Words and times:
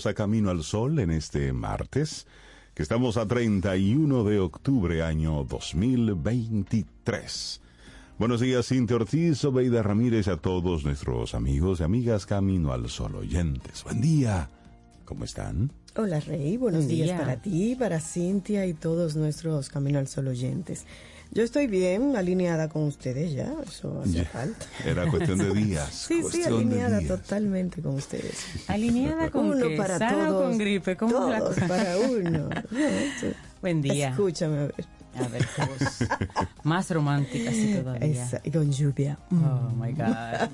Bienvenidos 0.00 0.06
a 0.06 0.14
Camino 0.14 0.50
al 0.50 0.62
Sol 0.62 0.98
en 0.98 1.10
este 1.10 1.52
martes, 1.52 2.26
que 2.74 2.82
estamos 2.82 3.18
a 3.18 3.26
31 3.26 4.24
de 4.24 4.38
octubre 4.38 5.02
año 5.02 5.44
2023. 5.44 7.60
Buenos 8.18 8.40
días, 8.40 8.66
Cintia 8.66 8.96
Ortiz, 8.96 9.44
Obeida 9.44 9.82
Ramírez, 9.82 10.28
a 10.28 10.38
todos 10.38 10.84
nuestros 10.84 11.34
amigos 11.34 11.80
y 11.80 11.82
amigas 11.82 12.24
Camino 12.24 12.72
al 12.72 12.88
Sol 12.88 13.16
oyentes. 13.16 13.84
Buen 13.84 14.00
día, 14.00 14.48
¿cómo 15.04 15.24
están? 15.24 15.70
Hola 15.96 16.20
Rey, 16.20 16.56
buenos 16.56 16.86
Buen 16.86 16.96
días 16.96 17.08
día. 17.08 17.18
para 17.18 17.42
ti, 17.42 17.76
para 17.78 18.00
Cintia 18.00 18.64
y 18.64 18.72
todos 18.72 19.16
nuestros 19.16 19.68
Camino 19.68 19.98
al 19.98 20.08
Sol 20.08 20.28
oyentes. 20.28 20.86
Yo 21.32 21.44
estoy 21.44 21.68
bien 21.68 22.16
alineada 22.16 22.68
con 22.68 22.82
ustedes 22.84 23.32
ya, 23.32 23.52
eso 23.64 24.00
hace 24.02 24.12
Ya, 24.12 24.24
falta. 24.24 24.66
Era 24.84 25.08
cuestión 25.08 25.38
de 25.38 25.54
días. 25.54 25.88
Sí, 26.08 26.22
sí, 26.28 26.42
alineada 26.42 26.98
días. 26.98 27.08
totalmente 27.08 27.80
con 27.80 27.94
ustedes. 27.94 28.46
Alineada 28.66 29.30
con 29.30 29.46
uno 29.50 29.68
qué? 29.68 29.76
para 29.76 29.98
¿Sana 29.98 30.26
todos. 30.28 30.42
o 30.42 30.48
con 30.48 30.58
gripe? 30.58 30.96
¿Cómo 30.96 31.28
la 31.30 31.38
todos 31.38 31.54
cosa? 31.54 31.68
para 31.68 31.98
uno. 31.98 32.48
Buen 33.62 33.80
día. 33.80 34.10
Escúchame 34.10 34.58
a 34.58 34.62
ver. 34.62 34.84
A 35.16 35.28
ver, 35.28 35.44
qué 35.56 35.62
voz 35.64 36.08
más 36.62 36.90
romántica 36.90 37.50
así 37.50 37.74
todavía. 37.74 38.06
Esa, 38.24 38.40
y 38.44 38.50
con 38.50 38.70
lluvia. 38.72 39.18
Mm. 39.30 39.44
Oh 39.44 39.70
my 39.76 39.92
God. 39.92 40.48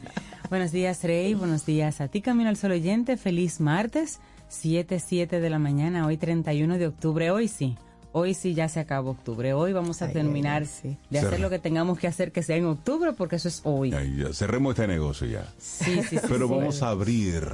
Buenos 0.50 0.72
días, 0.72 1.02
Rey. 1.04 1.34
Buenos 1.34 1.64
días 1.66 2.00
a 2.00 2.08
ti, 2.08 2.20
Camino 2.22 2.48
al 2.48 2.56
Sol 2.56 2.72
oyente. 2.72 3.16
Feliz 3.16 3.60
martes, 3.60 4.18
7, 4.48 4.98
7 4.98 5.40
de 5.40 5.50
la 5.50 5.58
mañana, 5.58 6.06
hoy 6.06 6.16
31 6.16 6.78
de 6.78 6.86
octubre. 6.86 7.30
Hoy 7.30 7.48
sí. 7.48 7.76
Hoy 8.18 8.32
sí 8.32 8.54
ya 8.54 8.66
se 8.70 8.80
acabó 8.80 9.10
octubre. 9.10 9.52
Hoy 9.52 9.74
vamos 9.74 10.00
a 10.00 10.06
Ay, 10.06 10.12
terminar 10.14 10.62
ay, 10.62 10.68
ay, 10.68 10.80
sí. 10.92 10.96
de 11.10 11.18
hacer 11.18 11.30
Cerra. 11.32 11.42
lo 11.42 11.50
que 11.50 11.58
tengamos 11.58 11.98
que 11.98 12.06
hacer 12.06 12.32
que 12.32 12.42
sea 12.42 12.56
en 12.56 12.64
octubre 12.64 13.12
porque 13.12 13.36
eso 13.36 13.48
es 13.48 13.60
hoy. 13.64 13.92
Ay, 13.92 14.16
ya, 14.16 14.32
cerremos 14.32 14.70
este 14.72 14.86
negocio 14.86 15.26
ya. 15.26 15.46
Sí, 15.58 16.00
sí, 16.02 16.16
sí. 16.16 16.18
Pero 16.26 16.48
sí. 16.48 16.54
vamos 16.54 16.82
a 16.82 16.88
abrir 16.88 17.44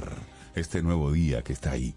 este 0.55 0.81
nuevo 0.81 1.11
día 1.11 1.41
que 1.41 1.51
está 1.51 1.71
ahí. 1.71 1.93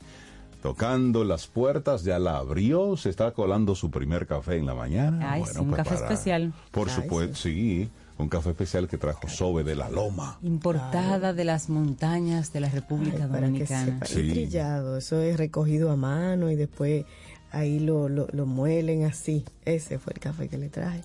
Tocando 0.63 1.23
las 1.23 1.47
puertas, 1.47 2.03
ya 2.03 2.19
la 2.19 2.39
abrió, 2.39 2.97
se 2.97 3.09
está 3.11 3.31
colando 3.31 3.77
su 3.77 3.91
primer 3.93 4.27
café 4.27 4.57
en 4.57 4.67
la 4.67 4.75
mañana. 4.75 5.33
Ay, 5.35 5.45
sí, 5.53 5.61
un 5.61 5.71
café 5.71 5.95
especial. 5.95 6.53
Por 6.73 6.91
supuesto, 6.91 7.37
sí. 7.37 7.89
un 8.19 8.29
café 8.29 8.51
especial 8.51 8.89
que 8.89 8.99
trajo 8.99 9.29
Sobe 9.29 9.63
de 9.63 9.77
la 9.77 9.89
Loma. 9.91 10.39
Importada 10.43 11.33
de 11.33 11.45
las 11.45 11.69
montañas 11.69 12.53
de 12.53 12.61
la 12.61 12.69
República 12.69 13.25
Ay, 13.25 13.29
para 13.31 13.41
que 13.43 13.47
Dominicana. 13.47 13.85
sepa, 13.85 14.07
Sí. 14.07 14.21
y 14.23 14.31
trillado, 14.33 14.97
eso 14.97 15.21
es 15.21 15.37
recogido 15.37 15.93
a 15.93 15.97
mano 15.97 16.51
y 16.51 16.57
después 16.57 17.05
ahí 17.53 17.79
lo, 17.81 18.09
lo, 18.09 18.27
lo 18.33 18.45
muelen 18.47 19.05
así. 19.05 19.45
Ese 19.65 19.99
fue 19.99 20.13
el 20.15 20.21
café 20.21 20.49
que 20.49 20.59
le 20.59 20.69
traje. 20.69 21.03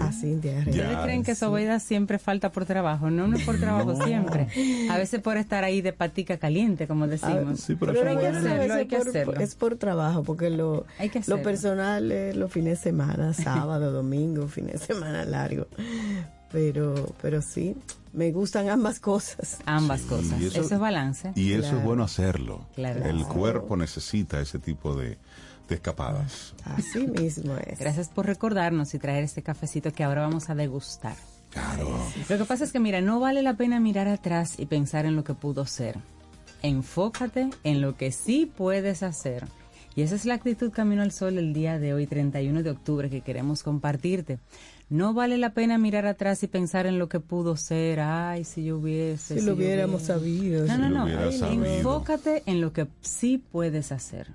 A 0.00 0.12
Cintia. 0.12 0.52
Ya. 0.52 0.58
¿Ustedes 0.70 0.96
creen 1.04 1.22
que 1.22 1.34
Sobeida 1.34 1.80
siempre 1.80 2.18
falta 2.18 2.50
por 2.52 2.64
trabajo? 2.66 3.10
No, 3.10 3.26
no 3.28 3.36
es 3.36 3.44
por 3.44 3.58
trabajo 3.58 3.94
siempre. 4.04 4.48
A 4.90 4.98
veces 4.98 5.20
por 5.20 5.36
estar 5.36 5.64
ahí 5.64 5.80
de 5.82 5.92
patica 5.92 6.36
caliente, 6.38 6.86
como 6.86 7.06
decimos. 7.06 7.60
sí, 7.60 7.74
pero 7.76 7.92
Pero 7.92 8.10
hay 8.10 8.16
que 8.18 8.26
hacerlo, 8.26 8.50
a 8.50 8.54
veces 8.54 8.70
hay 8.72 8.86
que 8.86 8.96
por- 8.98 9.08
hacerlo. 9.08 9.34
Es 9.40 9.54
por 9.54 9.76
trabajo, 9.76 10.22
porque 10.22 10.50
lo, 10.50 10.84
Hay 10.98 11.08
que 11.10 11.18
lo 11.20 11.22
hacerlo. 11.22 11.42
personal 11.42 12.12
es 12.12 12.36
los 12.36 12.50
fines 12.52 12.78
de 12.78 12.82
semana, 12.90 13.32
sábado, 13.34 13.92
domingo, 13.92 14.48
fin 14.48 14.66
de 14.66 14.78
semana 14.78 15.24
largo. 15.24 15.66
Pero, 16.52 16.94
pero 17.20 17.42
sí, 17.42 17.74
me 18.12 18.30
gustan 18.30 18.68
ambas 18.68 19.00
cosas. 19.00 19.58
Ambas 19.66 20.02
Sí, 20.02 20.08
cosas. 20.08 20.40
Eso, 20.40 20.60
eso- 20.60 20.74
es 20.74 20.80
balance. 20.80 21.32
Y 21.34 21.52
eso 21.52 21.76
es 21.76 21.82
bueno 21.82 22.04
hacerlo. 22.04 22.66
Claro. 22.76 23.04
El 23.04 23.24
cuerpo 23.24 23.76
necesita 23.76 24.40
ese 24.40 24.58
tipo 24.60 24.94
de, 24.94 25.18
de 25.68 25.74
escapadas. 25.76 26.54
Así 26.64 27.06
mismo 27.06 27.56
es. 27.56 27.78
Gracias 27.78 28.08
por 28.08 28.26
recordarnos 28.26 28.92
y 28.94 28.98
traer 28.98 29.24
este 29.24 29.42
cafecito 29.42 29.92
que 29.92 30.04
ahora 30.04 30.22
vamos 30.22 30.50
a 30.50 30.54
degustar. 30.54 31.16
Claro. 31.50 31.88
Lo 32.28 32.36
que 32.38 32.44
pasa 32.44 32.64
es 32.64 32.72
que, 32.72 32.80
mira, 32.80 33.00
no 33.00 33.20
vale 33.20 33.42
la 33.42 33.54
pena 33.54 33.78
mirar 33.80 34.08
atrás 34.08 34.54
y 34.58 34.66
pensar 34.66 35.06
en 35.06 35.14
lo 35.16 35.22
que 35.24 35.34
pudo 35.34 35.66
ser. 35.66 35.96
Enfócate 36.62 37.50
en 37.62 37.80
lo 37.80 37.96
que 37.96 38.10
sí 38.10 38.50
puedes 38.56 39.02
hacer. 39.02 39.44
Y 39.96 40.02
esa 40.02 40.16
es 40.16 40.24
la 40.24 40.34
actitud 40.34 40.72
Camino 40.72 41.02
al 41.02 41.12
Sol 41.12 41.38
el 41.38 41.52
día 41.52 41.78
de 41.78 41.94
hoy, 41.94 42.06
31 42.06 42.62
de 42.64 42.70
octubre, 42.70 43.08
que 43.10 43.20
queremos 43.20 43.62
compartirte. 43.62 44.38
No 44.90 45.14
vale 45.14 45.38
la 45.38 45.50
pena 45.54 45.78
mirar 45.78 46.06
atrás 46.06 46.42
y 46.42 46.48
pensar 46.48 46.86
en 46.86 46.98
lo 46.98 47.08
que 47.08 47.20
pudo 47.20 47.56
ser. 47.56 48.00
Ay, 48.00 48.42
si 48.44 48.64
yo 48.64 48.78
hubiese. 48.78 49.38
Si 49.38 49.40
lo 49.46 49.52
yo 49.52 49.56
hubiéramos 49.58 50.02
hubiese. 50.02 50.12
sabido. 50.12 50.66
No, 50.66 50.74
Si 50.74 50.80
no, 50.80 50.88
lo 50.88 51.06
no. 51.06 51.32
sabido. 51.32 51.64
Enfócate 51.66 52.42
en 52.46 52.60
lo 52.60 52.72
que 52.72 52.88
sí 53.02 53.38
puedes 53.38 53.92
hacer. 53.92 54.28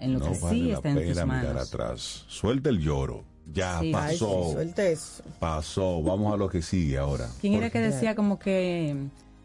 En 0.00 0.12
lo 0.14 0.18
no 0.18 0.32
que 0.32 0.38
vale 0.38 0.54
sí 0.56 0.70
está 0.70 0.88
en 0.90 0.94
tus 0.96 1.04
pena 1.04 1.24
mirar 1.26 1.44
manos. 1.54 1.68
atrás. 1.68 2.24
Suelta 2.28 2.68
el 2.70 2.78
lloro. 2.80 3.24
Ya 3.52 3.78
Sí. 3.80 3.92
Ay, 3.94 4.16
sí, 4.18 4.24
pasó. 4.24 4.52
suelta 4.52 4.86
eso. 4.86 5.22
pasó. 5.38 6.02
Vamos 6.02 6.34
a 6.34 6.36
lo 6.36 6.48
que 6.48 6.62
sigue 6.62 6.98
ahora. 6.98 7.28
¿Quién 7.40 7.54
era 7.54 7.70
que 7.70 7.78
decía 7.80 8.14
como 8.14 8.38
que 8.38 8.96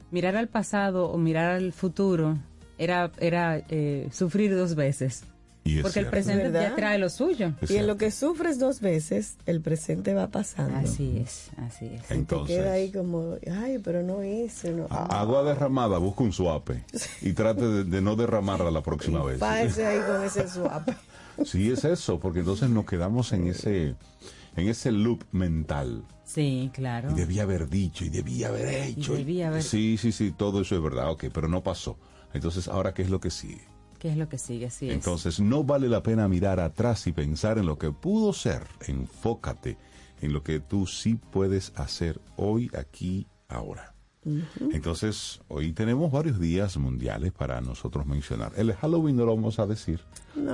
mirar 0.09 0.35
al 0.35 0.47
pasado 0.47 1.09
o 1.09 1.17
mirar 1.17 1.51
al 1.51 1.71
futuro 1.71 2.37
era, 2.77 3.11
era 3.19 3.61
eh, 3.69 4.09
sufrir 4.11 4.55
dos 4.55 4.75
veces? 4.75 5.23
Y 5.63 5.77
es 5.77 5.83
Porque 5.83 5.99
el 5.99 6.07
presente 6.07 6.43
¿Verdad? 6.49 6.69
ya 6.71 6.75
trae 6.75 6.97
lo 6.97 7.07
suyo. 7.09 7.53
Es 7.61 7.69
Y 7.69 7.77
en 7.77 7.85
lo 7.85 7.95
que 7.95 8.09
sufres 8.09 8.57
dos 8.57 8.81
veces, 8.81 9.35
el 9.45 9.61
presente 9.61 10.15
va 10.15 10.27
pasando. 10.29 10.75
Así 10.77 11.19
es, 11.23 11.51
así 11.57 11.85
es. 11.85 12.01
Y 12.03 12.07
te 12.07 12.13
Entonces, 12.15 12.57
queda 12.57 12.71
ahí 12.71 12.91
como, 12.91 13.35
ay, 13.51 13.77
pero 13.77 14.01
no 14.01 14.23
hice. 14.23 14.71
No. 14.71 14.87
a- 14.89 15.21
agua 15.21 15.43
derramada, 15.43 15.99
busca 15.99 16.23
un 16.23 16.33
suape 16.33 16.83
y 17.21 17.33
trate 17.33 17.63
de, 17.67 17.83
de 17.83 18.01
no 18.01 18.15
derramarla 18.15 18.71
la 18.71 18.81
próxima 18.81 19.23
vez. 19.23 19.37
Párese 19.39 19.85
ahí 19.85 19.99
con 20.07 20.23
ese 20.23 20.47
swap. 20.47 20.89
Sí, 21.45 21.71
es 21.71 21.85
eso, 21.85 22.19
porque 22.19 22.39
entonces 22.39 22.69
nos 22.69 22.85
quedamos 22.85 23.31
en 23.31 23.47
ese, 23.47 23.95
en 24.57 24.67
ese 24.67 24.91
loop 24.91 25.23
mental. 25.31 26.03
Sí, 26.25 26.69
claro. 26.73 27.09
Y 27.11 27.13
debía 27.15 27.43
haber 27.43 27.69
dicho, 27.69 28.03
y 28.05 28.09
debía 28.09 28.49
haber 28.49 28.67
hecho. 28.67 29.13
debía 29.13 29.47
haber- 29.47 29.63
Sí, 29.63 29.97
sí, 29.97 30.11
sí, 30.11 30.31
todo 30.31 30.61
eso 30.61 30.75
es 30.75 30.81
verdad, 30.83 31.09
ok, 31.09 31.25
pero 31.33 31.47
no 31.47 31.63
pasó. 31.63 31.97
Entonces, 32.33 32.67
¿ahora 32.67 32.93
qué 32.93 33.01
es 33.01 33.09
lo 33.09 33.19
que 33.21 33.31
sigue? 33.31 33.61
¿Qué 34.01 34.09
es 34.09 34.17
lo 34.17 34.27
que 34.27 34.39
sigue? 34.39 34.65
Así 34.65 34.87
es. 34.89 34.95
Entonces, 34.95 35.39
no 35.39 35.63
vale 35.63 35.87
la 35.87 36.01
pena 36.01 36.27
mirar 36.27 36.59
atrás 36.59 37.05
y 37.05 37.11
pensar 37.11 37.59
en 37.59 37.67
lo 37.67 37.77
que 37.77 37.91
pudo 37.91 38.33
ser. 38.33 38.63
Enfócate 38.87 39.77
en 40.21 40.33
lo 40.33 40.41
que 40.43 40.59
tú 40.59 40.87
sí 40.87 41.19
puedes 41.31 41.71
hacer 41.75 42.19
hoy, 42.35 42.71
aquí, 42.75 43.27
ahora. 43.47 43.93
Entonces, 44.71 45.41
hoy 45.47 45.73
tenemos 45.73 46.11
varios 46.11 46.39
días 46.39 46.77
mundiales 46.77 47.31
para 47.31 47.59
nosotros 47.61 48.05
mencionar. 48.05 48.51
El 48.55 48.73
Halloween 48.73 49.15
no 49.17 49.25
lo 49.25 49.35
vamos 49.35 49.59
a 49.59 49.65
decir, 49.67 49.99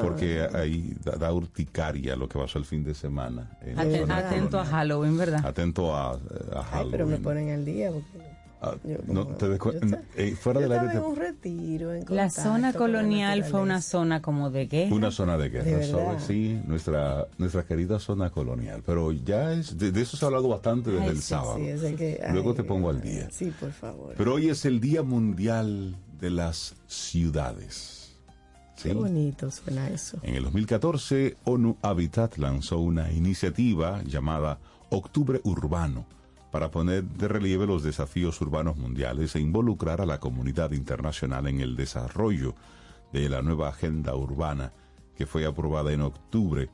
porque 0.01 0.41
ahí 0.53 0.95
da, 1.03 1.13
da 1.17 1.33
urticaria 1.33 2.15
lo 2.15 2.27
que 2.29 2.39
pasó 2.39 2.59
el 2.59 2.65
fin 2.65 2.83
de 2.83 2.93
semana. 2.93 3.57
en 3.61 3.77
Aten- 3.77 4.09
atento 4.11 4.59
a. 4.59 4.65
Halloween, 4.65 5.17
¿verdad? 5.17 5.45
Atento 5.45 5.95
a, 5.95 6.11
a 6.11 6.15
Ay, 6.15 6.63
Halloween. 6.71 6.91
pero 6.91 7.07
me 7.07 7.17
ponen 7.17 7.49
al 7.51 7.65
día 7.65 7.91
porque 7.91 8.26
Ah, 8.59 8.73
Yo 8.83 8.97
no, 9.05 9.27
te 9.27 9.45
yo 9.45 9.55
eh, 10.15 10.35
fuera 10.35 10.61
yo 10.61 10.69
del 10.69 10.81
en 10.85 10.91
te- 10.91 10.97
un 10.99 11.15
retiro. 11.15 11.93
en 11.93 12.05
La 12.09 12.29
zona 12.31 12.71
la 12.71 12.77
colonial 12.77 13.43
fue 13.43 13.61
una 13.61 13.81
zona 13.83 14.21
como 14.23 14.49
de 14.49 14.65
guerra. 14.65 14.95
Una 14.95 15.11
zona 15.11 15.37
de 15.37 15.49
guerra, 15.49 15.65
De 15.65 15.75
verdad. 15.75 16.05
¿sabes? 16.07 16.23
Sí, 16.23 16.59
nuestra, 16.65 17.27
nuestra 17.37 17.63
querida 17.65 17.99
zona 17.99 18.31
colonial. 18.31 18.81
Pero 18.83 19.11
ya 19.11 19.53
es, 19.53 19.77
de, 19.77 19.91
de 19.91 20.01
eso 20.01 20.17
se 20.17 20.25
ha 20.25 20.29
hablado 20.29 20.47
bastante 20.47 20.89
desde 20.89 21.03
Ay, 21.03 21.09
el 21.11 21.17
sí, 21.17 21.21
sábado. 21.29 21.57
Sí, 21.57 21.67
ese 21.67 21.93
que- 21.95 22.19
Luego 22.31 22.49
ay, 22.51 22.55
te 22.55 22.63
pongo 22.63 22.89
al 22.89 22.99
día. 22.99 23.27
Sí, 23.31 23.53
por 23.59 23.71
favor. 23.71 24.15
Pero 24.17 24.33
hoy 24.33 24.49
es 24.49 24.65
el 24.65 24.79
Día 24.79 25.03
Mundial 25.03 25.95
de 26.19 26.29
las 26.31 26.75
Ciudades. 26.87 28.15
¿Sí? 28.75 28.89
Qué 28.89 28.93
bonito 28.95 29.49
suena 29.51 29.89
eso. 29.89 30.17
En 30.23 30.35
el 30.35 30.43
2014, 30.43 31.37
ONU 31.45 31.77
Habitat 31.81 32.37
lanzó 32.37 32.79
una 32.79 33.11
iniciativa 33.11 34.01
llamada 34.03 34.59
Octubre 34.89 35.41
Urbano 35.43 36.05
para 36.51 36.71
poner 36.71 37.03
de 37.03 37.27
relieve 37.27 37.65
los 37.65 37.83
desafíos 37.83 38.39
urbanos 38.41 38.77
mundiales 38.77 39.35
e 39.35 39.39
involucrar 39.39 40.01
a 40.01 40.05
la 40.05 40.19
comunidad 40.19 40.71
internacional 40.71 41.47
en 41.47 41.59
el 41.61 41.75
desarrollo 41.75 42.55
de 43.11 43.29
la 43.29 43.41
nueva 43.41 43.69
agenda 43.69 44.15
urbana 44.15 44.71
que 45.15 45.25
fue 45.25 45.45
aprobada 45.45 45.91
en 45.91 46.01
octubre 46.01 46.69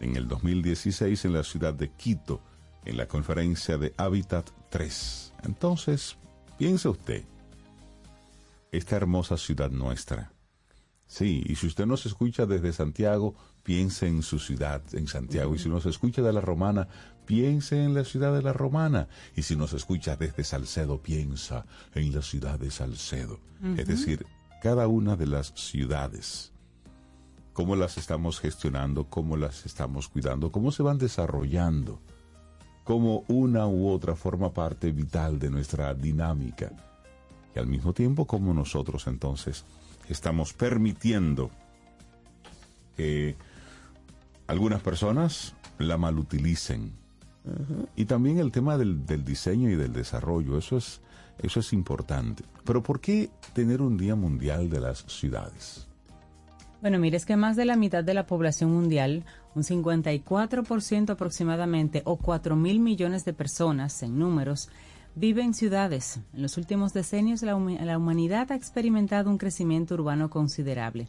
en 0.00 0.16
el 0.16 0.28
2016 0.28 1.24
en 1.24 1.32
la 1.32 1.42
ciudad 1.42 1.74
de 1.74 1.90
Quito 1.90 2.40
en 2.84 2.96
la 2.96 3.06
conferencia 3.06 3.76
de 3.76 3.92
Habitat 3.96 4.48
3. 4.70 5.34
Entonces, 5.44 6.16
piense 6.58 6.88
usted, 6.88 7.24
esta 8.72 8.96
hermosa 8.96 9.36
ciudad 9.36 9.70
nuestra, 9.70 10.32
Sí, 11.10 11.42
y 11.44 11.56
si 11.56 11.66
usted 11.66 11.86
nos 11.86 12.06
escucha 12.06 12.46
desde 12.46 12.72
Santiago, 12.72 13.34
piense 13.70 14.08
en 14.08 14.22
su 14.22 14.40
ciudad, 14.40 14.82
en 14.94 15.06
Santiago. 15.06 15.54
Y 15.54 15.60
si 15.60 15.68
nos 15.68 15.86
escucha 15.86 16.22
de 16.22 16.32
la 16.32 16.40
Romana, 16.40 16.88
piense 17.24 17.80
en 17.80 17.94
la 17.94 18.02
ciudad 18.02 18.34
de 18.34 18.42
la 18.42 18.52
Romana. 18.52 19.06
Y 19.36 19.42
si 19.42 19.54
nos 19.54 19.72
escucha 19.74 20.16
desde 20.16 20.42
Salcedo, 20.42 21.00
piensa 21.00 21.66
en 21.94 22.12
la 22.12 22.20
ciudad 22.20 22.58
de 22.58 22.72
Salcedo. 22.72 23.38
Es 23.76 23.86
decir, 23.86 24.26
cada 24.60 24.88
una 24.88 25.14
de 25.14 25.28
las 25.28 25.52
ciudades, 25.54 26.50
cómo 27.52 27.76
las 27.76 27.96
estamos 27.96 28.40
gestionando, 28.40 29.04
cómo 29.04 29.36
las 29.36 29.64
estamos 29.64 30.08
cuidando, 30.08 30.50
cómo 30.50 30.72
se 30.72 30.82
van 30.82 30.98
desarrollando, 30.98 32.00
cómo 32.82 33.22
una 33.28 33.68
u 33.68 33.88
otra 33.88 34.16
forma 34.16 34.52
parte 34.52 34.90
vital 34.90 35.38
de 35.38 35.48
nuestra 35.48 35.94
dinámica. 35.94 36.72
Y 37.54 37.60
al 37.60 37.68
mismo 37.68 37.92
tiempo, 37.92 38.26
cómo 38.26 38.52
nosotros 38.52 39.06
entonces 39.06 39.64
estamos 40.08 40.54
permitiendo 40.54 41.52
que 42.96 43.36
algunas 44.50 44.82
personas 44.82 45.54
la 45.78 45.96
malutilicen. 45.96 46.92
Y 47.96 48.04
también 48.04 48.38
el 48.38 48.52
tema 48.52 48.76
del, 48.76 49.06
del 49.06 49.24
diseño 49.24 49.70
y 49.70 49.76
del 49.76 49.92
desarrollo, 49.92 50.58
eso 50.58 50.76
es, 50.76 51.00
eso 51.38 51.60
es 51.60 51.72
importante. 51.72 52.44
Pero 52.64 52.82
¿por 52.82 53.00
qué 53.00 53.30
tener 53.54 53.80
un 53.80 53.96
Día 53.96 54.14
Mundial 54.14 54.68
de 54.68 54.80
las 54.80 55.04
Ciudades? 55.06 55.86
Bueno, 56.80 56.98
mire, 56.98 57.16
es 57.16 57.26
que 57.26 57.36
más 57.36 57.56
de 57.56 57.64
la 57.64 57.76
mitad 57.76 58.02
de 58.02 58.14
la 58.14 58.26
población 58.26 58.72
mundial, 58.72 59.24
un 59.54 59.62
54% 59.62 61.10
aproximadamente, 61.10 62.02
o 62.04 62.16
4 62.16 62.56
mil 62.56 62.80
millones 62.80 63.24
de 63.24 63.32
personas 63.32 64.02
en 64.02 64.18
números, 64.18 64.68
vive 65.14 65.42
en 65.42 65.54
ciudades. 65.54 66.20
En 66.32 66.42
los 66.42 66.56
últimos 66.56 66.92
decenios 66.92 67.42
la, 67.42 67.54
humanidad 67.54 68.50
ha 68.50 68.54
experimentado 68.54 69.30
un 69.30 69.38
crecimiento 69.38 69.94
urbano 69.94 70.30
considerable. 70.30 71.08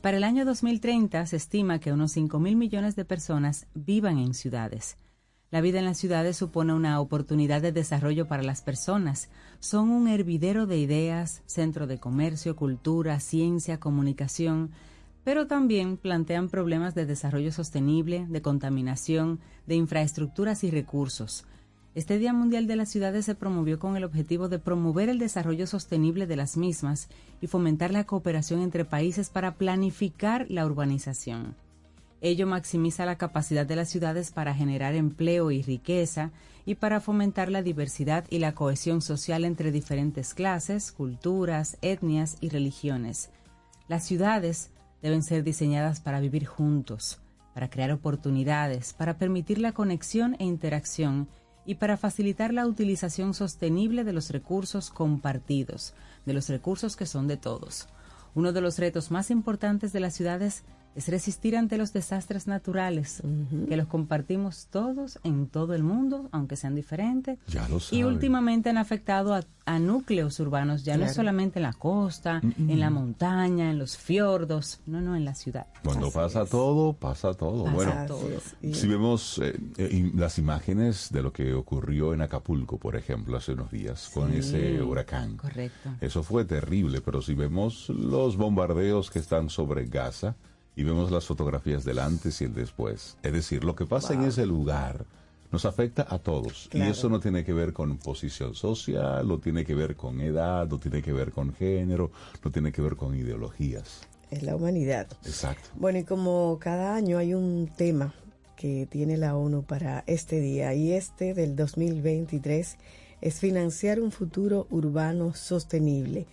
Para 0.00 0.16
el 0.16 0.22
año 0.22 0.44
2030 0.44 1.26
se 1.26 1.36
estima 1.36 1.80
que 1.80 1.92
unos 1.92 2.12
5 2.12 2.38
mil 2.38 2.54
millones 2.54 2.94
de 2.94 3.04
personas 3.04 3.66
vivan 3.74 4.18
en 4.18 4.32
ciudades. 4.32 4.96
La 5.50 5.60
vida 5.60 5.80
en 5.80 5.86
las 5.86 5.98
ciudades 5.98 6.36
supone 6.36 6.72
una 6.72 7.00
oportunidad 7.00 7.62
de 7.62 7.72
desarrollo 7.72 8.28
para 8.28 8.44
las 8.44 8.62
personas. 8.62 9.28
Son 9.58 9.90
un 9.90 10.06
hervidero 10.06 10.66
de 10.66 10.78
ideas, 10.78 11.42
centro 11.46 11.88
de 11.88 11.98
comercio, 11.98 12.54
cultura, 12.54 13.18
ciencia, 13.18 13.80
comunicación, 13.80 14.70
pero 15.24 15.48
también 15.48 15.96
plantean 15.96 16.48
problemas 16.48 16.94
de 16.94 17.04
desarrollo 17.04 17.50
sostenible, 17.50 18.24
de 18.28 18.40
contaminación, 18.40 19.40
de 19.66 19.74
infraestructuras 19.74 20.62
y 20.62 20.70
recursos. 20.70 21.44
Este 21.98 22.16
Día 22.16 22.32
Mundial 22.32 22.68
de 22.68 22.76
las 22.76 22.90
Ciudades 22.90 23.24
se 23.24 23.34
promovió 23.34 23.80
con 23.80 23.96
el 23.96 24.04
objetivo 24.04 24.48
de 24.48 24.60
promover 24.60 25.08
el 25.08 25.18
desarrollo 25.18 25.66
sostenible 25.66 26.28
de 26.28 26.36
las 26.36 26.56
mismas 26.56 27.08
y 27.40 27.48
fomentar 27.48 27.90
la 27.90 28.04
cooperación 28.04 28.62
entre 28.62 28.84
países 28.84 29.30
para 29.30 29.56
planificar 29.56 30.46
la 30.48 30.64
urbanización. 30.64 31.56
Ello 32.20 32.46
maximiza 32.46 33.04
la 33.04 33.18
capacidad 33.18 33.66
de 33.66 33.74
las 33.74 33.88
ciudades 33.88 34.30
para 34.30 34.54
generar 34.54 34.94
empleo 34.94 35.50
y 35.50 35.60
riqueza 35.62 36.30
y 36.64 36.76
para 36.76 37.00
fomentar 37.00 37.50
la 37.50 37.62
diversidad 37.62 38.26
y 38.30 38.38
la 38.38 38.54
cohesión 38.54 39.02
social 39.02 39.44
entre 39.44 39.72
diferentes 39.72 40.34
clases, 40.34 40.92
culturas, 40.92 41.78
etnias 41.82 42.36
y 42.40 42.50
religiones. 42.50 43.30
Las 43.88 44.06
ciudades 44.06 44.70
deben 45.02 45.24
ser 45.24 45.42
diseñadas 45.42 45.98
para 45.98 46.20
vivir 46.20 46.46
juntos, 46.46 47.18
para 47.54 47.68
crear 47.68 47.90
oportunidades, 47.90 48.92
para 48.92 49.18
permitir 49.18 49.58
la 49.58 49.72
conexión 49.72 50.36
e 50.38 50.44
interacción 50.44 51.26
y 51.68 51.74
para 51.74 51.98
facilitar 51.98 52.54
la 52.54 52.66
utilización 52.66 53.34
sostenible 53.34 54.02
de 54.02 54.14
los 54.14 54.30
recursos 54.30 54.88
compartidos, 54.88 55.92
de 56.24 56.32
los 56.32 56.48
recursos 56.48 56.96
que 56.96 57.04
son 57.04 57.28
de 57.28 57.36
todos. 57.36 57.88
Uno 58.34 58.54
de 58.54 58.62
los 58.62 58.78
retos 58.78 59.10
más 59.10 59.30
importantes 59.30 59.92
de 59.92 60.00
las 60.00 60.14
ciudades 60.14 60.64
es 60.98 61.08
resistir 61.08 61.56
ante 61.56 61.78
los 61.78 61.92
desastres 61.92 62.46
naturales, 62.48 63.22
que 63.68 63.76
los 63.76 63.86
compartimos 63.86 64.66
todos 64.70 65.18
en 65.22 65.46
todo 65.46 65.74
el 65.74 65.82
mundo, 65.84 66.28
aunque 66.32 66.56
sean 66.56 66.74
diferentes. 66.74 67.38
Ya 67.46 67.68
lo 67.68 67.78
Y 67.90 68.02
últimamente 68.02 68.68
han 68.70 68.78
afectado 68.78 69.32
a, 69.34 69.42
a 69.64 69.78
núcleos 69.78 70.40
urbanos, 70.40 70.82
ya 70.84 70.94
no 70.94 70.98
Claro. 70.98 71.10
es 71.10 71.16
solamente 71.16 71.58
en 71.60 71.62
la 71.62 71.72
costa, 71.72 72.40
en 72.42 72.80
la 72.80 72.90
montaña, 72.90 73.70
en 73.70 73.78
los 73.78 73.96
fiordos, 73.96 74.80
no, 74.86 75.00
no, 75.00 75.14
en 75.14 75.24
la 75.24 75.34
ciudad. 75.34 75.66
Cuando 75.84 76.06
Así 76.08 76.14
pasa 76.16 76.42
es. 76.42 76.50
todo, 76.50 76.92
pasa 76.94 77.32
todo. 77.34 77.64
Pasa 77.64 77.74
bueno, 77.76 78.06
todo. 78.06 78.28
Si 78.72 78.86
vemos 78.88 79.38
eh, 79.42 79.56
eh, 79.76 80.10
las 80.16 80.38
imágenes 80.38 81.10
de 81.12 81.22
lo 81.22 81.32
que 81.32 81.54
ocurrió 81.54 82.12
en 82.12 82.22
Acapulco, 82.22 82.76
por 82.78 82.96
ejemplo, 82.96 83.36
hace 83.36 83.52
unos 83.52 83.70
días, 83.70 84.10
con 84.12 84.32
Sí, 84.32 84.38
ese 84.38 84.82
huracán. 84.82 85.36
Correcto. 85.36 85.90
Eso 86.00 86.24
fue 86.24 86.44
terrible, 86.44 87.00
pero 87.00 87.22
si 87.22 87.34
vemos 87.34 87.88
los 87.90 88.36
bombardeos 88.36 89.10
que 89.10 89.20
están 89.20 89.48
sobre 89.48 89.86
Gaza 89.86 90.34
y 90.78 90.84
vemos 90.84 91.10
las 91.10 91.26
fotografías 91.26 91.84
del 91.84 91.98
antes 91.98 92.40
y 92.40 92.44
el 92.44 92.54
después, 92.54 93.16
es 93.24 93.32
decir, 93.32 93.64
lo 93.64 93.74
que 93.74 93.84
pasa 93.84 94.14
en 94.14 94.22
ese 94.22 94.46
lugar 94.46 95.06
nos 95.50 95.64
afecta 95.64 96.06
a 96.08 96.20
todos. 96.20 96.70
Y 96.72 96.82
eso 96.82 97.08
no 97.08 97.18
tiene 97.18 97.44
que 97.44 97.52
ver 97.52 97.72
con 97.72 97.98
posición 97.98 98.54
social, 98.54 99.26
no 99.26 99.38
tiene 99.38 99.64
que 99.64 99.74
ver 99.74 99.96
con 99.96 100.20
edad, 100.20 100.68
no 100.68 100.78
tiene 100.78 101.02
que 101.02 101.12
ver 101.12 101.32
con 101.32 101.52
género, 101.52 102.12
no 102.44 102.52
tiene 102.52 102.70
que 102.70 102.80
ver 102.80 102.94
con 102.94 103.16
ideologías. 103.16 104.02
Es 104.30 104.44
la 104.44 104.54
humanidad. 104.54 105.08
Exacto. 105.24 105.68
Bueno, 105.74 105.98
y 105.98 106.04
como 106.04 106.56
cada 106.60 106.94
año 106.94 107.18
hay 107.18 107.34
un 107.34 107.68
tema 107.76 108.14
que 108.54 108.86
tiene 108.88 109.16
la 109.16 109.34
ONU 109.34 109.64
para 109.64 110.04
este 110.06 110.38
día, 110.38 110.74
y 110.74 110.92
este 110.92 111.34
del 111.34 111.56
2023 111.56 112.76
es 113.20 113.40
financiar 113.40 113.98
un 113.98 114.12
futuro 114.12 114.68
urbano 114.70 115.34
sostenible. 115.34 116.28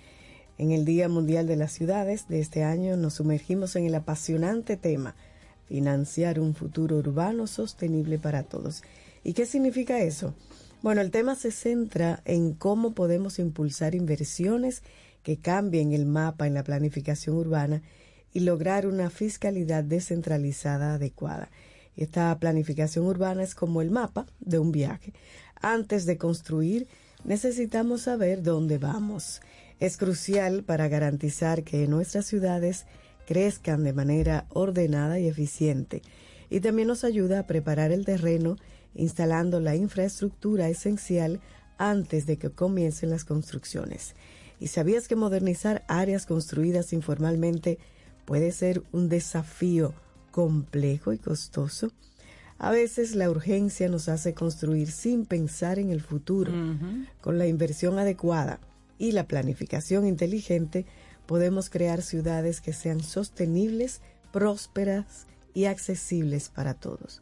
En 0.57 0.71
el 0.71 0.85
Día 0.85 1.09
Mundial 1.09 1.47
de 1.47 1.57
las 1.57 1.73
Ciudades 1.73 2.29
de 2.29 2.39
este 2.39 2.63
año 2.63 2.95
nos 2.95 3.15
sumergimos 3.15 3.75
en 3.75 3.85
el 3.85 3.95
apasionante 3.95 4.77
tema, 4.77 5.15
financiar 5.67 6.39
un 6.39 6.55
futuro 6.55 6.95
urbano 6.97 7.45
sostenible 7.45 8.19
para 8.19 8.43
todos. 8.43 8.81
¿Y 9.23 9.33
qué 9.33 9.45
significa 9.45 9.99
eso? 9.99 10.33
Bueno, 10.81 11.01
el 11.01 11.11
tema 11.11 11.35
se 11.35 11.51
centra 11.51 12.21
en 12.23 12.53
cómo 12.53 12.93
podemos 12.93 13.37
impulsar 13.37 13.95
inversiones 13.95 14.81
que 15.23 15.37
cambien 15.37 15.91
el 15.91 16.05
mapa 16.05 16.47
en 16.47 16.53
la 16.53 16.63
planificación 16.63 17.35
urbana 17.35 17.81
y 18.31 18.41
lograr 18.41 18.87
una 18.87 19.09
fiscalidad 19.09 19.83
descentralizada 19.83 20.93
adecuada. 20.93 21.49
Esta 21.97 22.37
planificación 22.39 23.07
urbana 23.07 23.43
es 23.43 23.55
como 23.55 23.81
el 23.81 23.91
mapa 23.91 24.25
de 24.39 24.59
un 24.59 24.71
viaje. 24.71 25.11
Antes 25.61 26.05
de 26.05 26.17
construir, 26.17 26.87
necesitamos 27.25 28.03
saber 28.03 28.43
dónde 28.43 28.77
vamos. 28.77 29.41
Es 29.79 29.97
crucial 29.97 30.63
para 30.63 30.87
garantizar 30.87 31.63
que 31.63 31.87
nuestras 31.87 32.25
ciudades 32.25 32.85
crezcan 33.27 33.83
de 33.83 33.93
manera 33.93 34.45
ordenada 34.49 35.19
y 35.19 35.27
eficiente. 35.27 36.01
Y 36.49 36.61
también 36.61 36.87
nos 36.87 37.03
ayuda 37.03 37.39
a 37.39 37.47
preparar 37.47 37.91
el 37.91 38.05
terreno 38.05 38.55
instalando 38.93 39.59
la 39.59 39.75
infraestructura 39.75 40.69
esencial 40.69 41.41
antes 41.77 42.25
de 42.25 42.37
que 42.37 42.49
comiencen 42.49 43.09
las 43.09 43.25
construcciones. 43.25 44.15
¿Y 44.59 44.67
sabías 44.67 45.09
que 45.09 45.17
modernizar 45.17 45.83
áreas 45.89 46.25
construidas 46.25 46.93
informalmente 46.93 47.77
puede 48.23 48.53
ser 48.53 48.83
un 48.93 49.09
desafío 49.09 49.93
complejo 50.31 51.11
y 51.11 51.17
costoso? 51.17 51.91
A 52.57 52.71
veces 52.71 53.15
la 53.15 53.29
urgencia 53.29 53.89
nos 53.89 54.07
hace 54.07 54.33
construir 54.33 54.89
sin 54.89 55.25
pensar 55.25 55.77
en 55.77 55.89
el 55.89 55.99
futuro. 55.99 56.53
Con 57.19 57.37
la 57.37 57.47
inversión 57.47 57.99
adecuada 57.99 58.61
y 58.97 59.11
la 59.11 59.25
planificación 59.27 60.05
inteligente 60.07 60.85
podemos 61.25 61.69
crear 61.69 62.01
ciudades 62.01 62.61
que 62.61 62.73
sean 62.73 63.01
sostenibles, 63.01 64.01
prósperas 64.31 65.25
y 65.53 65.65
accesibles 65.65 66.49
para 66.49 66.73
todos. 66.73 67.21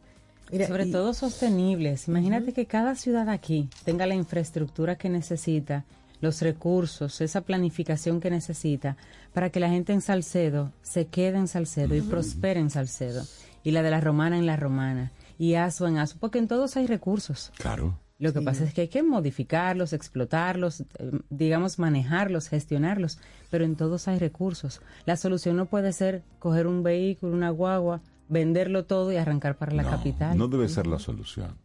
Mira, 0.52 0.66
Sobre 0.68 0.86
y- 0.86 0.92
todo 0.92 1.14
sostenibles. 1.14 2.06
Imagínate 2.08 2.52
que 2.52 2.66
cada 2.66 2.94
ciudad 2.96 3.28
aquí 3.28 3.68
tenga 3.84 4.06
la 4.06 4.14
infraestructura 4.14 4.96
que 4.96 5.08
necesita, 5.08 5.84
los 6.20 6.42
recursos, 6.42 7.20
esa 7.20 7.40
planificación 7.40 8.20
que 8.20 8.30
necesita 8.30 8.96
para 9.32 9.50
que 9.50 9.60
la 9.60 9.68
gente 9.70 9.92
en 9.92 10.00
Salcedo 10.00 10.70
se 10.82 11.06
quede 11.06 11.38
en 11.38 11.48
Salcedo 11.48 11.94
y 11.94 12.00
prospere 12.02 12.60
en 12.60 12.70
Salcedo. 12.70 13.24
Y 13.62 13.70
la 13.70 13.82
de 13.82 13.90
la 13.90 14.00
romana 14.00 14.36
en 14.38 14.46
la 14.46 14.56
romana. 14.56 15.10
Y 15.38 15.54
Asua 15.54 15.88
en 15.88 15.98
Asua, 15.98 16.18
porque 16.20 16.38
en 16.38 16.46
todos 16.48 16.76
hay 16.76 16.86
recursos. 16.86 17.50
Claro. 17.56 17.98
Lo 18.18 18.32
que 18.32 18.40
pasa 18.40 18.64
es 18.64 18.72
que 18.72 18.82
hay 18.82 18.88
que 18.88 19.02
modificarlos, 19.02 19.92
explotarlos, 19.92 20.80
eh, 20.80 20.86
digamos, 21.30 21.78
manejarlos, 21.78 22.48
gestionarlos, 22.48 23.18
pero 23.50 23.64
en 23.64 23.74
todos 23.74 24.06
hay 24.06 24.18
recursos. 24.18 24.80
La 25.04 25.16
solución 25.16 25.56
no 25.56 25.66
puede 25.66 25.92
ser 25.92 26.22
coger 26.38 26.68
un 26.68 26.84
vehículo, 26.84 27.32
una 27.32 27.50
guagua, 27.50 28.02
venderlo 28.28 28.84
todo 28.84 29.12
y 29.12 29.16
arrancar 29.16 29.56
para 29.56 29.72
la 29.72 29.82
no, 29.82 29.90
capital. 29.90 30.38
No 30.38 30.46
debe 30.46 30.68
ser 30.68 30.86
la 30.86 31.00
solución. 31.00 31.56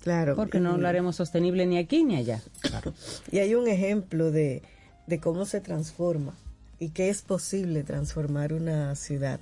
Claro. 0.00 0.34
Porque 0.34 0.58
no 0.58 0.78
lo 0.78 0.88
haremos 0.88 1.16
sostenible 1.16 1.66
ni 1.66 1.76
aquí 1.76 2.02
ni 2.02 2.16
allá. 2.16 2.40
Claro. 2.60 2.94
Y 3.30 3.38
hay 3.38 3.54
un 3.54 3.68
ejemplo 3.68 4.30
de, 4.30 4.62
de 5.06 5.20
cómo 5.20 5.44
se 5.44 5.60
transforma 5.60 6.34
y 6.78 6.88
que 6.90 7.10
es 7.10 7.22
posible 7.22 7.84
transformar 7.84 8.52
una 8.52 8.94
ciudad. 8.96 9.38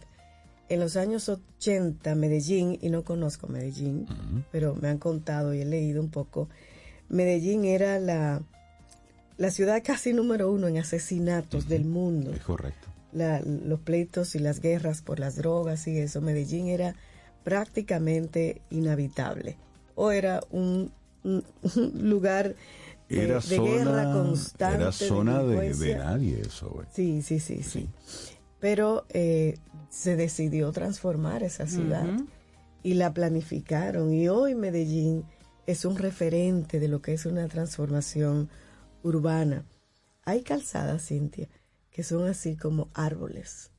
En 0.71 0.81
los 0.81 0.97
años 0.97 1.29
80, 1.29 2.15
Medellín, 2.15 2.79
y 2.81 2.89
no 2.91 3.03
conozco 3.05 3.47
Medellín, 3.49 4.07
pero 4.53 4.75
me 4.75 4.89
han 4.89 4.99
contado 4.99 5.53
y 5.53 5.61
he 5.61 5.65
leído 5.65 6.00
un 6.00 6.11
poco, 6.11 6.49
Medellín 7.09 7.65
era 7.65 7.99
la, 7.99 8.41
la 9.37 9.50
ciudad 9.50 9.83
casi 9.85 10.12
número 10.12 10.50
uno 10.50 10.69
en 10.69 10.79
asesinatos 10.79 11.69
del 11.69 11.85
mundo. 11.85 12.33
Es 12.33 12.41
correcto. 12.43 12.87
La- 13.12 13.41
los 13.41 13.81
pleitos 13.81 14.37
y 14.37 14.39
las 14.39 14.61
guerras 14.61 15.03
por 15.03 15.19
las 15.19 15.35
drogas 15.37 15.87
y 15.89 15.99
eso, 15.99 16.21
Medellín 16.21 16.69
era 16.69 16.95
prácticamente 17.43 18.62
inhabitable. 18.71 19.57
O 19.97 20.12
era 20.12 20.41
un, 20.50 20.93
un- 21.25 21.45
un 21.77 22.09
lugar 22.09 22.55
de, 23.09 23.25
Era 23.25 23.35
de 23.35 23.41
zona, 23.41 23.71
guerra 23.71 24.12
constante. 24.12 24.83
era 24.83 24.93
zona 24.93 25.43
de, 25.43 25.75
de 25.75 25.97
nadie 25.97 26.41
eso, 26.43 26.71
güey. 26.71 26.87
Sí, 26.95 27.23
sí, 27.23 27.41
sí, 27.41 27.62
sí. 27.65 27.89
Pero 28.61 29.07
eh, 29.09 29.57
se 29.88 30.17
decidió 30.17 30.71
transformar 30.73 31.43
esa 31.43 31.67
ciudad 31.67 32.07
y 32.83 32.95
la 32.95 33.12
planificaron. 33.12 34.12
Y 34.12 34.29
hoy 34.29 34.55
Medellín 34.55 35.25
es 35.66 35.85
un 35.85 35.96
referente 35.96 36.79
de 36.81 36.88
lo 36.88 37.01
que 37.03 37.14
es 37.14 37.27
una 37.27 37.49
transformación 37.49 38.49
urbana. 39.03 39.64
Hay 40.25 40.42
calzadas, 40.42 41.07
Cintia, 41.07 41.49
que 41.90 42.03
son 42.03 42.29
así 42.29 42.57
como 42.57 42.88
árboles. 42.94 43.70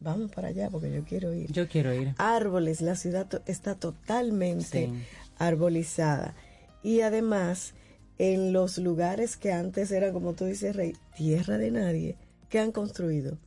Vamos 0.00 0.30
para 0.32 0.48
allá 0.48 0.68
porque 0.70 0.92
yo 0.92 1.02
quiero 1.04 1.34
ir. 1.34 1.50
Yo 1.52 1.68
quiero 1.68 1.92
ir. 1.94 2.14
Árboles, 2.18 2.80
la 2.80 2.96
ciudad 2.96 3.26
to- 3.26 3.42
está 3.46 3.74
totalmente 3.74 4.86
Sí. 4.86 4.92
arbolizada. 5.38 6.34
Y 6.82 7.00
además, 7.00 7.74
en 8.18 8.52
los 8.52 8.78
lugares 8.78 9.36
que 9.36 9.52
antes 9.52 9.90
eran, 9.92 10.12
como 10.12 10.34
tú 10.34 10.44
dices, 10.46 10.76
Rey, 10.76 10.94
tierra 11.16 11.58
de 11.58 11.70
nadie, 11.70 12.16
que 12.48 12.58
han 12.58 12.72
construido 12.72 13.38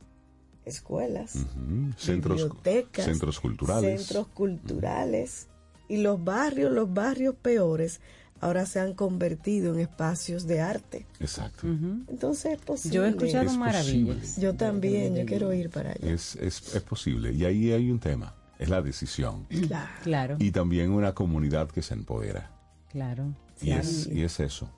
escuelas. 0.64 1.32
Centros, 1.96 2.38
bibliotecas, 2.42 3.04
centros 3.04 3.40
culturales. 3.40 4.02
centros 4.02 4.26
culturales 4.28 5.48
y 5.88 5.98
los 5.98 6.22
barrios, 6.22 6.72
los 6.72 6.92
barrios 6.92 7.34
peores, 7.34 8.00
ahora 8.40 8.66
se 8.66 8.80
han 8.80 8.94
convertido 8.94 9.74
en 9.74 9.80
espacios 9.80 10.46
de 10.46 10.60
arte. 10.60 11.06
Exacto. 11.20 11.66
Entonces 11.66 12.52
es 12.54 12.60
posible. 12.60 12.94
Yo 12.96 13.04
he 13.04 13.08
escuchado 13.10 13.44
Es 13.46 13.56
maravillas. 13.56 14.16
posible. 14.18 14.42
Yo 14.42 14.54
también, 14.54 15.14
yo 15.16 15.26
quiero 15.26 15.52
ir 15.52 15.70
para 15.70 15.90
allá. 15.92 16.10
Es, 16.10 16.36
es, 16.36 16.74
es 16.74 16.82
posible. 16.82 17.32
Y 17.32 17.44
ahí 17.44 17.72
hay 17.72 17.90
un 17.90 17.98
tema. 17.98 18.34
Es 18.58 18.68
la 18.68 18.80
decisión. 18.82 19.46
Claro. 19.68 19.88
Claro, 20.04 20.36
Y 20.38 20.50
también 20.52 20.90
una 20.92 21.12
comunidad 21.12 21.68
que 21.70 21.82
se 21.82 21.94
empodera. 21.94 22.50
claro. 22.90 23.34
Y, 23.60 23.70
es, 23.70 24.08
y 24.08 24.22
es 24.24 24.40
eso. 24.40 24.68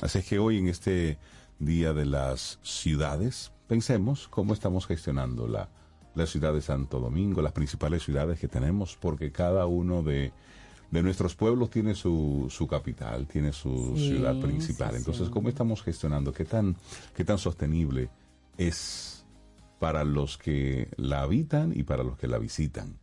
Así 0.00 0.18
es 0.18 0.24
que 0.26 0.38
hoy 0.38 0.58
en 0.58 0.68
este 0.68 1.18
Día 1.58 1.92
de 1.92 2.04
las 2.06 2.58
Ciudades, 2.62 3.52
pensemos 3.68 4.28
cómo 4.28 4.52
estamos 4.52 4.86
gestionando 4.86 5.46
la, 5.48 5.68
la 6.14 6.26
ciudad 6.26 6.52
de 6.52 6.60
Santo 6.60 7.00
Domingo, 7.00 7.42
las 7.42 7.52
principales 7.52 8.02
ciudades 8.02 8.38
que 8.38 8.48
tenemos, 8.48 8.96
porque 9.00 9.32
cada 9.32 9.66
uno 9.66 10.02
de, 10.02 10.32
de 10.90 11.02
nuestros 11.02 11.34
pueblos 11.34 11.70
tiene 11.70 11.94
su, 11.94 12.46
su 12.50 12.66
capital, 12.66 13.26
tiene 13.26 13.52
su 13.52 13.94
Sí, 13.96 14.08
ciudad 14.10 14.38
principal. 14.40 14.90
sí, 14.92 14.96
Entonces. 14.98 15.28
¿cómo 15.30 15.48
estamos 15.48 15.82
gestionando? 15.82 16.32
¿Qué 16.32 16.44
tan, 16.44 16.76
¿Qué 17.16 17.24
tan 17.24 17.38
sostenible 17.38 18.10
es 18.58 19.24
para 19.80 20.04
los 20.04 20.38
que 20.38 20.88
la 20.96 21.22
habitan 21.22 21.72
y 21.76 21.82
para 21.82 22.04
los 22.04 22.16
que 22.16 22.28
la 22.28 22.38
visitan? 22.38 22.98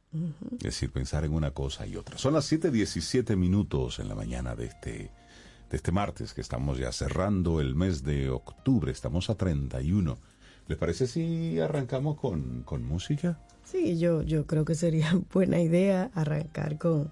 Es 0.57 0.59
decir, 0.63 0.91
pensar 0.91 1.23
en 1.23 1.33
una 1.33 1.51
cosa 1.51 1.87
y 1.87 1.95
otra. 1.95 2.17
Son 2.17 2.33
las 2.33 2.51
7.17 2.51 3.35
minutos 3.37 3.99
en 3.99 4.09
la 4.09 4.15
mañana 4.15 4.55
de 4.55 4.65
este, 4.65 5.11
de 5.69 5.77
este 5.77 5.91
martes, 5.93 6.33
que 6.33 6.41
estamos 6.41 6.77
ya 6.79 6.91
cerrando 6.91 7.61
el 7.61 7.75
mes 7.75 8.03
de 8.03 8.29
octubre, 8.29 8.91
estamos 8.91 9.29
a 9.29 9.35
31. 9.35 10.17
¿Les 10.67 10.77
parece 10.77 11.07
si 11.07 11.59
arrancamos 11.59 12.17
con, 12.17 12.63
con 12.63 12.83
música? 12.83 13.39
Sí, 13.63 13.97
yo, 13.99 14.21
yo 14.21 14.45
creo 14.45 14.65
que 14.65 14.75
sería 14.75 15.11
buena 15.33 15.59
idea 15.61 16.11
arrancar 16.13 16.77
con, 16.77 17.11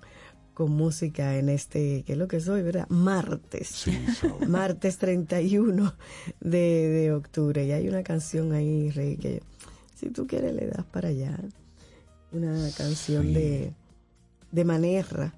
con 0.54 0.72
música 0.72 1.38
en 1.38 1.50
este, 1.50 2.04
que 2.04 2.14
es 2.14 2.18
lo 2.18 2.28
que 2.28 2.40
soy, 2.40 2.62
¿verdad? 2.64 2.88
Martes. 2.90 3.68
Sí. 3.68 3.98
Martes 4.48 4.98
31 4.98 5.94
de, 6.42 6.58
de 6.60 7.12
octubre. 7.14 7.66
Y 7.66 7.72
hay 7.72 7.88
una 7.88 8.04
canción 8.04 8.52
ahí, 8.54 8.90
Rey, 8.92 9.18
que 9.18 9.42
si 9.96 10.10
tú 10.10 10.28
quieres 10.28 10.54
le 10.56 10.68
das 10.68 10.86
para 10.86 11.10
allá. 11.10 11.38
Una 12.32 12.70
canción 12.78 13.24
Sí. 13.28 13.34
de, 13.34 13.74
de 14.52 14.64
Manerra, 14.66 15.34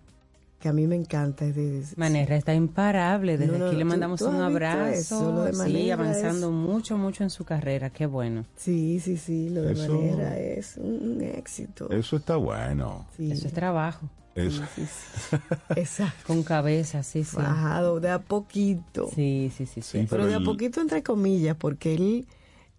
que 0.61 0.69
a 0.69 0.73
mí 0.73 0.87
me 0.87 0.95
encanta. 0.95 1.43
Es 1.45 1.55
de, 1.55 1.83
Manera 1.97 2.37
está 2.37 2.53
imparable. 2.53 3.37
Desde 3.37 3.51
No, 3.51 3.57
no, 3.57 3.65
aquí 3.67 3.75
le 3.75 3.83
¿tú- 3.83 3.89
mandamos 3.89 4.19
tú 4.19 4.27
un 4.29 4.35
abrazo. 4.37 4.85
eso? 4.85 5.31
Lo 5.33 5.43
de 5.43 5.53
sí, 5.53 5.91
avanzando 5.91 6.47
es- 6.47 6.53
mucho, 6.53 6.97
mucho 6.97 7.23
en 7.23 7.29
su 7.29 7.43
carrera. 7.43 7.89
Qué 7.89 8.05
bueno. 8.05 8.45
Sí, 8.55 9.01
sí, 9.01 9.17
sí, 9.17 9.49
lo 9.49 9.63
de 9.63 9.73
Eso- 9.73 9.93
Manera 9.93 10.39
es 10.39 10.77
un, 10.77 11.15
un 11.17 11.21
éxito. 11.21 11.89
Eso 11.91 12.15
está 12.15 12.37
bueno. 12.37 13.05
Sí, 13.17 13.31
Eso 13.33 13.47
es 13.47 13.53
trabajo. 13.53 14.09
Eso, 14.33 14.63
sí, 14.75 14.85
sí. 14.85 15.35
Exacto. 15.75 16.23
Con 16.27 16.43
cabeza, 16.43 17.03
sí, 17.03 17.25
sí. 17.25 17.35
Bajado 17.35 17.99
de 17.99 18.11
a 18.11 18.19
poquito. 18.19 19.09
Sí, 19.13 19.51
sí, 19.57 19.65
sí, 19.65 19.81
sí. 19.81 19.81
Sí, 19.81 19.97
Pero 20.09 20.23
pero 20.23 20.25
de 20.27 20.35
a 20.35 20.39
poquito 20.39 20.79
entre 20.79 21.03
comillas, 21.03 21.57
porque 21.59 21.95
él, 21.95 22.27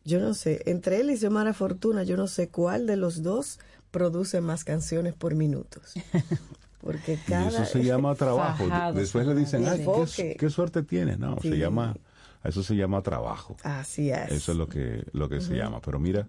yo 0.04 0.18
no 0.18 0.32
sé, 0.32 0.62
entre 0.64 1.00
él 1.00 1.10
y 1.10 1.16
Xiomara 1.18 1.52
Fortuna, 1.52 2.04
yo 2.04 2.16
no 2.16 2.26
sé 2.26 2.48
cuál 2.48 2.86
de 2.86 2.96
los 2.96 3.22
dos 3.22 3.58
produce 3.90 4.40
más 4.40 4.64
canciones 4.64 5.12
por 5.14 5.34
minutos. 5.34 5.92
Porque 6.82 7.14
y 7.14 7.16
cada... 7.16 7.48
eso 7.48 7.64
se 7.64 7.82
llama 7.84 8.14
trabajo. 8.16 8.64
Después 8.92 9.26
le 9.26 9.34
dicen, 9.34 9.64
ay, 9.66 9.86
qué, 10.38 10.50
suerte 10.50 10.82
tienes. 10.82 11.18
No, 11.18 11.38
Sí. 11.40 11.48
se 11.50 11.56
llama, 11.58 11.94
eso 12.44 12.62
se 12.62 12.74
llama 12.76 13.00
trabajo. 13.02 13.56
Así 13.62 14.10
es. 14.10 14.30
Eso 14.32 14.52
es 14.52 14.58
lo 14.58 14.68
que, 14.68 15.04
lo 15.12 15.28
que 15.28 15.40
se 15.40 15.56
llama. 15.56 15.80
Pero 15.80 15.98
mira, 15.98 16.28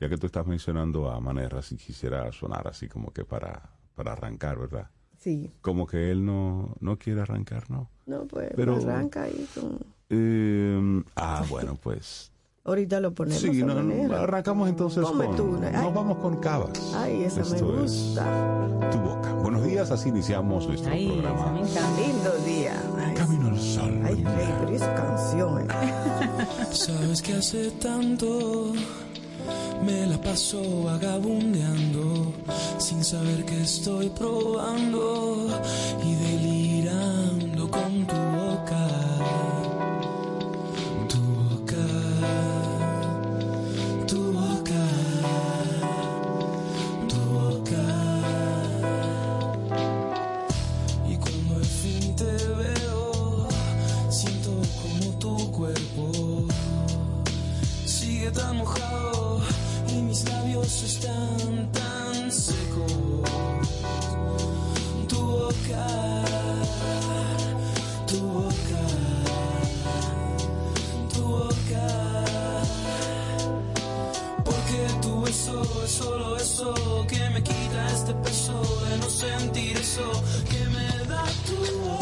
ya 0.00 0.08
que 0.08 0.16
tú 0.16 0.26
estás 0.26 0.46
mencionando 0.46 1.10
a 1.10 1.20
Manera, 1.20 1.60
si 1.62 1.76
quisiera 1.76 2.32
sonar 2.32 2.66
así 2.66 2.88
como 2.88 3.12
que 3.12 3.24
para, 3.24 3.70
para 3.94 4.12
arrancar, 4.12 4.58
¿verdad? 4.58 4.88
Sí. 5.18 5.50
Como 5.60 5.86
que 5.86 6.10
él 6.10 6.24
no, 6.24 6.74
no 6.80 6.96
quiere 6.98 7.20
arrancar, 7.20 7.70
¿no? 7.70 7.90
No, 8.06 8.24
pues 8.26 8.50
Pero- 8.56 8.76
arranca 8.76 9.24
ahí 9.24 9.46
con... 9.54 9.78
Eh, 10.12 11.02
ah, 11.16 11.44
bueno, 11.48 11.76
pues. 11.80 12.32
Ahorita 12.70 13.00
lo 13.00 13.12
ponemos 13.12 13.40
Sí, 13.42 13.64
no, 13.64 13.74
Manera. 13.74 14.22
arrancamos 14.22 14.68
entonces 14.68 15.02
con. 15.04 15.34
tú 15.36 15.42
una. 15.56 15.68
Ay. 15.68 15.84
Nos 15.86 15.92
vamos 15.94 16.18
con 16.18 16.36
Cabas. 16.36 16.70
Ay, 16.94 17.24
esa 17.24 17.40
Esto 17.40 17.66
me 17.66 17.84
es 17.84 17.92
gusta. 17.92 18.24
Tu 18.92 18.98
boca. 18.98 19.32
Buenos 19.42 19.64
días, 19.64 19.90
así 19.90 20.08
iniciamos 20.10 20.68
nuestro 20.68 20.92
Ay, 20.92 21.08
programa. 21.08 21.52
Lindo 21.58 22.32
día. 22.46 22.80
Ay, 23.04 23.14
Camino 23.14 23.48
al 23.48 23.58
sol. 23.58 24.00
ay 24.04 24.14
Rey, 24.22 24.54
pero 24.60 24.70
esa 24.76 24.94
canción. 24.94 25.66
Sabes 26.70 27.22
que 27.22 27.34
hace 27.34 27.72
tanto 27.72 28.72
me 29.84 30.06
la 30.06 30.20
paso 30.20 30.60
vagabundeando 30.84 32.32
sin 32.78 33.02
saber 33.02 33.44
que 33.46 33.62
estoy 33.62 34.10
probando 34.10 35.48
y 36.04 36.14
están 61.00 61.72
tan 61.72 62.30
secos. 62.30 62.92
Tu 65.08 65.16
boca, 65.16 65.86
tu 68.06 68.18
boca, 68.20 68.82
tu 71.14 71.22
boca. 71.22 71.86
Porque 74.44 74.80
tu 75.02 75.22
beso 75.22 75.62
es 75.84 75.90
solo 75.90 76.36
eso 76.36 76.74
que 77.08 77.30
me 77.30 77.42
quita 77.42 77.86
este 77.94 78.12
peso 78.14 78.62
de 78.90 78.98
no 78.98 79.08
sentir 79.08 79.76
eso 79.78 80.12
que 80.50 80.64
me 80.66 81.04
da 81.08 81.24
tu 81.46 81.56
boca. 81.80 81.99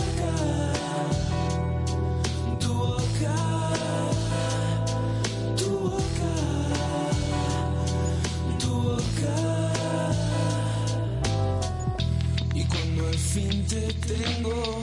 Tengo, 14.08 14.80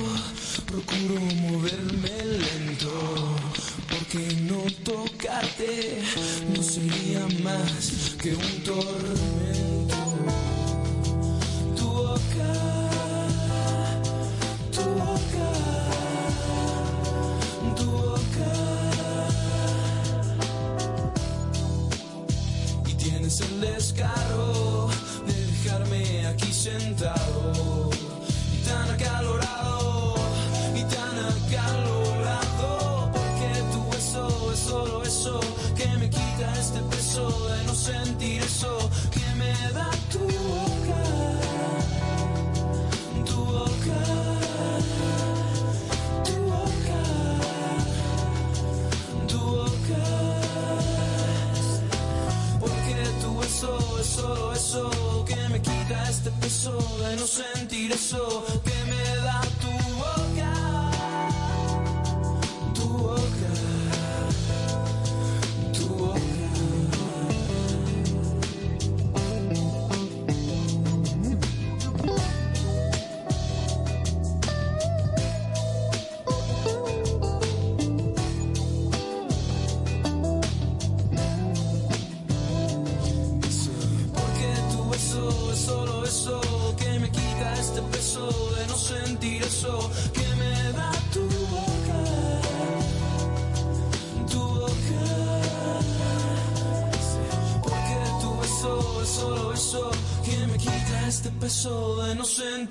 procuro 0.68 1.20
moverme 1.42 2.10
lento. 2.44 3.36
Porque 3.90 4.36
no 4.42 4.62
tocarte 4.84 6.02
no 6.56 6.62
sería 6.62 7.26
más 7.44 8.16
que 8.22 8.36
un 8.36 8.64
tormento. 8.64 9.75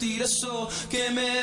Eso 0.02 0.68
que 0.90 1.10
me 1.10 1.42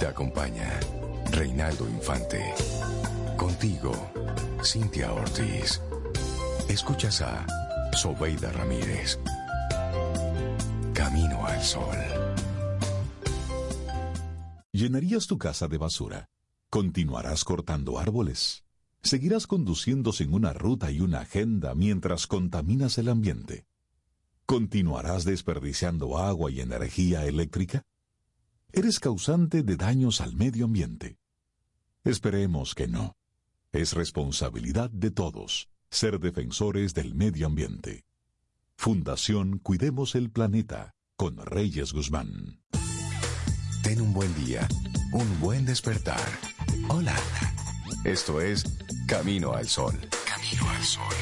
Te 0.00 0.06
acompaña 0.06 0.80
Reinaldo 1.30 1.86
Infante. 1.86 2.54
Contigo, 3.36 3.92
Cintia 4.64 5.12
Ortiz. 5.12 5.82
Escuchas 6.70 7.20
a 7.20 7.46
Sobeida 7.92 8.50
Ramírez. 8.50 9.18
Camino 10.94 11.44
al 11.44 11.62
Sol. 11.62 11.98
¿Llenarías 14.72 15.26
tu 15.26 15.36
casa 15.36 15.68
de 15.68 15.76
basura? 15.76 16.30
¿Continuarás 16.70 17.44
cortando 17.44 17.98
árboles? 17.98 18.64
¿Seguirás 19.02 19.46
conduciendo 19.46 20.14
sin 20.14 20.32
una 20.32 20.54
ruta 20.54 20.90
y 20.90 21.02
una 21.02 21.20
agenda 21.20 21.74
mientras 21.74 22.26
contaminas 22.26 22.96
el 22.96 23.10
ambiente? 23.10 23.66
¿Continuarás 24.46 25.26
desperdiciando 25.26 26.16
agua 26.16 26.50
y 26.50 26.62
energía 26.62 27.26
eléctrica? 27.26 27.84
¿Eres 28.72 29.00
causante 29.00 29.64
de 29.64 29.76
daños 29.76 30.20
al 30.20 30.36
medio 30.36 30.66
ambiente? 30.66 31.18
Esperemos 32.04 32.76
que 32.76 32.86
no. 32.86 33.16
Es 33.72 33.94
responsabilidad 33.94 34.90
de 34.90 35.10
todos 35.10 35.68
ser 35.90 36.20
defensores 36.20 36.94
del 36.94 37.16
medio 37.16 37.48
ambiente. 37.48 38.04
Fundación 38.76 39.58
Cuidemos 39.58 40.14
el 40.14 40.30
Planeta 40.30 40.94
con 41.16 41.36
Reyes 41.38 41.92
Guzmán. 41.92 42.60
Ten 43.82 44.00
un 44.00 44.12
buen 44.12 44.32
día, 44.44 44.68
un 45.12 45.40
buen 45.40 45.66
despertar. 45.66 46.28
Hola. 46.88 47.16
Esto 48.04 48.40
es 48.40 48.64
Camino 49.08 49.52
al 49.52 49.66
Sol. 49.66 49.98
Camino 50.24 50.70
al 50.70 50.82
Sol. 50.84 51.14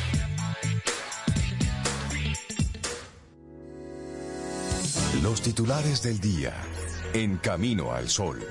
Los 5.23 5.41
titulares 5.41 6.03
del 6.03 6.21
día 6.21 6.55
en 7.15 7.37
Camino 7.39 7.93
al 7.93 8.09
Sol. 8.09 8.45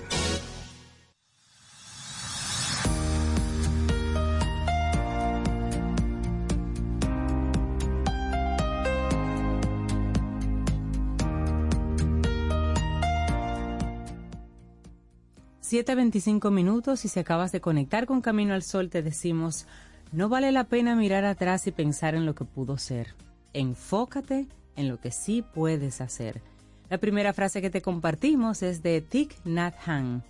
Siete 15.60 15.96
veinticinco 15.96 16.50
minutos 16.50 17.04
y 17.04 17.10
si 17.10 17.20
acabas 17.20 17.52
de 17.52 17.60
conectar 17.60 18.06
con 18.06 18.22
Camino 18.22 18.54
al 18.54 18.64
Sol 18.64 18.90
te 18.90 19.04
decimos, 19.04 19.68
no 20.12 20.30
vale 20.30 20.52
la 20.52 20.64
pena 20.64 20.96
mirar 20.96 21.26
atrás 21.26 21.68
y 21.68 21.72
pensar 21.72 22.16
en 22.16 22.26
lo 22.26 22.34
que 22.34 22.46
pudo 22.46 22.78
ser. 22.78 23.16
Enfócate 23.54 24.48
en 24.78 24.88
lo 24.88 25.00
que 25.00 25.12
sí 25.12 25.44
puedes 25.54 26.00
hacer. 26.00 26.42
La 26.90 26.98
primera 27.00 27.34
frase 27.34 27.62
que 27.62 27.70
te 27.70 27.82
compartimos 27.82 28.64
es 28.64 28.82
de 28.82 29.02
Thich 29.02 29.36
Nhat 29.44 29.76
Hanh. 29.86 30.24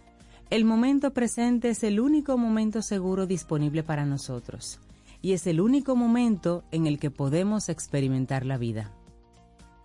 El 0.50 0.66
momento 0.66 1.14
presente 1.14 1.70
es 1.70 1.84
el 1.84 2.00
único 2.00 2.38
momento 2.38 2.82
seguro 2.82 3.28
disponible 3.28 3.84
para 3.84 4.06
nosotros 4.06 4.80
y 5.22 5.34
es 5.34 5.46
el 5.46 5.62
único 5.62 5.96
momento 5.96 6.64
en 6.72 6.88
el 6.88 7.00
que 7.00 7.12
podemos 7.12 7.70
experimentar 7.70 8.46
la 8.46 8.58
vida. 8.58 8.92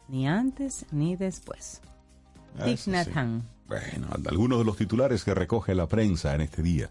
Ni 0.08 0.26
antes 0.26 0.86
ni 0.92 1.16
después. 1.16 1.82
Thich 2.64 2.74
Eso 2.74 2.90
Nhat 2.90 3.06
sí. 3.06 3.12
Hanh. 3.14 3.42
Bueno, 3.66 4.08
algunos 4.28 4.58
de 4.58 4.64
los 4.64 4.76
titulares 4.76 5.24
que 5.24 5.34
recoge 5.34 5.74
la 5.74 5.88
prensa 5.88 6.34
en 6.34 6.42
este 6.42 6.62
día. 6.62 6.90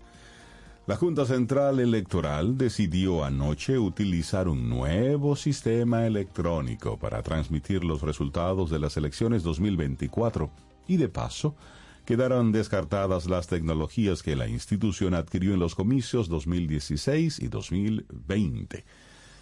La 0.92 0.98
Junta 0.98 1.24
Central 1.24 1.80
Electoral 1.80 2.58
decidió 2.58 3.24
anoche 3.24 3.80
utilizar 3.80 4.50
un 4.50 4.68
nuevo 4.68 5.38
sistema 5.38 6.06
electrónico 6.06 7.00
para 7.00 7.24
transmitir 7.24 7.86
los 7.86 8.02
resultados 8.02 8.70
de 8.70 8.78
las 8.78 8.98
elecciones 8.98 9.42
2024 9.42 10.52
y 10.90 10.98
de 10.98 11.08
paso 11.08 11.56
quedaron 12.04 12.52
descartadas 12.52 13.28
las 13.28 13.48
tecnologías 13.48 14.22
que 14.22 14.36
la 14.36 14.50
institución 14.50 15.14
adquirió 15.14 15.54
en 15.54 15.62
los 15.62 15.76
comicios 15.76 16.28
2016 16.28 17.40
y 17.40 17.48
2020. 17.48 18.84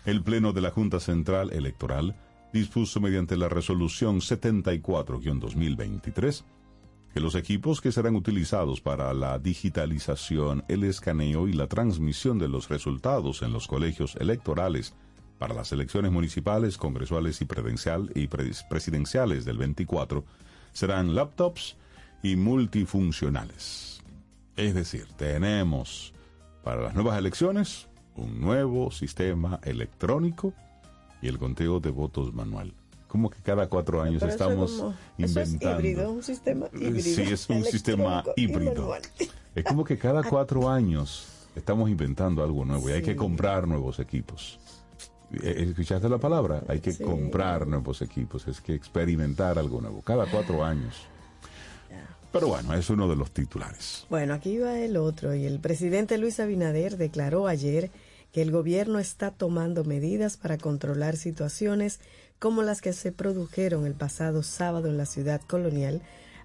El 0.06 0.22
Pleno 0.22 0.54
de 0.54 0.62
la 0.62 0.70
Junta 0.70 1.00
Central 1.00 1.52
Electoral 1.52 2.16
dispuso 2.54 3.02
mediante 3.02 3.38
la 3.38 3.50
resolución 3.50 4.20
74-2023 4.20 6.44
que 7.14 7.20
los 7.20 7.36
equipos 7.36 7.82
que 7.82 7.92
serán 7.92 8.16
utilizados 8.16 8.82
para 8.82 9.14
la 9.14 9.40
digitalización, 9.40 10.64
el 10.68 10.84
escaneo 10.84 11.48
y 11.48 11.54
la 11.54 11.68
transmisión 11.68 12.38
de 12.38 12.48
los 12.48 12.70
resultados 12.70 13.42
en 13.42 13.52
los 13.52 13.68
colegios 13.68 14.16
electorales 14.18 14.94
para 15.40 15.54
las 15.56 15.72
elecciones 15.72 16.12
municipales, 16.12 16.78
congresuales 16.78 17.42
y, 17.42 17.46
y 17.46 17.48
pres- 18.28 18.68
presidenciales 18.70 19.46
del 19.46 19.58
24 19.58 20.24
serán 20.72 21.16
laptops 21.16 21.78
y 22.22 22.36
multifuncionales. 22.36 24.02
Es 24.56 24.76
decir, 24.76 25.08
tenemos 25.16 26.14
para 26.64 26.82
las 26.82 26.94
nuevas 26.94 27.18
elecciones 27.18 27.88
un 28.16 28.42
nuevo 28.42 28.92
sistema 28.92 29.60
electrónico 29.64 30.54
y 31.22 31.28
el 31.28 31.38
conteo 31.40 31.80
de 31.80 31.90
votos 31.90 32.34
manual. 32.34 32.74
Como 33.10 33.30
que 33.30 33.40
cada 33.42 33.68
cuatro 33.68 34.02
años 34.02 34.22
Pero 34.22 34.32
eso 34.34 34.44
es 34.46 34.50
estamos 34.50 34.72
como- 34.72 34.94
eso 35.18 35.40
es 35.42 35.48
inventando. 35.50 35.80
híbrido, 35.82 36.12
un 36.14 36.24
sistema 36.24 36.68
híbrido, 36.72 37.02
Sí, 37.02 37.22
es 37.24 37.50
un 37.50 37.66
sistema 37.66 38.24
híbrido. 38.38 38.94
Es 39.56 39.64
como 39.66 39.84
que 39.84 39.98
cada 39.98 40.24
cuatro 40.30 40.70
años 40.70 41.28
estamos 41.56 41.90
inventando 41.90 42.44
algo 42.44 42.64
nuevo 42.64 42.88
y 42.90 42.94
hay 42.94 43.02
que 43.02 43.16
comprar 43.18 43.68
nuevos 43.68 44.00
equipos. 44.00 44.60
Eh, 45.44 45.66
¿Escuchaste 45.70 46.08
la 46.08 46.20
palabra? 46.20 46.64
Hay 46.68 46.80
que 46.80 46.92
Sí. 46.94 47.04
comprar 47.04 47.68
nuevos 47.68 48.02
equipos, 48.02 48.48
es 48.48 48.62
que 48.62 48.74
experimentar 48.76 49.60
algo 49.60 49.82
nuevo, 49.82 50.02
cada 50.02 50.26
cuatro 50.30 50.64
años. 50.64 50.96
Pero 52.32 52.48
bueno, 52.48 52.76
es 52.76 52.88
uno 52.92 53.08
de 53.10 53.16
los 53.16 53.32
titulares. 53.32 54.06
Bueno, 54.08 54.36
aquí 54.36 54.60
va 54.60 54.78
el 54.80 54.98
otro 54.98 55.34
y 55.34 55.46
el 55.46 55.60
presidente 55.60 56.20
Luis 56.20 56.40
Abinader 56.40 56.96
declaró 56.98 57.48
ayer 57.48 57.90
que 58.32 58.44
el 58.44 58.52
gobierno 58.52 59.00
está 59.00 59.32
tomando 59.32 59.84
medidas 59.84 60.38
para 60.38 60.60
controlar 60.60 61.18
situaciones 61.18 62.00
como 62.40 62.64
las 62.64 62.82
que 62.82 62.94
se 62.94 63.12
produjeron 63.12 63.86
el 63.86 63.94
pasado 63.94 64.44
sábado 64.44 64.88
en 64.88 64.98
la 64.98 65.06
ciudad 65.06 65.42
colonial, 65.42 66.02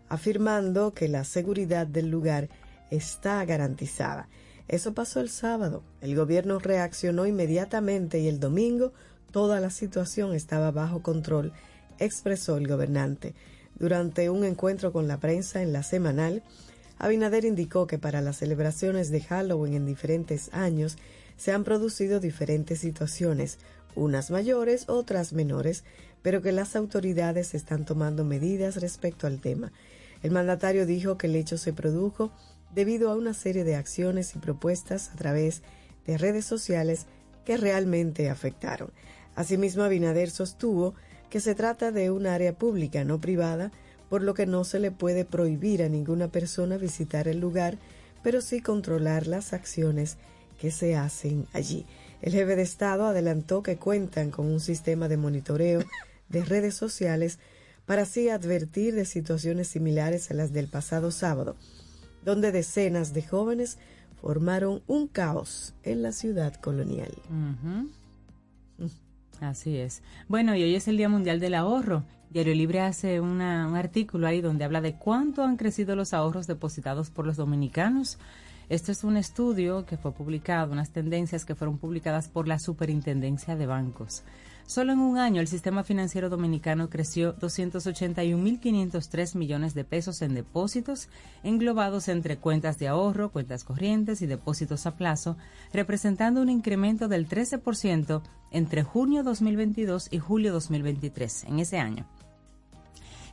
afirmando 0.08 0.92
que 0.92 1.08
la 1.08 1.24
seguridad 1.24 1.86
del 1.86 2.10
lugar 2.10 2.48
está 2.90 3.44
garantizada. 3.44 4.28
Eso 4.68 4.94
pasó 4.94 5.20
el 5.20 5.28
sábado. 5.28 5.82
El 6.00 6.16
gobierno 6.16 6.58
reaccionó 6.58 7.26
inmediatamente 7.26 8.18
y 8.18 8.28
el 8.28 8.40
domingo 8.40 8.92
toda 9.30 9.60
la 9.60 9.70
situación 9.70 10.34
estaba 10.34 10.70
bajo 10.70 11.02
control, 11.02 11.52
expresó 11.98 12.56
el 12.56 12.66
gobernante. 12.66 13.34
Durante 13.78 14.30
un 14.30 14.44
encuentro 14.44 14.92
con 14.92 15.08
la 15.08 15.18
prensa 15.18 15.62
en 15.62 15.72
la 15.72 15.82
semanal, 15.82 16.42
Abinader 16.98 17.44
indicó 17.44 17.86
que 17.86 17.98
para 17.98 18.20
las 18.20 18.38
celebraciones 18.38 19.10
de 19.10 19.20
Halloween 19.20 19.74
en 19.74 19.86
diferentes 19.86 20.52
años 20.54 20.96
se 21.36 21.52
han 21.52 21.64
producido 21.64 22.20
diferentes 22.20 22.78
situaciones, 22.78 23.58
unas 23.96 24.30
mayores, 24.30 24.88
otras 24.88 25.32
menores, 25.32 25.84
pero 26.22 26.42
que 26.42 26.52
las 26.52 26.76
autoridades 26.76 27.54
están 27.54 27.84
tomando 27.84 28.24
medidas 28.24 28.76
respecto 28.76 29.26
al 29.26 29.40
tema. 29.40 29.72
El 30.22 30.30
mandatario 30.30 30.86
dijo 30.86 31.18
que 31.18 31.26
el 31.26 31.36
hecho 31.36 31.58
se 31.58 31.72
produjo 31.72 32.32
debido 32.74 33.10
a 33.10 33.16
una 33.16 33.34
serie 33.34 33.64
de 33.64 33.76
acciones 33.76 34.34
y 34.34 34.38
propuestas 34.38 35.10
a 35.10 35.16
través 35.16 35.62
de 36.06 36.18
redes 36.18 36.44
sociales 36.44 37.06
que 37.44 37.56
realmente 37.56 38.30
afectaron. 38.30 38.90
Asimismo, 39.36 39.82
Abinader 39.82 40.30
sostuvo 40.30 40.94
que 41.30 41.40
se 41.40 41.54
trata 41.54 41.92
de 41.92 42.10
un 42.10 42.26
área 42.26 42.56
pública, 42.56 43.04
no 43.04 43.20
privada, 43.20 43.72
por 44.08 44.22
lo 44.22 44.34
que 44.34 44.46
no 44.46 44.64
se 44.64 44.78
le 44.78 44.90
puede 44.90 45.24
prohibir 45.24 45.82
a 45.82 45.88
ninguna 45.88 46.28
persona 46.28 46.76
visitar 46.76 47.26
el 47.26 47.40
lugar, 47.40 47.78
pero 48.22 48.40
sí 48.40 48.60
controlar 48.60 49.26
las 49.26 49.52
acciones 49.52 50.16
que 50.60 50.70
se 50.70 50.96
hacen 50.96 51.46
allí. 51.52 51.84
El 52.24 52.32
jefe 52.32 52.56
de 52.56 52.62
Estado 52.62 53.04
adelantó 53.04 53.62
que 53.62 53.76
cuentan 53.76 54.30
con 54.30 54.46
un 54.46 54.58
sistema 54.58 55.08
de 55.08 55.18
monitoreo 55.18 55.82
de 56.30 56.42
redes 56.42 56.74
sociales 56.74 57.38
para 57.84 58.02
así 58.02 58.30
advertir 58.30 58.94
de 58.94 59.04
situaciones 59.04 59.68
similares 59.68 60.30
a 60.30 60.34
las 60.34 60.50
del 60.50 60.68
pasado 60.68 61.10
sábado, 61.10 61.54
donde 62.24 62.50
decenas 62.50 63.12
de 63.12 63.20
jóvenes 63.24 63.76
formaron 64.22 64.82
un 64.86 65.06
caos 65.06 65.74
en 65.82 66.02
la 66.02 66.12
ciudad 66.12 66.54
colonial. 66.54 67.12
Así 69.42 69.76
es. 69.76 70.00
Bueno, 70.26 70.56
y 70.56 70.62
hoy 70.62 70.76
es 70.76 70.88
el 70.88 70.96
Día 70.96 71.10
Mundial 71.10 71.40
del 71.40 71.52
Ahorro. 71.52 72.04
Diario 72.30 72.54
Libre 72.54 72.80
hace 72.80 73.20
un 73.20 73.42
artículo 73.42 74.26
ahí 74.26 74.40
donde 74.40 74.64
habla 74.64 74.80
de 74.80 74.94
cuánto 74.94 75.42
han 75.42 75.58
crecido 75.58 75.94
los 75.94 76.14
ahorros 76.14 76.46
depositados 76.46 77.10
por 77.10 77.26
los 77.26 77.36
dominicanos. 77.36 78.16
Este 78.68 78.92
es 78.92 79.02
un 79.04 79.18
estudio 79.18 79.84
que 79.84 79.98
fue 79.98 80.12
publicado, 80.12 80.72
unas 80.72 80.90
tendencias 80.90 81.44
que 81.44 81.54
fueron 81.54 81.76
publicadas 81.78 82.28
por 82.28 82.48
la 82.48 82.58
Superintendencia 82.58 83.56
de 83.56 83.66
Bancos. 83.66 84.24
Solo 84.66 84.94
en 84.94 85.00
un 85.00 85.18
año 85.18 85.42
el 85.42 85.48
sistema 85.48 85.84
financiero 85.84 86.30
dominicano 86.30 86.88
creció 86.88 87.36
281.503 87.36 89.36
millones 89.36 89.74
de 89.74 89.84
pesos 89.84 90.22
en 90.22 90.32
depósitos, 90.32 91.10
englobados 91.42 92.08
entre 92.08 92.38
cuentas 92.38 92.78
de 92.78 92.88
ahorro, 92.88 93.30
cuentas 93.30 93.64
corrientes 93.64 94.22
y 94.22 94.26
depósitos 94.26 94.86
a 94.86 94.96
plazo, 94.96 95.36
representando 95.74 96.40
un 96.40 96.48
incremento 96.48 97.08
del 97.08 97.28
13% 97.28 98.22
entre 98.50 98.82
junio 98.82 99.22
2022 99.22 100.08
y 100.10 100.18
julio 100.18 100.54
2023, 100.54 101.44
en 101.44 101.58
ese 101.58 101.78
año. 101.78 102.06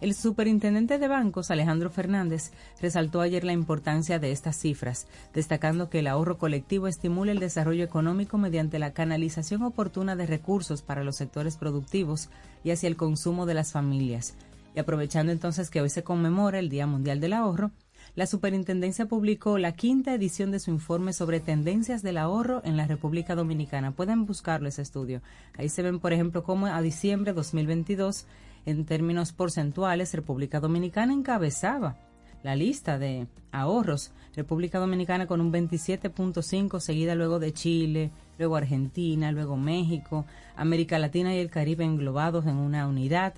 El 0.01 0.15
superintendente 0.15 0.97
de 0.97 1.07
bancos, 1.07 1.51
Alejandro 1.51 1.91
Fernández, 1.91 2.51
resaltó 2.81 3.21
ayer 3.21 3.43
la 3.43 3.53
importancia 3.53 4.17
de 4.17 4.31
estas 4.31 4.55
cifras, 4.55 5.05
destacando 5.31 5.91
que 5.91 5.99
el 5.99 6.07
ahorro 6.07 6.39
colectivo 6.39 6.87
estimula 6.87 7.31
el 7.31 7.37
desarrollo 7.37 7.83
económico 7.83 8.39
mediante 8.39 8.79
la 8.79 8.93
canalización 8.93 9.61
oportuna 9.61 10.15
de 10.15 10.25
recursos 10.25 10.81
para 10.81 11.03
los 11.03 11.17
sectores 11.17 11.55
productivos 11.55 12.29
y 12.63 12.71
hacia 12.71 12.87
el 12.87 12.95
consumo 12.97 13.45
de 13.45 13.53
las 13.53 13.73
familias. 13.73 14.33
Y 14.75 14.79
aprovechando 14.79 15.31
entonces 15.31 15.69
que 15.69 15.81
hoy 15.81 15.89
se 15.89 16.01
conmemora 16.03 16.57
el 16.57 16.69
Día 16.69 16.87
Mundial 16.87 17.19
del 17.19 17.33
Ahorro, 17.33 17.69
la 18.15 18.25
superintendencia 18.25 19.05
publicó 19.05 19.59
la 19.59 19.73
quinta 19.73 20.15
edición 20.15 20.49
de 20.49 20.59
su 20.59 20.71
informe 20.71 21.13
sobre 21.13 21.39
tendencias 21.39 22.01
del 22.01 22.17
ahorro 22.17 22.61
en 22.65 22.75
la 22.75 22.87
República 22.87 23.35
Dominicana. 23.35 23.91
Pueden 23.91 24.25
buscarlo 24.25 24.67
ese 24.67 24.81
estudio. 24.81 25.21
Ahí 25.57 25.69
se 25.69 25.83
ven, 25.83 25.99
por 25.99 26.11
ejemplo, 26.11 26.43
cómo 26.43 26.65
a 26.65 26.81
diciembre 26.81 27.31
de 27.31 27.35
2022, 27.35 28.25
en 28.65 28.85
términos 28.85 29.33
porcentuales, 29.33 30.13
República 30.13 30.59
Dominicana 30.59 31.13
encabezaba 31.13 31.97
la 32.43 32.55
lista 32.55 32.97
de 32.97 33.27
ahorros. 33.51 34.11
República 34.35 34.79
Dominicana 34.79 35.27
con 35.27 35.41
un 35.41 35.51
27.5, 35.51 36.79
seguida 36.79 37.15
luego 37.15 37.39
de 37.39 37.53
Chile, 37.53 38.11
luego 38.37 38.55
Argentina, 38.55 39.31
luego 39.31 39.57
México, 39.57 40.25
América 40.55 40.99
Latina 40.99 41.35
y 41.35 41.39
el 41.39 41.49
Caribe 41.49 41.83
englobados 41.83 42.45
en 42.45 42.57
una 42.57 42.87
unidad, 42.87 43.33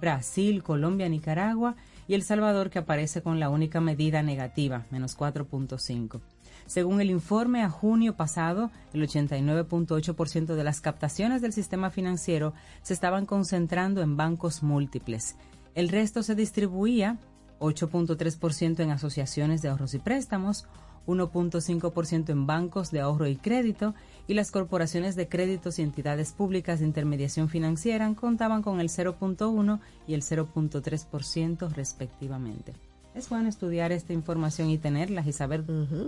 Brasil, 0.00 0.62
Colombia, 0.62 1.08
Nicaragua 1.08 1.74
y 2.06 2.14
El 2.14 2.22
Salvador 2.22 2.70
que 2.70 2.78
aparece 2.78 3.20
con 3.20 3.40
la 3.40 3.50
única 3.50 3.80
medida 3.80 4.22
negativa, 4.22 4.86
menos 4.90 5.18
4.5. 5.18 6.20
Según 6.68 7.00
el 7.00 7.08
informe 7.08 7.62
a 7.62 7.70
junio 7.70 8.14
pasado, 8.14 8.70
el 8.92 9.00
89.8% 9.02 10.54
de 10.54 10.64
las 10.64 10.82
captaciones 10.82 11.40
del 11.40 11.54
sistema 11.54 11.88
financiero 11.88 12.52
se 12.82 12.92
estaban 12.92 13.24
concentrando 13.24 14.02
en 14.02 14.18
bancos 14.18 14.62
múltiples. 14.62 15.36
El 15.74 15.88
resto 15.88 16.22
se 16.22 16.34
distribuía 16.34 17.16
8.3% 17.58 18.80
en 18.80 18.90
asociaciones 18.90 19.62
de 19.62 19.70
ahorros 19.70 19.94
y 19.94 19.98
préstamos, 19.98 20.66
1.5% 21.06 22.28
en 22.28 22.46
bancos 22.46 22.90
de 22.90 23.00
ahorro 23.00 23.26
y 23.28 23.36
crédito 23.36 23.94
y 24.26 24.34
las 24.34 24.50
corporaciones 24.50 25.16
de 25.16 25.26
créditos 25.26 25.78
y 25.78 25.82
entidades 25.82 26.34
públicas 26.34 26.80
de 26.80 26.86
intermediación 26.86 27.48
financiera 27.48 28.14
contaban 28.14 28.60
con 28.60 28.78
el 28.80 28.90
0.1 28.90 29.80
y 30.06 30.12
el 30.12 30.20
0.3% 30.20 31.72
respectivamente. 31.72 32.74
Es 33.18 33.28
bueno 33.30 33.48
estudiar 33.48 33.90
esta 33.90 34.12
información 34.12 34.70
y 34.70 34.78
tenerlas 34.78 35.26
y 35.26 35.32
saber 35.32 35.64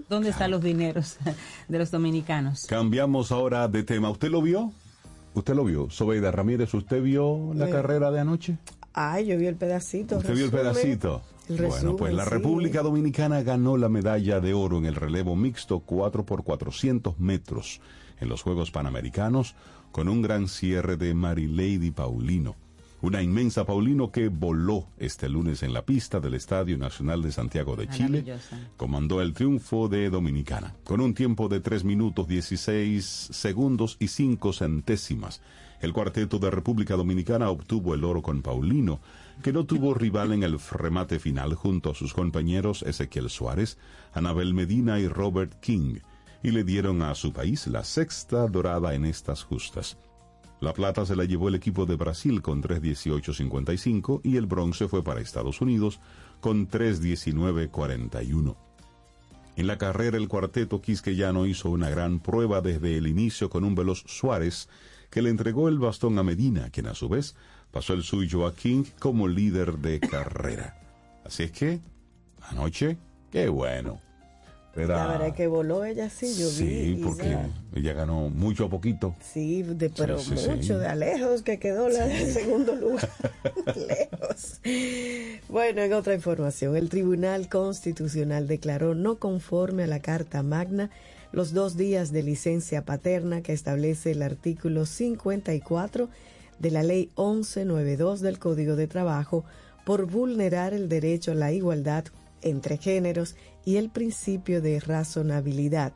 dónde 0.09 0.31
están 0.31 0.53
los 0.53 0.63
dineros 0.63 1.17
de 1.69 1.77
los 1.79 1.91
dominicanos. 1.91 2.67
Cambiamos 2.67 3.33
ahora 3.33 3.67
de 3.67 3.83
tema. 3.83 4.11
¿Usted 4.11 4.29
lo 4.31 4.41
vio? 4.41 4.73
¿Usted 5.35 5.57
lo 5.57 5.65
vio? 5.65 5.91
Sobeida 5.91 6.31
Ramírez, 6.31 6.73
¿usted 6.73 7.03
vio 7.03 7.53
la 7.55 7.69
Eh, 7.69 7.73
carrera 7.73 8.13
de 8.13 8.21
anoche? 8.21 8.59
Ay, 8.93 9.27
yo 9.27 9.37
vi 9.39 9.47
el 9.47 9.57
pedacito. 9.57 10.19
¿Usted 10.19 10.37
vio 10.37 10.45
el 10.45 10.51
pedacito? 10.53 11.23
El 11.49 11.67
bueno, 11.67 11.97
pues 11.97 12.15
la 12.15 12.23
sí. 12.23 12.31
República 12.31 12.81
Dominicana 12.83 13.43
ganó 13.43 13.77
la 13.77 13.89
medalla 13.89 14.39
de 14.39 14.55
oro 14.55 14.79
en 14.79 14.87
el 14.87 14.95
relevo 14.95 15.35
mixto 15.35 15.81
4 15.81 16.25
por 16.25 16.45
400 16.45 17.19
metros 17.19 17.81
en 18.21 18.29
los 18.29 18.43
Juegos 18.43 18.71
Panamericanos 18.71 19.57
con 19.91 20.09
un 20.09 20.23
gran 20.23 20.47
cierre 20.47 20.97
de 20.97 21.13
Marilady 21.15 21.91
Paulino. 21.91 22.55
Una 23.03 23.23
inmensa 23.23 23.65
Paulino 23.65 24.13
que 24.13 24.29
voló 24.29 24.89
este 24.99 25.31
lunes 25.31 25.63
en 25.63 25.73
la 25.73 25.87
pista 25.87 26.21
del 26.21 26.35
Estadio 26.35 26.77
Nacional 26.77 27.23
de 27.23 27.33
Santiago 27.33 27.75
de 27.75 27.89
Chile 27.89 28.25
comandó 28.77 29.23
el 29.23 29.33
triunfo 29.33 29.89
de 29.89 30.11
Dominicana, 30.11 30.75
con 30.85 31.01
un 31.01 31.15
tiempo 31.15 31.49
de 31.49 31.61
3 31.61 31.85
minutos 31.85 32.29
16 32.29 33.05
segundos 33.05 33.97
y 34.01 34.09
5 34.09 34.53
centésimas. 34.53 35.41
El 35.81 35.95
cuarteto 35.95 36.39
de 36.39 36.51
República 36.51 36.95
Dominicana 36.95 37.49
obtuvo 37.49 37.95
el 37.95 38.05
oro 38.05 38.21
con 38.21 38.43
Paulino, 38.43 39.01
que 39.43 39.55
no 39.55 39.65
tuvo 39.65 39.95
rival 39.95 40.35
en 40.35 40.43
el 40.43 40.59
remate 40.59 41.19
final 41.19 41.55
junto 41.55 41.93
a 41.93 41.95
sus 41.95 42.13
compañeros 42.13 42.83
Ezequiel 42.83 43.31
Suárez, 43.31 43.79
Anabel 44.13 44.53
Medina 44.53 45.01
y 45.01 45.09
Robert 45.09 45.59
King, 45.61 46.01
y 46.43 46.51
le 46.51 46.65
dieron 46.65 47.01
a 47.01 47.15
su 47.15 47.33
país 47.33 47.67
la 47.67 47.83
sexta 47.83 48.47
dorada 48.47 48.95
en 48.95 49.07
estas 49.07 49.43
justas. 49.43 49.97
La 50.61 50.75
plata 50.75 51.07
se 51.07 51.17
la 51.17 51.25
llevó 51.25 51.49
el 51.49 51.55
equipo 51.55 51.87
de 51.87 51.97
Brasil 51.97 52.43
con 52.43 52.63
3.18.55 52.63 54.21
y 54.23 54.37
el 54.37 54.47
bronce 54.47 54.89
fue 54.89 55.03
para 55.03 55.21
Estados 55.21 55.63
Unidos 55.63 56.01
con 56.41 56.69
3.19.41. 56.69 58.57
En 59.57 59.67
la 59.67 59.79
carrera 59.79 60.19
el 60.19 60.29
cuarteto 60.29 60.83
quisqueyano 60.83 61.47
hizo 61.47 61.71
una 61.71 61.89
gran 61.89 62.21
prueba 62.21 62.61
desde 62.61 62.99
el 62.99 63.07
inicio 63.07 63.49
con 63.49 63.65
un 63.65 63.75
veloz 63.75 64.05
Suárez 64.07 64.69
que 65.11 65.23
le 65.23 65.31
entregó 65.31 65.69
el 65.69 65.79
bastón 65.79 66.19
a 66.19 66.23
Medina, 66.23 66.71
quien 66.71 66.87
a 66.87 66.95
su 66.95 67.09
vez 67.09 67.35
pasó 67.71 67.95
el 67.95 68.03
suyo 68.03 68.47
a 68.47 68.55
King 68.55 68.85
como 68.99 69.29
líder 69.29 69.79
de 69.79 69.99
carrera. 69.99 70.79
Así 71.25 71.45
es 71.45 71.53
que, 71.53 71.81
anoche, 72.43 72.99
qué 73.31 73.49
bueno. 73.49 74.01
Era- 74.77 74.97
La 74.97 75.07
verdad 75.09 75.29
es 75.29 75.35
que 75.35 75.47
voló 75.49 75.85
ella 75.85 76.09
sí, 76.11 76.33
yo 76.39 76.47
vi. 76.49 76.55
sí, 76.55 76.95
y 76.99 77.03
porque 77.05 77.29
ya- 77.31 77.49
ella 77.75 77.93
ganó 77.93 78.29
mucho 78.29 78.67
a 78.67 78.71
poquito. 78.71 79.15
Sí, 79.21 79.63
de, 79.65 79.91
pero 79.91 80.19
Sí, 80.19 80.37
sí, 80.37 80.49
mucho, 80.49 80.79
de 80.79 80.87
a 80.87 80.95
lejos 80.95 81.43
que 81.43 81.59
quedó 81.59 81.89
la 81.89 82.07
en 82.07 82.33
segundo 82.33 82.75
lugar. 82.77 83.09
lejos. 83.77 84.61
Bueno, 85.49 85.83
en 85.83 85.93
otra 85.93 86.15
información, 86.15 86.77
el 86.77 86.89
Tribunal 86.89 87.49
Constitucional 87.49 88.47
declaró 88.47 88.95
no 88.95 89.17
conforme 89.17 89.85
a 89.85 89.87
la 89.89 90.01
Carta 90.01 90.43
Magna 90.43 90.91
los 91.33 91.53
dos 91.53 91.77
días 91.77 92.13
de 92.13 92.23
licencia 92.23 92.85
paterna 92.85 93.43
que 93.43 93.53
establece 93.53 94.13
el 94.13 94.23
artículo 94.23 94.87
54 94.87 96.09
de 96.59 96.71
la 96.71 96.83
Ley 96.83 97.11
1192 97.17 98.21
del 98.21 98.39
Código 98.39 98.77
de 98.77 98.87
Trabajo 98.87 99.45
por 99.85 100.07
vulnerar 100.07 100.75
el 100.75 100.89
derecho 100.89 101.33
a 101.33 101.35
la 101.35 101.53
igualdad 101.53 102.05
entre 102.43 102.77
géneros 102.79 103.35
y 103.65 103.77
el 103.77 103.91
principio 103.91 104.61
de 104.61 104.81
razonabilidad. 104.81 105.93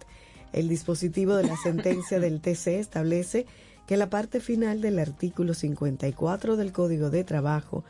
El 0.53 0.69
dispositivo 0.69 1.35
de 1.35 1.45
la 1.45 1.57
sentencia 1.57 2.21
del 2.21 2.41
TC 2.43 2.79
establece 2.79 3.47
que 3.87 3.97
la 3.97 4.09
parte 4.09 4.41
final 4.41 4.81
del 4.81 4.99
artículo 4.99 5.55
54 5.55 6.57
del 6.57 6.73
Código 6.73 7.11
de 7.11 7.25
Trabajo 7.25 7.85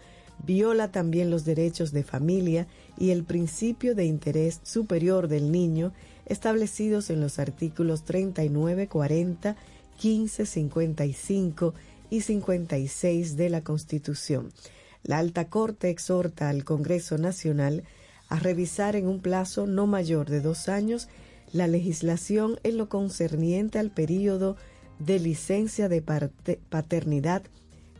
viola 0.45 0.91
también 0.91 1.31
los 1.31 1.45
derechos 1.45 1.93
de 1.93 2.03
familia 2.03 2.67
y 2.99 3.11
el 3.11 3.25
principio 3.25 3.95
de 3.95 4.05
interés 4.05 4.61
superior 4.63 5.29
del 5.29 5.53
niño 5.53 5.93
establecidos 6.27 7.11
en 7.11 7.21
los 7.21 7.39
artículos 7.39 8.05
39, 8.05 8.89
40, 8.89 9.57
15, 9.99 10.47
55 10.47 11.75
y 12.11 12.21
56 12.23 13.37
de 13.37 13.49
la 13.51 13.63
Constitución. 13.63 14.53
La 15.03 15.19
Alta 15.19 15.49
Corte 15.49 15.91
exhorta 15.91 16.49
al 16.49 16.65
Congreso 16.65 17.19
Nacional 17.19 17.85
a 18.29 18.39
revisar 18.39 18.97
en 18.97 19.07
un 19.07 19.21
plazo 19.21 19.67
no 19.67 19.87
mayor 19.87 20.29
de 20.29 20.41
dos 20.41 20.69
años 20.69 21.09
la 21.53 21.67
legislación 21.69 22.59
en 22.63 22.79
lo 22.79 22.89
concerniente 22.89 23.79
al 23.79 23.91
período 23.91 24.57
de 24.99 25.19
licencia 25.19 25.89
de 25.89 26.03
paternidad 26.71 27.43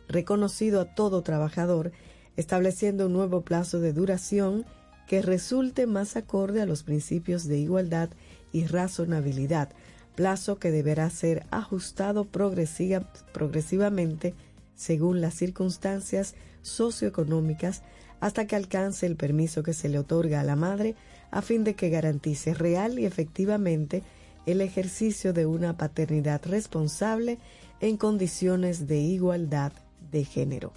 reconocido 0.07 0.81
a 0.81 0.93
todo 0.93 1.21
trabajador, 1.21 1.91
estableciendo 2.37 3.07
un 3.07 3.13
nuevo 3.13 3.41
plazo 3.41 3.79
de 3.79 3.93
duración 3.93 4.65
que 5.07 5.21
resulte 5.21 5.87
más 5.87 6.15
acorde 6.15 6.61
a 6.61 6.65
los 6.65 6.83
principios 6.83 7.47
de 7.47 7.57
igualdad 7.59 8.09
y 8.51 8.65
razonabilidad, 8.65 9.69
plazo 10.15 10.57
que 10.59 10.71
deberá 10.71 11.09
ser 11.09 11.45
ajustado 11.51 12.25
progresiva- 12.25 13.07
progresivamente 13.33 14.33
según 14.75 15.21
las 15.21 15.35
circunstancias 15.35 16.35
socioeconómicas 16.61 17.83
hasta 18.19 18.47
que 18.47 18.55
alcance 18.55 19.05
el 19.05 19.15
permiso 19.15 19.63
que 19.63 19.73
se 19.73 19.89
le 19.89 19.99
otorga 19.99 20.41
a 20.41 20.43
la 20.43 20.55
madre 20.55 20.95
a 21.31 21.41
fin 21.41 21.63
de 21.63 21.75
que 21.75 21.89
garantice 21.89 22.53
real 22.53 22.99
y 22.99 23.05
efectivamente 23.05 24.03
el 24.45 24.61
ejercicio 24.61 25.33
de 25.33 25.45
una 25.45 25.75
paternidad 25.77 26.41
responsable 26.45 27.39
en 27.79 27.97
condiciones 27.97 28.87
de 28.87 28.99
igualdad 28.99 29.73
de 30.11 30.23
género. 30.23 30.71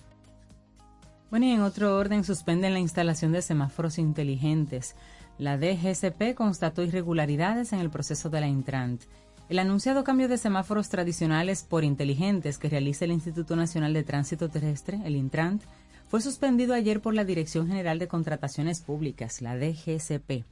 Bueno, 1.31 1.47
y 1.47 1.51
en 1.51 1.61
otro 1.61 1.97
orden 1.97 2.25
suspenden 2.25 2.73
la 2.73 2.81
instalación 2.81 3.33
de 3.33 3.43
semáforos 3.43 3.99
inteligentes. 3.99 4.97
La 5.39 5.59
DGCP 5.59 6.35
constató 6.35 6.83
irregularidades 6.83 7.73
en 7.73 7.81
el 7.81 7.91
proceso 7.91 8.31
de 8.31 8.41
la 8.41 8.49
Intrant. 8.49 9.03
El 9.49 9.59
anunciado 9.59 10.05
cambio 10.05 10.29
de 10.29 10.39
semáforos 10.39 10.89
tradicionales 10.89 11.63
por 11.63 11.85
inteligentes 11.85 12.59
que 12.59 12.69
realiza 12.69 13.05
el 13.05 13.13
Instituto 13.13 13.57
Nacional 13.57 13.93
de 13.93 14.03
Tránsito 14.03 14.49
Terrestre, 14.49 15.01
el 15.05 15.17
Intrant, 15.17 15.63
fue 16.09 16.23
suspendido 16.23 16.75
ayer 16.75 17.01
por 17.01 17.15
la 17.15 17.25
Dirección 17.25 17.69
General 17.69 17.99
de 17.99 18.09
Contrataciones 18.09 18.81
Públicas, 18.81 19.43
la 19.43 19.57
DGCP. 19.57 20.45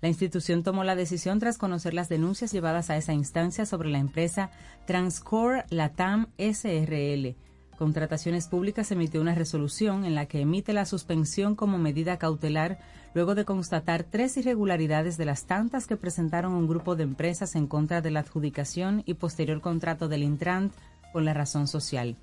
La 0.00 0.08
institución 0.08 0.62
tomó 0.62 0.84
la 0.84 0.94
decisión 0.94 1.40
tras 1.40 1.58
conocer 1.58 1.94
las 1.94 2.08
denuncias 2.08 2.52
llevadas 2.52 2.90
a 2.90 2.96
esa 2.96 3.12
instancia 3.12 3.66
sobre 3.66 3.90
la 3.90 3.98
empresa 3.98 4.50
Transcore 4.86 5.64
Latam 5.70 6.28
SRL. 6.38 7.34
Contrataciones 7.76 8.46
Públicas 8.46 8.92
emitió 8.92 9.20
una 9.20 9.34
resolución 9.34 10.04
en 10.04 10.14
la 10.14 10.26
que 10.26 10.42
emite 10.42 10.72
la 10.72 10.84
suspensión 10.84 11.56
como 11.56 11.78
medida 11.78 12.18
cautelar 12.18 12.78
luego 13.12 13.34
de 13.34 13.44
constatar 13.44 14.04
tres 14.04 14.36
irregularidades 14.36 15.16
de 15.16 15.24
las 15.24 15.46
tantas 15.46 15.86
que 15.86 15.96
presentaron 15.96 16.52
un 16.52 16.68
grupo 16.68 16.94
de 16.94 17.02
empresas 17.02 17.56
en 17.56 17.66
contra 17.66 18.00
de 18.00 18.10
la 18.10 18.20
adjudicación 18.20 19.02
y 19.06 19.14
posterior 19.14 19.60
contrato 19.60 20.08
del 20.08 20.22
Intrant 20.22 20.72
con 21.12 21.24
la 21.24 21.34
razón 21.34 21.66
social. 21.66 22.16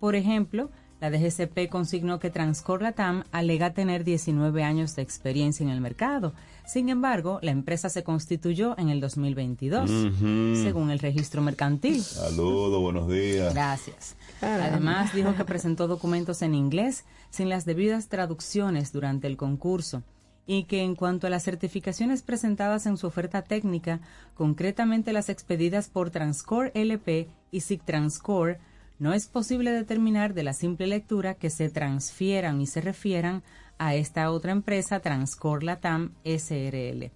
Por 0.00 0.16
ejemplo, 0.16 0.70
la 1.00 1.10
DGCP 1.10 1.68
consignó 1.70 2.18
que 2.18 2.30
Transcor 2.30 2.82
Latam 2.82 3.24
alega 3.32 3.74
tener 3.74 4.02
19 4.04 4.62
años 4.62 4.96
de 4.96 5.02
experiencia 5.02 5.62
en 5.64 5.70
el 5.70 5.80
mercado. 5.80 6.32
Sin 6.66 6.88
embargo, 6.88 7.38
la 7.42 7.50
empresa 7.50 7.88
se 7.90 8.02
constituyó 8.02 8.76
en 8.78 8.88
el 8.88 9.00
2022, 9.00 9.90
Ujú. 9.90 10.62
según 10.62 10.90
el 10.90 10.98
registro 10.98 11.42
mercantil. 11.42 12.02
Saludos, 12.02 12.80
buenos 12.80 13.08
días. 13.08 13.52
Gracias. 13.54 14.16
Además, 14.40 15.14
dijo 15.14 15.34
que 15.34 15.44
presentó 15.44 15.86
documentos 15.86 16.42
en 16.42 16.54
inglés 16.54 17.04
sin 17.30 17.48
las 17.48 17.64
debidas 17.64 18.08
traducciones 18.08 18.92
durante 18.92 19.26
el 19.26 19.36
concurso 19.36 20.02
y 20.46 20.64
que 20.64 20.82
en 20.82 20.94
cuanto 20.94 21.26
a 21.26 21.30
las 21.30 21.42
certificaciones 21.44 22.22
presentadas 22.22 22.86
en 22.86 22.96
su 22.96 23.06
oferta 23.06 23.42
técnica, 23.42 24.00
concretamente 24.34 25.12
las 25.12 25.28
expedidas 25.28 25.88
por 25.88 26.10
Transcore 26.10 26.70
LP 26.74 27.28
y 27.50 27.60
SIG 27.60 27.82
Transcore, 27.84 28.58
no 28.98 29.12
es 29.12 29.26
posible 29.26 29.72
determinar 29.72 30.34
de 30.34 30.42
la 30.42 30.54
simple 30.54 30.86
lectura 30.86 31.34
que 31.34 31.50
se 31.50 31.68
transfieran 31.68 32.60
y 32.60 32.66
se 32.66 32.80
refieran 32.80 33.42
a 33.78 33.94
esta 33.94 34.30
otra 34.30 34.52
empresa, 34.52 35.00
Transcor 35.00 35.62
Latam 35.62 36.14
SRL. 36.24 37.10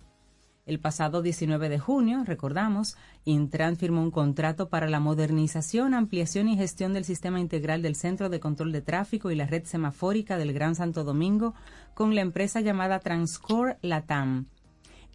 El 0.66 0.78
pasado 0.78 1.22
19 1.22 1.68
de 1.68 1.78
junio, 1.78 2.22
recordamos, 2.24 2.96
Intran 3.24 3.76
firmó 3.76 4.02
un 4.02 4.10
contrato 4.10 4.68
para 4.68 4.88
la 4.88 5.00
modernización, 5.00 5.94
ampliación 5.94 6.48
y 6.48 6.56
gestión 6.56 6.92
del 6.92 7.04
sistema 7.04 7.40
integral 7.40 7.82
del 7.82 7.96
Centro 7.96 8.28
de 8.28 8.40
Control 8.40 8.70
de 8.70 8.82
Tráfico 8.82 9.30
y 9.30 9.34
la 9.34 9.46
red 9.46 9.64
semafórica 9.64 10.36
del 10.36 10.52
Gran 10.52 10.74
Santo 10.74 11.02
Domingo 11.02 11.54
con 11.94 12.14
la 12.14 12.20
empresa 12.20 12.60
llamada 12.60 13.00
Transcor 13.00 13.78
Latam. 13.82 14.46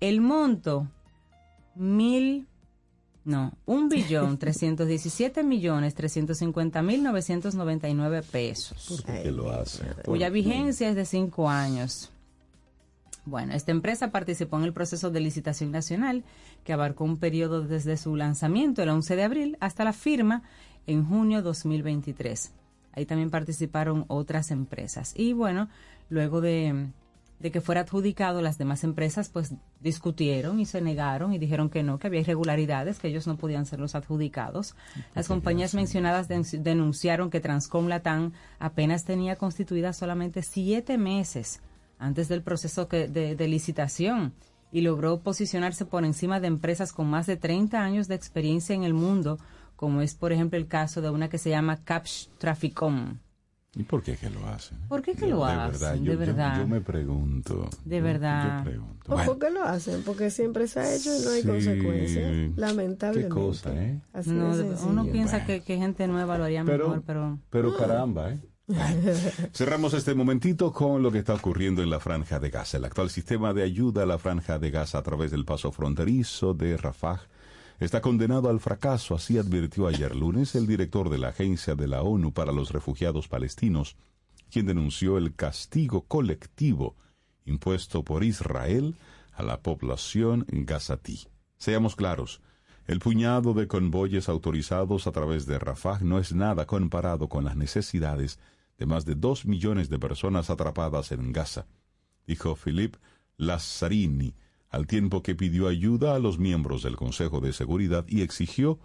El 0.02 0.20
monto, 0.20 0.90
mil, 1.76 2.48
no, 3.26 3.54
un 3.66 3.90
billón 3.90 4.38
trescientos 4.40 4.88
diecisiete 4.88 5.44
millones 5.44 5.96
trescientos 5.96 6.38
cincuenta 6.38 6.82
mil 6.82 7.04
novecientos 7.04 7.56
noventa 7.56 7.90
y 7.90 7.94
nueve 7.94 8.22
pesos, 8.22 8.86
¿Por 8.88 9.04
qué 9.04 9.32
lo 9.32 9.52
hace? 9.52 9.84
cuya 10.06 10.30
vigencia 10.30 10.90
es 10.90 10.96
de 10.96 11.06
cinco 11.06 11.50
años. 11.50 12.12
Bueno, 13.26 13.54
esta 13.54 13.72
empresa 13.72 14.12
participó 14.12 14.58
en 14.60 14.66
el 14.66 14.74
proceso 14.74 15.10
de 15.10 15.20
licitación 15.20 15.72
nacional 15.72 16.24
que 16.64 16.74
abarcó 16.74 17.04
un 17.04 17.18
periodo 17.18 17.64
desde 17.64 17.98
su 17.98 18.16
lanzamiento 18.16 18.84
el 18.84 18.90
11 18.90 19.16
de 19.16 19.24
abril 19.24 19.58
hasta 19.60 19.84
la 19.84 19.94
firma 19.94 20.44
en 20.86 21.04
junio 21.04 21.42
2023. 21.42 22.52
Ahí 22.94 23.08
también 23.08 23.32
participaron 23.32 24.06
otras 24.10 24.52
empresas. 24.52 25.14
Y 25.18 25.34
bueno, 25.34 25.70
luego 26.10 26.40
de, 26.40 26.88
de 27.40 27.52
que 27.52 27.62
fuera 27.62 27.82
adjudicado, 27.82 28.42
las 28.42 28.58
demás 28.58 28.84
empresas 28.84 29.30
pues 29.30 29.54
discutieron 29.82 30.60
y 30.60 30.66
se 30.66 30.82
negaron 30.82 31.34
y 31.34 31.38
dijeron 31.38 31.70
que 31.70 31.84
no, 31.84 32.00
que 32.00 32.08
había 32.08 32.22
irregularidades, 32.22 32.98
que 33.00 33.08
ellos 33.10 33.28
no 33.28 33.38
podían 33.38 33.66
ser 33.66 33.80
los 33.80 33.94
adjudicados. 33.94 34.76
Las 35.14 35.28
compañías 35.28 35.74
mencionadas 35.76 36.28
den- 36.28 36.46
denunciaron 36.64 37.30
que 37.30 37.40
Transcom 37.42 37.88
Latam 37.88 38.32
apenas 38.60 39.04
tenía 39.06 39.36
constituida 39.36 39.94
solamente 39.94 40.42
siete 40.42 40.98
meses 40.98 41.62
antes 42.00 42.28
del 42.30 42.42
proceso 42.42 42.88
que- 42.88 43.08
de, 43.08 43.36
de 43.36 43.48
licitación 43.48 44.34
y 44.72 44.82
logró 44.82 45.20
posicionarse 45.20 45.86
por 45.86 46.04
encima 46.04 46.40
de 46.40 46.48
empresas 46.48 46.92
con 46.94 47.08
más 47.08 47.28
de 47.28 47.38
30 47.38 47.82
años 47.84 48.08
de 48.08 48.16
experiencia 48.16 48.76
en 48.76 48.84
el 48.84 48.94
mundo, 48.94 49.38
como 49.76 50.02
es 50.02 50.16
por 50.16 50.32
ejemplo 50.32 50.58
el 50.58 50.68
caso 50.68 51.02
de 51.02 51.10
una 51.10 51.30
que 51.30 51.38
se 51.38 51.50
llama 51.52 51.84
Capsch 51.84 52.28
Traficom. 52.38 53.20
¿Y 53.78 53.84
por 53.84 54.02
qué 54.04 54.16
que 54.16 54.30
lo 54.30 54.48
hacen? 54.48 54.78
¿Por 54.88 55.02
qué 55.02 55.14
que 55.16 55.28
Yo, 55.30 55.36
lo 55.36 55.46
de 55.46 55.52
hacen? 55.52 55.72
verdad, 55.72 55.94
de 55.96 56.04
yo, 56.04 56.18
verdad. 56.18 56.60
Yo, 56.60 56.68
me 56.68 56.80
pregunto. 56.82 57.70
De 57.84 58.00
verdad. 58.02 58.60
Yo 58.60 58.64
pregunto. 58.72 58.96
¿O 59.08 59.16
Bueno, 59.16 59.26
por 59.32 59.40
qué 59.40 59.50
lo 59.52 59.64
hacen? 59.64 60.02
Porque 60.04 60.30
siempre 60.32 60.68
se 60.68 60.80
ha 60.80 60.96
hecho 60.96 61.10
y 61.14 61.24
no 61.24 61.30
hay 61.32 61.42
Sí. 61.42 61.48
consecuencias. 61.48 62.58
Lamentablemente. 62.58 63.36
Qué 63.36 63.42
cosa, 63.42 63.74
¿eh? 63.76 64.02
Así 64.14 64.30
No, 64.32 64.52
uno 64.88 65.06
piensa 65.12 65.34
Bueno. 65.40 65.46
que, 65.48 65.62
que 65.64 65.78
gente 65.78 66.08
nueva 66.08 66.38
lo 66.38 66.46
haría 66.46 66.64
Pero- 66.64 66.88
mejor, 66.88 67.04
pero 67.06 67.40
Pero 67.50 67.78
caramba, 67.78 68.32
¿eh? 68.32 68.40
Cerramos 69.54 69.94
este 69.94 70.16
momentito 70.16 70.72
con 70.72 71.04
lo 71.04 71.12
que 71.12 71.20
está 71.20 71.34
ocurriendo 71.36 71.84
en 71.84 71.90
la 71.90 72.00
Franja 72.00 72.40
de 72.40 72.50
Gaza. 72.50 72.78
El 72.78 72.86
actual 72.86 73.10
sistema 73.10 73.54
de 73.54 73.62
ayuda 73.64 74.04
a 74.04 74.06
la 74.06 74.18
Franja 74.18 74.58
de 74.58 74.72
Gaza 74.72 74.98
a 75.00 75.04
través 75.04 75.32
del 75.32 75.46
paso 75.46 75.72
fronterizo 75.72 76.54
de 76.54 76.78
Rafah 76.78 77.20
está 77.80 78.02
condenado 78.02 78.50
al 78.50 78.60
fracaso, 78.60 79.16
así 79.16 79.38
advirtió 79.38 79.88
ayer 79.88 80.16
lunes 80.16 80.56
el 80.56 80.68
director 80.68 81.10
de 81.10 81.18
la 81.18 81.30
Agencia 81.30 81.76
de 81.76 81.88
la 81.88 82.02
ONU 82.02 82.32
para 82.32 82.52
los 82.52 82.72
Refugiados 82.72 83.28
Palestinos, 83.28 83.96
quien 84.50 84.66
denunció 84.66 85.18
el 85.18 85.36
castigo 85.36 86.06
colectivo 86.06 86.96
impuesto 87.46 88.04
por 88.04 88.24
Israel 88.24 88.96
a 89.34 89.44
la 89.44 89.62
población 89.62 90.46
gazatí. 90.50 91.28
Seamos 91.58 91.96
claros, 91.96 92.42
el 92.88 93.00
puñado 93.00 93.54
de 93.54 93.68
convoyes 93.68 94.30
autorizados 94.30 95.08
a 95.08 95.12
través 95.12 95.46
de 95.46 95.60
Rafah 95.60 96.00
no 96.02 96.20
es 96.20 96.34
nada 96.34 96.66
comparado 96.66 97.28
con 97.28 97.44
las 97.44 97.56
necesidades 97.56 98.40
de 98.78 98.86
más 98.86 99.06
de 99.06 99.16
dos 99.16 99.46
millones 99.46 99.90
de 99.90 100.00
personas 100.00 100.50
atrapadas 100.50 101.12
en 101.12 101.32
Gaza, 101.34 101.66
dijo 102.28 102.56
Philippe 102.56 103.00
Lazzarini, 103.38 104.34
al 104.76 104.88
tiempo 104.88 105.24
que 105.24 105.36
pidió 105.36 105.70
ayuda 105.70 106.16
a 106.16 106.20
los 106.20 106.38
miembros 106.38 106.84
del 106.84 106.98
Consejo 106.98 107.40
de 107.40 107.54
Seguridad 107.54 108.04
y 108.10 108.24
exigió 108.24 108.78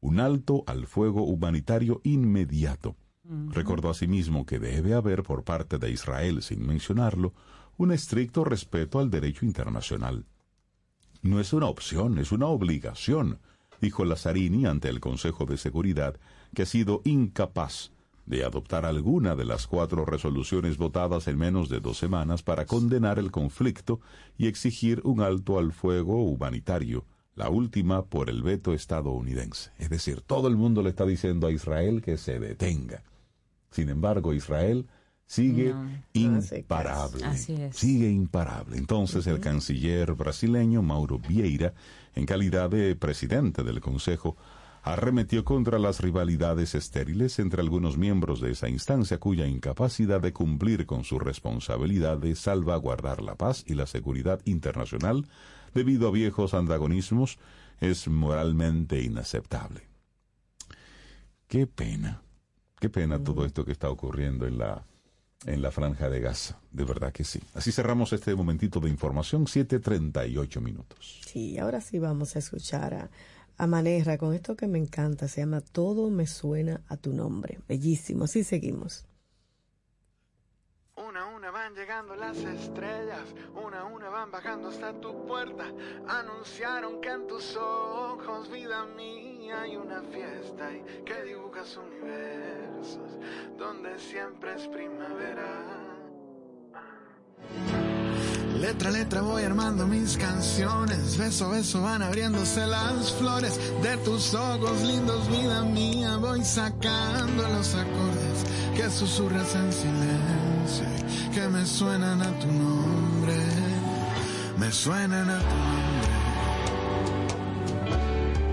un 0.00 0.18
alto 0.18 0.64
al 0.66 0.88
fuego 0.88 1.22
humanitario 1.22 2.00
inmediato. 2.02 2.96
Recordó 3.50 3.90
asimismo 3.90 4.44
que 4.44 4.58
debe 4.58 4.94
haber 4.94 5.22
por 5.22 5.44
parte 5.44 5.78
de 5.78 5.92
Israel, 5.92 6.42
sin 6.42 6.66
mencionarlo, 6.66 7.32
un 7.76 7.92
estricto 7.92 8.42
respeto 8.42 8.98
al 8.98 9.08
derecho 9.08 9.44
internacional. 9.46 10.26
No 11.22 11.38
es 11.38 11.52
una 11.52 11.66
opción, 11.66 12.18
es 12.18 12.32
una 12.32 12.46
obligación, 12.46 13.38
dijo 13.80 14.04
Lazzarini 14.04 14.66
ante 14.66 14.88
el 14.88 14.98
Consejo 14.98 15.46
de 15.46 15.58
Seguridad, 15.58 16.18
que 16.54 16.62
ha 16.62 16.66
sido 16.66 17.02
incapaz 17.04 17.92
de 18.26 18.44
adoptar 18.44 18.84
alguna 18.84 19.36
de 19.36 19.44
las 19.44 19.66
cuatro 19.66 20.04
resoluciones 20.04 20.76
votadas 20.76 21.28
en 21.28 21.38
menos 21.38 21.68
de 21.68 21.80
dos 21.80 21.96
semanas 21.96 22.42
para 22.42 22.66
condenar 22.66 23.18
el 23.18 23.30
conflicto 23.30 24.00
y 24.36 24.48
exigir 24.48 25.00
un 25.04 25.20
alto 25.20 25.58
al 25.58 25.72
fuego 25.72 26.24
humanitario, 26.24 27.04
la 27.34 27.48
última 27.48 28.04
por 28.04 28.28
el 28.28 28.42
veto 28.42 28.74
estadounidense. 28.74 29.70
Es 29.78 29.90
decir, 29.90 30.20
todo 30.22 30.48
el 30.48 30.56
mundo 30.56 30.82
le 30.82 30.90
está 30.90 31.06
diciendo 31.06 31.46
a 31.46 31.52
Israel 31.52 32.02
que 32.02 32.16
se 32.16 32.40
detenga. 32.40 33.04
Sin 33.70 33.88
embargo, 33.88 34.34
Israel 34.34 34.86
sigue 35.26 35.72
No. 35.72 36.30
No 36.30 36.38
hace 36.38 36.58
imparable. 36.58 37.24
Así 37.24 37.54
es. 37.54 37.76
Sigue 37.76 38.10
imparable. 38.10 38.76
Entonces 38.76 39.26
el 39.26 39.40
canciller 39.40 40.14
brasileño 40.14 40.82
Mauro 40.82 41.18
Vieira, 41.18 41.74
en 42.14 42.26
calidad 42.26 42.70
de 42.70 42.96
presidente 42.96 43.62
del 43.62 43.80
Consejo, 43.80 44.36
arremetió 44.86 45.44
contra 45.44 45.80
las 45.80 45.98
rivalidades 45.98 46.76
estériles 46.76 47.40
entre 47.40 47.60
algunos 47.60 47.98
miembros 47.98 48.40
de 48.40 48.52
esa 48.52 48.68
instancia 48.68 49.18
cuya 49.18 49.44
incapacidad 49.44 50.20
de 50.20 50.32
cumplir 50.32 50.86
con 50.86 51.02
su 51.02 51.18
responsabilidad 51.18 52.18
de 52.18 52.36
salvaguardar 52.36 53.20
la 53.20 53.34
paz 53.34 53.64
y 53.66 53.74
la 53.74 53.86
seguridad 53.86 54.40
internacional 54.44 55.26
debido 55.74 56.06
a 56.06 56.12
viejos 56.12 56.54
antagonismos 56.54 57.38
es 57.80 58.06
moralmente 58.06 59.02
inaceptable. 59.02 59.82
Qué 61.48 61.66
pena, 61.66 62.22
qué 62.78 62.88
pena 62.88 63.18
todo 63.18 63.44
esto 63.44 63.64
que 63.64 63.72
está 63.72 63.90
ocurriendo 63.90 64.46
en 64.46 64.58
la 64.58 64.86
en 65.44 65.62
la 65.62 65.70
franja 65.70 66.08
de 66.08 66.20
Gaza, 66.20 66.58
de 66.72 66.84
verdad 66.84 67.12
que 67.12 67.22
sí. 67.22 67.40
Así 67.54 67.70
cerramos 67.70 68.12
este 68.12 68.34
momentito 68.34 68.80
de 68.80 68.88
información, 68.88 69.44
7.38 69.44 70.60
minutos. 70.60 71.20
Sí, 71.26 71.58
ahora 71.58 71.80
sí 71.80 71.98
vamos 71.98 72.34
a 72.36 72.38
escuchar 72.38 72.94
a, 72.94 73.10
a 73.58 73.66
Manerra 73.66 74.18
con 74.18 74.34
esto 74.34 74.56
que 74.56 74.66
me 74.66 74.78
encanta. 74.78 75.28
Se 75.28 75.40
llama 75.40 75.60
Todo 75.60 76.10
me 76.10 76.26
suena 76.26 76.82
a 76.88 76.96
tu 76.96 77.12
nombre. 77.12 77.60
Bellísimo. 77.68 78.24
Así 78.24 78.44
seguimos. 78.44 79.06
Una 80.96 81.24
a 81.24 81.26
una 81.26 81.50
van 81.50 81.74
llegando 81.74 82.16
las 82.16 82.38
estrellas, 82.38 83.34
una 83.54 83.80
a 83.80 83.84
una 83.84 84.08
van 84.08 84.30
bajando 84.30 84.68
hasta 84.68 84.98
tu 84.98 85.26
puerta. 85.26 85.70
Anunciaron 86.08 87.02
que 87.02 87.10
en 87.10 87.26
tus 87.26 87.54
ojos, 87.56 88.50
vida 88.50 88.86
mía, 88.86 89.60
hay 89.60 89.76
una 89.76 90.00
fiesta 90.02 90.74
y 90.74 91.04
que 91.04 91.22
dibujas 91.22 91.76
universos 91.76 93.18
donde 93.58 93.98
siempre 93.98 94.54
es 94.54 94.66
primavera. 94.68 95.85
Letra 98.66 98.88
a 98.88 98.92
letra 98.92 99.20
voy 99.20 99.44
armando 99.44 99.86
mis 99.86 100.16
canciones, 100.16 101.16
beso 101.16 101.46
a 101.46 101.50
beso 101.50 101.82
van 101.82 102.02
abriéndose 102.02 102.66
las 102.66 103.12
flores. 103.12 103.60
De 103.80 103.96
tus 103.98 104.34
ojos 104.34 104.82
lindos, 104.82 105.30
vida 105.30 105.62
mía, 105.62 106.16
voy 106.16 106.44
sacando 106.44 107.48
los 107.48 107.74
acordes 107.76 108.44
que 108.74 108.90
susurras 108.90 109.54
en 109.54 109.72
silencio, 109.72 110.84
que 111.32 111.46
me 111.48 111.64
suenan 111.64 112.20
a 112.20 112.38
tu 112.40 112.48
nombre, 112.48 113.36
me 114.58 114.72
suenan 114.72 115.30
a 115.30 115.38
tu 115.38 115.54
nombre, 115.54 116.10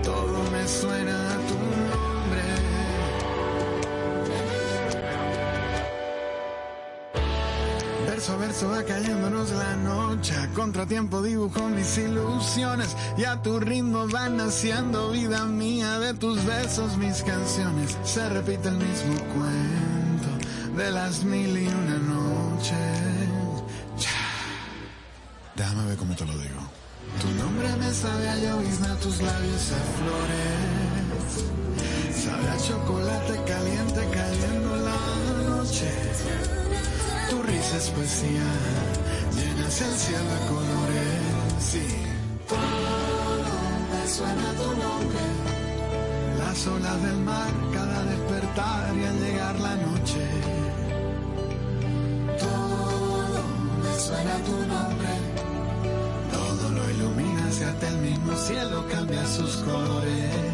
todo 0.04 0.48
me 0.52 0.68
suena 0.68 1.23
Verso 8.24 8.32
a 8.32 8.46
verso 8.46 8.68
va 8.70 8.82
cayéndonos 8.82 9.50
la 9.50 9.76
noche, 9.76 10.34
contratiempo 10.54 11.20
dibujo 11.20 11.68
mis 11.68 11.98
ilusiones 11.98 12.96
y 13.18 13.24
a 13.24 13.42
tu 13.42 13.60
ritmo 13.60 14.08
van 14.08 14.38
naciendo 14.38 15.10
vida 15.10 15.44
mía 15.44 15.98
de 15.98 16.14
tus 16.14 16.42
besos 16.46 16.96
mis 16.96 17.22
canciones. 17.22 17.98
Se 18.02 18.26
repite 18.30 18.68
el 18.68 18.76
mismo 18.76 19.14
cuento 19.34 20.74
de 20.74 20.90
las 20.90 21.22
mil 21.22 21.54
y 21.54 21.66
una 21.66 21.98
noches. 21.98 22.78
Déjame 25.54 25.84
ver 25.84 25.98
cómo 25.98 26.16
te 26.16 26.24
lo 26.24 26.32
digo. 26.38 26.60
Tu 27.20 27.28
nombre 27.42 27.76
me 27.76 27.92
sabe 27.92 28.26
a 28.26 28.36
llovizna, 28.36 28.94
tus 29.00 29.20
labios 29.20 29.70
a 29.70 29.80
flores. 29.98 31.44
Sabe 32.24 32.48
a 32.48 32.56
chocolate 32.56 33.44
caliente 33.44 34.08
cayendo 34.14 34.76
la 34.76 34.96
noche. 35.44 36.63
Tu 37.30 37.42
risa 37.42 37.76
es 37.78 37.90
poesía, 37.90 38.48
llenas 39.34 39.80
el 39.80 39.94
cielo 39.94 40.30
de 40.34 40.46
colores. 40.52 41.22
Sí. 41.58 41.86
Todo 42.48 43.54
me 43.90 44.08
suena 44.08 44.52
tu 44.60 44.68
nombre. 44.84 45.24
Las 46.38 46.66
olas 46.66 47.02
del 47.02 47.16
mar, 47.18 47.52
cada 47.72 48.04
despertar 48.04 48.94
y 48.96 49.04
al 49.04 49.20
llegar 49.20 49.60
la 49.60 49.74
noche. 49.76 50.24
Todo 52.38 53.42
me 53.82 53.98
suena 53.98 54.34
tu 54.48 54.56
nombre. 54.74 55.14
Todo 56.30 56.68
lo 56.70 56.90
iluminas 56.90 57.60
y 57.60 57.64
hasta 57.64 57.88
el 57.88 57.96
mismo 57.98 58.36
cielo 58.36 58.86
cambia 58.90 59.26
sus 59.26 59.56
colores. 59.56 60.53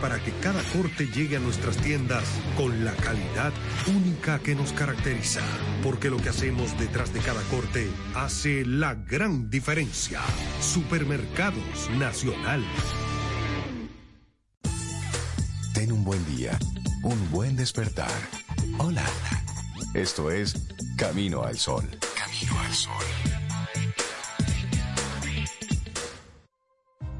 para 0.00 0.18
que 0.22 0.32
cada 0.42 0.62
corte 0.72 1.06
llegue 1.06 1.36
a 1.36 1.40
nuestras 1.40 1.76
tiendas 1.76 2.24
con 2.56 2.84
la 2.84 2.92
calidad 2.92 3.52
única 3.86 4.38
que 4.40 4.54
nos 4.54 4.72
caracteriza. 4.72 5.40
Porque 5.82 6.10
lo 6.10 6.16
que 6.18 6.28
hacemos 6.28 6.78
detrás 6.78 7.12
de 7.12 7.20
cada 7.20 7.42
corte 7.44 7.88
hace 8.14 8.64
la 8.64 8.94
gran 8.94 9.50
diferencia. 9.50 10.20
Supermercados 10.60 11.90
Nacional. 11.98 12.64
Ten 15.74 15.92
un 15.92 16.04
buen 16.04 16.24
día, 16.36 16.58
un 17.02 17.30
buen 17.30 17.56
despertar. 17.56 18.10
Hola. 18.78 19.04
Esto 19.94 20.30
es 20.30 20.54
Camino 20.96 21.44
al 21.44 21.58
Sol. 21.58 21.88
Camino 22.16 22.58
al 22.60 22.74
Sol. 22.74 23.37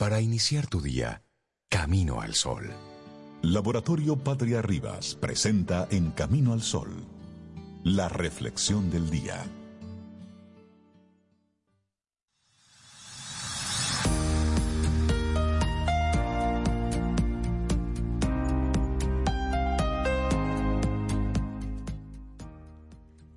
Para 0.00 0.22
iniciar 0.22 0.66
tu 0.66 0.80
día, 0.80 1.24
Camino 1.68 2.22
al 2.22 2.32
Sol. 2.32 2.70
Laboratorio 3.42 4.16
Patria 4.16 4.62
Rivas 4.62 5.14
presenta 5.14 5.86
en 5.90 6.10
Camino 6.12 6.54
al 6.54 6.62
Sol 6.62 7.04
la 7.84 8.08
reflexión 8.08 8.90
del 8.90 9.10
día. 9.10 9.44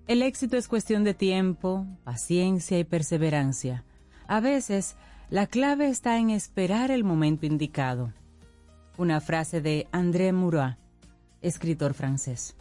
El 0.07 0.21
éxito 0.21 0.55
es 0.55 0.69
cuestión 0.69 1.03
de 1.03 1.13
tiempo, 1.13 1.85
paciencia 2.05 2.79
y 2.79 2.85
perseverancia. 2.85 3.83
A 4.29 4.39
veces, 4.39 4.95
la 5.29 5.47
clave 5.47 5.89
está 5.89 6.17
en 6.19 6.29
esperar 6.29 6.91
el 6.91 7.03
momento 7.03 7.45
indicado. 7.45 8.13
Una 8.97 9.21
frase 9.21 9.61
de 9.61 9.87
André 9.91 10.31
Murat, 10.33 10.77
escritor 11.41 11.93
francés. 11.93 12.55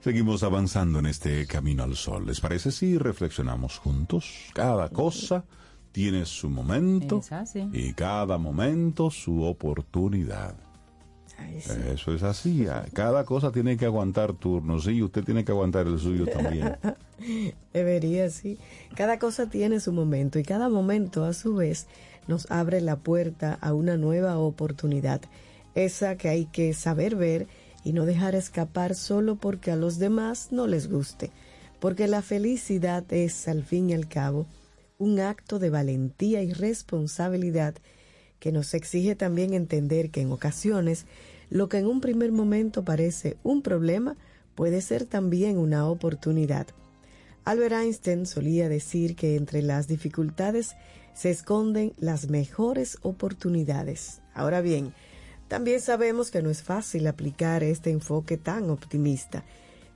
Seguimos 0.00 0.42
avanzando 0.42 1.00
en 1.00 1.06
este 1.06 1.46
camino 1.46 1.82
al 1.82 1.96
sol. 1.96 2.26
¿Les 2.26 2.40
parece 2.40 2.70
si 2.70 2.98
reflexionamos 2.98 3.78
juntos? 3.78 4.50
Cada 4.54 4.88
cosa 4.90 5.44
tiene 5.92 6.24
su 6.24 6.48
momento 6.48 7.20
y 7.72 7.92
cada 7.94 8.38
momento 8.38 9.10
su 9.10 9.42
oportunidad. 9.42 10.67
Ay, 11.38 11.60
sí. 11.60 11.72
Eso 11.92 12.12
es 12.12 12.22
así. 12.22 12.66
ah, 12.66 12.84
Cada 12.92 13.24
cosa 13.24 13.52
tiene 13.52 13.76
que 13.76 13.86
aguantar 13.86 14.32
turnos 14.32 14.86
y 14.88 15.02
usted 15.02 15.24
tiene 15.24 15.44
que 15.44 15.52
aguantar 15.52 15.86
el 15.86 15.98
suyo 15.98 16.26
también. 16.26 16.76
Debería, 17.72 18.28
sí. 18.30 18.58
Cada 18.96 19.18
cosa 19.18 19.48
tiene 19.48 19.80
su 19.80 19.92
momento 19.92 20.38
y 20.38 20.42
cada 20.42 20.68
momento 20.68 21.24
a 21.24 21.32
su 21.32 21.54
vez 21.54 21.86
nos 22.26 22.50
abre 22.50 22.80
la 22.80 22.96
puerta 22.96 23.56
a 23.60 23.72
una 23.72 23.96
nueva 23.96 24.36
oportunidad. 24.38 25.20
Esa 25.74 26.16
que 26.16 26.28
hay 26.28 26.46
que 26.46 26.74
saber 26.74 27.14
ver 27.16 27.46
y 27.84 27.92
no 27.92 28.04
dejar 28.04 28.34
escapar 28.34 28.94
solo 28.94 29.36
porque 29.36 29.70
a 29.70 29.76
los 29.76 29.98
demás 29.98 30.48
no 30.50 30.66
les 30.66 30.90
guste. 30.90 31.30
Porque 31.78 32.08
la 32.08 32.22
felicidad 32.22 33.04
es, 33.12 33.46
al 33.46 33.62
fin 33.62 33.90
y 33.90 33.94
al 33.94 34.08
cabo, 34.08 34.46
un 34.98 35.20
acto 35.20 35.60
de 35.60 35.70
valentía 35.70 36.42
y 36.42 36.52
responsabilidad 36.52 37.74
que 38.40 38.52
nos 38.52 38.74
exige 38.74 39.14
también 39.14 39.54
entender 39.54 40.10
que 40.10 40.20
en 40.20 40.32
ocasiones 40.32 41.06
lo 41.50 41.68
que 41.68 41.78
en 41.78 41.86
un 41.86 42.00
primer 42.00 42.32
momento 42.32 42.84
parece 42.84 43.36
un 43.42 43.62
problema 43.62 44.16
puede 44.54 44.80
ser 44.80 45.04
también 45.04 45.58
una 45.58 45.86
oportunidad. 45.88 46.66
Albert 47.44 47.74
Einstein 47.74 48.26
solía 48.26 48.68
decir 48.68 49.16
que 49.16 49.36
entre 49.36 49.62
las 49.62 49.88
dificultades 49.88 50.74
se 51.14 51.30
esconden 51.30 51.92
las 51.98 52.28
mejores 52.28 52.98
oportunidades. 53.02 54.20
Ahora 54.34 54.60
bien, 54.60 54.92
También 55.48 55.80
sabemos 55.80 56.30
que 56.30 56.42
no 56.42 56.50
es 56.50 56.62
fácil 56.62 57.06
aplicar 57.06 57.64
este 57.64 57.90
enfoque 57.90 58.36
tan 58.36 58.68
optimista. 58.68 59.44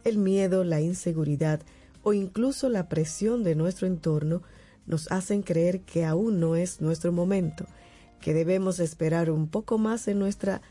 El 0.02 0.16
miedo, 0.16 0.64
la 0.64 0.80
inseguridad 0.80 1.60
o 2.02 2.14
incluso 2.14 2.70
la 2.70 2.88
presión 2.88 3.44
de 3.44 3.54
nuestro 3.54 3.86
entorno 3.86 4.42
nos 4.86 5.12
hacen 5.12 5.42
creer 5.42 5.82
que 5.82 6.04
aún 6.04 6.40
no 6.40 6.56
es 6.56 6.80
nuestro 6.80 7.12
momento, 7.12 7.66
que 8.20 8.32
debemos 8.32 8.80
esperar 8.80 9.30
un 9.30 9.46
poco 9.46 9.78
más 9.78 10.08
en 10.08 10.18
nuestra 10.18 10.62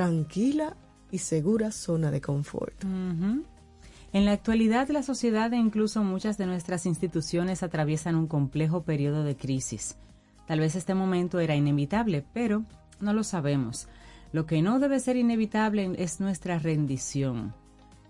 tranquila 0.00 0.76
y 1.10 1.18
segura 1.18 1.70
zona 1.72 2.10
de 2.10 2.20
confort. 2.20 2.84
En 4.12 4.24
la 4.26 4.32
actualidad, 4.32 4.88
la 4.90 5.02
sociedad 5.02 5.50
e 5.54 5.56
incluso 5.56 6.04
muchas 6.04 6.36
de 6.36 6.44
nuestras 6.44 6.84
instituciones 6.84 7.62
atraviesan 7.62 8.14
un 8.14 8.26
complejo 8.26 8.82
periodo 8.82 9.24
de 9.24 9.36
crisis. 9.38 9.96
Tal 10.46 10.60
vez 10.60 10.74
este 10.76 10.94
momento 10.94 11.40
era 11.40 11.56
inevitable, 11.56 12.26
pero 12.34 12.62
no 13.00 13.14
lo 13.14 13.24
sabemos. 13.24 13.88
Lo 14.32 14.44
que 14.44 14.60
no 14.60 14.80
debe 14.80 15.00
ser 15.00 15.16
inevitable 15.16 15.90
es 15.96 16.20
nuestra 16.20 16.58
rendición, 16.58 17.54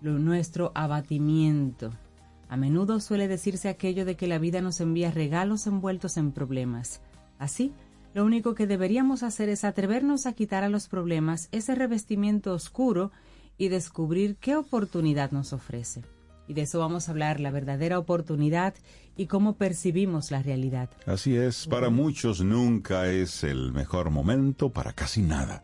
lo- 0.01 0.19
nuestro 0.19 0.73
abatimiento. 0.75 1.93
A 2.49 2.57
menudo 2.57 2.99
suele 2.99 3.29
decirse 3.29 3.69
aquello 3.69 4.03
de 4.03 4.17
que 4.17 4.27
la 4.27 4.39
vida 4.39 4.59
nos 4.59 4.81
envía 4.81 5.09
regalos 5.09 5.67
envueltos 5.67 6.17
en 6.17 6.33
problemas. 6.33 6.99
Así, 7.39 7.71
lo 8.17 8.25
único 8.25 8.55
que 8.55 8.65
deberíamos 8.65 9.21
hacer 9.21 9.47
es 9.47 9.63
atrevernos 9.63 10.25
a 10.25 10.33
quitar 10.33 10.63
a 10.63 10.69
los 10.69 10.87
problemas 10.87 11.49
ese 11.51 11.75
revestimiento 11.75 12.51
oscuro 12.51 13.11
y 13.59 13.67
descubrir 13.67 14.37
qué 14.37 14.55
oportunidad 14.55 15.29
nos 15.29 15.53
ofrece. 15.53 16.01
Y 16.47 16.55
de 16.55 16.63
eso 16.63 16.79
vamos 16.79 17.07
a 17.07 17.11
hablar, 17.11 17.39
la 17.39 17.51
verdadera 17.51 17.99
oportunidad 17.99 18.73
y 19.15 19.27
cómo 19.27 19.53
percibimos 19.53 20.31
la 20.31 20.41
realidad. 20.41 20.89
Así 21.05 21.35
es, 21.35 21.67
para 21.67 21.91
muchos 21.91 22.41
nunca 22.41 23.07
es 23.07 23.43
el 23.43 23.71
mejor 23.71 24.09
momento 24.09 24.71
para 24.71 24.93
casi 24.93 25.21
nada. 25.21 25.63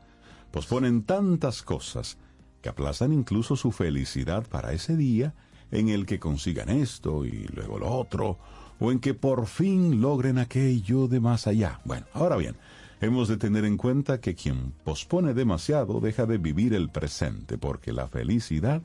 Posponen 0.51 1.05
tantas 1.05 1.63
cosas 1.63 2.19
que 2.61 2.69
aplazan 2.69 3.13
incluso 3.13 3.55
su 3.55 3.71
felicidad 3.71 4.45
para 4.47 4.73
ese 4.73 4.95
día 4.95 5.33
en 5.71 5.89
el 5.89 6.05
que 6.05 6.19
consigan 6.19 6.69
esto 6.69 7.25
y 7.25 7.47
luego 7.47 7.79
lo 7.79 7.89
otro, 7.89 8.37
o 8.79 8.91
en 8.91 8.99
que 8.99 9.13
por 9.13 9.47
fin 9.47 10.01
logren 10.01 10.37
aquello 10.37 11.07
de 11.07 11.19
más 11.19 11.47
allá. 11.47 11.79
Bueno, 11.85 12.05
ahora 12.13 12.35
bien, 12.37 12.55
hemos 13.01 13.27
de 13.27 13.37
tener 13.37 13.65
en 13.65 13.77
cuenta 13.77 14.19
que 14.19 14.35
quien 14.35 14.73
pospone 14.83 15.33
demasiado 15.33 15.99
deja 15.99 16.25
de 16.25 16.37
vivir 16.37 16.73
el 16.73 16.89
presente, 16.89 17.57
porque 17.57 17.91
la 17.91 18.07
felicidad 18.07 18.81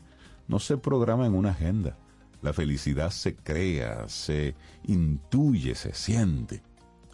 no 0.47 0.59
se 0.59 0.77
programa 0.77 1.27
en 1.27 1.35
una 1.35 1.51
agenda. 1.51 1.97
La 2.41 2.53
felicidad 2.53 3.11
se 3.11 3.35
crea, 3.35 4.09
se 4.09 4.55
intuye, 4.85 5.75
se 5.75 5.93
siente. 5.95 6.63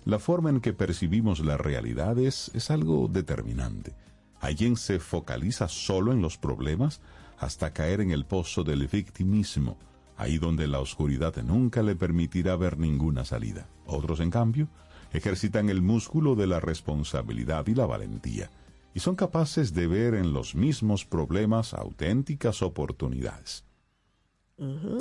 La 0.04 0.18
forma 0.18 0.50
en 0.50 0.60
que 0.60 0.74
percibimos 0.74 1.40
la 1.40 1.56
realidad 1.56 2.18
es, 2.18 2.50
es 2.54 2.70
algo 2.70 3.08
determinante. 3.08 3.94
Hay 4.40 4.54
quien 4.54 4.76
se 4.76 4.98
focaliza 4.98 5.68
solo 5.68 6.12
en 6.12 6.20
los 6.20 6.36
problemas 6.36 7.00
hasta 7.38 7.72
caer 7.72 8.02
en 8.02 8.10
el 8.10 8.26
pozo 8.26 8.62
del 8.62 8.86
victimismo, 8.86 9.78
ahí 10.16 10.38
donde 10.38 10.66
la 10.68 10.80
oscuridad 10.80 11.34
nunca 11.42 11.82
le 11.82 11.96
permitirá 11.96 12.56
ver 12.56 12.78
ninguna 12.78 13.24
salida. 13.24 13.68
Otros, 13.86 14.20
en 14.20 14.30
cambio, 14.30 14.68
ejercitan 15.12 15.68
el 15.68 15.82
músculo 15.82 16.34
de 16.34 16.46
la 16.46 16.60
responsabilidad 16.60 17.66
y 17.66 17.74
la 17.74 17.86
valentía, 17.86 18.50
y 18.94 19.00
son 19.00 19.16
capaces 19.16 19.74
de 19.74 19.86
ver 19.86 20.14
en 20.14 20.32
los 20.32 20.54
mismos 20.54 21.04
problemas 21.04 21.74
auténticas 21.74 22.62
oportunidades. 22.62 23.64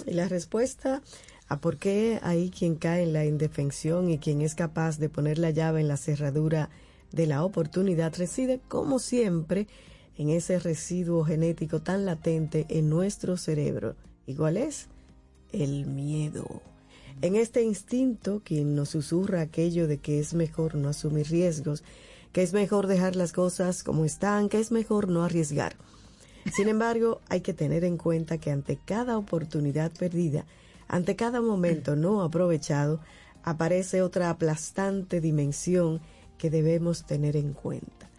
Y 0.07 0.13
la 0.13 0.27
respuesta 0.27 1.03
a 1.47 1.61
por 1.61 1.77
qué 1.77 2.19
hay 2.23 2.49
quien 2.49 2.75
cae 2.75 3.03
en 3.03 3.13
la 3.13 3.25
indefensión 3.25 4.09
y 4.09 4.17
quien 4.17 4.41
es 4.41 4.55
capaz 4.55 4.97
de 4.97 5.09
poner 5.09 5.37
la 5.37 5.51
llave 5.51 5.81
en 5.81 5.87
la 5.87 5.97
cerradura 5.97 6.69
de 7.11 7.27
la 7.27 7.43
oportunidad 7.43 8.15
reside, 8.17 8.59
como 8.67 8.97
siempre, 8.97 9.67
en 10.17 10.29
ese 10.29 10.57
residuo 10.57 11.23
genético 11.23 11.81
tan 11.81 12.05
latente 12.05 12.65
en 12.69 12.89
nuestro 12.89 13.37
cerebro. 13.37 13.95
¿Igual 14.25 14.57
es? 14.57 14.87
El 15.53 15.85
miedo. 15.85 16.61
En 17.21 17.35
este 17.35 17.61
instinto, 17.61 18.41
quien 18.43 18.75
nos 18.75 18.89
susurra 18.89 19.41
aquello 19.41 19.87
de 19.87 19.99
que 19.99 20.19
es 20.19 20.33
mejor 20.33 20.73
no 20.75 20.89
asumir 20.89 21.27
riesgos, 21.29 21.83
que 22.31 22.41
es 22.41 22.53
mejor 22.53 22.87
dejar 22.87 23.15
las 23.15 23.31
cosas 23.31 23.83
como 23.83 24.03
están, 24.03 24.49
que 24.49 24.59
es 24.59 24.71
mejor 24.71 25.09
no 25.09 25.23
arriesgar. 25.23 25.75
Sin 26.51 26.67
embargo, 26.67 27.21
hay 27.29 27.41
que 27.41 27.53
tener 27.53 27.83
en 27.83 27.97
cuenta 27.97 28.39
que 28.39 28.51
ante 28.51 28.77
cada 28.77 29.17
oportunidad 29.17 29.91
perdida, 29.91 30.45
ante 30.87 31.15
cada 31.15 31.39
momento 31.39 31.95
no 31.95 32.23
aprovechado, 32.23 32.99
aparece 33.43 34.01
otra 34.01 34.31
aplastante 34.31 35.21
dimensión 35.21 36.01
que 36.37 36.49
debemos 36.49 37.05
tener 37.05 37.37
en 37.37 37.53
cuenta, 37.53 38.09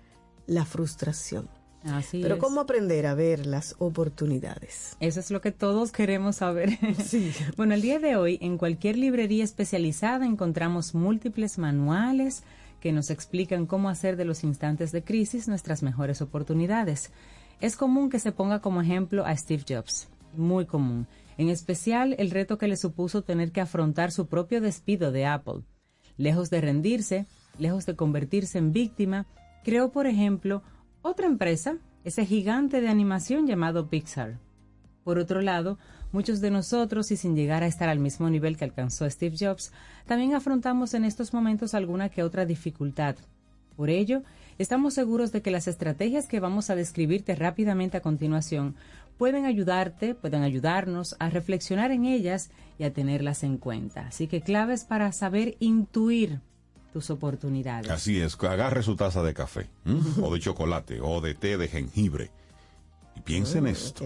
la 0.47 0.64
frustración. 0.64 1.49
Así 1.85 2.20
Pero 2.22 2.37
es. 2.37 2.41
¿cómo 2.41 2.61
aprender 2.61 3.07
a 3.07 3.14
ver 3.14 3.47
las 3.47 3.76
oportunidades? 3.78 4.97
Eso 5.01 5.20
es 5.20 5.30
lo 5.30 5.41
que 5.41 5.53
todos 5.53 5.93
queremos 5.93 6.37
saber. 6.37 6.70
Bueno, 7.57 7.74
el 7.74 7.82
día 7.82 7.99
de 7.99 8.16
hoy, 8.16 8.39
en 8.41 8.59
cualquier 8.59 8.97
librería 8.97 9.45
especializada 9.45 10.26
encontramos 10.26 10.95
múltiples 10.95 11.59
manuales 11.59 12.43
que 12.80 12.93
nos 12.93 13.11
explican 13.11 13.66
cómo 13.66 13.89
hacer 13.89 14.16
de 14.16 14.24
los 14.24 14.45
instantes 14.45 14.93
de 14.93 15.03
crisis 15.03 15.49
nuestras 15.49 15.82
mejores 15.82 16.20
oportunidades. 16.20 17.12
Es 17.61 17.76
común 17.76 18.11
que 18.11 18.18
se 18.18 18.32
ponga 18.32 18.61
como 18.61 18.80
ejemplo 18.80 19.24
a 19.24 19.37
Steve 19.37 19.64
Jobs, 19.68 20.09
muy 20.37 20.66
común. 20.66 21.07
En 21.39 21.49
especial 21.49 22.14
el 22.18 22.30
reto 22.30 22.59
que 22.59 22.68
le 22.68 22.76
supuso 22.76 23.22
tener 23.22 23.53
que 23.53 23.61
afrontar 23.61 24.12
su 24.12 24.26
propio 24.26 24.61
despido 24.61 25.12
de 25.12 25.26
Apple. 25.26 25.62
Lejos 26.16 26.51
de 26.51 26.61
rendirse, 26.61 27.26
lejos 27.59 27.87
de 27.87 27.97
convertirse 27.97 28.59
en 28.59 28.72
víctima, 28.72 29.26
creó, 29.64 29.91
por 29.91 30.07
ejemplo, 30.07 30.62
otra 31.05 31.26
empresa, 31.26 31.76
ese 32.02 32.24
gigante 32.24 32.80
de 32.80 32.88
animación 32.88 33.46
llamado 33.46 33.90
Pixar. 33.90 34.38
Por 35.05 35.18
otro 35.18 35.42
lado, 35.42 35.78
muchos 36.12 36.40
de 36.40 36.50
nosotros, 36.50 37.11
y 37.11 37.18
sin 37.18 37.36
llegar 37.36 37.62
a 37.62 37.66
estar 37.66 37.90
al 37.90 37.98
mismo 37.98 38.30
nivel 38.30 38.57
que 38.57 38.64
alcanzó 38.64 39.09
Steve 39.11 39.36
Jobs, 39.38 39.70
también 40.07 40.34
afrontamos 40.34 40.94
en 40.94 41.05
estos 41.05 41.34
momentos 41.34 41.74
alguna 41.74 42.09
que 42.09 42.22
otra 42.22 42.46
dificultad. 42.46 43.16
Por 43.76 43.90
ello, 43.90 44.22
estamos 44.57 44.94
seguros 44.94 45.30
de 45.30 45.42
que 45.42 45.50
las 45.50 45.68
estrategias 45.68 46.26
que 46.26 46.40
vamos 46.40 46.70
a 46.70 46.74
describirte 46.74 47.34
rápidamente 47.34 47.98
a 47.98 48.02
continuación 48.02 48.74
pueden 49.18 49.44
ayudarte, 49.44 50.14
pueden 50.14 50.42
ayudarnos 50.42 51.16
a 51.18 51.28
reflexionar 51.28 51.90
en 51.90 52.07
ellas 52.07 52.50
y 52.78 52.84
a 52.84 52.94
tenerlas 52.94 53.42
en 53.42 53.59
cuenta. 53.59 54.07
Así 54.07 54.26
que 54.26 54.40
claves 54.40 54.86
para 54.86 55.12
saber 55.12 55.57
intuir 55.61 56.40
tus 56.95 57.11
oportunidades. 57.11 57.90
Así 57.90 58.20
es, 58.20 58.38
agarre 58.40 58.84
su 58.84 58.95
taza 58.95 59.24
de 59.24 59.34
café, 59.34 59.68
o 60.22 60.32
de 60.32 60.38
chocolate, 60.38 61.01
o 61.03 61.20
de 61.20 61.34
té 61.34 61.59
de 61.59 61.66
jengibre. 61.66 62.30
Y 63.16 63.20
piense 63.20 63.59
en 63.59 63.66
esto. 63.66 64.05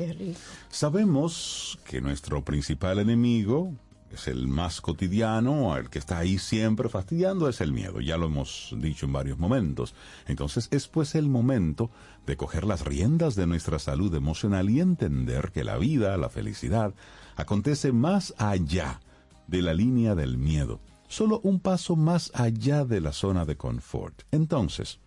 Sabemos 0.70 1.78
que 1.84 2.00
nuestro 2.00 2.42
principal 2.42 2.98
enemigo 2.98 3.74
es 4.10 4.26
el 4.26 4.48
más 4.48 4.80
cotidiano, 4.80 5.76
el 5.76 5.90
que 5.90 5.98
está 5.98 6.16
ahí 6.16 6.38
siempre 6.38 6.88
fastidiando, 6.88 7.46
es 7.50 7.60
el 7.60 7.74
miedo. 7.74 8.00
Ya 8.00 8.16
lo 8.16 8.24
hemos 8.24 8.74
dicho 8.78 9.04
en 9.04 9.12
varios 9.12 9.38
momentos. 9.38 9.94
Entonces 10.26 10.68
es 10.70 10.88
pues 10.88 11.14
el 11.14 11.28
momento 11.28 11.90
de 12.26 12.38
coger 12.38 12.64
las 12.64 12.86
riendas 12.86 13.34
de 13.34 13.46
nuestra 13.46 13.78
salud 13.78 14.14
emocional 14.14 14.70
y 14.70 14.80
entender 14.80 15.50
que 15.52 15.62
la 15.62 15.76
vida, 15.76 16.16
la 16.16 16.30
felicidad, 16.30 16.94
acontece 17.36 17.92
más 17.92 18.32
allá 18.38 19.02
de 19.46 19.60
la 19.60 19.74
línea 19.74 20.14
del 20.14 20.38
miedo. 20.38 20.80
Solo 21.08 21.40
un 21.42 21.58
paso 21.60 21.96
más 21.96 22.30
allá 22.34 22.84
de 22.84 23.00
la 23.00 23.12
zona 23.12 23.44
de 23.44 23.56
confort. 23.56 24.22
Entonces, 24.30 25.00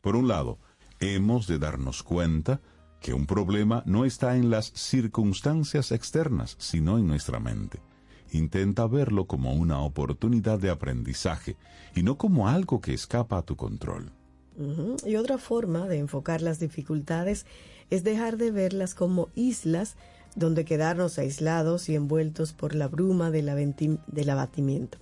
por 0.00 0.16
un 0.16 0.28
lado, 0.28 0.58
hemos 1.00 1.46
de 1.46 1.58
darnos 1.58 2.02
cuenta 2.02 2.60
que 3.00 3.14
un 3.14 3.26
problema 3.26 3.82
no 3.86 4.04
está 4.04 4.36
en 4.36 4.50
las 4.50 4.66
circunstancias 4.74 5.92
externas, 5.92 6.56
sino 6.58 6.98
en 6.98 7.06
nuestra 7.06 7.38
mente. 7.38 7.80
Intenta 8.32 8.86
verlo 8.86 9.26
como 9.26 9.54
una 9.54 9.80
oportunidad 9.80 10.58
de 10.58 10.70
aprendizaje 10.70 11.56
y 11.94 12.02
no 12.02 12.18
como 12.18 12.48
algo 12.48 12.80
que 12.80 12.92
escapa 12.92 13.38
a 13.38 13.42
tu 13.42 13.56
control. 13.56 14.12
Y 15.06 15.14
otra 15.14 15.38
forma 15.38 15.86
de 15.86 15.98
enfocar 15.98 16.42
las 16.42 16.58
dificultades 16.58 17.46
es 17.90 18.02
dejar 18.02 18.36
de 18.36 18.50
verlas 18.50 18.94
como 18.94 19.28
islas 19.36 19.96
donde 20.34 20.64
quedarnos 20.64 21.18
aislados 21.18 21.88
y 21.88 21.94
envueltos 21.94 22.52
por 22.52 22.74
la 22.74 22.88
bruma 22.88 23.30
del, 23.30 23.74
del 24.06 24.30
abatimiento. 24.30 24.98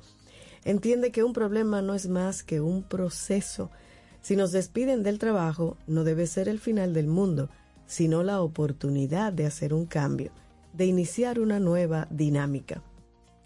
Entiende 0.67 1.12
que 1.12 1.23
un 1.23 1.33
problema 1.33 1.81
no 1.81 1.95
es 1.95 2.09
más 2.09 2.43
que 2.43 2.61
un 2.61 2.83
proceso. 2.83 3.71
Si 4.21 4.35
nos 4.35 4.51
despiden 4.51 5.05
del 5.05 5.21
trabajo, 5.21 5.77
no 5.87 6.03
debe 6.03 6.27
ser 6.27 6.49
el 6.49 6.59
final 6.59 6.93
del 6.93 7.07
mundo, 7.07 7.49
sino 7.87 8.25
la 8.25 8.41
oportunidad 8.41 9.33
de 9.33 9.47
hacer 9.47 9.73
un 9.73 9.87
cambio, 9.87 10.33
de 10.73 10.87
iniciar 10.87 11.39
una 11.39 11.61
nueva 11.61 12.09
dinámica. 12.11 12.83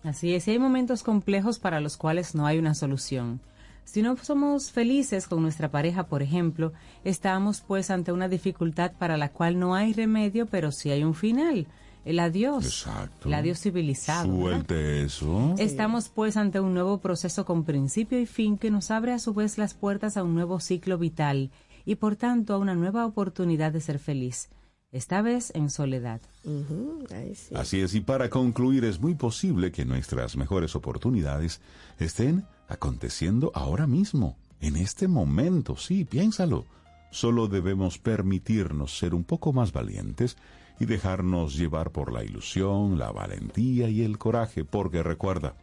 Así 0.03 0.35
es, 0.35 0.49
y 0.49 0.53
hay 0.53 0.59
momentos 0.59 1.03
complejos 1.03 1.59
para 1.59 1.81
los 1.81 1.99
cuales 1.99 2.35
no 2.35 2.47
hay 2.47 2.59
una 2.59 2.75
solución. 2.75 3.43
Si 3.85 4.01
no 4.01 4.17
somos 4.17 4.73
felices 4.73 5.29
con 5.29 5.43
nuestra 5.43 5.71
pareja, 5.71 6.07
por 6.07 6.23
ejemplo, 6.23 6.73
estamos 7.05 7.61
pues 7.61 7.91
ante 7.91 8.13
una 8.13 8.29
dificultad 8.29 8.93
para 8.99 9.19
la 9.19 9.29
cual 9.29 9.59
no 9.59 9.75
hay 9.75 9.93
remedio, 9.93 10.47
pero 10.47 10.73
sí 10.73 10.91
hay 10.91 11.05
un 11.05 11.15
final, 11.15 11.67
el 12.05 12.19
adiós, 12.19 12.65
Exacto. 12.65 13.29
el 13.29 13.35
adiós 13.35 13.61
civilizado. 13.61 14.33
¿verdad? 14.33 14.67
Suelte 14.67 15.03
eso. 15.03 15.55
Estamos 15.59 16.09
pues 16.09 16.37
ante 16.37 16.61
un 16.61 16.75
nuevo 16.75 16.99
proceso 16.99 17.45
con 17.45 17.65
principio 17.65 18.21
y 18.21 18.27
fin 18.27 18.59
que 18.59 18.71
nos 18.71 18.91
abre 18.91 19.13
a 19.13 19.19
su 19.19 19.35
vez 19.35 19.59
las 19.59 19.75
puertas 19.75 20.17
a 20.17 20.23
un 20.23 20.35
nuevo 20.35 20.61
ciclo 20.61 20.99
vital 20.99 21.51
y 21.85 21.97
por 21.97 22.17
tanto 22.17 22.55
a 22.55 22.59
una 22.59 22.75
nueva 22.75 23.07
oportunidad 23.07 23.73
de 23.73 23.81
ser 23.81 23.99
feliz, 23.99 24.49
esta 24.93 25.23
vez 25.23 25.53
en 25.55 25.71
soledad. 25.71 26.21
Sí. 26.45 27.55
Así 27.55 27.81
es, 27.81 27.95
y 27.95 28.01
para 28.01 28.29
concluir, 28.29 28.85
es 28.85 29.01
muy 29.01 29.15
posible 29.15 29.73
que 29.73 29.85
nuestras 29.85 30.37
mejores 30.37 30.75
oportunidades 30.77 31.61
estén 31.99 32.45
aconteciendo 32.69 33.51
ahora 33.55 33.87
mismo, 33.87 34.37
en 34.61 34.77
este 34.77 35.09
momento, 35.09 35.77
sí, 35.77 36.05
piénsalo. 36.05 36.67
Solo 37.11 37.49
debemos 37.49 37.99
permitirnos 37.99 38.97
ser 38.97 39.15
un 39.15 39.25
poco 39.25 39.53
más 39.53 39.73
valientes 39.73 40.37
y 40.81 40.87
dejarnos 40.87 41.57
llevar 41.57 41.93
por 41.93 42.11
la 42.11 42.25
ilusión, 42.25 42.99
la 42.99 43.13
valentía 43.13 43.89
y 43.89 44.03
el 44.03 44.19
coraje, 44.19 44.65
porque 44.65 45.03
recuerda, 45.03 45.55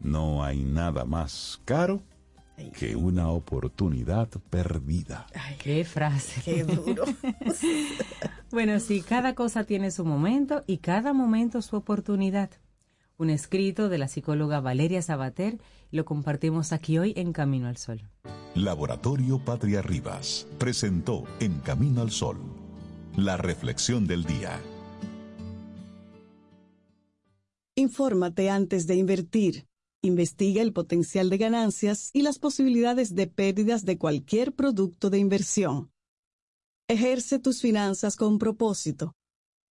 no 0.00 0.44
hay 0.44 0.64
nada 0.64 1.04
más 1.04 1.62
caro 1.64 2.02
que 2.76 2.96
una 2.96 3.28
oportunidad 3.28 4.28
perdida. 4.50 5.26
¡Qué 5.62 5.84
frase! 5.84 6.42
Qué 6.44 6.64
duro. 6.64 7.04
Bueno, 8.50 8.80
sí, 8.80 9.02
cada 9.02 9.34
cosa 9.34 9.64
tiene 9.64 9.90
su 9.90 10.06
momento 10.06 10.64
y 10.66 10.78
cada 10.78 11.12
momento 11.12 11.60
su 11.60 11.76
oportunidad. 11.76 12.50
Un 13.18 13.28
escrito 13.28 13.90
de 13.90 13.98
la 13.98 14.08
psicóloga 14.08 14.60
Valeria 14.60 15.02
Sabater 15.02 15.58
lo 15.90 16.06
compartimos 16.06 16.72
aquí 16.72 16.96
hoy 16.98 17.12
en 17.16 17.34
Camino 17.34 17.68
al 17.68 17.76
Sol. 17.76 18.08
Laboratorio 18.54 19.38
Patria 19.38 19.82
Rivas 19.82 20.46
presentó 20.56 21.24
En 21.40 21.58
Camino 21.58 22.00
al 22.00 22.10
Sol, 22.10 22.38
la 23.24 23.36
reflexión 23.36 24.06
del 24.06 24.24
día. 24.24 24.60
Infórmate 27.74 28.50
antes 28.50 28.86
de 28.86 28.96
invertir. 28.96 29.66
Investiga 30.02 30.62
el 30.62 30.72
potencial 30.72 31.30
de 31.30 31.38
ganancias 31.38 32.10
y 32.12 32.22
las 32.22 32.38
posibilidades 32.38 33.14
de 33.14 33.26
pérdidas 33.26 33.84
de 33.84 33.98
cualquier 33.98 34.54
producto 34.54 35.10
de 35.10 35.18
inversión. 35.18 35.90
Ejerce 36.88 37.38
tus 37.38 37.60
finanzas 37.60 38.16
con 38.16 38.38
propósito. 38.38 39.14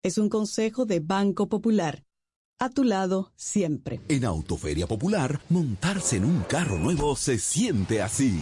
Es 0.03 0.17
un 0.17 0.29
consejo 0.29 0.85
de 0.85 0.99
Banco 0.99 1.49
Popular. 1.49 2.05
A 2.59 2.69
tu 2.69 2.83
lado 2.83 3.33
siempre. 3.35 4.01
En 4.07 4.25
Autoferia 4.25 4.87
Popular, 4.87 5.41
montarse 5.49 6.17
en 6.17 6.25
un 6.25 6.41
carro 6.43 6.77
nuevo 6.77 7.15
se 7.15 7.37
siente 7.39 8.01
así. 8.01 8.41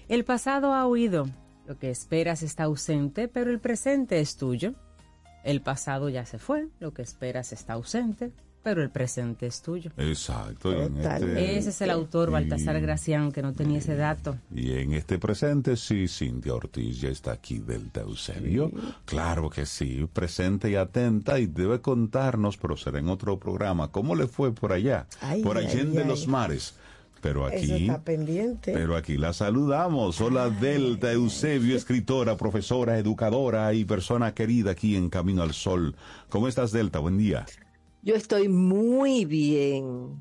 El 0.08 0.26
pasado 0.26 0.72
ha 0.72 0.86
huido, 0.86 1.26
lo 1.66 1.80
que 1.80 1.90
esperas 1.90 2.44
está 2.44 2.66
ausente, 2.66 3.28
pero 3.28 3.50
el 3.50 3.60
presente 3.60 4.20
es 4.20 4.38
tuyo. 4.38 4.76
El 5.44 5.64
pasado 5.64 6.10
ya 6.10 6.24
se 6.28 6.38
fue, 6.38 6.68
lo 6.80 6.94
que 6.94 7.02
esperas 7.02 7.52
está 7.52 7.74
ausente, 7.74 8.32
pero 8.64 8.82
el 8.82 8.90
presente 8.90 9.46
es 9.46 9.62
tuyo. 9.62 9.92
Exacto. 9.98 10.72
y 10.72 10.82
en 10.86 10.98
este- 10.98 11.58
Ese 11.58 11.70
es 11.70 11.82
el 11.82 11.90
autor, 11.92 12.32
Baltasar 12.32 12.78
y- 12.78 12.82
Gracián, 12.82 13.32
que 13.32 13.42
no 13.42 13.54
tenía 13.54 13.80
ese 13.80 13.96
dato. 13.96 14.38
Y 14.54 14.72
en 14.72 14.94
este 14.94 15.20
presente, 15.20 15.76
sí, 15.76 16.08
Cintia 16.08 16.54
Ortiz 16.54 17.02
ya 17.02 17.10
está 17.10 17.34
aquí 17.34 17.60
del 17.60 17.92
Eusebio. 17.94 18.72
Claro 19.06 19.50
que 19.50 19.66
sí, 19.66 20.08
presente 20.12 20.70
y 20.72 20.76
atenta 20.76 21.40
y 21.40 21.46
debe 21.48 21.82
contarnos, 21.82 22.58
pero 22.58 22.78
será 22.78 23.00
en 23.00 23.10
otro 23.10 23.38
programa, 23.38 23.90
cómo 23.92 24.16
le 24.16 24.28
fue 24.28 24.54
por 24.54 24.72
allá, 24.72 25.08
Ay, 25.22 25.42
por 25.44 25.58
Allende 25.58 26.02
ay. 26.04 26.08
los 26.08 26.28
Mares. 26.28 26.76
Pero 27.22 27.48
Eso 27.48 27.74
aquí, 27.74 27.84
está 27.88 28.02
pendiente. 28.02 28.74
pero 28.74 28.98
aquí 28.98 29.16
la 29.18 29.32
saludamos. 29.32 30.20
Hola 30.20 30.50
Delta 30.50 31.10
Eusebio, 31.14 31.78
escritora, 31.78 32.36
profesora, 32.36 32.98
educadora 32.98 33.74
y 33.74 33.86
persona 33.86 34.34
querida 34.34 34.72
aquí 34.72 34.98
en 34.98 35.10
Camino 35.10 35.42
al 35.42 35.54
Sol. 35.54 35.96
¿Cómo 36.28 36.50
estás 36.50 36.74
Delta? 36.74 37.00
Buen 37.00 37.18
día. 37.18 37.46
Yo 38.04 38.16
estoy 38.16 38.50
muy 38.50 39.26
bien. 39.26 40.20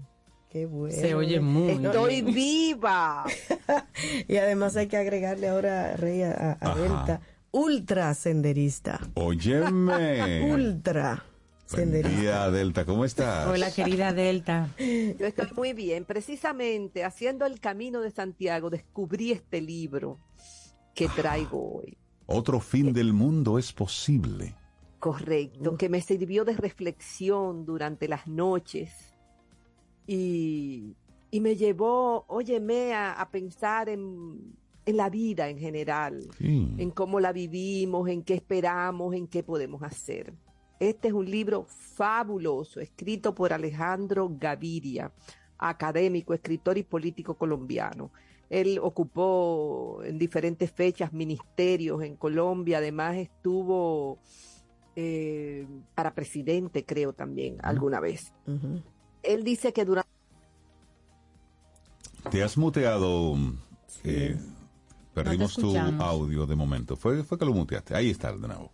Qué 0.49 0.67
bueno. 0.67 0.95
Se 0.95 1.15
oye 1.15 1.41
muy 1.41 1.85
Estoy 1.85 2.23
bien. 2.23 2.35
viva. 2.35 3.25
Y 4.29 4.37
además 4.37 4.77
hay 4.77 4.87
que 4.87 4.97
agregarle 4.97 5.49
ahora, 5.49 5.97
Rey, 5.97 6.23
a. 6.23 6.57
Delta, 6.77 7.21
ultra 7.51 8.13
senderista. 8.15 9.01
Óyeme. 9.15 10.43
Ultra 10.53 11.25
Buen 11.71 11.85
senderista. 11.85 12.21
día 12.21 12.51
Delta, 12.51 12.85
¿cómo 12.85 13.05
estás? 13.05 13.47
Hola, 13.47 13.71
querida 13.73 14.13
Delta. 14.13 14.69
Yo 14.79 15.27
estoy 15.27 15.49
muy 15.57 15.73
bien. 15.73 16.05
Precisamente 16.05 17.05
haciendo 17.05 17.47
el 17.47 17.61
camino 17.61 18.01
de 18.01 18.11
Santiago 18.11 18.69
descubrí 18.71 19.33
este 19.33 19.61
libro 19.61 20.19
que 20.95 21.09
traigo 21.09 21.79
hoy. 21.79 21.97
Otro 22.27 22.61
fin 22.61 22.93
del 22.93 23.13
mundo 23.13 23.59
es 23.59 23.73
posible. 23.73 24.55
Correcto, 25.03 25.77
que 25.77 25.89
me 25.89 26.01
sirvió 26.01 26.45
de 26.45 26.53
reflexión 26.57 27.67
durante 27.67 28.07
las 28.07 28.29
noches 28.29 29.13
y, 30.07 30.95
y 31.33 31.41
me 31.41 31.57
llevó, 31.57 32.25
óyeme, 32.29 32.95
a, 32.95 33.13
a 33.13 33.29
pensar 33.29 33.89
en, 33.89 34.55
en 34.87 34.97
la 34.97 35.11
vida 35.11 35.49
en 35.49 35.59
general, 35.59 36.23
Sí. 36.39 36.73
en 36.79 36.91
cómo 36.93 37.19
la 37.19 37.33
vivimos, 37.33 38.09
en 38.09 38.23
qué 38.23 38.35
esperamos, 38.35 39.13
en 39.17 39.27
qué 39.27 39.43
podemos 39.43 39.83
hacer. 39.83 40.35
Este 40.79 41.09
es 41.09 41.15
un 41.15 41.29
libro 41.29 41.65
fabuloso, 41.67 42.79
escrito 42.79 43.35
por 43.35 43.53
Alejandro 43.53 44.31
Gaviria, 44.39 45.13
académico, 45.59 46.33
escritor 46.33 46.79
y 46.79 46.85
político 46.85 47.35
colombiano. 47.35 48.13
Él 48.51 48.79
ocupó 48.81 50.01
en 50.05 50.17
diferentes 50.17 50.71
fechas 50.71 51.13
ministerios 51.13 52.05
en 52.05 52.15
Colombia, 52.15 52.79
además 52.79 53.17
estuvo 53.17 54.21
eh, 54.97 55.67
para 55.95 56.15
presidente, 56.15 56.85
creo 56.85 57.13
también, 57.13 57.59
alguna 57.63 58.01
vez. 58.01 58.33
Él 59.23 59.45
dice 59.45 59.73
que 59.73 59.85
durante 59.85 60.09
Te 62.31 62.43
has 62.43 62.57
muteado. 62.57 63.37
eh, 64.05 64.37
perdimos 65.15 65.55
tu 65.55 65.77
audio 65.77 66.47
de 66.47 66.57
momento. 66.57 66.97
Fue, 66.97 67.23
fue 67.25 67.39
que 67.39 67.45
lo 67.45 67.53
muteaste. 67.53 67.95
Ahí 67.95 68.11
está 68.11 68.33
de 68.33 68.49
nuevo. 68.49 68.73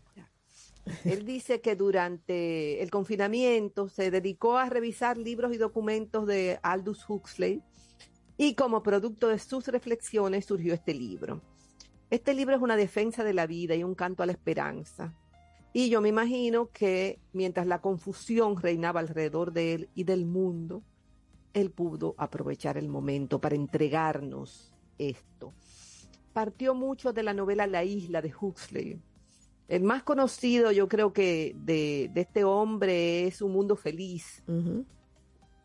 Él 1.05 1.25
dice 1.27 1.61
que 1.61 1.77
durante 1.77 2.83
el 2.83 2.91
confinamiento 2.91 3.89
se 3.89 4.11
dedicó 4.11 4.57
a 4.57 4.69
revisar 4.69 5.19
libros 5.19 5.53
y 5.53 5.59
documentos 5.59 6.27
de 6.27 6.59
Aldous 6.63 7.05
Huxley 7.09 7.63
y 8.39 8.55
como 8.55 8.83
producto 8.83 9.29
de 9.29 9.39
sus 9.39 9.67
reflexiones 9.67 10.47
surgió 10.47 10.73
este 10.73 10.95
libro. 10.95 11.43
Este 12.11 12.33
libro 12.33 12.57
es 12.57 12.63
una 12.63 12.77
defensa 12.77 13.23
de 13.23 13.35
la 13.35 13.47
vida 13.47 13.75
y 13.75 13.85
un 13.85 13.95
canto 13.95 14.23
a 14.23 14.27
la 14.27 14.33
esperanza. 14.33 15.15
Y 15.79 15.91
yo 15.91 16.01
me 16.01 16.09
imagino 16.09 16.71
que 16.73 17.21
mientras 17.33 17.65
la 17.69 17.81
confusión 17.81 18.57
reinaba 18.57 18.99
alrededor 18.99 19.53
de 19.53 19.75
él 19.75 19.89
y 19.95 20.03
del 20.03 20.27
mundo, 20.27 20.83
él 21.55 21.71
pudo 21.71 22.17
aprovechar 22.19 22.77
el 22.77 22.89
momento 22.89 23.41
para 23.41 23.55
entregarnos 23.55 24.75
esto. 24.99 25.55
partió 26.33 26.75
mucho 26.75 27.13
de 27.13 27.23
la 27.23 27.33
novela 27.33 27.69
La 27.69 27.85
isla 27.85 28.21
de 28.21 28.35
Huxley. 28.35 29.01
El 29.69 29.85
más 29.85 30.03
conocido, 30.03 30.73
yo 30.73 30.89
creo 30.89 31.13
que 31.13 31.55
de, 31.65 32.11
de 32.13 32.23
este 32.23 32.43
hombre 32.43 33.29
es 33.29 33.41
Un 33.41 33.53
mundo 33.53 33.77
feliz, 33.77 34.43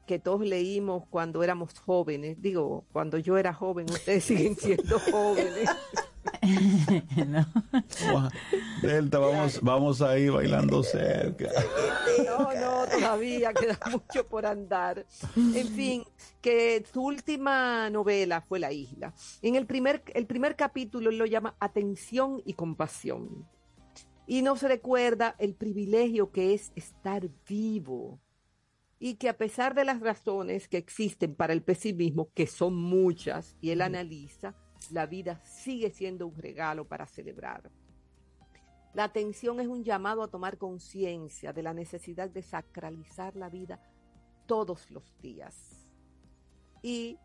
que 0.05 0.19
todos 0.19 0.41
leímos 0.41 1.07
cuando 1.07 1.41
éramos 1.41 1.73
jóvenes. 1.79 2.39
Digo, 2.39 2.85
cuando 2.93 3.17
yo 3.17 3.35
era 3.35 3.51
joven, 3.51 3.89
ustedes 3.89 4.23
siguen 4.25 4.55
siendo 4.57 4.99
jóvenes. 4.99 5.71
Guau, 8.11 8.29
Delta, 8.81 9.19
vamos, 9.19 9.61
vamos 9.61 10.01
ahí 10.01 10.29
bailando 10.29 10.83
cerca. 10.83 11.49
No, 12.25 12.53
no, 12.53 12.85
todavía 12.87 13.53
queda 13.53 13.79
mucho 13.91 14.27
por 14.27 14.45
andar. 14.45 15.05
En 15.35 15.67
fin, 15.67 16.03
que 16.41 16.85
su 16.91 17.03
última 17.03 17.89
novela 17.89 18.41
fue 18.41 18.59
La 18.59 18.71
Isla. 18.71 19.13
En 19.41 19.55
el 19.55 19.65
primer, 19.65 20.03
el 20.13 20.25
primer 20.25 20.55
capítulo 20.55 21.11
lo 21.11 21.25
llama 21.25 21.55
Atención 21.59 22.41
y 22.45 22.53
Compasión. 22.53 23.47
Y 24.25 24.41
nos 24.41 24.61
recuerda 24.61 25.35
el 25.37 25.53
privilegio 25.53 26.31
que 26.31 26.53
es 26.53 26.71
estar 26.75 27.29
vivo. 27.47 28.19
Y 28.99 29.15
que 29.15 29.27
a 29.27 29.37
pesar 29.37 29.75
de 29.75 29.83
las 29.83 29.99
razones 29.99 30.69
que 30.69 30.77
existen 30.77 31.35
para 31.35 31.51
el 31.51 31.61
pesimismo, 31.61 32.29
que 32.33 32.47
son 32.47 32.75
muchas, 32.75 33.57
y 33.59 33.71
él 33.71 33.81
analiza, 33.81 34.55
la 34.91 35.05
vida 35.05 35.41
sigue 35.43 35.89
siendo 35.89 36.27
un 36.27 36.35
regalo 36.35 36.85
para 36.85 37.07
celebrar. 37.07 37.71
La 38.93 39.05
atención 39.05 39.59
es 39.59 39.67
un 39.67 39.83
llamado 39.83 40.21
a 40.21 40.27
tomar 40.27 40.57
conciencia 40.57 41.51
de 41.51 41.63
la 41.63 41.73
necesidad 41.73 42.29
de 42.29 42.43
sacralizar 42.43 43.35
la 43.35 43.49
vida 43.49 43.79
todos 44.45 44.91
los 44.91 45.03
días. 45.19 45.87
Y 46.81 47.17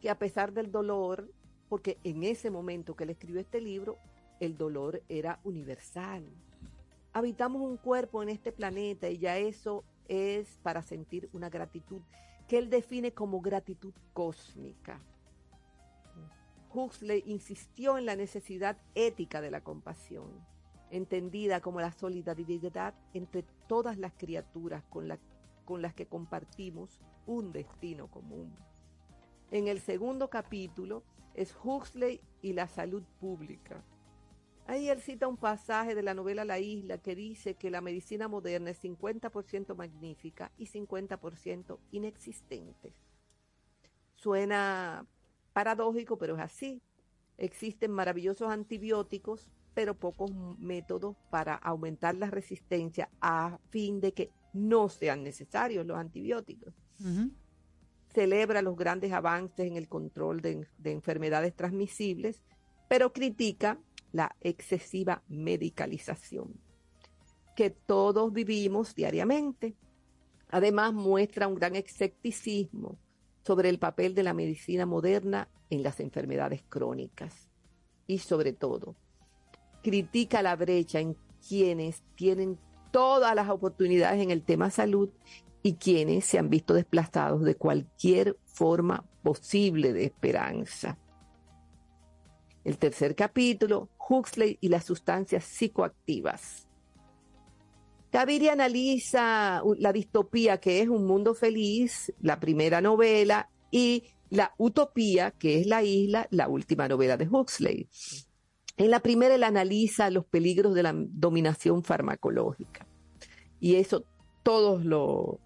que 0.00 0.10
a 0.10 0.18
pesar 0.18 0.52
del 0.52 0.70
dolor, 0.70 1.32
porque 1.68 1.98
en 2.04 2.22
ese 2.22 2.50
momento 2.50 2.94
que 2.94 3.04
él 3.04 3.10
escribió 3.10 3.40
este 3.40 3.60
libro, 3.60 3.96
el 4.40 4.56
dolor 4.56 5.02
era 5.08 5.40
universal. 5.44 6.24
Habitamos 7.12 7.62
un 7.62 7.76
cuerpo 7.76 8.22
en 8.22 8.28
este 8.28 8.52
planeta 8.52 9.08
y 9.08 9.18
ya 9.18 9.38
eso 9.38 9.84
es 10.08 10.58
para 10.62 10.82
sentir 10.82 11.28
una 11.32 11.48
gratitud 11.48 12.02
que 12.50 12.58
él 12.58 12.68
define 12.68 13.12
como 13.12 13.40
gratitud 13.40 13.94
cósmica. 14.12 15.00
Huxley 16.72 17.22
insistió 17.26 17.98
en 17.98 18.06
la 18.06 18.16
necesidad 18.16 18.78
ética 18.94 19.40
de 19.40 19.50
la 19.50 19.62
compasión, 19.62 20.30
entendida 20.90 21.60
como 21.60 21.80
la 21.80 21.92
solidaridad 21.92 22.94
entre 23.14 23.44
todas 23.68 23.98
las 23.98 24.12
criaturas 24.14 24.84
con, 24.84 25.08
la- 25.08 25.18
con 25.64 25.82
las 25.82 25.94
que 25.94 26.06
compartimos 26.06 27.00
un 27.26 27.52
destino 27.52 28.08
común. 28.10 28.54
En 29.50 29.68
el 29.68 29.80
segundo 29.80 30.30
capítulo 30.30 31.02
es 31.34 31.54
Huxley 31.62 32.20
y 32.42 32.52
la 32.52 32.68
salud 32.68 33.02
pública. 33.20 33.84
Ahí 34.66 34.88
él 34.88 35.00
cita 35.00 35.26
un 35.26 35.36
pasaje 35.36 35.96
de 35.96 36.02
la 36.02 36.14
novela 36.14 36.44
La 36.44 36.60
Isla 36.60 36.98
que 36.98 37.16
dice 37.16 37.54
que 37.54 37.70
la 37.70 37.80
medicina 37.80 38.28
moderna 38.28 38.70
es 38.70 38.80
50% 38.84 39.74
magnífica 39.74 40.52
y 40.56 40.66
50% 40.66 41.78
inexistente. 41.90 42.94
Suena 44.14 45.06
paradójico, 45.52 46.18
pero 46.18 46.36
es 46.36 46.42
así. 46.42 46.82
Existen 47.36 47.90
maravillosos 47.90 48.50
antibióticos, 48.50 49.48
pero 49.74 49.94
pocos 49.94 50.30
métodos 50.58 51.16
para 51.30 51.54
aumentar 51.54 52.14
la 52.14 52.30
resistencia 52.30 53.08
a 53.20 53.58
fin 53.70 54.00
de 54.00 54.12
que 54.12 54.30
no 54.52 54.88
sean 54.88 55.22
necesarios 55.22 55.86
los 55.86 55.96
antibióticos. 55.96 56.74
Celebra 58.12 58.60
los 58.62 58.76
grandes 58.76 59.12
avances 59.12 59.66
en 59.66 59.76
el 59.76 59.88
control 59.88 60.40
de, 60.40 60.66
de 60.78 60.92
enfermedades 60.92 61.54
transmisibles, 61.54 62.42
pero 62.88 63.12
critica 63.12 63.78
la 64.12 64.34
excesiva 64.40 65.22
medicalización 65.28 66.60
que 67.54 67.70
todos 67.70 68.32
vivimos 68.32 68.94
diariamente. 68.94 69.76
Además, 70.48 70.92
muestra 70.92 71.46
un 71.46 71.54
gran 71.54 71.76
escepticismo 71.76 72.98
sobre 73.44 73.68
el 73.68 73.78
papel 73.78 74.14
de 74.14 74.22
la 74.22 74.34
medicina 74.34 74.86
moderna 74.86 75.48
en 75.70 75.82
las 75.82 76.00
enfermedades 76.00 76.62
crónicas 76.68 77.48
y 78.06 78.18
sobre 78.18 78.52
todo 78.52 78.96
critica 79.82 80.42
la 80.42 80.56
brecha 80.56 81.00
en 81.00 81.16
quienes 81.46 82.02
tienen 82.14 82.58
todas 82.90 83.34
las 83.34 83.48
oportunidades 83.48 84.20
en 84.20 84.30
el 84.30 84.42
tema 84.42 84.70
salud 84.70 85.10
y 85.62 85.74
quienes 85.74 86.24
se 86.24 86.38
han 86.38 86.50
visto 86.50 86.74
desplazados 86.74 87.42
de 87.42 87.54
cualquier 87.54 88.36
forma 88.46 89.04
posible 89.22 89.92
de 89.92 90.04
esperanza. 90.04 90.98
El 92.64 92.78
tercer 92.78 93.14
capítulo, 93.14 93.88
Huxley 94.08 94.58
y 94.60 94.68
las 94.68 94.84
sustancias 94.84 95.44
psicoactivas. 95.44 96.69
Gaviria 98.12 98.52
analiza 98.52 99.60
u- 99.64 99.74
la 99.74 99.92
distopía 99.92 100.58
que 100.58 100.80
es 100.80 100.88
un 100.88 101.06
mundo 101.06 101.34
feliz, 101.34 102.12
la 102.20 102.40
primera 102.40 102.80
novela, 102.80 103.48
y 103.70 104.04
la 104.30 104.52
utopía 104.58 105.30
que 105.32 105.60
es 105.60 105.66
la 105.66 105.82
isla, 105.82 106.26
la 106.30 106.48
última 106.48 106.88
novela 106.88 107.16
de 107.16 107.28
Huxley. 107.28 107.88
En 108.76 108.90
la 108.90 109.00
primera 109.00 109.34
él 109.34 109.44
analiza 109.44 110.10
los 110.10 110.24
peligros 110.24 110.74
de 110.74 110.82
la 110.82 110.92
dominación 110.94 111.84
farmacológica. 111.84 112.86
Y 113.60 113.74
eso 113.76 114.04
todos, 114.42 114.84
lo, 114.84 115.38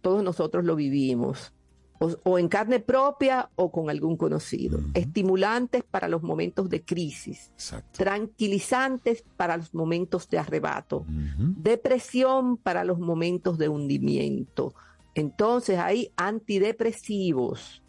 todos 0.00 0.22
nosotros 0.24 0.64
lo 0.64 0.74
vivimos, 0.76 1.54
o, 2.00 2.16
o 2.24 2.38
en 2.38 2.48
carne 2.48 2.80
propia 2.80 3.50
o 3.56 3.70
con 3.70 3.90
algún 3.90 4.16
conocido. 4.16 4.80
Estimulantes 4.94 5.84
para 5.84 6.08
los 6.08 6.22
momentos 6.22 6.68
de 6.70 6.82
crisis, 6.82 7.52
tranquilizantes 7.92 9.22
para 9.36 9.58
los 9.58 9.74
momentos 9.74 10.28
de 10.28 10.38
arrebato, 10.38 11.04
depresión 11.06 12.56
para 12.56 12.84
los 12.84 12.98
momentos 12.98 13.58
de 13.58 13.68
hundimiento. 13.68 14.74
Entonces 15.14 15.78
hay 15.78 16.10
antidepresivos. 16.16 17.82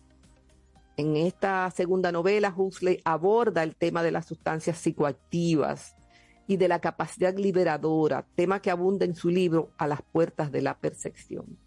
En 0.97 1.15
esta 1.15 1.71
segunda 1.71 2.11
novela, 2.11 2.53
Huxley 2.55 2.99
aborda 3.05 3.63
el 3.63 3.75
tema 3.77 4.03
de 4.03 4.11
las 4.11 4.25
sustancias 4.25 4.77
psicoactivas 4.77 5.95
y 6.47 6.57
de 6.57 6.67
la 6.67 6.79
capacidad 6.79 7.35
liberadora, 7.37 8.25
tema 8.35 8.61
que 8.61 8.71
abunda 8.71 9.05
en 9.05 9.15
su 9.15 9.29
libro 9.29 9.71
A 9.77 9.87
las 9.87 10.01
puertas 10.01 10.51
de 10.51 10.61
la 10.61 10.77
percepción. 10.77 11.57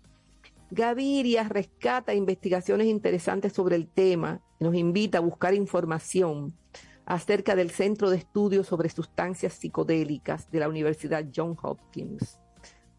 Gaviria 0.75 1.45
rescata 1.45 2.15
investigaciones 2.15 2.89
interesantes 2.89 3.53
sobre 3.53 3.77
el 3.77 3.87
tema 3.87 4.43
y 4.59 4.65
nos 4.65 4.75
invita 4.75 5.19
a 5.19 5.21
buscar 5.21 5.55
información 5.55 6.53
acerca 7.07 7.55
del 7.55 7.71
Centro 7.71 8.11
de 8.11 8.17
Estudios 8.17 8.67
sobre 8.67 8.89
Sustancias 8.89 9.53
Psicodélicas 9.53 10.51
de 10.51 10.59
la 10.59 10.69
Universidad 10.69 11.27
Johns 11.33 11.61
Hopkins. 11.63 12.41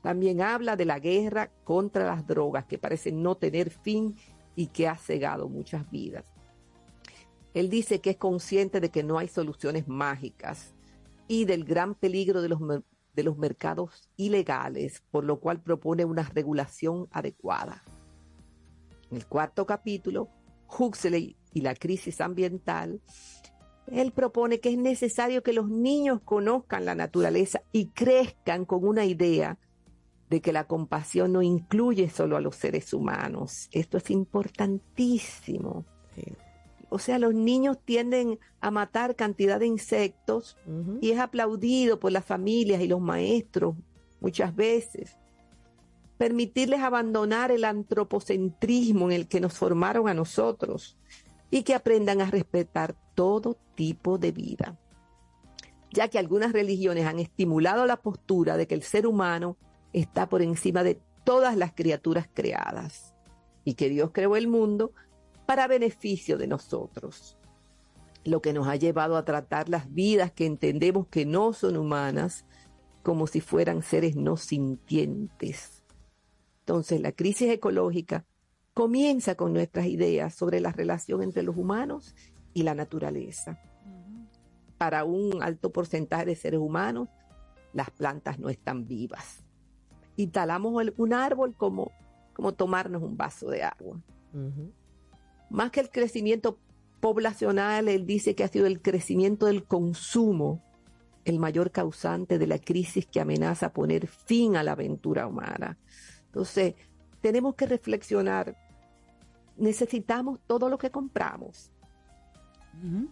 También 0.01 0.41
habla 0.41 0.77
de 0.77 0.85
la 0.85 0.99
guerra 0.99 1.51
contra 1.65 2.05
las 2.05 2.25
drogas 2.25 2.63
que 2.63 2.77
parece 2.77 3.11
no 3.11 3.35
tener 3.35 3.69
fin 3.69 4.15
y 4.55 4.67
que 4.67 4.87
ha 4.87 4.95
cegado 4.95 5.49
muchas 5.49 5.91
vidas. 5.91 6.23
Él 7.53 7.69
dice 7.69 7.99
que 7.99 8.11
es 8.11 8.17
consciente 8.17 8.79
de 8.79 8.89
que 8.89 9.03
no 9.03 9.17
hay 9.17 9.27
soluciones 9.27 9.85
mágicas 9.85 10.73
y 11.27 11.43
del 11.43 11.65
gran 11.65 11.93
peligro 11.93 12.41
de 12.41 12.47
los, 12.47 12.61
de 13.15 13.23
los 13.23 13.37
mercados 13.37 14.09
ilegales, 14.17 15.03
por 15.11 15.23
lo 15.23 15.39
cual 15.39 15.61
propone 15.61 16.05
una 16.05 16.23
regulación 16.23 17.07
adecuada. 17.11 17.83
En 19.09 19.17
el 19.17 19.25
cuarto 19.25 19.65
capítulo, 19.65 20.29
Huxley 20.77 21.37
y 21.53 21.61
la 21.61 21.75
crisis 21.75 22.21
ambiental, 22.21 23.01
él 23.87 24.11
propone 24.11 24.59
que 24.59 24.69
es 24.69 24.77
necesario 24.77 25.43
que 25.43 25.53
los 25.53 25.69
niños 25.69 26.21
conozcan 26.25 26.85
la 26.85 26.95
naturaleza 26.95 27.61
y 27.71 27.87
crezcan 27.89 28.65
con 28.65 28.85
una 28.85 29.05
idea 29.05 29.59
de 30.29 30.41
que 30.41 30.51
la 30.51 30.65
compasión 30.65 31.33
no 31.33 31.41
incluye 31.41 32.09
solo 32.09 32.35
a 32.35 32.41
los 32.41 32.55
seres 32.55 32.93
humanos. 32.93 33.69
Esto 33.71 33.97
es 33.97 34.09
importantísimo. 34.09 35.85
O 36.95 36.97
sea, 36.97 37.19
los 37.19 37.33
niños 37.33 37.77
tienden 37.83 38.39
a 38.61 38.71
matar 38.71 39.17
cantidad 39.17 39.59
de 39.59 39.67
insectos 39.67 40.55
y 41.01 41.11
es 41.11 41.19
aplaudido 41.19 41.99
por 41.99 42.13
las 42.13 42.23
familias 42.23 42.81
y 42.81 42.87
los 42.87 43.01
maestros 43.01 43.75
muchas 44.21 44.55
veces. 44.55 45.17
Permitirles 46.17 46.79
abandonar 46.79 47.51
el 47.51 47.65
antropocentrismo 47.65 49.07
en 49.07 49.11
el 49.11 49.27
que 49.27 49.41
nos 49.41 49.57
formaron 49.57 50.07
a 50.07 50.13
nosotros 50.13 50.97
y 51.51 51.63
que 51.63 51.73
aprendan 51.73 52.21
a 52.21 52.31
respetar 52.31 52.95
todo 53.13 53.57
tipo 53.75 54.17
de 54.17 54.31
vida. 54.31 54.79
Ya 55.91 56.07
que 56.07 56.17
algunas 56.17 56.53
religiones 56.53 57.07
han 57.07 57.19
estimulado 57.19 57.85
la 57.85 57.97
postura 57.97 58.55
de 58.55 58.67
que 58.67 58.75
el 58.75 58.83
ser 58.83 59.05
humano 59.05 59.57
está 59.91 60.29
por 60.29 60.41
encima 60.41 60.81
de 60.81 61.01
todas 61.25 61.57
las 61.57 61.73
criaturas 61.73 62.29
creadas 62.33 63.13
y 63.65 63.73
que 63.73 63.89
Dios 63.89 64.11
creó 64.13 64.37
el 64.37 64.47
mundo 64.47 64.93
para 65.45 65.67
beneficio 65.67 66.37
de 66.37 66.47
nosotros, 66.47 67.37
lo 68.23 68.41
que 68.41 68.53
nos 68.53 68.67
ha 68.67 68.75
llevado 68.75 69.17
a 69.17 69.25
tratar 69.25 69.69
las 69.69 69.93
vidas 69.93 70.31
que 70.31 70.45
entendemos 70.45 71.07
que 71.07 71.25
no 71.25 71.53
son 71.53 71.77
humanas 71.77 72.45
como 73.03 73.27
si 73.27 73.39
fueran 73.39 73.83
seres 73.83 74.15
no 74.15 74.35
sintientes. 74.35 75.83
Entonces 76.61 76.99
la 77.01 77.11
crisis 77.11 77.51
ecológica 77.51 78.25
comienza 78.73 79.35
con 79.35 79.53
nuestras 79.53 79.85
ideas 79.85 80.33
sobre 80.33 80.59
la 80.59 80.71
relación 80.71 81.21
entre 81.21 81.43
los 81.43 81.55
humanos 81.55 82.15
y 82.53 82.63
la 82.63 82.73
naturaleza. 82.73 83.59
para 84.77 85.05
un 85.05 85.41
alto 85.41 85.71
porcentaje 85.71 86.25
de 86.25 86.35
seres 86.35 86.59
humanos, 86.59 87.07
las 87.71 87.91
plantas 87.91 88.39
no 88.39 88.49
están 88.49 88.85
vivas. 88.85 89.45
Y 90.17 90.27
talamos 90.27 90.73
un 90.97 91.13
árbol 91.13 91.55
como, 91.55 91.91
como 92.33 92.53
tomarnos 92.53 93.01
un 93.01 93.15
vaso 93.15 93.49
de 93.49 93.63
agua. 93.63 94.01
Más 95.49 95.71
que 95.71 95.79
el 95.79 95.89
crecimiento 95.89 96.59
poblacional, 96.99 97.87
él 97.87 98.05
dice 98.05 98.35
que 98.35 98.43
ha 98.43 98.47
sido 98.47 98.65
el 98.65 98.81
crecimiento 98.81 99.45
del 99.45 99.63
consumo 99.63 100.61
el 101.25 101.39
mayor 101.39 101.71
causante 101.71 102.37
de 102.37 102.47
la 102.47 102.59
crisis 102.59 103.07
que 103.07 103.19
amenaza 103.19 103.73
poner 103.73 104.07
fin 104.07 104.55
a 104.55 104.63
la 104.63 104.73
aventura 104.73 105.27
humana. 105.27 105.77
Entonces, 106.27 106.75
tenemos 107.19 107.55
que 107.55 107.65
reflexionar. 107.65 108.55
Necesitamos 109.57 110.39
todo 110.45 110.69
lo 110.69 110.77
que 110.77 110.91
compramos. 110.91 111.71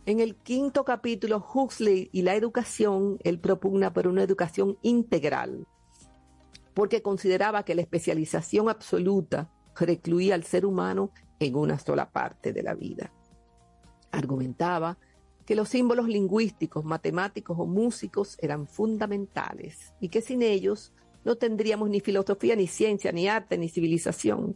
En 0.06 0.20
el 0.20 0.36
quinto 0.36 0.84
capítulo, 0.84 1.44
Huxley 1.54 2.10
y 2.12 2.22
la 2.22 2.36
educación, 2.36 3.18
él 3.24 3.40
propugna 3.40 3.94
por 3.94 4.08
una 4.08 4.22
educación 4.22 4.78
integral, 4.82 5.66
porque 6.74 7.02
consideraba 7.02 7.64
que 7.64 7.74
la 7.74 7.82
especialización 7.82 8.68
absoluta 8.68 9.50
recluía 9.80 10.36
al 10.36 10.44
ser 10.44 10.66
humano 10.66 11.12
en 11.40 11.56
una 11.56 11.80
sola 11.80 12.10
parte 12.10 12.54
de 12.54 12.64
la 12.64 12.74
vida. 12.74 13.12
Argumentaba 14.12 14.98
que 15.46 15.56
los 15.56 15.70
símbolos 15.70 16.08
lingüísticos, 16.08 16.86
matemáticos 16.86 17.58
o 17.60 17.66
músicos 17.66 18.38
eran 18.42 18.68
fundamentales 18.68 19.94
y 20.00 20.10
que 20.10 20.22
sin 20.22 20.42
ellos 20.42 20.94
no 21.26 21.36
tendríamos 21.36 21.90
ni 21.90 22.00
filosofía, 22.00 22.56
ni 22.56 22.68
ciencia, 22.68 23.12
ni 23.12 23.28
arte, 23.28 23.58
ni 23.58 23.70
civilización. 23.70 24.56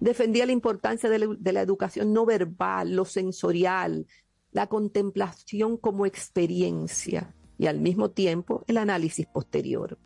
Defendía 0.00 0.46
la 0.46 0.52
importancia 0.52 1.08
de 1.08 1.18
la, 1.18 1.26
de 1.38 1.52
la 1.52 1.60
educación 1.60 2.12
no 2.12 2.26
verbal, 2.26 2.94
lo 2.94 3.04
sensorial, 3.04 4.06
la 4.50 4.66
contemplación 4.66 5.76
como 5.76 6.06
experiencia 6.06 7.34
y 7.58 7.66
al 7.66 7.80
mismo 7.80 8.10
tiempo 8.10 8.64
el 8.66 8.78
análisis 8.78 9.26
posterior. 9.26 9.98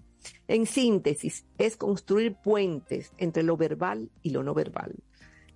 En 0.49 0.67
síntesis, 0.67 1.45
es 1.59 1.77
construir 1.77 2.37
puentes 2.37 3.13
entre 3.19 3.43
lo 3.43 3.57
verbal 3.57 4.11
y 4.23 4.31
lo 4.31 4.43
no 4.43 4.55
verbal. 4.55 4.95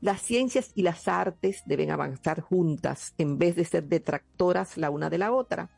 Las 0.01 0.23
ciencias 0.23 0.73
y 0.75 0.83
las 0.83 1.09
artes 1.09 1.63
deben 1.67 1.91
avanzar 1.91 2.41
juntas 2.41 3.15
en 3.19 3.39
vez 3.39 3.55
de 3.57 3.65
ser 3.65 3.85
detractoras 3.85 4.79
la 4.79 4.91
una 4.91 5.11
de 5.11 5.19
la 5.19 5.33
otra, 5.33 5.69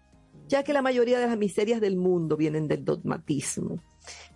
ya 0.46 0.62
que 0.62 0.72
la 0.72 0.82
mayoría 0.82 1.18
de 1.18 1.26
las 1.26 1.36
miserias 1.36 1.80
del 1.80 1.96
mundo 1.96 2.36
vienen 2.36 2.68
del 2.68 2.84
dogmatismo 2.84 3.82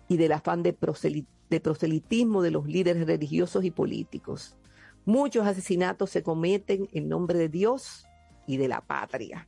y 0.09 0.17
del 0.17 0.33
afán 0.33 0.61
de, 0.61 0.77
proseli- 0.77 1.27
de 1.49 1.59
proselitismo 1.61 2.41
de 2.41 2.51
los 2.51 2.67
líderes 2.67 3.07
religiosos 3.07 3.63
y 3.63 3.71
políticos. 3.71 4.57
Muchos 5.05 5.47
asesinatos 5.47 6.09
se 6.09 6.21
cometen 6.21 6.89
en 6.91 7.07
nombre 7.07 7.39
de 7.39 7.47
Dios 7.47 8.05
y 8.45 8.57
de 8.57 8.67
la 8.67 8.81
patria. 8.81 9.47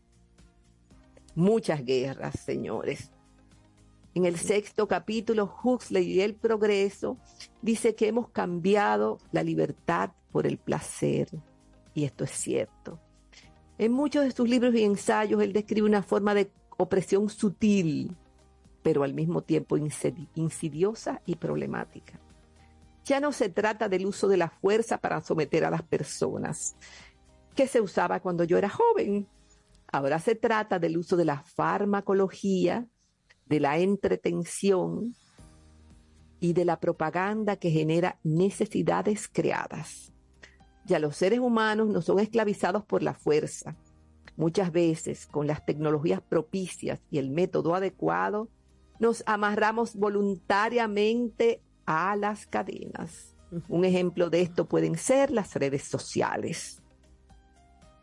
Muchas 1.36 1.84
guerras, 1.84 2.40
señores. 2.40 3.12
En 4.14 4.26
el 4.26 4.38
sexto 4.38 4.88
capítulo, 4.88 5.54
Huxley 5.64 6.14
y 6.14 6.22
el 6.22 6.36
progreso 6.36 7.18
dice 7.62 7.94
que 7.96 8.08
hemos 8.08 8.30
cambiado 8.30 9.20
la 9.32 9.44
libertad 9.44 10.12
por 10.32 10.48
el 10.48 10.58
placer. 10.58 11.30
Y 11.94 12.04
esto 12.04 12.24
es 12.24 12.32
cierto. 12.32 13.00
En 13.78 13.92
muchos 13.92 14.24
de 14.26 14.32
sus 14.32 14.48
libros 14.50 14.76
y 14.76 14.84
ensayos, 14.84 15.42
él 15.42 15.54
describe 15.54 15.88
una 15.88 16.04
forma 16.04 16.34
de 16.34 16.52
opresión 16.78 17.30
sutil, 17.30 18.16
pero 18.84 19.04
al 19.04 19.14
mismo 19.14 19.42
tiempo 19.42 19.78
insidi- 19.78 20.30
insidiosa 20.36 21.22
y 21.26 21.36
problemática. 21.36 22.20
Ya 23.06 23.20
no 23.20 23.32
se 23.32 23.50
trata 23.50 23.90
del 23.90 24.06
uso 24.06 24.28
de 24.28 24.38
la 24.38 24.50
fuerza 24.50 24.98
para 24.98 25.22
someter 25.22 25.66
a 25.66 25.72
las 25.72 25.82
personas, 25.82 26.76
que 27.56 27.68
se 27.68 27.82
usaba 27.82 28.20
cuando 28.20 28.44
yo 28.44 28.58
era 28.58 28.70
joven. 28.70 29.28
Ahora 29.92 30.20
se 30.20 30.36
trata 30.36 30.78
del 30.78 30.98
uso 30.98 31.18
de 31.18 31.26
la 31.26 31.42
farmacología, 31.42 32.86
de 33.48 33.60
la 33.60 33.78
entretención 33.80 35.16
y 36.40 36.54
de 36.54 36.66
la 36.66 36.80
propaganda 36.80 37.56
que 37.56 37.72
genera 37.72 38.20
necesidades 38.24 39.28
creadas. 39.28 40.14
Ya 40.90 40.98
los 40.98 41.16
seres 41.18 41.38
humanos 41.38 41.88
no 41.88 42.02
son 42.02 42.20
esclavizados 42.20 42.84
por 42.84 43.04
la 43.04 43.14
fuerza. 43.14 43.76
Muchas 44.36 44.72
veces, 44.72 45.28
con 45.28 45.46
las 45.46 45.64
tecnologías 45.64 46.20
propicias 46.20 47.00
y 47.12 47.20
el 47.20 47.30
método 47.30 47.76
adecuado, 47.76 48.50
nos 48.98 49.22
amarramos 49.28 49.96
voluntariamente 49.96 51.62
a 51.86 52.16
las 52.16 52.48
cadenas. 52.48 53.36
Un 53.68 53.86
ejemplo 53.86 54.32
de 54.32 54.42
esto 54.42 54.66
pueden 54.66 54.98
ser 54.98 55.30
las 55.30 55.54
redes 55.54 55.84
sociales. 55.84 56.82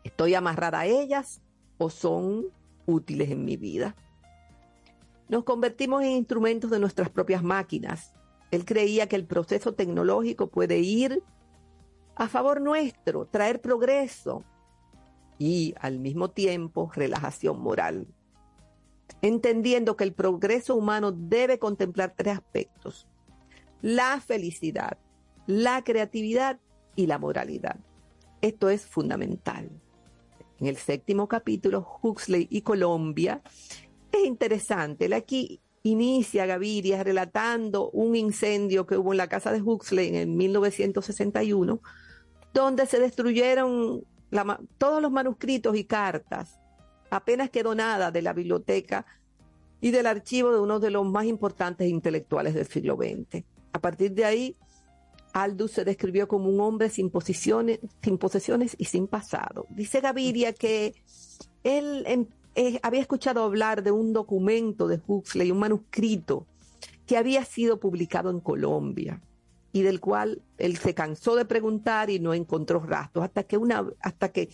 ¿Estoy 0.05 0.35
amarrada 0.35 0.79
a 0.79 0.85
ellas 0.85 1.41
o 1.77 1.89
son 1.89 2.45
útiles 2.85 3.29
en 3.31 3.43
mi 3.43 3.57
vida? 3.57 3.97
Nos 5.27 5.43
convertimos 5.43 6.03
en 6.03 6.11
instrumentos 6.11 6.71
de 6.71 6.79
nuestras 6.79 7.09
propias 7.09 7.43
máquinas. 7.43 8.13
Él 8.49 8.63
creía 8.63 9.09
que 9.09 9.17
el 9.17 9.25
proceso 9.25 9.73
tecnológico 9.73 10.47
puede 10.47 10.79
ir 10.79 11.21
a 12.17 12.27
favor 12.27 12.61
nuestro, 12.61 13.27
traer 13.27 13.61
progreso 13.61 14.43
y 15.37 15.75
al 15.79 15.99
mismo 15.99 16.31
tiempo 16.31 16.91
relajación 16.93 17.61
moral. 17.61 18.07
Entendiendo 19.21 19.95
que 19.95 20.03
el 20.03 20.13
progreso 20.13 20.75
humano 20.75 21.11
debe 21.11 21.59
contemplar 21.59 22.13
tres 22.15 22.37
aspectos. 22.37 23.07
La 23.81 24.19
felicidad, 24.19 24.97
la 25.45 25.83
creatividad 25.83 26.59
y 26.95 27.05
la 27.05 27.19
moralidad. 27.19 27.77
Esto 28.41 28.69
es 28.69 28.85
fundamental. 28.85 29.69
En 30.59 30.67
el 30.67 30.77
séptimo 30.77 31.27
capítulo, 31.27 31.87
Huxley 32.01 32.47
y 32.49 32.61
Colombia, 32.61 33.41
es 34.11 34.25
interesante. 34.25 35.13
Aquí 35.13 35.61
inicia 35.83 36.47
Gaviria 36.47 37.03
relatando 37.03 37.91
un 37.91 38.15
incendio 38.15 38.87
que 38.87 38.97
hubo 38.97 39.13
en 39.13 39.17
la 39.17 39.29
casa 39.29 39.51
de 39.51 39.61
Huxley 39.61 40.15
en 40.15 40.35
1961, 40.35 41.79
donde 42.63 42.87
se 42.87 42.99
destruyeron 42.99 44.03
todos 44.77 45.01
los 45.01 45.11
manuscritos 45.11 45.77
y 45.77 45.83
cartas. 45.83 46.59
Apenas 47.11 47.51
quedó 47.51 47.75
nada 47.75 48.09
de 48.09 48.21
la 48.23 48.33
biblioteca 48.33 49.05
y 49.79 49.91
del 49.91 50.07
archivo 50.07 50.51
de 50.51 50.59
uno 50.59 50.79
de 50.79 50.89
los 50.89 51.05
más 51.05 51.25
importantes 51.25 51.87
intelectuales 51.87 52.55
del 52.55 52.65
siglo 52.65 52.97
XX. 52.97 53.45
A 53.73 53.79
partir 53.79 54.11
de 54.13 54.25
ahí, 54.25 54.55
Aldous 55.33 55.71
se 55.71 55.85
describió 55.85 56.27
como 56.27 56.49
un 56.49 56.59
hombre 56.59 56.89
sin 56.89 57.11
posiciones, 57.11 57.79
sin 58.01 58.17
posesiones 58.17 58.75
y 58.79 58.85
sin 58.85 59.07
pasado. 59.07 59.67
Dice 59.69 60.01
Gaviria 60.01 60.51
que 60.51 60.95
él 61.63 62.03
em- 62.07 62.25
eh, 62.55 62.79
había 62.81 63.01
escuchado 63.01 63.43
hablar 63.43 63.83
de 63.83 63.91
un 63.91 64.13
documento 64.13 64.87
de 64.87 64.99
Huxley, 65.05 65.51
un 65.51 65.59
manuscrito 65.59 66.47
que 67.05 67.17
había 67.17 67.45
sido 67.45 67.79
publicado 67.79 68.31
en 68.31 68.39
Colombia 68.39 69.21
y 69.71 69.81
del 69.81 69.99
cual 69.99 70.41
él 70.57 70.77
se 70.77 70.93
cansó 70.93 71.35
de 71.35 71.45
preguntar 71.45 72.09
y 72.09 72.19
no 72.19 72.33
encontró 72.33 72.79
rastros 72.79 73.25
hasta 73.25 73.43
que 73.43 73.57
una 73.57 73.85
hasta 74.01 74.29
que 74.29 74.49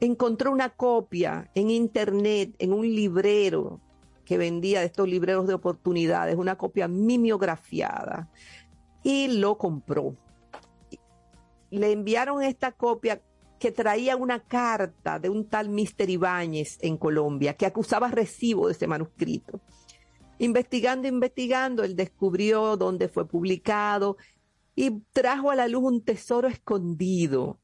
encontró 0.00 0.50
una 0.50 0.70
copia 0.70 1.50
en 1.54 1.70
internet 1.70 2.54
en 2.58 2.72
un 2.72 2.86
librero 2.86 3.80
que 4.24 4.38
vendía 4.38 4.80
de 4.80 4.86
estos 4.86 5.08
libreros 5.08 5.46
de 5.46 5.54
oportunidades, 5.54 6.36
una 6.36 6.56
copia 6.56 6.88
mimeografiada 6.88 8.28
y 9.02 9.28
lo 9.28 9.56
compró. 9.56 10.16
Le 11.70 11.92
enviaron 11.92 12.42
esta 12.42 12.72
copia 12.72 13.22
que 13.58 13.70
traía 13.70 14.16
una 14.16 14.40
carta 14.40 15.18
de 15.18 15.30
un 15.30 15.48
tal 15.48 15.68
Mister 15.68 16.10
Ibáñez 16.10 16.78
en 16.82 16.96
Colombia 16.96 17.54
que 17.54 17.66
acusaba 17.66 18.08
recibo 18.08 18.66
de 18.66 18.72
ese 18.72 18.86
manuscrito. 18.86 19.60
Investigando, 20.38 21.08
investigando, 21.08 21.82
él 21.82 21.96
descubrió 21.96 22.76
dónde 22.76 23.08
fue 23.08 23.26
publicado 23.26 24.18
y 24.76 25.00
trajo 25.12 25.50
a 25.50 25.56
la 25.56 25.68
luz 25.68 25.84
un 25.84 26.02
tesoro 26.02 26.48
escondido, 26.48 27.58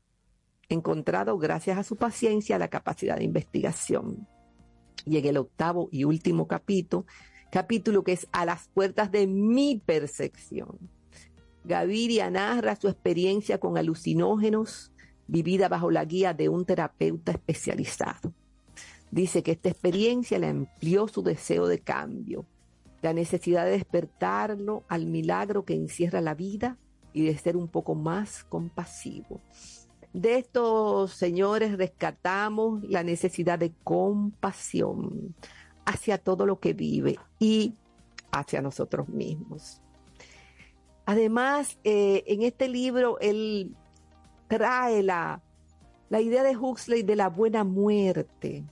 encontrado 0.71 1.37
gracias 1.39 1.79
a 1.79 1.85
su 1.85 1.97
paciencia 1.97 2.57
a 2.57 2.59
la 2.59 2.69
capacidad 2.69 3.19
de 3.19 3.25
investigación. 3.25 4.27
Y 5.05 5.19
en 5.19 5.27
el 5.27 5.37
octavo 5.37 5.91
y 5.93 6.05
último 6.05 6.49
capítulo, 6.49 7.05
capítulo 7.51 8.03
que 8.03 8.13
es 8.13 8.27
a 8.33 8.47
las 8.47 8.69
puertas 8.69 9.13
de 9.13 9.27
mi 9.27 9.81
percepción. 9.85 10.79
Gaviria 11.65 12.31
narra 12.31 12.77
su 12.77 12.89
experiencia 12.89 13.61
con 13.61 13.77
alucinógenos 13.77 14.91
vivida 15.27 15.69
bajo 15.69 15.91
la 15.91 16.07
guía 16.07 16.33
de 16.33 16.49
un 16.49 16.65
terapeuta 16.65 17.33
especializado. 17.33 18.33
Dice 19.11 19.43
que 19.43 19.53
esta 19.53 19.69
experiencia 19.69 20.39
le 20.39 20.49
amplió 20.49 21.09
su 21.09 21.23
deseo 21.23 21.67
de 21.67 21.81
cambio, 21.81 22.47
la 23.03 23.13
necesidad 23.13 23.67
de 23.67 23.73
despertarlo 23.73 24.85
al 24.89 25.07
milagro 25.07 25.67
que 25.67 25.75
encierra 25.75 26.23
la 26.23 26.35
vida 26.35 26.79
y 27.13 27.25
de 27.27 27.37
ser 27.37 27.57
un 27.57 27.69
poco 27.69 27.95
más 27.95 28.45
compasivo. 28.45 29.41
De 30.13 30.39
estos 30.39 31.13
señores 31.13 31.77
rescatamos 31.79 32.83
la 32.85 33.03
necesidad 33.03 33.59
de 33.59 33.73
compasión 33.83 35.35
hacia 35.87 36.19
todo 36.19 36.47
lo 36.47 36.61
que 36.61 36.75
vive 36.75 37.19
y 37.39 37.75
hacia 38.31 38.61
nosotros 38.61 39.09
mismos. 39.09 39.81
Además, 41.07 41.79
eh, 41.85 42.25
en 42.27 42.43
este 42.43 42.69
libro 42.69 43.19
él 43.21 43.75
trae 44.49 45.03
la, 45.03 45.43
la 46.11 46.21
idea 46.21 46.43
de 46.43 46.57
Huxley 46.57 47.03
de 47.03 47.17
la 47.17 47.29
buena 47.29 47.65
muerte. 47.65 48.65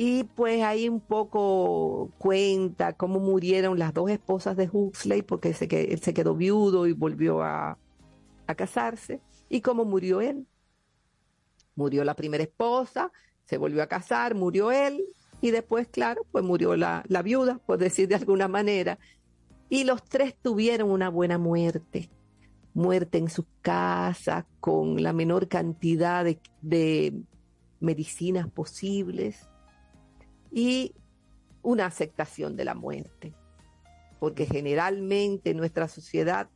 Y 0.00 0.22
pues 0.22 0.62
ahí 0.62 0.88
un 0.88 1.00
poco 1.00 2.12
cuenta 2.18 2.92
cómo 2.92 3.18
murieron 3.18 3.80
las 3.80 3.92
dos 3.92 4.08
esposas 4.08 4.56
de 4.56 4.70
Huxley, 4.72 5.22
porque 5.22 5.52
se, 5.52 5.64
él 5.92 5.98
se 6.00 6.14
quedó 6.14 6.36
viudo 6.36 6.86
y 6.86 6.92
volvió 6.92 7.42
a, 7.42 7.76
casarse, 8.56 9.20
y 9.48 9.60
cómo 9.60 9.84
murió 9.84 10.20
él. 10.20 10.46
Murió 11.74 12.04
la 12.04 12.14
primera 12.14 12.44
esposa, 12.44 13.10
se 13.44 13.58
volvió 13.58 13.82
a 13.82 13.88
casar, 13.88 14.36
murió 14.36 14.70
él, 14.70 15.04
y 15.40 15.50
después, 15.50 15.88
claro, 15.88 16.24
pues 16.30 16.44
murió 16.44 16.76
la, 16.76 17.02
viuda, 17.24 17.58
por 17.66 17.78
decir 17.78 18.06
de 18.06 18.14
alguna 18.14 18.46
manera. 18.46 19.00
Y 19.68 19.82
los 19.82 20.04
tres 20.04 20.36
tuvieron 20.40 20.92
una 20.92 21.08
buena 21.08 21.38
muerte. 21.38 22.08
Muerte 22.72 23.18
en 23.18 23.30
sus 23.30 23.46
casas, 23.62 24.44
con 24.60 25.02
la 25.02 25.12
menor 25.12 25.48
cantidad 25.48 26.24
de 26.62 27.20
medicinas 27.80 28.48
posibles 28.48 29.48
y 30.52 30.94
una 31.62 31.86
aceptación 31.86 32.56
de 32.56 32.64
la 32.64 32.74
muerte. 32.74 33.34
Porque 34.20 34.46
generalmente 34.46 35.50
en 35.50 35.56
nuestra 35.58 35.86
sociedad 35.88 36.48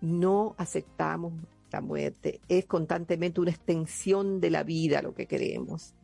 no 0.00 0.54
aceptamos 0.58 1.32
la 1.72 1.80
muerte. 1.80 2.40
Es 2.48 2.66
constantemente 2.66 3.40
una 3.40 3.50
extensión 3.50 4.40
de 4.40 4.50
la 4.50 4.62
vida 4.62 5.02
lo 5.02 5.14
que 5.14 5.26
queremos. 5.26 5.94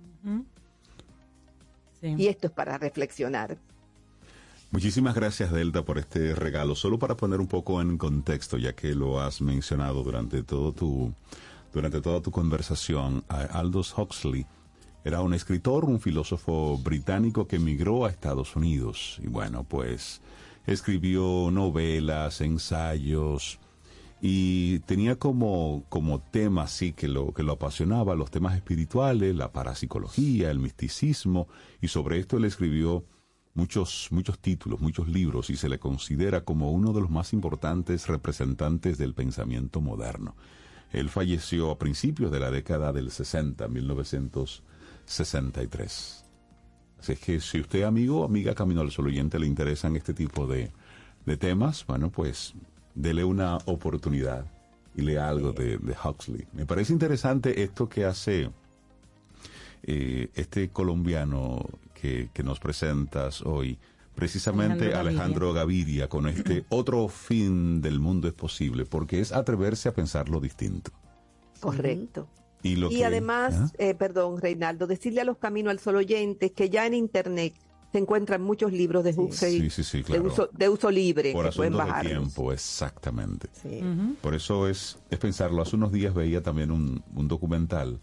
Y 2.03 2.27
esto 2.27 2.47
es 2.49 2.53
para 2.53 2.79
reflexionar. 2.79 3.59
Muchísimas 4.71 5.15
gracias, 5.15 5.53
Delta, 5.53 5.85
por 5.85 5.99
este 5.99 6.35
regalo. 6.35 6.75
Solo 6.75 6.99
para 6.99 7.17
poner 7.17 7.41
un 7.41 7.47
poco 7.47 7.81
en 7.83 7.99
contexto, 7.99 8.57
ya 8.57 8.73
que 8.75 8.95
lo 8.95 9.21
has 9.21 9.41
mencionado 9.43 10.03
durante 10.03 10.43
todo 10.43 10.73
tu, 10.73 11.13
durante 11.73 12.01
toda 12.01 12.23
tu 12.23 12.31
conversación, 12.31 13.23
a- 13.29 13.43
Aldous 13.43 13.97
Huxley 13.97 14.47
era 15.05 15.21
un 15.21 15.35
escritor, 15.35 15.85
un 15.85 16.01
filósofo 16.01 16.79
británico 16.79 17.47
que 17.47 17.57
emigró 17.57 18.05
a 18.05 18.11
Estados 18.11 18.57
Unidos. 18.57 19.19
Y 19.23 19.29
bueno, 19.29 19.65
pues 19.65 20.21
escribió 20.67 21.51
novelas, 21.51 22.41
ensayos, 22.41 23.59
y 24.25 24.79
tenía 24.81 25.17
como, 25.17 25.85
como 25.89 26.21
tema 26.21 26.63
así 26.63 26.93
que 26.93 27.09
lo, 27.09 27.35
que 27.35 27.43
lo 27.43 27.55
apasionaba, 27.55 28.15
los 28.15 28.31
temas 28.31 28.55
espirituales, 28.55 29.35
la 29.35 29.53
parapsicología, 29.53 30.53
el 30.53 30.61
misticismo, 30.61 31.49
y 31.81 31.89
sobre 31.89 32.21
esto 32.21 32.37
él 32.37 32.45
escribió 32.45 33.05
muchos, 33.55 34.07
muchos 34.13 34.39
títulos, 34.39 34.81
muchos 34.81 35.09
libros, 35.09 35.51
y 35.51 35.57
se 35.57 35.69
le 35.69 35.81
considera 35.81 36.45
como 36.45 36.71
uno 36.71 36.93
de 36.93 37.01
los 37.01 37.11
más 37.11 37.33
importantes 37.33 38.07
representantes 38.07 38.97
del 38.97 39.13
pensamiento 39.13 39.81
moderno. 39.81 40.37
Él 40.93 41.09
falleció 41.09 41.73
a 41.73 41.79
principios 41.79 42.31
de 42.31 42.39
la 42.39 42.53
década 42.53 42.93
del 42.93 43.11
60, 43.11 43.67
1963. 45.07 46.25
Así 47.01 47.13
es 47.13 47.19
que 47.19 47.41
si 47.41 47.61
usted, 47.61 47.83
amigo 47.83 48.21
o 48.21 48.25
amiga 48.25 48.55
Camino 48.55 48.81
al 48.81 48.91
Sol 48.91 49.09
oyente, 49.09 49.39
le 49.39 49.47
interesan 49.47 49.97
este 49.97 50.15
tipo 50.15 50.47
de, 50.47 50.71
de 51.27 51.37
temas, 51.37 51.85
bueno, 51.87 52.11
pues 52.11 52.55
dele 52.95 53.25
una 53.25 53.59
oportunidad 53.67 54.47
y 54.95 55.03
lea 55.03 55.29
algo 55.29 55.53
de, 55.53 55.79
de 55.79 55.97
Huxley. 56.05 56.47
Me 56.53 56.67
parece 56.67 56.93
interesante 56.93 57.63
esto 57.63 57.89
que 57.89 58.05
hace 58.05 58.51
eh, 59.83 60.29
este 60.35 60.69
colombiano 60.69 61.67
que, 61.93 62.31
que 62.33 62.43
nos 62.43 62.61
presentas 62.61 63.43
hoy, 63.43 63.79
precisamente 64.15 64.95
Alejandro 64.95 65.01
Alejandro 65.01 65.53
Gaviria, 65.53 66.09
con 66.09 66.29
este 66.29 66.65
otro 66.69 67.09
fin 67.09 67.81
del 67.81 67.99
mundo 67.99 68.29
es 68.29 68.35
posible, 68.35 68.85
porque 68.85 69.21
es 69.21 69.33
atreverse 69.33 69.89
a 69.89 69.93
pensar 69.93 70.29
lo 70.29 70.41
distinto. 70.41 70.93
Correcto. 71.61 72.29
Y, 72.63 72.77
lo 72.77 72.91
Y 72.91 72.97
que- 72.99 73.05
además, 73.05 73.73
eh, 73.79 73.95
perdón, 73.95 74.41
Reinaldo, 74.41 74.87
decirle 74.87 75.21
a 75.21 75.25
los 75.25 75.39
Camino 75.39 75.71
al 75.71 75.79
Sol 75.81 75.97
oyentes 75.97 76.53
que 76.53 76.71
ya 76.71 76.87
en 76.87 76.95
Internet 76.95 77.55
se 77.91 77.99
encuentran 77.99 78.41
muchos 78.41 78.73
libros 78.73 79.05
de 79.05 79.11
Huxley 79.11 79.61
Sí, 79.61 79.71
sí, 79.71 79.85
sí, 79.85 80.03
de, 80.03 80.19
uso, 80.21 80.49
de 80.53 80.69
uso 80.71 80.91
libre 80.91 81.33
Por 81.33 81.51
que 81.51 81.57
pueden 81.57 81.75
asunto 81.75 81.85
de 81.87 81.91
bajar. 81.91 82.07
tiempo, 82.07 82.53
exactamente. 82.53 83.49
Por 84.23 84.35
eso 84.35 84.67
es, 84.69 84.99
es 85.11 85.19
pensarlo. 85.19 85.61
Hace 85.61 85.77
unos 85.77 85.93
días 85.93 86.15
veía 86.15 86.43
también 86.43 86.71
un, 86.71 87.03
un 87.15 87.29
documental 87.29 88.01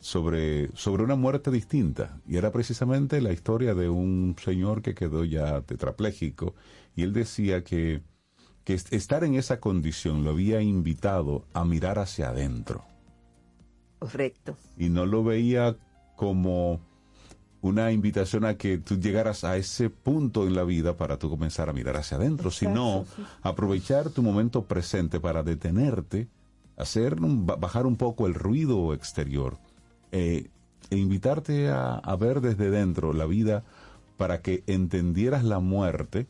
sobre, 0.00 0.70
sobre 0.76 1.02
una 1.04 1.14
muerte 1.14 1.50
distinta. 1.50 2.18
Y 2.26 2.36
era 2.36 2.50
precisamente 2.52 3.20
la 3.20 3.32
historia 3.32 3.74
de 3.74 3.88
un 3.88 4.34
señor 4.42 4.82
que 4.82 4.94
quedó 4.94 5.24
ya 5.24 5.60
tetrapléjico. 5.62 6.54
Y 6.96 7.02
él 7.02 7.12
decía 7.12 7.62
que, 7.64 8.02
que 8.64 8.74
est- 8.74 8.92
estar 8.92 9.24
en 9.24 9.34
esa 9.34 9.60
condición 9.60 10.24
lo 10.24 10.30
había 10.30 10.60
invitado 10.60 11.46
a 11.52 11.64
mirar 11.64 11.98
hacia 11.98 12.30
adentro. 12.30 12.84
Correcto. 14.10 14.56
Y 14.76 14.88
no 14.90 15.06
lo 15.06 15.24
veía 15.24 15.76
como 16.16 16.80
una 17.62 17.90
invitación 17.92 18.44
a 18.44 18.56
que 18.58 18.76
tú 18.76 18.98
llegaras 19.00 19.42
a 19.44 19.56
ese 19.56 19.88
punto 19.88 20.46
en 20.46 20.54
la 20.54 20.64
vida 20.64 20.96
para 20.98 21.18
tú 21.18 21.30
comenzar 21.30 21.70
a 21.70 21.72
mirar 21.72 21.96
hacia 21.96 22.18
adentro, 22.18 22.50
sino 22.50 23.06
aprovechar 23.42 24.10
tu 24.10 24.22
momento 24.22 24.64
presente 24.64 25.18
para 25.20 25.42
detenerte, 25.42 26.28
hacer 26.76 27.14
un- 27.22 27.46
ba- 27.46 27.56
bajar 27.56 27.86
un 27.86 27.96
poco 27.96 28.26
el 28.26 28.34
ruido 28.34 28.92
exterior 28.92 29.56
eh, 30.12 30.50
e 30.90 30.96
invitarte 30.98 31.68
a, 31.70 31.94
a 31.94 32.16
ver 32.16 32.42
desde 32.42 32.68
dentro 32.68 33.14
la 33.14 33.24
vida 33.24 33.64
para 34.18 34.42
que 34.42 34.62
entendieras 34.66 35.42
la 35.42 35.58
muerte 35.60 36.26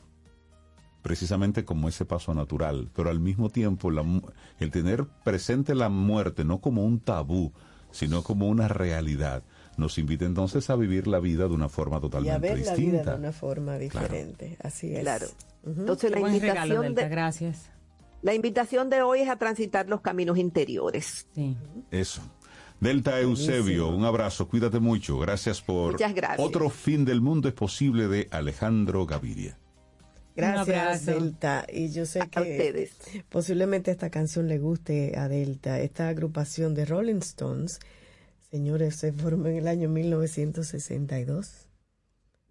precisamente 1.03 1.65
como 1.65 1.89
ese 1.89 2.05
paso 2.07 2.33
natural, 2.33 2.89
pero 2.95 3.11
al 3.11 3.21
mismo 3.21 3.51
tiempo 3.51 3.91
la 3.91 4.05
el 4.59 4.71
tener 4.71 5.05
presente 5.25 5.75
la 5.75 5.89
muerte 5.91 6.45
no 6.45 6.61
como 6.61 6.85
un 6.85 6.99
tabú, 7.01 7.53
sino 7.95 8.23
como 8.23 8.49
una 8.49 8.69
realidad, 8.69 9.43
nos 9.77 9.97
invita 9.99 10.25
entonces 10.25 10.69
a 10.71 10.77
vivir 10.77 11.07
la 11.07 11.19
vida 11.21 11.49
de 11.49 11.55
una 11.55 11.69
forma 11.69 11.97
Y 11.97 11.99
a 11.99 12.01
totalmente 12.03 12.39
ver 12.41 12.51
la 12.67 12.75
vida 12.75 12.75
distinta. 12.75 13.11
de 13.13 13.19
una 13.19 13.33
forma 13.33 13.79
diferente. 13.79 14.57
Así 14.63 14.95
es. 14.95 15.01
Claro. 15.01 15.27
Entonces 15.65 16.11
la 16.11 16.17
regalo, 16.17 16.35
invitación 16.37 16.83
Delta, 16.83 17.03
de 17.03 17.09
gracias. 17.09 17.71
la 18.23 18.35
invitación 18.35 18.91
de 18.91 19.03
hoy 19.03 19.21
es 19.21 19.29
a 19.31 19.37
transitar 19.37 19.89
los 19.89 20.01
caminos 20.03 20.37
interiores. 20.39 21.27
Sí. 21.35 21.57
Eso. 21.91 22.21
Delta 22.81 23.19
Eusebio, 23.21 23.89
un 23.89 24.05
abrazo, 24.05 24.47
cuídate 24.49 24.79
mucho. 24.81 25.19
Gracias 25.19 25.63
por 25.63 25.93
Muchas 25.93 26.15
gracias. 26.15 26.41
otro 26.47 26.69
fin 26.69 27.05
del 27.05 27.21
mundo 27.23 27.49
es 27.49 27.55
posible 27.55 28.09
de 28.09 28.29
Alejandro 28.31 29.07
Gaviria. 29.07 29.57
Gracias. 30.37 31.07
Delta. 31.07 31.67
Y 31.73 31.91
yo 31.91 32.07
sé 32.07 32.21
que 32.29 32.41
ustedes. 32.41 32.91
posiblemente 33.29 33.91
esta 33.91 34.11
canción 34.11 34.49
le 34.49 34.59
guste 34.59 35.17
a 35.17 35.29
Delta. 35.29 35.81
Esta 35.81 36.09
agrupación 36.09 36.75
de 36.75 36.85
Rolling 36.85 37.17
Stones, 37.17 37.81
señores, 38.51 38.97
se 38.97 39.13
formó 39.13 39.49
en 39.49 39.57
el 39.57 39.69
año 39.69 39.89
1962. 39.89 41.69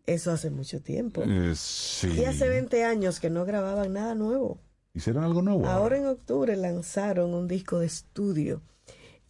Eso 0.06 0.32
hace 0.32 0.50
mucho 0.50 0.82
tiempo. 0.82 1.24
Eh, 1.24 1.54
sí. 1.56 2.10
Y 2.18 2.26
hace 2.26 2.50
20 2.50 2.84
años 2.84 3.20
que 3.20 3.30
no 3.30 3.46
grababan 3.46 3.94
nada 3.94 4.16
nuevo. 4.16 4.60
¿Hicieron 4.94 5.24
algo 5.24 5.42
nuevo? 5.42 5.66
Ahora 5.66 5.98
en 5.98 6.06
octubre 6.06 6.56
lanzaron 6.56 7.34
un 7.34 7.48
disco 7.48 7.80
de 7.80 7.88
estudio 7.88 8.62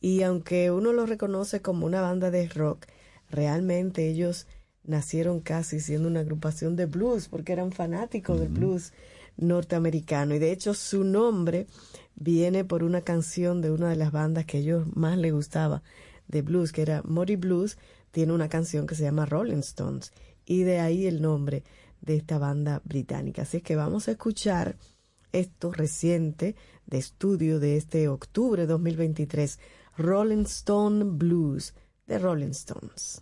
y 0.02 0.24
aunque 0.24 0.70
uno 0.70 0.92
lo 0.92 1.06
reconoce 1.06 1.62
como 1.62 1.86
una 1.86 2.02
banda 2.02 2.30
de 2.30 2.50
rock, 2.50 2.88
realmente 3.30 4.10
ellos 4.10 4.48
nacieron 4.84 5.40
casi 5.40 5.80
siendo 5.80 6.08
una 6.08 6.22
agrupación 6.22 6.76
de 6.76 6.86
blues 6.86 7.28
porque 7.28 7.54
eran 7.54 7.72
fanáticos 7.72 8.40
del 8.40 8.50
blues 8.50 8.94
norteamericano. 9.38 10.36
Y 10.36 10.40
de 10.40 10.52
hecho 10.52 10.74
su 10.74 11.04
nombre 11.04 11.68
viene 12.16 12.64
por 12.64 12.84
una 12.84 13.02
canción 13.02 13.62
de 13.62 13.72
una 13.72 13.90
de 13.90 13.96
las 13.96 14.12
bandas 14.12 14.46
que 14.46 14.58
a 14.58 14.60
ellos 14.60 14.88
más 14.96 15.18
les 15.18 15.34
gustaba 15.34 15.84
de 16.28 16.42
blues 16.42 16.72
que 16.72 16.82
era 16.82 17.02
Muddy 17.04 17.36
Blues. 17.36 17.78
Tiene 18.12 18.34
una 18.34 18.50
canción 18.50 18.86
que 18.86 18.96
se 18.96 19.04
llama 19.04 19.26
Rolling 19.26 19.60
Stones. 19.60 20.12
Y 20.46 20.64
de 20.64 20.80
ahí 20.80 21.08
el 21.08 21.22
nombre 21.22 21.64
de 22.02 22.18
esta 22.18 22.38
banda 22.38 22.82
británica. 22.84 23.44
Así 23.44 23.62
que 23.62 23.76
vamos 23.76 24.08
a 24.08 24.12
escuchar 24.12 24.78
esto 25.32 25.72
reciente 25.72 26.56
de 26.86 26.98
estudio 26.98 27.60
de 27.60 27.78
este 27.78 28.08
octubre 28.08 28.68
2023, 28.68 29.60
Rolling 29.98 30.44
Stone 30.44 31.06
Blues 31.06 31.74
de 32.06 32.20
Rolling 32.20 32.52
Stones. 32.52 33.22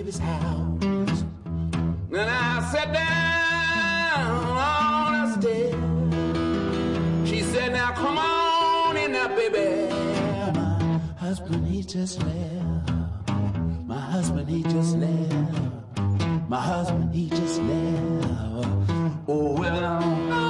baby's 0.00 0.18
house. 0.18 1.24
Then 2.10 2.28
I 2.28 2.70
sat 2.72 2.90
down 2.90 4.30
on 4.56 5.14
a 5.14 5.32
step. 5.34 5.74
She 7.28 7.42
said, 7.42 7.72
Now 7.72 7.92
come 7.92 8.16
on 8.16 8.96
in 8.96 9.12
now, 9.12 9.28
baby. 9.28 9.92
My 10.54 11.12
husband, 11.18 11.66
he 11.66 11.82
just 11.82 12.18
left. 12.22 12.92
My 13.86 14.00
husband, 14.00 14.48
he 14.48 14.62
just 14.62 14.96
left. 14.96 15.98
My 16.48 16.62
husband, 16.62 17.14
he 17.14 17.28
just 17.28 17.60
left. 17.60 18.90
Oh, 19.28 19.52
well. 19.58 20.49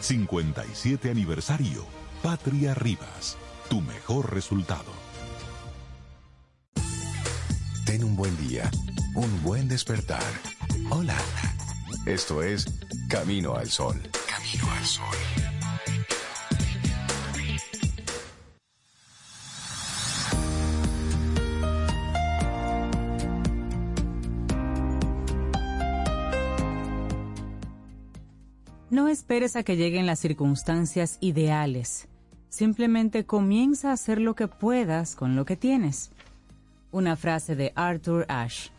57 0.00 1.10
aniversario, 1.10 1.84
Patria 2.22 2.74
Rivas, 2.74 3.36
tu 3.68 3.80
mejor 3.80 4.32
resultado. 4.32 4.92
Ten 7.84 8.04
un 8.04 8.16
buen 8.16 8.36
día, 8.48 8.70
un 9.14 9.42
buen 9.42 9.68
despertar. 9.68 10.22
Hola. 10.90 11.16
Esto 12.06 12.42
es 12.42 12.66
Camino 13.08 13.56
al 13.56 13.68
Sol. 13.68 14.00
Camino 14.28 14.70
al 14.72 14.84
Sol. 14.84 15.55
No 28.88 29.08
esperes 29.08 29.56
a 29.56 29.64
que 29.64 29.76
lleguen 29.76 30.06
las 30.06 30.20
circunstancias 30.20 31.18
ideales. 31.20 32.06
Simplemente 32.48 33.26
comienza 33.26 33.90
a 33.90 33.94
hacer 33.94 34.20
lo 34.20 34.36
que 34.36 34.46
puedas 34.46 35.16
con 35.16 35.34
lo 35.34 35.44
que 35.44 35.56
tienes. 35.56 36.12
Una 36.92 37.16
frase 37.16 37.56
de 37.56 37.72
Arthur 37.74 38.26
Ashe. 38.28 38.70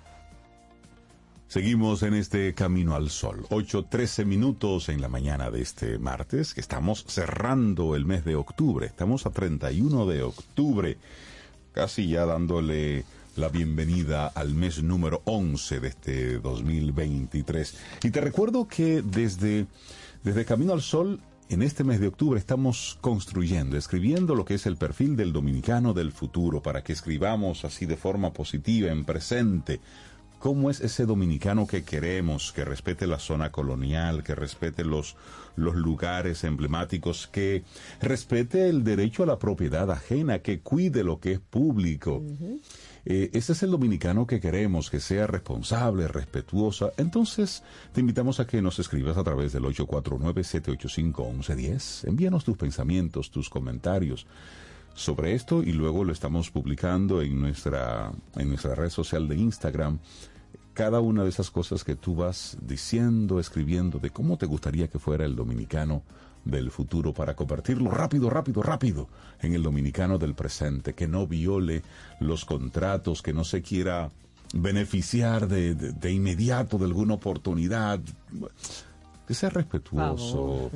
Seguimos 1.50 2.04
en 2.04 2.14
este 2.14 2.54
Camino 2.54 2.96
al 2.96 3.10
Sol. 3.10 3.46
8.13 3.50 4.26
minutos 4.26 4.88
en 4.88 5.02
la 5.02 5.10
mañana 5.10 5.52
de 5.52 5.62
este 5.62 6.00
martes, 6.00 6.54
que 6.54 6.62
estamos 6.62 7.04
cerrando 7.08 7.94
el 7.94 8.06
mes 8.06 8.24
de 8.24 8.36
octubre. 8.36 8.86
Estamos 8.86 9.26
a 9.26 9.32
31 9.32 10.06
de 10.06 10.24
octubre, 10.24 10.98
casi 11.74 12.08
ya 12.08 12.26
dándole 12.26 13.04
la 13.38 13.50
bienvenida 13.50 14.28
al 14.28 14.56
mes 14.56 14.82
número 14.82 15.22
11 15.26 15.80
de 15.80 15.88
este 15.88 16.40
2023. 16.40 17.78
Y 18.04 18.10
te 18.10 18.20
recuerdo 18.20 18.68
que 18.68 19.02
desde, 19.04 19.68
desde 20.24 20.46
Camino 20.46 20.74
al 20.74 20.82
Sol, 20.82 21.22
en 21.50 21.62
este 21.62 21.84
mes 21.84 22.00
de 22.00 22.08
octubre, 22.08 22.40
estamos 22.40 22.98
construyendo, 23.00 23.78
escribiendo 23.78 24.34
lo 24.34 24.44
que 24.44 24.56
es 24.56 24.66
el 24.66 24.78
perfil 24.78 25.16
del 25.16 25.34
dominicano 25.34 25.94
del 25.94 26.12
futuro, 26.12 26.62
para 26.62 26.84
que 26.84 26.94
escribamos 26.94 27.64
así 27.64 27.86
de 27.86 27.96
forma 27.96 28.34
positiva, 28.34 28.92
en 28.92 29.06
presente, 29.06 29.82
cómo 30.40 30.70
es 30.70 30.82
ese 30.82 31.06
dominicano 31.06 31.68
que 31.68 31.84
queremos, 31.84 32.52
que 32.52 32.66
respete 32.66 33.08
la 33.08 33.20
zona 33.20 33.52
colonial, 33.52 34.24
que 34.24 34.36
respete 34.36 34.84
los, 34.84 35.16
los 35.56 35.76
lugares 35.76 36.44
emblemáticos, 36.44 37.28
que 37.28 37.64
respete 38.02 38.70
el 38.70 38.84
derecho 38.84 39.24
a 39.24 39.28
la 39.28 39.40
propiedad 39.40 39.90
ajena, 39.92 40.40
que 40.40 40.60
cuide 40.60 41.04
lo 41.04 41.20
que 41.20 41.34
es 41.34 41.40
público. 41.40 42.24
Ese 43.10 43.54
es 43.54 43.64
el 43.64 43.72
dominicano 43.72 44.28
que 44.28 44.42
queremos, 44.42 44.90
que 44.90 45.00
sea 45.00 45.28
responsable, 45.28 46.10
respetuosa. 46.10 46.92
Entonces, 46.98 47.64
te 47.94 48.02
invitamos 48.02 48.42
a 48.42 48.48
que 48.48 48.62
nos 48.62 48.80
escribas 48.80 49.16
a 49.16 49.24
través 49.24 49.54
del 49.54 49.64
849-785-1110. 49.64 52.06
Envíanos 52.06 52.44
tus 52.44 52.58
pensamientos, 52.58 53.32
tus 53.32 53.50
comentarios 53.50 54.28
sobre 54.94 55.36
esto 55.36 55.64
y 55.64 55.72
luego 55.72 56.04
lo 56.04 56.12
estamos 56.12 56.52
publicando 56.52 57.22
en 57.22 57.40
nuestra, 57.40 58.12
en 58.36 58.50
nuestra 58.50 58.76
red 58.76 58.90
social 58.90 59.30
de 59.30 59.38
Instagram. 59.38 60.00
Cada 60.74 61.00
una 61.00 61.24
de 61.24 61.30
esas 61.30 61.50
cosas 61.50 61.86
que 61.86 61.96
tú 61.96 62.14
vas 62.14 62.58
diciendo, 62.62 63.40
escribiendo, 63.40 64.00
de 64.00 64.10
cómo 64.10 64.38
te 64.38 64.48
gustaría 64.48 64.90
que 64.90 65.00
fuera 65.00 65.24
el 65.24 65.38
dominicano 65.38 66.04
del 66.50 66.72
futuro 66.72 67.14
para 67.14 67.36
convertirlo 67.36 67.92
rápido, 67.92 68.30
rápido, 68.30 68.64
rápido 68.64 69.08
en 69.42 69.54
el 69.54 69.64
dominicano 69.64 70.18
del 70.18 70.34
presente, 70.34 70.94
que 70.94 71.08
no 71.08 71.28
viole 71.28 71.84
los 72.20 72.46
contratos, 72.46 73.22
que 73.22 73.34
no 73.34 73.44
se 73.44 73.62
quiera 73.62 74.10
beneficiar 74.54 75.48
de, 75.48 75.76
de, 75.76 75.92
de 75.92 76.12
inmediato 76.12 76.78
de 76.78 76.86
alguna 76.86 77.16
oportunidad, 77.16 78.00
que 79.28 79.34
sea 79.34 79.50
respetuoso. 79.50 80.72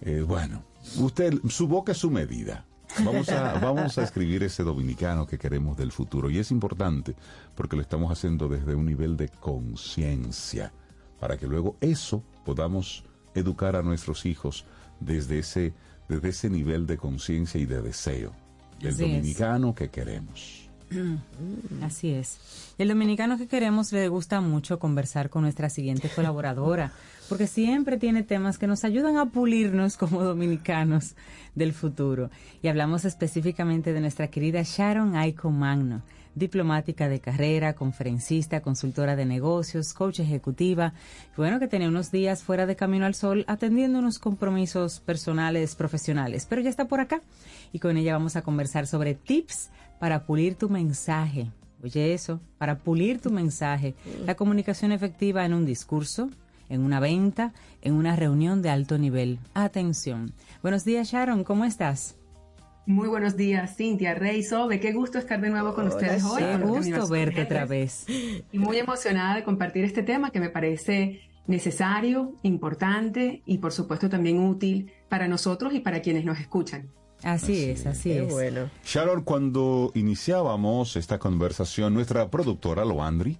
Eh, 0.00 0.24
bueno, 0.26 0.62
usted, 0.98 1.34
su 1.48 1.66
boca 1.66 1.92
es 1.92 1.98
su 1.98 2.10
medida. 2.10 2.64
Vamos 3.04 3.28
a, 3.28 3.54
vamos 3.60 3.98
a 3.98 4.04
escribir 4.04 4.44
ese 4.44 4.62
dominicano 4.62 5.26
que 5.26 5.38
queremos 5.38 5.76
del 5.76 5.90
futuro. 5.92 6.30
Y 6.30 6.38
es 6.38 6.50
importante 6.52 7.14
porque 7.56 7.76
lo 7.76 7.82
estamos 7.82 8.10
haciendo 8.12 8.48
desde 8.48 8.74
un 8.74 8.86
nivel 8.86 9.16
de 9.16 9.28
conciencia, 9.28 10.72
para 11.18 11.36
que 11.36 11.46
luego 11.46 11.76
eso 11.80 12.22
podamos 12.44 13.04
educar 13.34 13.76
a 13.76 13.82
nuestros 13.82 14.24
hijos 14.26 14.64
desde 15.00 15.38
ese, 15.40 15.72
desde 16.08 16.28
ese 16.28 16.50
nivel 16.50 16.86
de 16.86 16.96
conciencia 16.96 17.60
y 17.60 17.66
de 17.66 17.82
deseo 17.82 18.32
del 18.80 18.94
Así 18.94 19.04
es. 19.04 19.10
dominicano 19.10 19.74
que 19.74 19.88
queremos. 19.88 20.68
Así 21.82 22.10
es. 22.10 22.38
El 22.78 22.88
dominicano 22.88 23.36
que 23.36 23.46
queremos 23.46 23.92
le 23.92 24.08
gusta 24.08 24.40
mucho 24.40 24.78
conversar 24.78 25.28
con 25.28 25.42
nuestra 25.42 25.68
siguiente 25.68 26.08
colaboradora, 26.14 26.92
porque 27.28 27.46
siempre 27.46 27.98
tiene 27.98 28.22
temas 28.22 28.56
que 28.58 28.66
nos 28.66 28.84
ayudan 28.84 29.18
a 29.18 29.26
pulirnos 29.26 29.96
como 29.96 30.22
dominicanos 30.22 31.14
del 31.54 31.72
futuro. 31.72 32.30
Y 32.62 32.68
hablamos 32.68 33.04
específicamente 33.04 33.92
de 33.92 34.00
nuestra 34.00 34.28
querida 34.28 34.62
Sharon 34.62 35.14
Aiko 35.16 35.50
Magno, 35.50 36.02
diplomática 36.34 37.08
de 37.08 37.20
carrera, 37.20 37.74
conferencista, 37.74 38.60
consultora 38.60 39.16
de 39.16 39.26
negocios, 39.26 39.92
coach 39.92 40.20
ejecutiva. 40.20 40.92
Bueno, 41.36 41.58
que 41.58 41.68
tenía 41.68 41.88
unos 41.88 42.10
días 42.10 42.42
fuera 42.42 42.66
de 42.66 42.76
Camino 42.76 43.06
al 43.06 43.14
Sol 43.14 43.44
atendiendo 43.48 43.98
unos 43.98 44.18
compromisos 44.18 45.00
personales, 45.00 45.74
profesionales, 45.74 46.46
pero 46.48 46.62
ya 46.62 46.70
está 46.70 46.86
por 46.86 47.00
acá 47.00 47.20
y 47.72 47.78
con 47.78 47.96
ella 47.96 48.12
vamos 48.12 48.36
a 48.36 48.42
conversar 48.42 48.86
sobre 48.86 49.14
tips 49.14 49.70
para 49.98 50.24
pulir 50.24 50.54
tu 50.54 50.68
mensaje. 50.68 51.50
Oye 51.82 52.12
eso, 52.12 52.40
para 52.58 52.78
pulir 52.78 53.20
tu 53.20 53.30
mensaje, 53.30 53.94
la 54.26 54.34
comunicación 54.34 54.90
efectiva 54.90 55.44
en 55.44 55.54
un 55.54 55.64
discurso, 55.64 56.28
en 56.68 56.82
una 56.82 56.98
venta, 56.98 57.52
en 57.82 57.94
una 57.94 58.16
reunión 58.16 58.62
de 58.62 58.70
alto 58.70 58.98
nivel. 58.98 59.38
Atención. 59.54 60.32
Buenos 60.62 60.84
días 60.84 61.08
Sharon, 61.08 61.44
¿cómo 61.44 61.64
estás? 61.64 62.17
Muy 62.88 63.06
buenos 63.06 63.36
días, 63.36 63.76
Cintia, 63.76 64.14
Rey, 64.14 64.42
Sobe. 64.42 64.80
Qué 64.80 64.94
gusto 64.94 65.18
estar 65.18 65.38
de 65.42 65.50
nuevo 65.50 65.74
con 65.74 65.88
ustedes 65.88 66.24
hoy. 66.24 66.42
Qué 66.42 66.56
gusto 66.56 67.06
verte 67.06 67.42
otra 67.42 67.66
vez. 67.66 68.06
Y 68.50 68.58
muy 68.58 68.78
emocionada 68.78 69.36
de 69.36 69.44
compartir 69.44 69.84
este 69.84 70.02
tema 70.02 70.30
que 70.30 70.40
me 70.40 70.48
parece 70.48 71.20
necesario, 71.46 72.32
importante 72.42 73.42
y 73.44 73.58
por 73.58 73.72
supuesto 73.72 74.08
también 74.08 74.38
útil 74.38 74.90
para 75.10 75.28
nosotros 75.28 75.74
y 75.74 75.80
para 75.80 76.00
quienes 76.00 76.24
nos 76.24 76.40
escuchan. 76.40 76.88
Así, 77.22 77.64
es, 77.68 77.84
así 77.84 78.12
es. 78.12 78.32
bueno. 78.32 78.70
Sharon, 78.86 79.22
cuando 79.22 79.92
iniciábamos 79.94 80.96
esta 80.96 81.18
conversación, 81.18 81.92
nuestra 81.92 82.30
productora 82.30 82.86
Loandri 82.86 83.36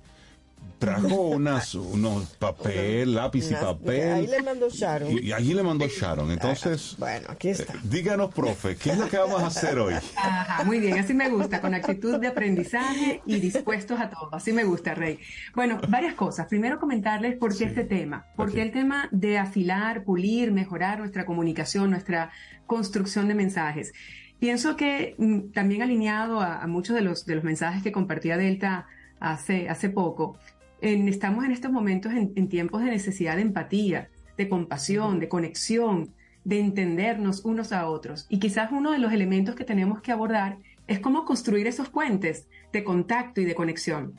trajo 0.79 1.23
unas, 1.23 1.75
unos 1.75 2.27
papel, 2.37 3.15
lápiz 3.15 3.51
y 3.51 3.55
papel. 3.55 4.13
Ahí 4.13 4.27
le 4.27 4.43
mandó 4.43 4.69
Sharon. 4.71 5.11
Y, 5.13 5.21
y 5.27 5.33
allí 5.33 5.55
le 5.55 5.63
mandó 5.63 5.87
Sharon. 5.89 6.31
Entonces, 6.31 6.97
Bueno, 6.99 7.27
aquí 7.31 7.49
está. 7.49 7.73
eh, 7.75 7.79
díganos, 7.85 8.33
profe, 8.33 8.77
¿qué 8.77 8.91
es 8.91 8.99
lo 8.99 9.09
que 9.09 9.17
vamos 9.19 9.43
a 9.43 9.47
hacer 9.49 9.79
hoy? 9.79 9.95
Ajá, 10.17 10.65
muy 10.65 10.79
bien, 10.81 10.99
así 10.99 11.15
me 11.15 11.29
gusta, 11.29 11.61
con 11.61 11.75
actitud 11.75 12.19
de 12.19 12.29
aprendizaje 12.29 13.23
y 13.27 13.41
dispuestos 13.41 14.01
a 14.01 14.11
todo. 14.11 14.35
Así 14.35 14.53
me 14.53 14.65
gusta, 14.65 14.95
Rey. 14.95 15.19
Bueno, 15.55 15.81
varias 15.89 16.15
cosas. 16.15 16.47
Primero 16.47 16.79
comentarles 16.79 17.37
por 17.37 17.57
qué 17.57 17.65
este 17.65 17.85
tema. 17.85 18.27
Porque 18.37 18.63
el 18.63 18.73
tema 18.73 19.09
de 19.11 19.39
afilar, 19.39 20.05
pulir, 20.05 20.53
mejorar 20.53 20.99
nuestra 21.01 21.27
comunicación, 21.27 21.91
nuestra 21.91 22.31
construcción 22.67 23.29
de 23.29 23.35
mensajes. 23.35 23.93
Pienso 24.39 24.77
que 24.77 25.17
mm, 25.19 25.51
también 25.53 25.83
alineado 25.83 26.41
a, 26.41 26.63
a 26.63 26.67
muchos 26.69 26.95
de 26.95 27.03
los, 27.03 27.27
de 27.27 27.35
los 27.35 27.43
mensajes 27.45 27.83
que 27.83 27.91
compartía 27.91 28.37
Delta 28.37 28.87
hace, 29.21 29.69
hace 29.69 29.89
poco, 29.91 30.39
en- 30.81 31.09
estamos 31.09 31.45
en 31.45 31.53
estos 31.53 31.73
momentos 31.73 32.13
en, 32.13 32.33
en 32.37 32.49
tiempos 32.49 32.83
de 32.83 32.91
necesidad 32.91 33.37
de 33.37 33.43
empatía, 33.43 34.11
de 34.37 34.49
compasión, 34.49 35.21
de 35.21 35.29
conexión, 35.29 36.15
de 36.45 36.61
entendernos 36.61 37.45
unos 37.45 37.73
a 37.73 37.89
otros. 37.89 38.27
Y 38.29 38.39
quizás 38.39 38.71
uno 38.73 38.93
de 38.93 38.99
los 38.99 39.13
elementos 39.13 39.55
que 39.55 39.65
tenemos 39.65 40.01
que 40.01 40.13
abordar 40.13 40.59
es 40.87 41.01
cómo 41.01 41.25
construir 41.25 41.67
esos 41.67 41.91
puentes 41.91 42.49
de 42.73 42.85
contacto 42.85 43.41
y 43.41 43.45
de 43.45 43.55
conexión. 43.55 44.19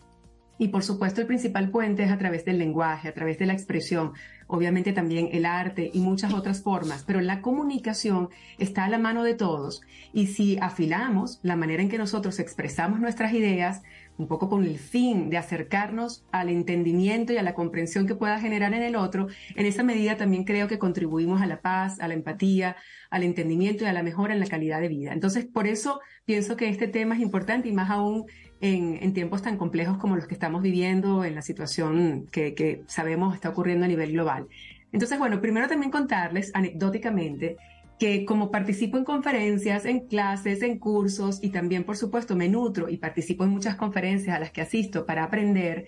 Y 0.61 0.67
por 0.67 0.83
supuesto 0.83 1.21
el 1.21 1.27
principal 1.27 1.71
puente 1.71 2.03
es 2.03 2.11
a 2.11 2.17
través 2.17 2.43
del 2.43 2.59
lenguaje, 2.59 3.07
a 3.07 3.13
través 3.13 3.39
de 3.39 3.45
la 3.45 3.53
expresión, 3.53 4.11
obviamente 4.45 4.91
también 4.91 5.29
el 5.31 5.45
arte 5.45 5.89
y 5.93 6.01
muchas 6.01 6.33
otras 6.33 6.61
formas, 6.61 7.05
pero 7.07 7.21
la 7.21 7.41
comunicación 7.41 8.27
está 8.57 8.83
a 8.83 8.89
la 8.89 8.97
mano 8.97 9.23
de 9.23 9.35
todos. 9.35 9.81
Y 10.11 10.27
si 10.27 10.57
afilamos 10.59 11.39
la 11.43 11.55
manera 11.55 11.81
en 11.81 11.87
que 11.87 11.97
nosotros 11.97 12.39
expresamos 12.39 12.99
nuestras 12.99 13.33
ideas, 13.33 13.83
un 14.19 14.27
poco 14.27 14.49
con 14.49 14.65
el 14.65 14.77
fin 14.77 15.29
de 15.29 15.37
acercarnos 15.37 16.25
al 16.31 16.49
entendimiento 16.49 17.31
y 17.31 17.37
a 17.37 17.43
la 17.43 17.53
comprensión 17.53 18.05
que 18.05 18.15
pueda 18.15 18.39
generar 18.39 18.73
en 18.73 18.83
el 18.83 18.97
otro, 18.97 19.27
en 19.55 19.65
esa 19.65 19.81
medida 19.81 20.17
también 20.17 20.43
creo 20.43 20.67
que 20.67 20.77
contribuimos 20.77 21.41
a 21.41 21.45
la 21.45 21.61
paz, 21.61 22.01
a 22.01 22.07
la 22.09 22.15
empatía, 22.15 22.75
al 23.09 23.23
entendimiento 23.23 23.85
y 23.85 23.87
a 23.87 23.93
la 23.93 24.03
mejora 24.03 24.33
en 24.33 24.41
la 24.41 24.47
calidad 24.47 24.81
de 24.81 24.89
vida. 24.89 25.13
Entonces, 25.13 25.45
por 25.45 25.67
eso 25.67 26.01
pienso 26.25 26.57
que 26.57 26.67
este 26.67 26.89
tema 26.89 27.15
es 27.15 27.21
importante 27.21 27.69
y 27.69 27.71
más 27.71 27.89
aún 27.89 28.25
en, 28.59 29.13
tiempos 29.13 29.41
tan 29.41 29.57
complejos 29.57 29.97
como 29.97 30.17
los 30.17 30.27
que 30.27 30.33
estamos 30.33 30.61
viviendo, 30.61 31.23
en 31.23 31.33
la 31.33 31.41
situación 31.41 32.27
que, 32.29 32.53
que 32.53 32.83
sabemos 32.87 33.33
está 33.33 33.49
ocurriendo 33.49 33.85
a 33.85 33.87
nivel 33.87 34.11
global. 34.11 34.47
Entonces, 34.91 35.17
bueno, 35.17 35.39
primero 35.39 35.69
también 35.69 35.91
contarles 35.91 36.51
anecdóticamente 36.53 37.55
que 37.99 38.25
como 38.25 38.49
participo 38.49 38.97
en 38.97 39.03
conferencias, 39.03 39.85
en 39.85 40.07
clases, 40.07 40.61
en 40.63 40.79
cursos 40.79 41.39
y 41.43 41.49
también, 41.49 41.83
por 41.83 41.97
supuesto, 41.97 42.35
me 42.35 42.47
nutro 42.47 42.89
y 42.89 42.97
participo 42.97 43.43
en 43.43 43.49
muchas 43.49 43.75
conferencias 43.75 44.35
a 44.35 44.39
las 44.39 44.51
que 44.51 44.61
asisto 44.61 45.05
para 45.05 45.25
aprender, 45.25 45.85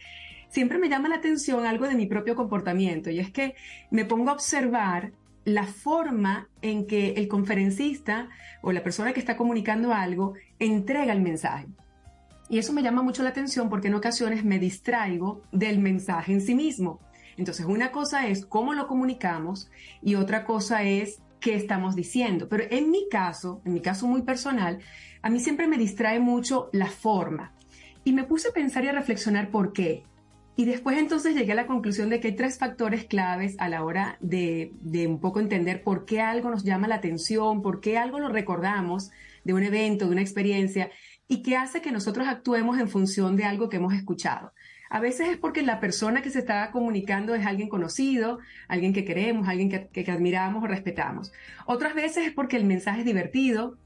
siempre 0.49 0.77
me 0.77 0.89
llama 0.89 1.07
la 1.07 1.15
atención 1.15 1.65
algo 1.65 1.87
de 1.87 1.95
mi 1.95 2.07
propio 2.07 2.35
comportamiento 2.35 3.09
y 3.09 3.19
es 3.19 3.31
que 3.31 3.55
me 3.89 4.03
pongo 4.03 4.29
a 4.29 4.33
observar 4.33 5.13
la 5.45 5.63
forma 5.63 6.49
en 6.61 6.85
que 6.85 7.13
el 7.13 7.29
conferencista 7.29 8.27
o 8.61 8.73
la 8.73 8.83
persona 8.83 9.13
que 9.13 9.21
está 9.21 9.37
comunicando 9.37 9.93
algo 9.93 10.33
entrega 10.59 11.13
el 11.13 11.21
mensaje. 11.21 11.67
Y 12.49 12.59
eso 12.59 12.73
me 12.73 12.83
llama 12.83 13.01
mucho 13.01 13.23
la 13.23 13.29
atención 13.29 13.69
porque 13.69 13.87
en 13.87 13.95
ocasiones 13.95 14.43
me 14.43 14.59
distraigo 14.59 15.43
del 15.53 15.79
mensaje 15.79 16.33
en 16.33 16.41
sí 16.41 16.53
mismo. 16.53 16.99
Entonces, 17.37 17.65
una 17.65 17.91
cosa 17.91 18.27
es 18.27 18.45
cómo 18.45 18.73
lo 18.73 18.87
comunicamos 18.87 19.71
y 20.01 20.15
otra 20.15 20.43
cosa 20.43 20.83
es 20.83 21.20
qué 21.41 21.55
estamos 21.55 21.95
diciendo. 21.95 22.47
Pero 22.47 22.63
en 22.69 22.89
mi 22.89 23.09
caso, 23.09 23.61
en 23.65 23.73
mi 23.73 23.81
caso 23.81 24.07
muy 24.07 24.21
personal, 24.21 24.79
a 25.21 25.29
mí 25.29 25.39
siempre 25.41 25.67
me 25.67 25.77
distrae 25.77 26.19
mucho 26.19 26.69
la 26.71 26.87
forma. 26.87 27.53
Y 28.05 28.13
me 28.13 28.23
puse 28.23 28.47
a 28.49 28.53
pensar 28.53 28.85
y 28.85 28.87
a 28.87 28.93
reflexionar 28.93 29.49
por 29.49 29.73
qué. 29.73 30.03
Y 30.55 30.65
después 30.65 30.97
entonces 30.97 31.35
llegué 31.35 31.53
a 31.53 31.55
la 31.55 31.67
conclusión 31.67 32.09
de 32.09 32.19
que 32.19 32.29
hay 32.29 32.35
tres 32.35 32.57
factores 32.57 33.05
claves 33.05 33.55
a 33.57 33.67
la 33.67 33.83
hora 33.83 34.17
de, 34.19 34.73
de 34.81 35.07
un 35.07 35.19
poco 35.19 35.39
entender 35.39 35.83
por 35.83 36.05
qué 36.05 36.21
algo 36.21 36.49
nos 36.49 36.63
llama 36.63 36.87
la 36.87 36.95
atención, 36.95 37.61
por 37.61 37.81
qué 37.81 37.97
algo 37.97 38.19
lo 38.19 38.29
recordamos 38.29 39.11
de 39.43 39.53
un 39.53 39.63
evento, 39.63 40.05
de 40.05 40.11
una 40.11 40.21
experiencia, 40.21 40.91
y 41.27 41.41
que 41.41 41.55
hace 41.55 41.81
que 41.81 41.91
nosotros 41.91 42.27
actuemos 42.27 42.79
en 42.79 42.89
función 42.89 43.35
de 43.37 43.45
algo 43.45 43.69
que 43.69 43.77
hemos 43.77 43.93
escuchado. 43.93 44.51
A 44.91 44.99
veces 44.99 45.29
es 45.29 45.37
porque 45.37 45.61
la 45.61 45.79
persona 45.79 46.21
que 46.21 46.29
se 46.29 46.39
está 46.39 46.69
comunicando 46.69 47.33
es 47.33 47.45
alguien 47.45 47.69
conocido, 47.69 48.39
alguien 48.67 48.91
que 48.91 49.05
queremos, 49.05 49.47
alguien 49.47 49.69
que, 49.69 50.11
admiramos 50.11 50.61
o 50.61 50.67
respetamos. 50.67 51.31
Otras 51.65 51.95
veces 51.95 52.27
es 52.27 52.33
porque 52.33 52.57
el 52.57 52.65
mensaje 52.65 52.99
es 52.99 53.05
divertido, 53.05 53.77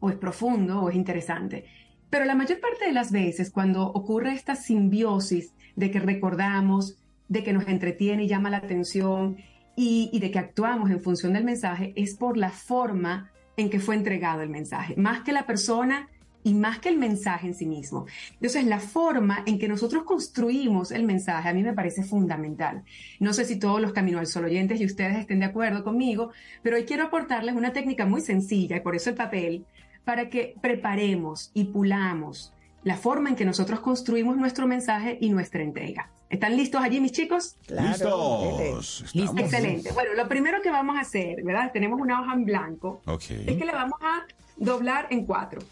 o 0.00 0.10
es 0.10 0.16
profundo, 0.16 0.82
o 0.82 0.90
es 0.90 0.96
interesante. 0.96 1.66
Pero 2.10 2.24
la 2.24 2.34
mayor 2.34 2.58
parte 2.58 2.84
de 2.84 2.92
las 2.92 3.12
veces, 3.12 3.52
cuando 3.52 3.86
ocurre 3.86 4.32
esta 4.32 4.56
simbiosis 4.56 5.54
de 5.76 5.92
que 5.92 6.00
recordamos, 6.00 6.98
de 7.28 7.44
que 7.44 7.52
nos 7.52 7.68
entretiene 7.68 8.24
y 8.24 8.28
llama 8.28 8.50
la 8.50 8.56
atención, 8.56 9.36
y 9.76 10.18
de 10.18 10.32
que 10.32 10.40
actuamos 10.40 10.90
en 10.90 11.00
función 11.00 11.34
del 11.34 11.44
mensaje, 11.44 11.92
es 11.94 12.16
por 12.16 12.36
la 12.36 12.50
forma 12.50 13.30
en 13.56 13.70
que 13.70 13.78
fue 13.78 13.94
entregado 13.94 14.42
el 14.42 14.50
mensaje, 14.50 14.96
más 14.96 15.22
que 15.22 15.32
la 15.32 15.46
persona 15.46 16.08
y 16.44 16.54
más 16.54 16.78
que 16.78 16.90
el 16.90 16.98
mensaje 16.98 17.46
en 17.48 17.54
sí 17.54 17.66
mismo. 17.66 18.06
Entonces, 18.34 18.64
la 18.66 18.78
forma 18.78 19.42
en 19.46 19.58
que 19.58 19.66
nosotros 19.66 20.04
construimos 20.04 20.92
el 20.92 21.02
mensaje 21.04 21.48
a 21.48 21.54
mí 21.54 21.62
me 21.62 21.72
parece 21.72 22.04
fundamental. 22.04 22.84
No 23.18 23.32
sé 23.32 23.44
si 23.46 23.58
todos 23.58 23.80
los 23.80 23.92
Camino 23.92 24.18
al 24.18 24.26
Sol 24.26 24.44
oyentes 24.44 24.80
y 24.80 24.84
ustedes 24.84 25.16
estén 25.16 25.40
de 25.40 25.46
acuerdo 25.46 25.82
conmigo, 25.82 26.30
pero 26.62 26.76
hoy 26.76 26.84
quiero 26.84 27.04
aportarles 27.04 27.54
una 27.56 27.72
técnica 27.72 28.04
muy 28.06 28.20
sencilla, 28.20 28.76
y 28.76 28.80
por 28.80 28.94
eso 28.94 29.10
el 29.10 29.16
papel, 29.16 29.64
para 30.04 30.28
que 30.28 30.54
preparemos 30.60 31.50
y 31.54 31.64
pulamos 31.64 32.52
la 32.82 32.96
forma 32.96 33.30
en 33.30 33.36
que 33.36 33.46
nosotros 33.46 33.80
construimos 33.80 34.36
nuestro 34.36 34.66
mensaje 34.66 35.16
y 35.18 35.30
nuestra 35.30 35.62
entrega. 35.62 36.10
¿Están 36.28 36.56
listos 36.56 36.82
allí, 36.82 37.00
mis 37.00 37.12
chicos? 37.12 37.56
Listos. 37.68 39.04
Estamos. 39.14 39.38
Excelente. 39.38 39.92
Bueno, 39.92 40.12
lo 40.14 40.28
primero 40.28 40.60
que 40.60 40.70
vamos 40.70 40.96
a 40.96 41.00
hacer, 41.00 41.42
¿verdad? 41.42 41.70
Tenemos 41.72 41.98
una 42.00 42.20
hoja 42.20 42.34
en 42.34 42.44
blanco 42.44 43.00
Ok. 43.06 43.30
es 43.30 43.56
que 43.56 43.64
la 43.64 43.72
vamos 43.72 43.98
a 44.02 44.26
doblar 44.56 45.06
en 45.10 45.24
cuatro. 45.24 45.62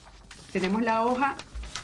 Tenemos 0.52 0.82
la 0.82 1.04
hoja 1.04 1.36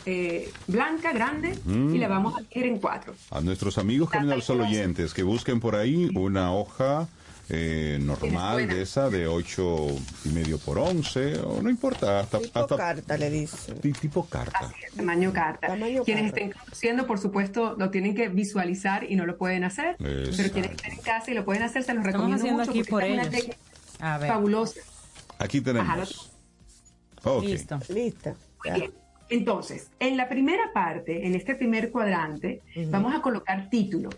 eh, 0.06 0.50
blanca, 0.66 1.12
grande, 1.12 1.58
Mm. 1.64 1.94
y 1.94 1.98
la 1.98 2.08
vamos 2.08 2.34
a 2.36 2.40
dividir 2.40 2.66
en 2.72 2.78
cuatro. 2.78 3.14
A 3.30 3.40
nuestros 3.40 3.76
amigos 3.78 4.08
Camino 4.10 4.32
al 4.32 4.42
Sol 4.42 4.60
oyentes 4.62 5.12
que 5.12 5.22
busquen 5.22 5.60
por 5.60 5.74
ahí 5.76 6.08
una 6.14 6.52
hoja 6.54 7.08
eh, 7.50 7.98
normal 8.00 8.68
de 8.68 8.82
esa 8.82 9.08
de 9.08 9.26
ocho 9.26 9.86
y 10.24 10.28
medio 10.30 10.58
por 10.58 10.78
11 10.78 11.38
o 11.40 11.62
no 11.62 11.70
importa 11.70 12.20
hasta, 12.20 12.38
Tipo 12.40 12.58
hasta 12.58 12.76
carta, 12.76 13.16
le 13.16 13.30
dice. 13.30 13.72
ti- 13.74 13.92
tipo 13.92 14.26
carta. 14.26 14.70
Tamaño 14.96 15.32
carta. 15.32 15.66
Tamaño 15.68 16.04
quienes 16.04 16.24
carta. 16.32 16.40
estén 16.44 16.52
conociendo, 16.58 17.06
por 17.06 17.18
supuesto, 17.18 17.74
lo 17.78 17.90
tienen 17.90 18.14
que 18.14 18.28
visualizar 18.28 19.04
y 19.10 19.16
no 19.16 19.24
lo 19.26 19.36
pueden 19.38 19.64
hacer. 19.64 19.96
Pero 19.98 20.30
quienes 20.52 20.70
estén 20.72 20.92
en 20.92 20.98
casa 21.00 21.30
y 21.30 21.34
lo 21.34 21.44
pueden 21.46 21.62
hacer, 21.62 21.82
se 21.84 21.94
los 21.94 22.04
Estamos 22.04 22.30
recomiendo 22.30 22.36
haciendo 22.36 22.58
mucho 22.60 22.70
aquí 22.70 22.80
porque 22.80 22.90
por 22.90 23.02
una 23.04 23.22
ellos. 23.22 23.34
técnica 23.34 23.58
A 24.00 24.18
ver. 24.18 24.28
fabulosa. 24.30 24.80
Aquí 25.38 25.60
tenemos. 25.62 25.88
Ajá. 27.24 27.40
Listo. 27.42 27.78
Lista. 27.88 28.34
Muy 28.64 28.80
bien. 28.80 28.92
Entonces, 29.30 29.90
en 30.00 30.16
la 30.16 30.28
primera 30.28 30.72
parte, 30.72 31.26
en 31.26 31.34
este 31.34 31.54
primer 31.54 31.90
cuadrante, 31.90 32.62
vamos 32.90 33.14
a 33.14 33.20
colocar 33.20 33.68
título. 33.68 34.10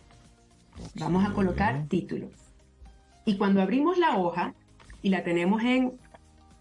Vamos 0.95 1.29
a 1.29 1.33
colocar 1.33 1.87
título. 1.89 2.31
Y 3.25 3.37
cuando 3.37 3.61
abrimos 3.61 3.99
la 3.99 4.17
hoja 4.17 4.55
y 5.03 5.11
la 5.11 5.25
tenemos 5.25 5.63
en 5.63 5.93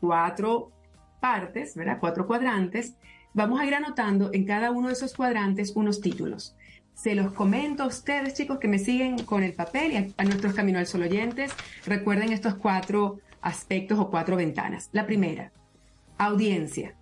cuatro 0.02 0.72
partes, 1.20 1.76
¿verdad? 1.76 1.98
Cuatro 2.00 2.26
cuadrantes, 2.26 2.96
vamos 3.34 3.60
a 3.60 3.66
ir 3.66 3.76
anotando 3.76 4.32
en 4.34 4.46
cada 4.46 4.72
uno 4.72 4.88
de 4.88 4.94
esos 4.94 5.14
cuadrantes 5.14 5.74
unos 5.76 6.02
títulos. 6.02 6.56
Se 6.94 7.16
los 7.16 7.32
comento 7.32 7.84
a 7.84 7.88
ustedes, 7.88 8.34
chicos, 8.34 8.60
que 8.60 8.68
me 8.68 8.80
siguen 8.80 9.24
con 9.24 9.44
el 9.44 9.54
papel 9.54 9.92
y 9.94 9.98
a, 9.98 10.08
a 10.18 10.24
nuestros 10.26 10.54
Camino 10.54 10.80
al 10.80 10.88
Sol 10.88 11.04
oyentes. 11.04 11.52
Recuerden 11.86 12.34
estos 12.34 12.56
cuatro 12.56 13.20
aspectos 13.42 14.00
o 14.00 14.10
cuatro 14.10 14.36
ventanas. 14.36 14.90
La 14.92 15.06
primera, 15.06 15.52
audiencia. 16.18 16.96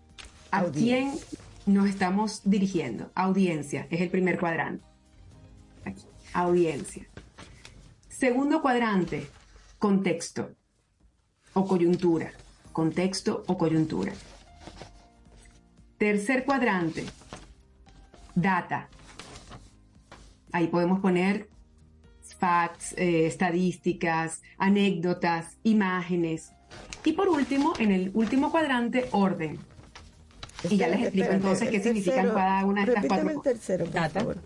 ¿A 0.58 0.72
quién 0.72 1.14
nos 1.68 1.88
estamos 1.88 2.42
dirigiendo? 2.44 3.12
Audiencia, 3.14 3.86
es 3.92 4.02
el 4.02 4.10
primer 4.10 4.40
cuadrante. 4.40 4.84
Aquí, 5.86 6.02
audiencia. 6.34 7.08
Segundo 8.10 8.64
cuadrante, 8.64 9.28
contexto 9.78 10.56
o 11.54 11.68
coyuntura. 11.68 12.32
Contexto 12.74 13.44
o 13.46 13.56
coyuntura. 13.56 14.14
Tercer 16.00 16.44
cuadrante, 16.44 17.06
data. 18.34 18.90
Ahí 20.52 20.70
podemos 20.70 21.02
poner 21.02 21.50
facts, 22.40 22.96
eh, 22.98 23.28
estadísticas, 23.28 24.42
anécdotas, 24.58 25.60
imágenes. 25.62 26.52
Y 27.06 27.12
por 27.12 27.30
último, 27.30 27.74
en 27.78 27.92
el 27.92 28.10
último 28.16 28.50
cuadrante, 28.50 29.08
orden. 29.12 29.60
Y 30.70 30.78
ya 30.78 30.88
les 30.88 31.02
explico 31.02 31.32
entonces 31.32 31.70
qué 31.70 31.82
significan 31.82 32.30
cada 32.30 32.66
una 32.66 32.86
de 32.86 32.94
estas 32.94 33.06
cuatro 33.08 33.30
el 33.30 33.42
tercero, 33.42 33.86
por 33.86 33.94
Data. 33.94 34.20
favor. 34.20 34.38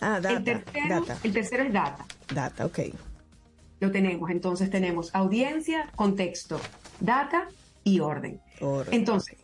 Ah, 0.00 0.20
data. 0.20 0.30
el, 0.30 0.44
tercero, 0.44 0.88
data. 1.00 1.18
el 1.22 1.32
tercero 1.32 1.62
es 1.64 1.72
data. 1.72 2.06
Data, 2.32 2.66
ok. 2.66 2.78
Lo 3.80 3.90
tenemos. 3.90 4.30
Entonces 4.30 4.70
tenemos 4.70 5.14
audiencia, 5.14 5.90
contexto, 5.94 6.60
data 7.00 7.48
y 7.84 8.00
orden. 8.00 8.40
Orden. 8.60 8.94
Entonces, 8.94 9.36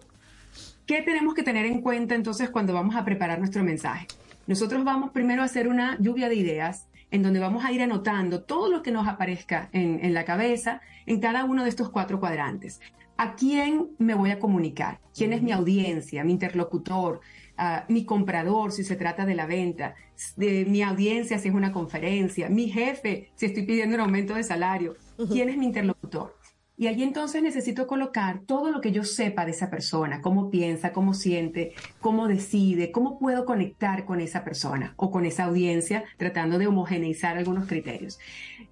¿qué 0.86 1.02
tenemos 1.02 1.34
que 1.34 1.42
tener 1.42 1.66
en 1.66 1.80
cuenta 1.82 2.14
entonces 2.14 2.50
cuando 2.50 2.72
vamos 2.72 2.96
a 2.96 3.04
preparar 3.04 3.38
nuestro 3.38 3.62
mensaje? 3.64 4.06
Nosotros 4.46 4.84
vamos 4.84 5.10
primero 5.10 5.42
a 5.42 5.46
hacer 5.46 5.68
una 5.68 5.96
lluvia 6.00 6.28
de 6.28 6.34
ideas 6.36 6.86
en 7.10 7.22
donde 7.22 7.38
vamos 7.40 7.64
a 7.64 7.72
ir 7.72 7.82
anotando 7.82 8.42
todo 8.42 8.68
lo 8.68 8.82
que 8.82 8.90
nos 8.90 9.06
aparezca 9.08 9.68
en, 9.72 10.04
en 10.04 10.14
la 10.14 10.24
cabeza 10.24 10.80
en 11.06 11.20
cada 11.20 11.44
uno 11.44 11.62
de 11.62 11.68
estos 11.68 11.90
cuatro 11.90 12.18
cuadrantes. 12.20 12.80
¿A 13.16 13.36
quién 13.36 13.90
me 13.98 14.14
voy 14.14 14.30
a 14.32 14.40
comunicar? 14.40 15.00
¿Quién 15.14 15.32
es 15.32 15.42
mi 15.42 15.52
audiencia, 15.52 16.24
mi 16.24 16.32
interlocutor, 16.32 17.20
ah, 17.56 17.84
mi 17.88 18.04
comprador 18.04 18.72
si 18.72 18.82
se 18.82 18.96
trata 18.96 19.24
de 19.24 19.36
la 19.36 19.46
venta, 19.46 19.94
de 20.36 20.64
mi 20.64 20.82
audiencia 20.82 21.38
si 21.38 21.48
es 21.48 21.54
una 21.54 21.72
conferencia, 21.72 22.48
mi 22.48 22.68
jefe 22.68 23.30
si 23.36 23.46
estoy 23.46 23.62
pidiendo 23.64 23.94
un 23.94 24.00
aumento 24.00 24.34
de 24.34 24.42
salario? 24.42 24.96
¿Quién 25.30 25.48
es 25.48 25.56
mi 25.56 25.66
interlocutor? 25.66 26.34
Y 26.76 26.88
allí 26.88 27.04
entonces 27.04 27.40
necesito 27.40 27.86
colocar 27.86 28.40
todo 28.40 28.72
lo 28.72 28.80
que 28.80 28.90
yo 28.90 29.04
sepa 29.04 29.44
de 29.44 29.52
esa 29.52 29.70
persona, 29.70 30.20
cómo 30.20 30.50
piensa, 30.50 30.92
cómo 30.92 31.14
siente, 31.14 31.72
cómo 32.00 32.26
decide, 32.26 32.90
cómo 32.90 33.16
puedo 33.20 33.44
conectar 33.44 34.04
con 34.04 34.20
esa 34.20 34.42
persona 34.42 34.92
o 34.96 35.12
con 35.12 35.24
esa 35.24 35.44
audiencia, 35.44 36.02
tratando 36.16 36.58
de 36.58 36.66
homogeneizar 36.66 37.38
algunos 37.38 37.68
criterios. 37.68 38.18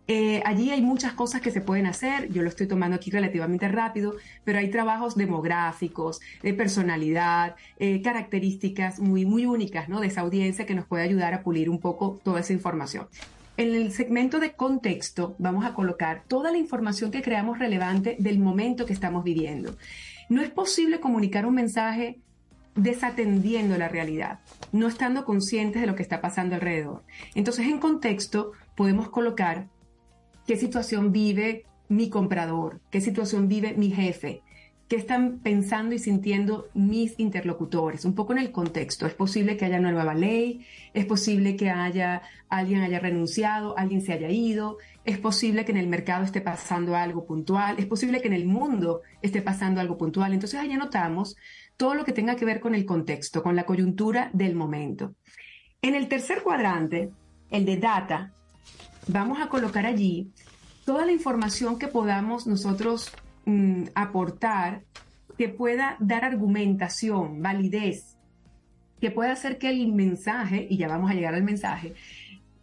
Eh, 0.09 0.43
allí 0.45 0.71
hay 0.71 0.83
muchas 0.83 1.13
cosas 1.13 1.41
que 1.43 1.53
se 1.53 1.61
pueden 1.61 1.87
hacer, 1.87 2.29
yo 2.33 2.43
lo 2.43 2.49
estoy 2.49 2.67
tomando 2.67 2.97
aquí 2.97 3.13
relativamente 3.13 3.69
rápido, 3.69 4.17
pero 4.43 4.59
hay 4.59 4.69
trabajos 4.69 5.15
demográficos, 5.15 6.21
de 6.43 6.55
personalidad, 6.55 7.55
eh, 7.79 8.03
características 8.03 8.99
muy, 8.99 9.25
muy 9.25 9.47
únicas 9.47 9.89
¿no? 9.89 10.01
de 10.01 10.09
esa 10.09 10.23
audiencia 10.23 10.67
que 10.67 10.75
nos 10.75 10.87
puede 10.87 11.05
ayudar 11.05 11.35
a 11.35 11.45
pulir 11.45 11.71
un 11.71 11.79
poco 11.79 12.21
toda 12.25 12.41
esa 12.41 12.53
información. 12.53 13.07
En 13.59 13.75
el 13.75 13.93
segmento 13.93 14.41
de 14.41 14.53
contexto 14.53 15.37
vamos 15.39 15.67
a 15.67 15.75
colocar 15.75 16.25
toda 16.27 16.51
la 16.51 16.57
información 16.57 17.11
que 17.11 17.21
creamos 17.21 17.59
relevante 17.59 18.17
del 18.19 18.39
momento 18.39 18.87
que 18.87 18.95
estamos 18.95 19.25
viviendo. 19.25 19.77
No 20.31 20.41
es 20.41 20.51
posible 20.51 21.01
comunicar 21.01 21.45
un 21.45 21.55
mensaje 21.55 22.19
desatendiendo 22.75 23.77
la 23.77 23.89
realidad, 23.89 24.41
no 24.73 24.89
estando 24.89 25.27
conscientes 25.27 25.83
de 25.83 25.87
lo 25.87 25.95
que 25.95 26.03
está 26.03 26.23
pasando 26.23 26.55
alrededor. 26.55 27.03
Entonces, 27.35 27.67
en 27.67 27.79
contexto 27.79 28.53
podemos 28.75 29.11
colocar 29.11 29.69
qué 30.47 30.57
situación 30.57 31.13
vive 31.13 31.67
mi 31.89 32.09
comprador, 32.09 32.81
qué 32.91 33.03
situación 33.03 33.49
vive 33.49 33.75
mi 33.75 33.91
jefe, 33.91 34.43
qué 34.93 34.99
están 34.99 35.39
pensando 35.39 35.95
y 35.95 35.99
sintiendo 35.99 36.69
mis 36.75 37.19
interlocutores, 37.19 38.05
un 38.05 38.15
poco 38.15 38.35
en 38.35 38.39
el 38.41 38.53
contexto. 38.53 39.07
Es 39.07 39.15
posible 39.15 39.57
que 39.57 39.65
haya 39.65 39.79
una 39.79 39.91
nueva 39.91 40.13
ley, 40.13 40.67
es 40.93 41.07
posible 41.07 41.57
que 41.57 41.71
haya 41.71 42.21
alguien 42.51 42.83
haya 42.83 42.99
renunciado, 42.99 43.79
alguien 43.79 44.03
se 44.03 44.13
haya 44.13 44.29
ido, 44.29 44.77
es 45.07 45.17
posible 45.17 45.65
que 45.65 45.73
en 45.73 45.79
el 45.79 45.87
mercado 45.87 46.25
esté 46.25 46.43
pasando 46.43 46.95
algo 46.95 47.25
puntual, 47.25 47.77
es 47.79 47.87
posible 47.87 48.21
que 48.21 48.29
en 48.29 48.35
el 48.35 48.45
mundo 48.45 49.01
esté 49.23 49.41
pasando 49.41 49.81
algo 49.81 49.97
puntual. 49.97 50.35
Entonces 50.35 50.61
ahí 50.61 50.71
anotamos 50.73 51.37
todo 51.79 51.95
lo 51.95 52.05
que 52.05 52.13
tenga 52.13 52.37
que 52.37 52.45
ver 52.45 52.61
con 52.61 52.75
el 52.75 52.85
contexto, 52.85 53.43
con 53.43 53.57
la 53.57 53.65
coyuntura 53.65 54.29
del 54.35 54.55
momento. 54.55 55.15
En 55.81 55.95
el 55.95 56.07
tercer 56.07 56.43
cuadrante, 56.43 57.09
el 57.49 57.65
de 57.65 57.79
data, 57.79 58.35
vamos 59.07 59.41
a 59.41 59.49
colocar 59.49 59.87
allí 59.87 60.31
toda 60.85 61.07
la 61.07 61.13
información 61.13 61.79
que 61.79 61.89
podamos 61.89 62.47
nosotros 62.47 63.11
mm, 63.45 63.85
aportar 63.95 64.83
que 65.39 65.49
pueda 65.49 65.97
dar 65.99 66.25
argumentación, 66.25 67.43
validez, 67.43 68.17
que 69.01 69.11
pueda 69.11 69.33
hacer 69.33 69.59
que 69.59 69.69
el 69.69 69.93
mensaje, 69.93 70.67
y 70.71 70.77
ya 70.77 70.89
vamos 70.89 71.11
a 71.11 71.15
llegar 71.15 71.35
al 71.35 71.43
mensaje, 71.43 71.95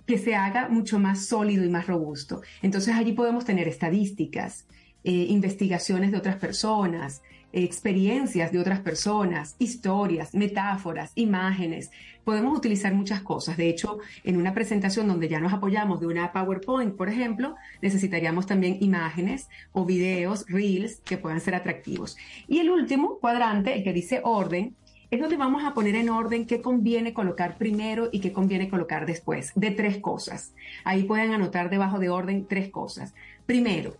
que 0.06 0.18
se 0.18 0.35
haga 0.35 0.69
mucho 0.69 0.97
más 0.97 1.26
sólido 1.26 1.64
y 1.64 1.69
más 1.69 1.88
robusto. 1.88 2.41
Entonces 2.61 2.95
allí 2.95 3.11
podemos 3.11 3.45
tener 3.45 3.68
estadísticas, 3.68 4.65
eh, 5.03 5.11
investigaciones 5.11 6.11
de 6.11 6.18
otras 6.18 6.38
personas, 6.38 7.22
experiencias 7.51 8.51
de 8.51 8.59
otras 8.59 8.80
personas, 8.80 9.55
historias, 9.59 10.34
metáforas, 10.34 11.11
imágenes. 11.15 11.91
Podemos 12.23 12.57
utilizar 12.57 12.93
muchas 12.93 13.21
cosas. 13.21 13.57
De 13.57 13.69
hecho, 13.69 13.99
en 14.23 14.38
una 14.38 14.53
presentación 14.53 15.07
donde 15.07 15.30
ya 15.30 15.39
nos 15.39 15.53
apoyamos 15.53 15.99
de 15.99 16.07
una 16.07 16.31
PowerPoint, 16.31 16.95
por 16.95 17.09
ejemplo, 17.09 17.55
necesitaríamos 17.81 18.45
también 18.45 18.77
imágenes 18.81 19.49
o 19.71 19.85
videos, 19.85 20.45
reels, 20.47 21.01
que 21.01 21.17
puedan 21.17 21.41
ser 21.41 21.55
atractivos. 21.55 22.17
Y 22.47 22.59
el 22.59 22.69
último 22.69 23.17
cuadrante, 23.19 23.76
el 23.76 23.84
que 23.84 23.93
dice 23.93 24.21
orden, 24.23 24.76
es 25.11 25.19
donde 25.19 25.38
vamos 25.38 25.63
a 25.63 25.73
poner 25.73 25.95
en 25.95 26.09
orden 26.09 26.45
qué 26.45 26.61
conviene 26.61 27.13
colocar 27.13 27.57
primero 27.57 28.09
y 28.11 28.19
qué 28.19 28.31
conviene 28.31 28.69
colocar 28.69 29.07
después, 29.07 29.51
de 29.55 29.71
tres 29.71 29.97
cosas. 29.97 30.53
Ahí 30.84 31.03
pueden 31.03 31.34
anotar 31.34 31.71
debajo 31.71 31.97
de 31.97 32.09
orden 32.09 32.45
tres 32.47 32.69
cosas. 32.69 33.15
Primero, 33.47 33.97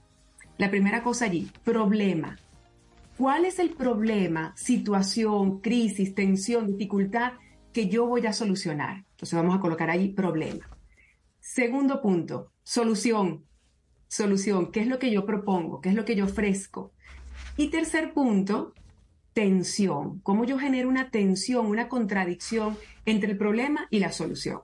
la 0.59 0.69
primera 0.69 1.01
cosa 1.01 1.26
allí, 1.26 1.49
problema. 1.63 2.38
¿Cuál 3.19 3.43
es 3.43 3.59
el 3.59 3.71
problema, 3.71 4.53
situación, 4.55 5.59
crisis, 5.59 6.15
tensión, 6.15 6.67
dificultad 6.67 7.33
que 7.73 7.89
yo 7.89 8.05
voy 8.07 8.25
a 8.25 8.31
solucionar? 8.31 9.03
Entonces 9.11 9.33
vamos 9.33 9.57
a 9.57 9.59
colocar 9.59 9.89
ahí 9.89 10.13
problema. 10.13 10.69
Segundo 11.41 12.01
punto, 12.01 12.53
solución. 12.63 13.43
Solución, 14.07 14.71
¿qué 14.71 14.79
es 14.79 14.87
lo 14.87 14.99
que 14.99 15.11
yo 15.11 15.25
propongo? 15.25 15.81
¿Qué 15.81 15.89
es 15.89 15.95
lo 15.95 16.05
que 16.05 16.15
yo 16.15 16.23
ofrezco? 16.23 16.93
Y 17.57 17.67
tercer 17.67 18.13
punto, 18.13 18.73
tensión. 19.33 20.21
¿Cómo 20.21 20.45
yo 20.45 20.57
genero 20.57 20.87
una 20.87 21.11
tensión, 21.11 21.65
una 21.65 21.89
contradicción 21.89 22.77
entre 23.03 23.31
el 23.31 23.37
problema 23.37 23.85
y 23.89 23.99
la 23.99 24.13
solución? 24.13 24.61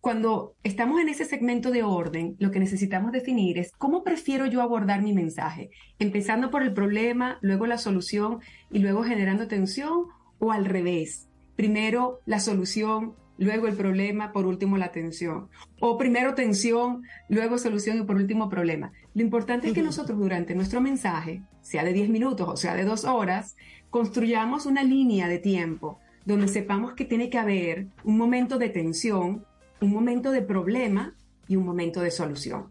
Cuando 0.00 0.54
estamos 0.62 1.00
en 1.00 1.08
ese 1.08 1.24
segmento 1.24 1.70
de 1.70 1.82
orden, 1.82 2.36
lo 2.38 2.50
que 2.50 2.60
necesitamos 2.60 3.12
definir 3.12 3.58
es 3.58 3.72
cómo 3.76 4.04
prefiero 4.04 4.46
yo 4.46 4.62
abordar 4.62 5.02
mi 5.02 5.12
mensaje, 5.12 5.70
empezando 5.98 6.50
por 6.50 6.62
el 6.62 6.72
problema, 6.72 7.38
luego 7.40 7.66
la 7.66 7.78
solución 7.78 8.38
y 8.70 8.78
luego 8.78 9.02
generando 9.02 9.48
tensión 9.48 10.06
o 10.38 10.52
al 10.52 10.64
revés. 10.64 11.28
Primero 11.56 12.20
la 12.24 12.38
solución, 12.38 13.14
luego 13.38 13.66
el 13.66 13.74
problema, 13.74 14.32
por 14.32 14.46
último 14.46 14.76
la 14.76 14.92
tensión. 14.92 15.48
O 15.80 15.98
primero 15.98 16.34
tensión, 16.34 17.02
luego 17.28 17.58
solución 17.58 17.98
y 17.98 18.02
por 18.04 18.16
último 18.16 18.48
problema. 18.48 18.92
Lo 19.14 19.22
importante 19.22 19.68
es 19.68 19.74
que 19.74 19.82
nosotros 19.82 20.18
durante 20.18 20.54
nuestro 20.54 20.80
mensaje, 20.80 21.42
sea 21.62 21.82
de 21.82 21.92
10 21.92 22.10
minutos 22.10 22.48
o 22.48 22.56
sea 22.56 22.74
de 22.74 22.84
dos 22.84 23.04
horas, 23.04 23.56
construyamos 23.90 24.66
una 24.66 24.84
línea 24.84 25.26
de 25.26 25.38
tiempo 25.38 25.98
donde 26.24 26.48
sepamos 26.48 26.94
que 26.94 27.04
tiene 27.04 27.30
que 27.30 27.38
haber 27.38 27.86
un 28.04 28.18
momento 28.18 28.58
de 28.58 28.68
tensión, 28.68 29.46
un 29.80 29.90
momento 29.90 30.30
de 30.30 30.42
problema 30.42 31.14
y 31.48 31.56
un 31.56 31.64
momento 31.64 32.00
de 32.00 32.10
solución. 32.10 32.70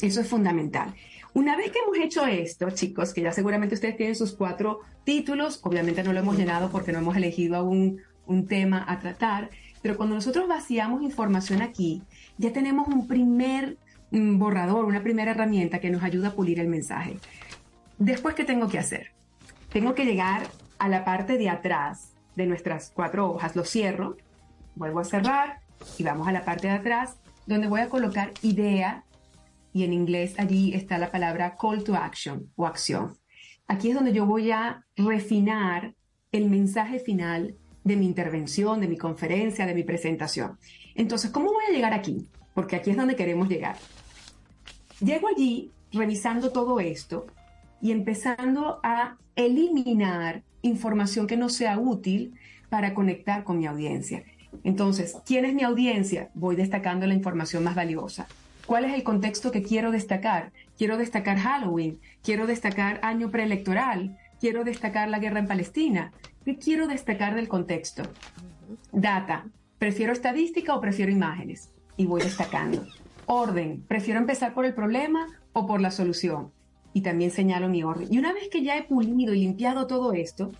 Eso 0.00 0.20
es 0.20 0.28
fundamental. 0.28 0.94
Una 1.34 1.56
vez 1.56 1.70
que 1.70 1.80
hemos 1.80 1.98
hecho 1.98 2.26
esto, 2.26 2.70
chicos, 2.70 3.12
que 3.12 3.22
ya 3.22 3.32
seguramente 3.32 3.74
ustedes 3.74 3.96
tienen 3.96 4.14
sus 4.14 4.32
cuatro 4.32 4.80
títulos, 5.04 5.60
obviamente 5.62 6.02
no 6.02 6.12
lo 6.12 6.20
hemos 6.20 6.36
llenado 6.36 6.70
porque 6.70 6.92
no 6.92 6.98
hemos 6.98 7.16
elegido 7.16 7.56
aún 7.56 8.00
un 8.26 8.46
tema 8.46 8.84
a 8.88 8.98
tratar, 9.00 9.50
pero 9.82 9.96
cuando 9.96 10.14
nosotros 10.14 10.48
vaciamos 10.48 11.02
información 11.02 11.62
aquí, 11.62 12.02
ya 12.38 12.52
tenemos 12.52 12.88
un 12.88 13.06
primer 13.06 13.76
mm, 14.10 14.38
borrador, 14.38 14.84
una 14.84 15.02
primera 15.02 15.32
herramienta 15.32 15.78
que 15.78 15.90
nos 15.90 16.02
ayuda 16.02 16.28
a 16.28 16.32
pulir 16.32 16.58
el 16.58 16.68
mensaje. 16.68 17.18
Después, 17.98 18.34
¿qué 18.34 18.44
tengo 18.44 18.68
que 18.68 18.78
hacer? 18.78 19.12
Tengo 19.70 19.94
que 19.94 20.04
llegar 20.04 20.48
a 20.78 20.88
la 20.88 21.04
parte 21.04 21.38
de 21.38 21.48
atrás 21.48 22.14
de 22.34 22.46
nuestras 22.46 22.90
cuatro 22.94 23.30
hojas. 23.30 23.56
Lo 23.56 23.64
cierro, 23.64 24.16
vuelvo 24.74 25.00
a 25.00 25.04
cerrar 25.04 25.60
y 25.98 26.02
vamos 26.02 26.28
a 26.28 26.32
la 26.32 26.44
parte 26.44 26.68
de 26.68 26.74
atrás 26.74 27.16
donde 27.46 27.68
voy 27.68 27.80
a 27.80 27.88
colocar 27.88 28.32
idea 28.42 29.04
y 29.72 29.84
en 29.84 29.92
inglés 29.92 30.34
allí 30.38 30.74
está 30.74 30.98
la 30.98 31.10
palabra 31.10 31.56
call 31.60 31.84
to 31.84 31.94
action 31.94 32.50
o 32.56 32.66
acción. 32.66 33.16
Aquí 33.68 33.90
es 33.90 33.94
donde 33.94 34.12
yo 34.12 34.26
voy 34.26 34.50
a 34.50 34.84
refinar 34.96 35.94
el 36.32 36.48
mensaje 36.48 36.98
final 36.98 37.56
de 37.84 37.96
mi 37.96 38.06
intervención, 38.06 38.80
de 38.80 38.88
mi 38.88 38.96
conferencia, 38.96 39.66
de 39.66 39.74
mi 39.74 39.84
presentación. 39.84 40.58
Entonces, 40.94 41.30
¿cómo 41.30 41.52
voy 41.52 41.64
a 41.68 41.72
llegar 41.72 41.92
aquí? 41.92 42.28
Porque 42.54 42.76
aquí 42.76 42.90
es 42.90 42.96
donde 42.96 43.16
queremos 43.16 43.48
llegar. 43.48 43.76
Llego 45.00 45.28
allí 45.28 45.72
revisando 45.92 46.50
todo 46.50 46.80
esto 46.80 47.26
y 47.80 47.92
empezando 47.92 48.80
a 48.82 49.18
eliminar 49.36 50.42
información 50.62 51.26
que 51.26 51.36
no 51.36 51.48
sea 51.48 51.78
útil 51.78 52.34
para 52.70 52.94
conectar 52.94 53.44
con 53.44 53.58
mi 53.58 53.66
audiencia. 53.66 54.24
Entonces, 54.64 55.16
¿quién 55.24 55.44
es 55.44 55.54
mi 55.54 55.62
audiencia? 55.62 56.30
Voy 56.34 56.56
destacando 56.56 57.06
la 57.06 57.14
información 57.14 57.64
más 57.64 57.74
valiosa. 57.74 58.26
¿Cuál 58.66 58.84
es 58.84 58.94
el 58.94 59.04
contexto 59.04 59.52
que 59.52 59.62
quiero 59.62 59.92
destacar? 59.92 60.52
Quiero 60.76 60.98
destacar 60.98 61.38
Halloween, 61.38 62.00
quiero 62.22 62.46
destacar 62.46 62.98
año 63.02 63.30
preelectoral, 63.30 64.18
quiero 64.40 64.64
destacar 64.64 65.08
la 65.08 65.20
guerra 65.20 65.38
en 65.38 65.46
Palestina. 65.46 66.12
¿Qué 66.44 66.56
quiero 66.56 66.88
destacar 66.88 67.34
del 67.34 67.48
contexto? 67.48 68.02
Data. 68.92 69.46
¿Prefiero 69.78 70.12
estadística 70.12 70.74
o 70.74 70.80
prefiero 70.80 71.12
imágenes? 71.12 71.70
Y 71.96 72.06
voy 72.06 72.22
destacando. 72.22 72.86
Orden. 73.26 73.84
¿Prefiero 73.86 74.18
empezar 74.18 74.54
por 74.54 74.64
el 74.64 74.74
problema 74.74 75.26
o 75.52 75.66
por 75.66 75.80
la 75.80 75.90
solución? 75.90 76.50
Y 76.92 77.02
también 77.02 77.30
señalo 77.30 77.68
mi 77.68 77.82
orden. 77.82 78.08
Y 78.10 78.18
una 78.18 78.32
vez 78.32 78.48
que 78.50 78.62
ya 78.62 78.76
he 78.76 78.84
pulido 78.84 79.34
y 79.34 79.40
limpiado 79.40 79.86
todo 79.86 80.12
esto, 80.12 80.50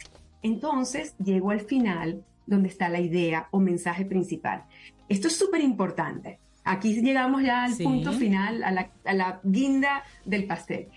entonces 0.42 1.16
llego 1.18 1.50
al 1.50 1.60
final 1.60 2.24
donde 2.46 2.68
está 2.68 2.88
la 2.88 3.00
idea 3.00 3.48
o 3.50 3.60
mensaje 3.60 4.04
principal. 4.04 4.64
Esto 5.08 5.28
es 5.28 5.36
súper 5.36 5.60
importante. 5.60 6.38
Aquí 6.64 7.00
llegamos 7.00 7.42
ya 7.42 7.64
al 7.64 7.74
Sí. 7.74 7.84
punto 7.84 8.12
final, 8.12 8.64
a 8.64 8.70
la, 8.72 8.90
a 9.04 9.14
la 9.14 9.40
guinda 9.44 10.02
del 10.24 10.46
pastel. 10.46 10.88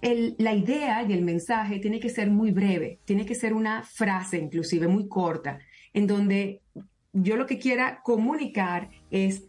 El- 0.00 0.34
la 0.38 0.54
idea 0.54 1.02
y 1.02 1.12
el 1.12 1.22
mensaje 1.22 1.78
tiene 1.78 2.00
que 2.00 2.08
ser 2.08 2.30
muy 2.30 2.52
breve, 2.52 3.00
tiene 3.04 3.26
que 3.26 3.34
ser 3.34 3.52
una 3.52 3.82
frase 3.82 4.38
inclusive 4.38 4.88
muy 4.88 5.08
corta, 5.08 5.58
en 5.92 6.06
donde 6.06 6.62
yo 7.12 7.36
lo 7.36 7.44
que 7.46 7.58
quiera 7.58 8.00
comunicar 8.02 8.88
es 9.10 9.44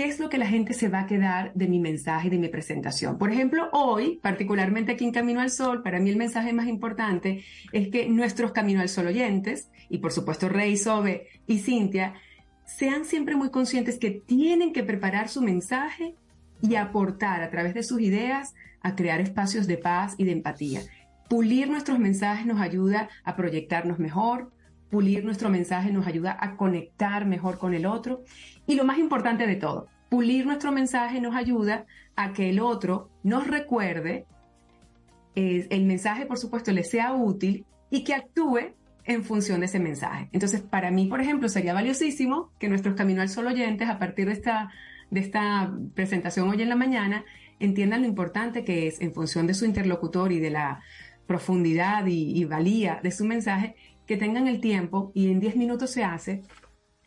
qué 0.00 0.06
es 0.06 0.18
lo 0.18 0.30
que 0.30 0.38
la 0.38 0.46
gente 0.46 0.72
se 0.72 0.88
va 0.88 1.00
a 1.00 1.06
quedar 1.06 1.52
de 1.52 1.68
mi 1.68 1.78
mensaje 1.78 2.30
de 2.30 2.38
mi 2.38 2.48
presentación. 2.48 3.18
Por 3.18 3.30
ejemplo, 3.30 3.68
hoy, 3.72 4.18
particularmente 4.22 4.92
aquí 4.92 5.04
en 5.04 5.12
Camino 5.12 5.42
al 5.42 5.50
Sol, 5.50 5.82
para 5.82 6.00
mí 6.00 6.08
el 6.08 6.16
mensaje 6.16 6.54
más 6.54 6.68
importante 6.68 7.44
es 7.70 7.88
que 7.88 8.08
nuestros 8.08 8.52
Camino 8.52 8.80
al 8.80 8.88
Sol 8.88 9.08
oyentes, 9.08 9.68
y 9.90 9.98
por 9.98 10.10
supuesto 10.10 10.48
Rey, 10.48 10.78
Sobe 10.78 11.26
y 11.46 11.58
Cintia, 11.58 12.14
sean 12.64 13.04
siempre 13.04 13.36
muy 13.36 13.50
conscientes 13.50 13.98
que 13.98 14.10
tienen 14.10 14.72
que 14.72 14.84
preparar 14.84 15.28
su 15.28 15.42
mensaje 15.42 16.14
y 16.62 16.76
aportar 16.76 17.42
a 17.42 17.50
través 17.50 17.74
de 17.74 17.82
sus 17.82 18.00
ideas 18.00 18.54
a 18.80 18.96
crear 18.96 19.20
espacios 19.20 19.66
de 19.66 19.76
paz 19.76 20.14
y 20.16 20.24
de 20.24 20.32
empatía. 20.32 20.80
Pulir 21.28 21.68
nuestros 21.68 21.98
mensajes 21.98 22.46
nos 22.46 22.58
ayuda 22.58 23.10
a 23.22 23.36
proyectarnos 23.36 23.98
mejor, 23.98 24.50
pulir 24.90 25.24
nuestro 25.24 25.48
mensaje 25.50 25.92
nos 25.92 26.06
ayuda 26.06 26.36
a 26.40 26.56
conectar 26.56 27.26
mejor 27.26 27.58
con 27.58 27.74
el 27.74 27.86
otro 27.86 28.22
y 28.66 28.74
lo 28.74 28.84
más 28.84 28.98
importante 28.98 29.46
de 29.46 29.56
todo, 29.56 29.86
pulir 30.08 30.46
nuestro 30.46 30.72
mensaje 30.72 31.20
nos 31.20 31.34
ayuda 31.34 31.86
a 32.16 32.32
que 32.32 32.50
el 32.50 32.60
otro 32.60 33.08
nos 33.22 33.46
recuerde, 33.46 34.26
eh, 35.36 35.66
el 35.70 35.84
mensaje 35.84 36.26
por 36.26 36.38
supuesto 36.38 36.72
le 36.72 36.84
sea 36.84 37.12
útil 37.14 37.64
y 37.90 38.04
que 38.04 38.14
actúe 38.14 38.74
en 39.04 39.24
función 39.24 39.60
de 39.60 39.66
ese 39.66 39.80
mensaje. 39.80 40.28
Entonces, 40.32 40.60
para 40.60 40.90
mí, 40.90 41.06
por 41.06 41.20
ejemplo, 41.20 41.48
sería 41.48 41.72
valiosísimo 41.72 42.52
que 42.58 42.68
nuestros 42.68 42.94
Camino 42.94 43.22
al 43.22 43.28
Sol 43.28 43.46
oyentes, 43.46 43.88
a 43.88 43.98
partir 43.98 44.26
de 44.26 44.32
esta, 44.32 44.70
de 45.10 45.20
esta 45.20 45.72
presentación 45.94 46.48
hoy 46.48 46.62
en 46.62 46.68
la 46.68 46.76
mañana, 46.76 47.24
entiendan 47.58 48.02
lo 48.02 48.08
importante 48.08 48.64
que 48.64 48.86
es, 48.86 49.00
en 49.00 49.12
función 49.12 49.46
de 49.46 49.54
su 49.54 49.64
interlocutor 49.64 50.32
y 50.32 50.38
de 50.38 50.50
la 50.50 50.80
profundidad 51.26 52.06
y, 52.06 52.38
y 52.38 52.44
valía 52.44 53.00
de 53.02 53.10
su 53.10 53.24
mensaje, 53.24 53.74
que 54.10 54.16
tengan 54.16 54.48
el 54.48 54.60
tiempo, 54.60 55.12
y 55.14 55.30
en 55.30 55.38
10 55.38 55.54
minutos 55.54 55.90
se 55.90 56.02
hace, 56.02 56.42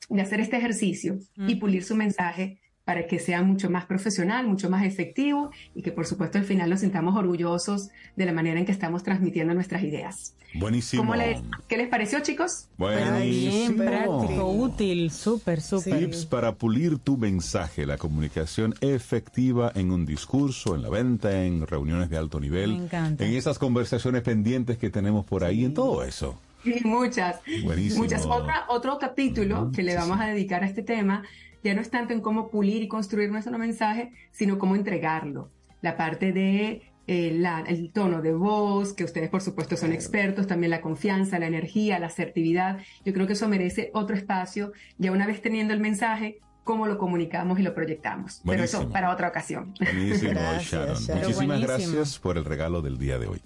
de 0.10 0.22
hacer 0.22 0.40
este 0.40 0.56
ejercicio 0.56 1.20
y 1.36 1.56
pulir 1.56 1.84
su 1.84 1.96
mensaje 1.98 2.62
para 2.86 3.08
que 3.08 3.20
sea 3.20 3.44
mucho 3.44 3.70
más 3.70 3.86
profesional, 3.86 4.48
mucho 4.48 4.70
más 4.70 4.86
efectivo 4.86 5.50
y 5.76 5.82
que 5.82 5.92
por 5.92 6.06
supuesto 6.06 6.38
al 6.38 6.46
final 6.46 6.70
nos 6.70 6.80
sintamos 6.80 7.18
orgullosos 7.18 7.90
de 8.16 8.26
la 8.26 8.32
manera 8.32 8.58
en 8.58 8.66
que 8.66 8.72
estamos 8.72 9.04
transmitiendo 9.04 9.54
nuestras 9.54 9.84
ideas. 9.84 10.36
Buenísimo. 10.54 11.02
¿Cómo 11.04 11.16
les- 11.16 11.42
¿Qué 11.68 11.76
les 11.76 11.90
pareció 11.90 12.22
chicos? 12.22 12.70
Bien, 12.78 13.10
Buenísimo. 13.10 13.84
práctico, 13.84 14.50
útil, 14.52 15.12
súper, 15.12 15.60
súper. 15.62 16.00
Tips 16.00 16.26
para 16.26 16.56
pulir 16.56 17.00
tu 17.00 17.18
mensaje, 17.18 17.86
la 17.86 17.98
comunicación 17.98 18.76
efectiva 18.80 19.74
en 19.76 19.92
un 19.92 20.06
discurso, 20.06 20.74
en 20.76 20.84
la 20.84 20.90
venta, 20.90 21.44
en 21.44 21.68
reuniones 21.68 22.10
de 22.10 22.16
alto 22.18 22.40
nivel, 22.40 22.78
Me 22.78 22.84
encanta. 22.86 23.26
en 23.26 23.34
esas 23.34 23.60
conversaciones 23.60 24.22
pendientes 24.22 24.78
que 24.78 24.90
tenemos 24.90 25.26
por 25.26 25.44
ahí, 25.44 25.66
en 25.66 25.74
todo 25.74 26.02
eso. 26.06 26.40
Sí, 26.64 26.82
muchas. 26.84 27.40
Buenísimo. 27.64 28.04
Muchas. 28.04 28.26
Otra, 28.26 28.66
otro 28.70 28.98
capítulo 29.00 29.72
que 29.74 29.84
le 29.84 29.96
vamos 29.96 30.20
a 30.20 30.26
dedicar 30.28 30.64
a 30.64 30.68
este 30.68 30.84
tema 30.84 31.24
ya 31.64 31.74
no 31.74 31.82
es 31.82 31.90
tanto 31.90 32.14
en 32.14 32.20
cómo 32.22 32.50
pulir 32.50 32.82
y 32.84 32.88
construir 32.88 33.32
nuestro 33.32 33.58
mensaje, 33.58 34.12
sino 34.32 34.58
cómo 34.60 34.76
entregarlo. 34.76 35.50
La 35.82 35.96
parte 35.98 36.32
de 36.34 36.82
eh, 37.08 37.32
la- 37.38 37.64
el 37.68 37.92
tono 37.92 38.22
de 38.22 38.34
voz, 38.34 38.94
que 38.94 39.04
ustedes 39.04 39.30
por 39.30 39.42
supuesto 39.42 39.76
son 39.76 39.92
expertos, 39.92 40.48
también 40.48 40.70
la 40.72 40.80
confianza, 40.82 41.38
la 41.40 41.48
energía, 41.48 42.00
la 42.00 42.08
asertividad. 42.08 42.80
Yo 43.06 43.12
creo 43.14 43.28
que 43.28 43.34
eso 43.34 43.48
merece 43.50 43.92
otro 43.94 44.16
espacio, 44.16 44.72
ya 44.98 45.12
una 45.12 45.28
vez 45.28 45.42
teniendo 45.42 45.74
el 45.74 45.82
mensaje, 45.82 46.40
cómo 46.64 46.88
lo 46.88 46.98
comunicamos 46.98 47.60
y 47.60 47.64
lo 47.64 47.74
proyectamos. 47.76 48.42
Pero 48.46 48.64
eso 48.64 48.78
Buenísimo. 48.78 48.94
para 48.94 49.12
otra 49.12 49.28
ocasión. 49.28 49.74
Buenísimo, 49.82 50.32
Gracias, 50.32 50.72
Sharon. 50.72 50.96
Sharon. 50.96 51.22
Muchísimas 51.24 51.48
Buenísimo. 51.60 51.68
gracias 51.98 52.20
por 52.20 52.38
el 52.38 52.46
regalo 52.46 52.82
del 52.82 52.98
día 52.98 53.20
de 53.20 53.28
hoy. 53.28 53.42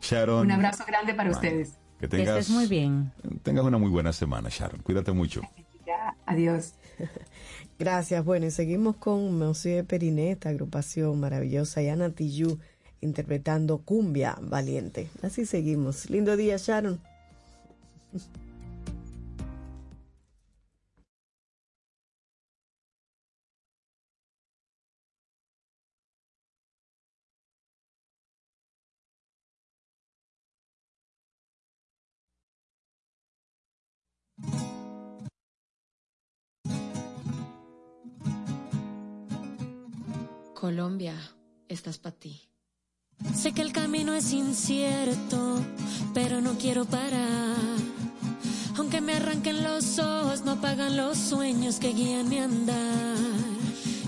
Sharon. 0.00 0.46
Un 0.46 0.52
abrazo 0.52 0.84
grande 0.86 1.12
para 1.12 1.30
ustedes. 1.30 1.78
Que 2.02 2.08
Que 2.08 2.16
tengas, 2.16 2.38
estés 2.40 2.50
muy 2.52 2.66
bien. 2.66 3.12
tengas 3.44 3.64
una 3.64 3.78
muy 3.78 3.88
buena 3.88 4.12
semana, 4.12 4.48
Sharon. 4.50 4.80
Cuídate 4.82 5.12
mucho. 5.12 5.40
Ya, 5.86 6.16
adiós. 6.26 6.72
Gracias. 7.78 8.24
Bueno, 8.24 8.46
y 8.46 8.50
seguimos 8.50 8.96
con 8.96 9.38
Monsieur 9.38 9.84
Perinet, 9.86 10.44
agrupación 10.46 11.20
maravillosa, 11.20 11.80
y 11.80 11.88
Ana 11.88 12.10
Tijoux 12.10 12.58
interpretando 13.02 13.78
Cumbia 13.78 14.36
Valiente. 14.40 15.10
Así 15.22 15.46
seguimos. 15.46 16.10
Lindo 16.10 16.36
día, 16.36 16.56
Sharon. 16.56 16.98
Colombia, 40.82 41.14
estás 41.68 41.98
para 41.98 42.16
ti. 42.16 42.40
Sé 43.36 43.52
que 43.52 43.62
el 43.62 43.72
camino 43.72 44.14
es 44.14 44.32
incierto, 44.32 45.64
pero 46.12 46.40
no 46.40 46.58
quiero 46.58 46.84
parar. 46.84 47.56
Aunque 48.76 49.00
me 49.00 49.12
arranquen 49.12 49.62
los 49.62 50.00
ojos, 50.00 50.44
no 50.44 50.52
apagan 50.52 50.96
los 50.96 51.16
sueños 51.16 51.76
que 51.78 51.92
guían 51.92 52.28
mi 52.28 52.38
andar. 52.38 53.16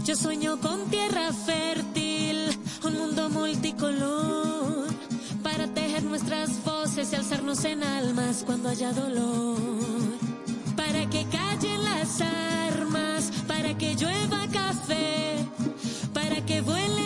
Yo 0.05 0.17
sueño 0.17 0.59
con 0.59 0.91
tierra 0.91 1.33
fértil, 1.33 2.59
un 2.83 2.95
mundo 2.99 3.31
multicolor, 3.31 4.89
para 5.45 5.69
tejer 5.69 6.03
nuestras 6.03 6.65
voces 6.65 7.13
y 7.13 7.15
alzarnos 7.15 7.65
en 7.67 7.85
almas 7.85 8.43
cuando 8.45 8.69
haya 8.69 8.93
dolor. 8.93 9.61
Para 10.75 11.09
que 11.09 11.25
callen 11.27 11.85
las 11.85 12.21
armas, 12.21 13.31
para 13.47 13.79
que 13.79 13.95
llueva 13.95 14.49
café, 14.49 15.15
que 16.47 16.61
vuelen 16.61 17.04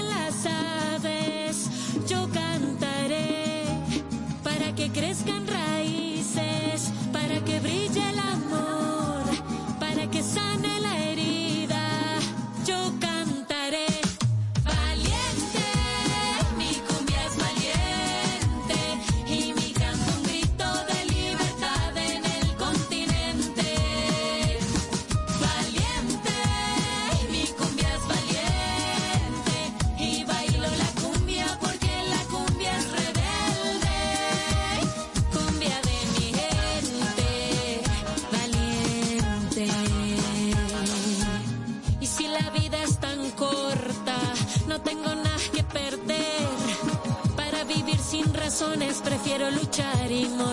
prefiero 49.38 49.50
luchar 49.50 50.10
y 50.10 50.24
morirme 50.30 50.47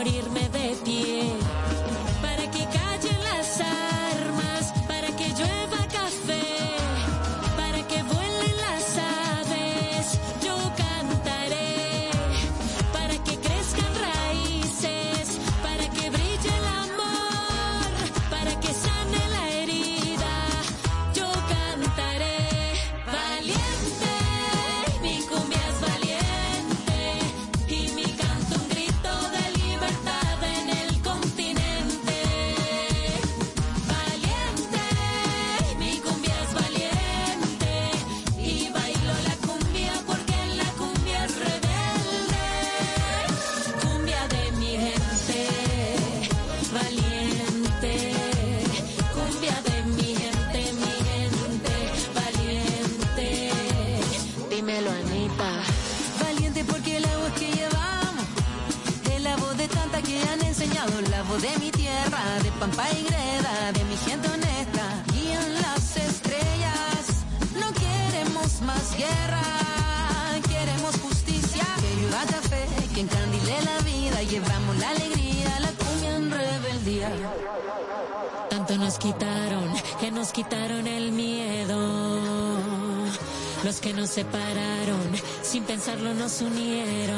separaron, 84.16 85.12
sin 85.42 85.64
pensarlo 85.66 86.14
nos 86.14 86.40
unieron. 86.42 87.15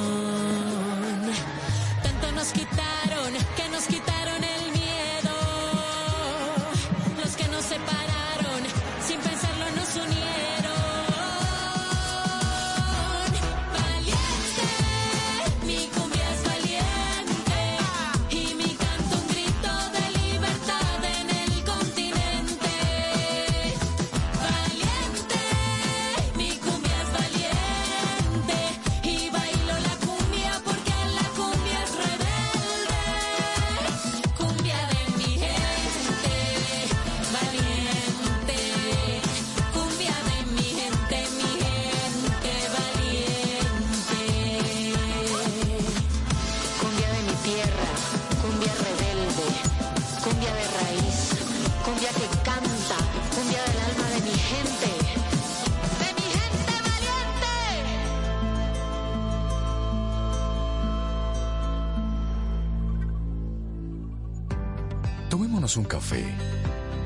Un 65.75 65.83
café. 65.83 66.23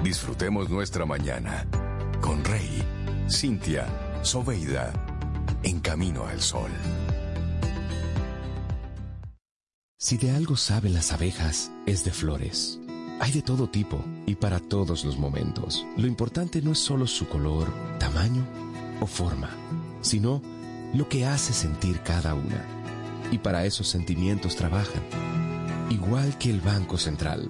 Disfrutemos 0.03 0.69
nuestra 0.69 1.03
mañana 1.03 1.65
con 2.21 2.45
Rey, 2.45 2.83
Cintia, 3.27 3.87
Soveida, 4.21 4.93
en 5.63 5.79
camino 5.79 6.27
al 6.27 6.39
sol. 6.41 6.69
Si 9.97 10.17
de 10.17 10.29
algo 10.29 10.57
saben 10.57 10.93
las 10.93 11.11
abejas, 11.11 11.71
es 11.87 12.03
de 12.05 12.11
flores. 12.11 12.79
Hay 13.19 13.31
de 13.31 13.41
todo 13.41 13.67
tipo 13.67 14.05
y 14.27 14.35
para 14.35 14.59
todos 14.59 15.05
los 15.05 15.17
momentos. 15.17 15.83
Lo 15.97 16.05
importante 16.05 16.61
no 16.61 16.73
es 16.73 16.79
solo 16.79 17.07
su 17.07 17.27
color, 17.27 17.67
tamaño 17.97 18.45
o 19.01 19.07
forma, 19.07 19.49
sino 20.01 20.39
lo 20.93 21.09
que 21.09 21.25
hace 21.25 21.51
sentir 21.51 22.01
cada 22.01 22.35
una. 22.35 22.63
Y 23.31 23.39
para 23.39 23.65
esos 23.65 23.87
sentimientos 23.87 24.55
trabajan. 24.55 25.01
Igual 25.89 26.37
que 26.37 26.51
el 26.51 26.61
Banco 26.61 26.97
Central, 26.97 27.49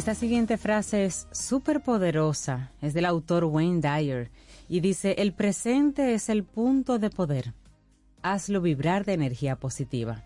Esta 0.00 0.14
siguiente 0.14 0.56
frase 0.56 1.04
es 1.04 1.28
súper 1.30 1.82
poderosa, 1.82 2.72
es 2.80 2.94
del 2.94 3.04
autor 3.04 3.44
Wayne 3.44 3.82
Dyer 3.82 4.30
y 4.66 4.80
dice, 4.80 5.16
el 5.18 5.34
presente 5.34 6.14
es 6.14 6.30
el 6.30 6.42
punto 6.42 6.98
de 6.98 7.10
poder, 7.10 7.52
hazlo 8.22 8.62
vibrar 8.62 9.04
de 9.04 9.12
energía 9.12 9.56
positiva. 9.56 10.24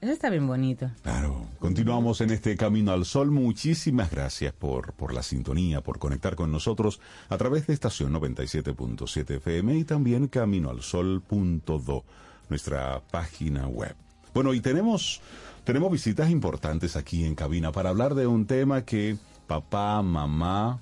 Eso 0.00 0.10
está 0.10 0.30
bien 0.30 0.46
bonito. 0.46 0.90
Claro, 1.02 1.48
continuamos 1.58 2.22
en 2.22 2.30
este 2.30 2.56
Camino 2.56 2.92
al 2.92 3.04
Sol. 3.04 3.30
Muchísimas 3.30 4.10
gracias 4.10 4.54
por, 4.54 4.94
por 4.94 5.12
la 5.12 5.22
sintonía, 5.22 5.82
por 5.82 5.98
conectar 5.98 6.34
con 6.34 6.50
nosotros 6.50 7.02
a 7.28 7.36
través 7.36 7.66
de 7.66 7.74
estación 7.74 8.14
97.7 8.14 9.36
FM 9.36 9.76
y 9.76 9.84
también 9.84 10.28
caminoalsol.do, 10.28 12.04
nuestra 12.48 13.02
página 13.10 13.68
web. 13.68 13.94
Bueno, 14.32 14.54
y 14.54 14.60
tenemos, 14.60 15.20
tenemos 15.68 15.92
visitas 15.92 16.30
importantes 16.30 16.96
aquí 16.96 17.26
en 17.26 17.34
cabina 17.34 17.72
para 17.72 17.90
hablar 17.90 18.14
de 18.14 18.26
un 18.26 18.46
tema 18.46 18.86
que 18.86 19.18
papá, 19.46 20.00
mamá, 20.00 20.80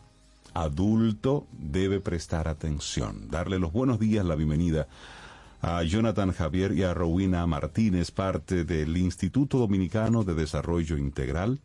adulto 0.55 1.45
debe 1.51 1.99
prestar 1.99 2.47
atención. 2.47 3.29
Darle 3.29 3.59
los 3.59 3.73
buenos 3.73 3.99
días, 3.99 4.25
la 4.25 4.37
bienvenida 4.37 4.87
a 5.61 5.83
Jonathan 5.83 6.31
Javier 6.31 6.71
y 6.71 6.85
a 6.85 6.95
Rowena 6.95 7.45
Martínez, 7.49 8.13
parte 8.13 8.63
del 8.63 8.97
Instituto 8.97 9.59
Dominicano 9.59 10.23
de 10.23 10.35
Desarrollo 10.35 10.97
Integral, 10.97 11.59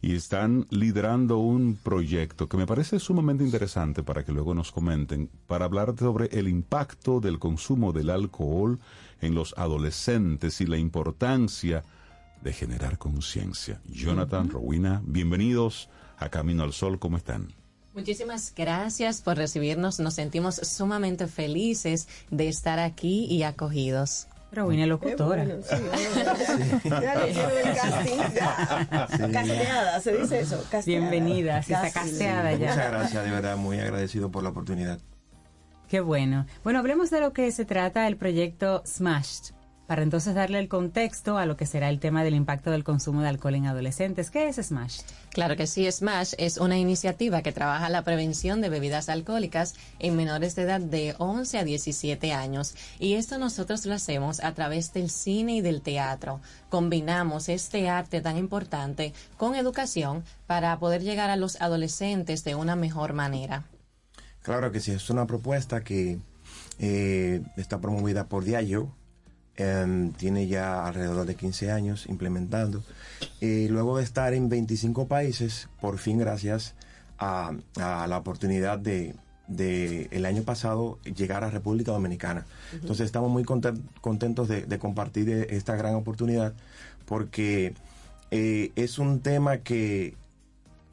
y 0.00 0.14
están 0.14 0.68
liderando 0.70 1.38
un 1.38 1.74
proyecto 1.74 2.48
que 2.48 2.56
me 2.56 2.68
parece 2.68 3.00
sumamente 3.00 3.42
interesante 3.42 4.04
para 4.04 4.24
que 4.24 4.30
luego 4.30 4.54
nos 4.54 4.70
comenten, 4.70 5.28
para 5.48 5.64
hablar 5.64 5.96
sobre 5.98 6.26
el 6.26 6.46
impacto 6.46 7.18
del 7.18 7.40
consumo 7.40 7.92
del 7.92 8.10
alcohol 8.10 8.78
en 9.20 9.34
los 9.34 9.54
adolescentes 9.58 10.60
y 10.60 10.66
la 10.66 10.78
importancia 10.78 11.82
de 11.82 11.99
generar 12.52 12.98
conciencia. 12.98 13.80
Jonathan, 13.86 14.48
Rowena, 14.48 15.02
bienvenidos 15.04 15.88
a 16.16 16.28
Camino 16.28 16.62
al 16.62 16.72
Sol, 16.72 16.98
¿cómo 16.98 17.16
están? 17.16 17.54
Muchísimas 17.94 18.54
gracias 18.54 19.20
por 19.20 19.36
recibirnos. 19.36 20.00
Nos 20.00 20.14
sentimos 20.14 20.56
sumamente 20.56 21.26
felices 21.26 22.08
de 22.30 22.48
estar 22.48 22.78
aquí 22.78 23.24
y 23.26 23.42
acogidos. 23.42 24.28
Rowena 24.52 24.86
locutora. 24.86 25.44
Bueno, 25.44 25.62
sí. 25.62 25.76
Casteada, 29.32 30.00
se 30.00 30.16
dice 30.16 30.40
eso. 30.40 30.64
Casteada. 30.70 31.10
Bienvenida, 31.10 31.62
sí, 31.62 31.72
está 31.72 31.90
casteada 31.92 32.52
ya. 32.52 32.70
Muchas 32.70 32.90
gracias, 32.90 33.24
de 33.24 33.30
verdad, 33.30 33.56
muy 33.56 33.78
agradecido 33.78 34.30
por 34.30 34.42
la 34.42 34.48
oportunidad. 34.50 34.98
Qué 35.88 36.00
bueno. 36.00 36.46
Bueno, 36.62 36.78
hablemos 36.78 37.10
de 37.10 37.20
lo 37.20 37.32
que 37.32 37.50
se 37.52 37.64
trata 37.64 38.06
el 38.06 38.16
proyecto 38.16 38.82
Smashed. 38.86 39.54
Para 39.90 40.04
entonces 40.04 40.36
darle 40.36 40.60
el 40.60 40.68
contexto 40.68 41.36
a 41.36 41.46
lo 41.46 41.56
que 41.56 41.66
será 41.66 41.88
el 41.88 41.98
tema 41.98 42.22
del 42.22 42.36
impacto 42.36 42.70
del 42.70 42.84
consumo 42.84 43.22
de 43.22 43.28
alcohol 43.28 43.56
en 43.56 43.66
adolescentes. 43.66 44.30
¿Qué 44.30 44.46
es 44.46 44.54
Smash? 44.54 45.00
Claro 45.30 45.56
que 45.56 45.66
sí, 45.66 45.90
Smash 45.90 46.34
es 46.38 46.58
una 46.58 46.78
iniciativa 46.78 47.42
que 47.42 47.50
trabaja 47.50 47.88
la 47.88 48.04
prevención 48.04 48.60
de 48.60 48.68
bebidas 48.68 49.08
alcohólicas 49.08 49.74
en 49.98 50.14
menores 50.14 50.54
de 50.54 50.62
edad 50.62 50.80
de 50.80 51.16
11 51.18 51.58
a 51.58 51.64
17 51.64 52.32
años. 52.32 52.76
Y 53.00 53.14
esto 53.14 53.36
nosotros 53.36 53.84
lo 53.84 53.94
hacemos 53.94 54.38
a 54.44 54.54
través 54.54 54.92
del 54.92 55.10
cine 55.10 55.56
y 55.56 55.60
del 55.60 55.82
teatro. 55.82 56.40
Combinamos 56.68 57.48
este 57.48 57.88
arte 57.88 58.20
tan 58.20 58.38
importante 58.38 59.12
con 59.38 59.56
educación 59.56 60.22
para 60.46 60.78
poder 60.78 61.02
llegar 61.02 61.30
a 61.30 61.36
los 61.36 61.60
adolescentes 61.60 62.44
de 62.44 62.54
una 62.54 62.76
mejor 62.76 63.12
manera. 63.12 63.64
Claro 64.42 64.70
que 64.70 64.78
sí, 64.78 64.92
es 64.92 65.10
una 65.10 65.26
propuesta 65.26 65.82
que 65.82 66.20
eh, 66.78 67.42
está 67.56 67.80
promovida 67.80 68.28
por 68.28 68.44
Diageo, 68.44 68.94
em, 69.60 70.12
tiene 70.12 70.46
ya 70.46 70.86
alrededor 70.86 71.26
de 71.26 71.34
15 71.34 71.70
años 71.70 72.06
implementando. 72.08 72.82
Y 73.40 73.68
luego 73.68 73.98
de 73.98 74.04
estar 74.04 74.32
en 74.34 74.48
25 74.48 75.06
países, 75.06 75.68
por 75.80 75.98
fin 75.98 76.18
gracias 76.18 76.74
a, 77.18 77.52
a 77.80 78.06
la 78.06 78.16
oportunidad 78.18 78.78
de, 78.78 79.14
de 79.48 80.08
el 80.10 80.24
año 80.24 80.42
pasado 80.42 80.98
llegar 81.16 81.44
a 81.44 81.50
República 81.50 81.92
Dominicana. 81.92 82.46
Entonces 82.72 83.04
estamos 83.06 83.30
muy 83.30 83.44
conten- 83.44 83.82
contentos 84.00 84.48
de, 84.48 84.62
de 84.66 84.78
compartir 84.78 85.28
eh, 85.28 85.46
esta 85.50 85.76
gran 85.76 85.94
oportunidad 85.94 86.54
porque 87.04 87.74
eh, 88.30 88.70
es 88.76 88.98
un 88.98 89.20
tema 89.20 89.58
que, 89.58 90.14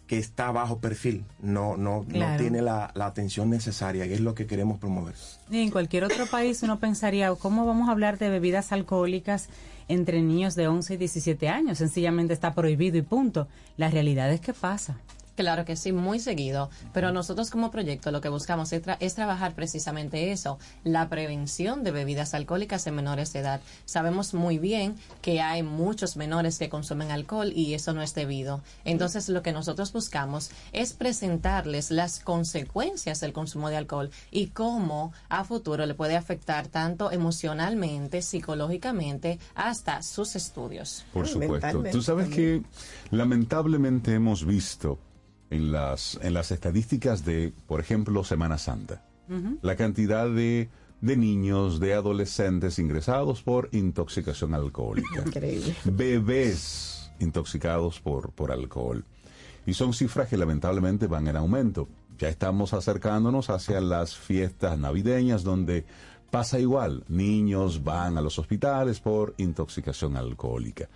que 0.07 0.17
está 0.17 0.51
bajo 0.51 0.79
perfil, 0.79 1.25
no, 1.41 1.77
no, 1.77 2.05
no 2.07 2.37
tiene 2.37 2.61
la, 2.61 2.91
la 2.95 3.05
atención 3.05 3.49
necesaria, 3.49 4.05
y 4.05 4.13
es 4.13 4.21
lo 4.21 4.33
que 4.33 4.47
queremos 4.47 4.79
promover. 4.79 5.15
Y 5.51 5.61
en 5.61 5.69
cualquier 5.69 6.05
otro 6.05 6.25
país 6.27 6.63
uno 6.63 6.79
pensaría, 6.79 7.33
¿cómo 7.35 7.65
vamos 7.65 7.89
a 7.89 7.91
hablar 7.91 8.17
de 8.17 8.29
bebidas 8.29 8.71
alcohólicas 8.71 9.49
entre 9.87 10.21
niños 10.21 10.55
de 10.55 10.67
11 10.67 10.93
y 10.93 10.97
17 10.97 11.49
años? 11.49 11.77
Sencillamente 11.77 12.33
está 12.33 12.53
prohibido 12.53 12.97
y 12.97 13.01
punto. 13.01 13.47
La 13.75 13.89
realidad 13.89 14.31
es 14.31 14.41
que 14.41 14.53
pasa. 14.53 14.97
Claro 15.37 15.65
que 15.65 15.75
sí, 15.75 15.91
muy 15.91 16.19
seguido, 16.19 16.71
pero 16.93 17.11
nosotros 17.11 17.51
como 17.51 17.69
proyecto 17.69 18.09
lo 18.11 18.21
que 18.21 18.27
buscamos 18.29 18.73
es, 18.73 18.83
tra- 18.83 18.97
es 18.99 19.13
trabajar 19.13 19.53
precisamente 19.53 20.31
eso, 20.31 20.57
la 20.83 21.09
prevención 21.09 21.83
de 21.83 21.91
bebidas 21.91 22.33
alcohólicas 22.33 22.87
en 22.87 22.95
menores 22.95 23.33
de 23.33 23.39
edad. 23.39 23.61
Sabemos 23.85 24.33
muy 24.33 24.57
bien 24.57 24.95
que 25.21 25.39
hay 25.39 25.61
muchos 25.61 26.17
menores 26.17 26.57
que 26.57 26.69
consumen 26.69 27.11
alcohol 27.11 27.53
y 27.55 27.75
eso 27.75 27.93
no 27.93 28.01
es 28.01 28.15
debido. 28.15 28.63
Entonces 28.83 29.29
lo 29.29 29.43
que 29.43 29.51
nosotros 29.53 29.93
buscamos 29.93 30.49
es 30.73 30.93
presentarles 30.93 31.91
las 31.91 32.19
consecuencias 32.19 33.19
del 33.19 33.31
consumo 33.31 33.69
de 33.69 33.77
alcohol 33.77 34.09
y 34.31 34.47
cómo 34.47 35.13
a 35.29 35.43
futuro 35.43 35.85
le 35.85 35.93
puede 35.93 36.15
afectar 36.15 36.67
tanto 36.67 37.11
emocionalmente, 37.11 38.23
psicológicamente, 38.23 39.37
hasta 39.53 40.01
sus 40.01 40.35
estudios. 40.35 41.05
Por 41.13 41.27
supuesto. 41.27 41.83
Tú 41.91 42.01
sabes 42.01 42.27
que 42.29 42.63
lamentablemente 43.11 44.15
hemos 44.15 44.43
visto 44.43 44.97
en 45.49 45.71
las, 45.71 46.19
en 46.21 46.33
las 46.33 46.51
estadísticas 46.51 47.25
de, 47.25 47.53
por 47.67 47.79
ejemplo, 47.79 48.23
Semana 48.23 48.57
Santa, 48.57 49.03
la 49.61 49.75
cantidad 49.75 50.29
de, 50.29 50.69
de 51.01 51.17
niños, 51.17 51.79
de 51.79 51.93
adolescentes 51.93 52.79
ingresados 52.79 53.41
por 53.43 53.69
intoxicación 53.71 54.53
alcohólica. 54.53 55.21
Increíble. 55.25 55.75
Bebés 55.83 57.11
intoxicados 57.19 57.99
por, 57.99 58.31
por 58.31 58.51
alcohol. 58.51 59.03
Y 59.65 59.73
son 59.73 59.93
cifras 59.93 60.29
que 60.29 60.37
lamentablemente 60.37 61.07
van 61.07 61.27
en 61.27 61.35
aumento. 61.35 61.89
Ya 62.17 62.29
estamos 62.29 62.73
acercándonos 62.73 63.49
hacia 63.49 63.81
las 63.81 64.15
fiestas 64.15 64.77
navideñas 64.79 65.43
donde 65.43 65.85
pasa 66.31 66.59
igual. 66.59 67.03
Niños 67.07 67.83
van 67.83 68.17
a 68.17 68.21
los 68.21 68.39
hospitales 68.39 68.99
por 68.99 69.33
intoxicación 69.37 70.15
alcohólica. 70.15 70.89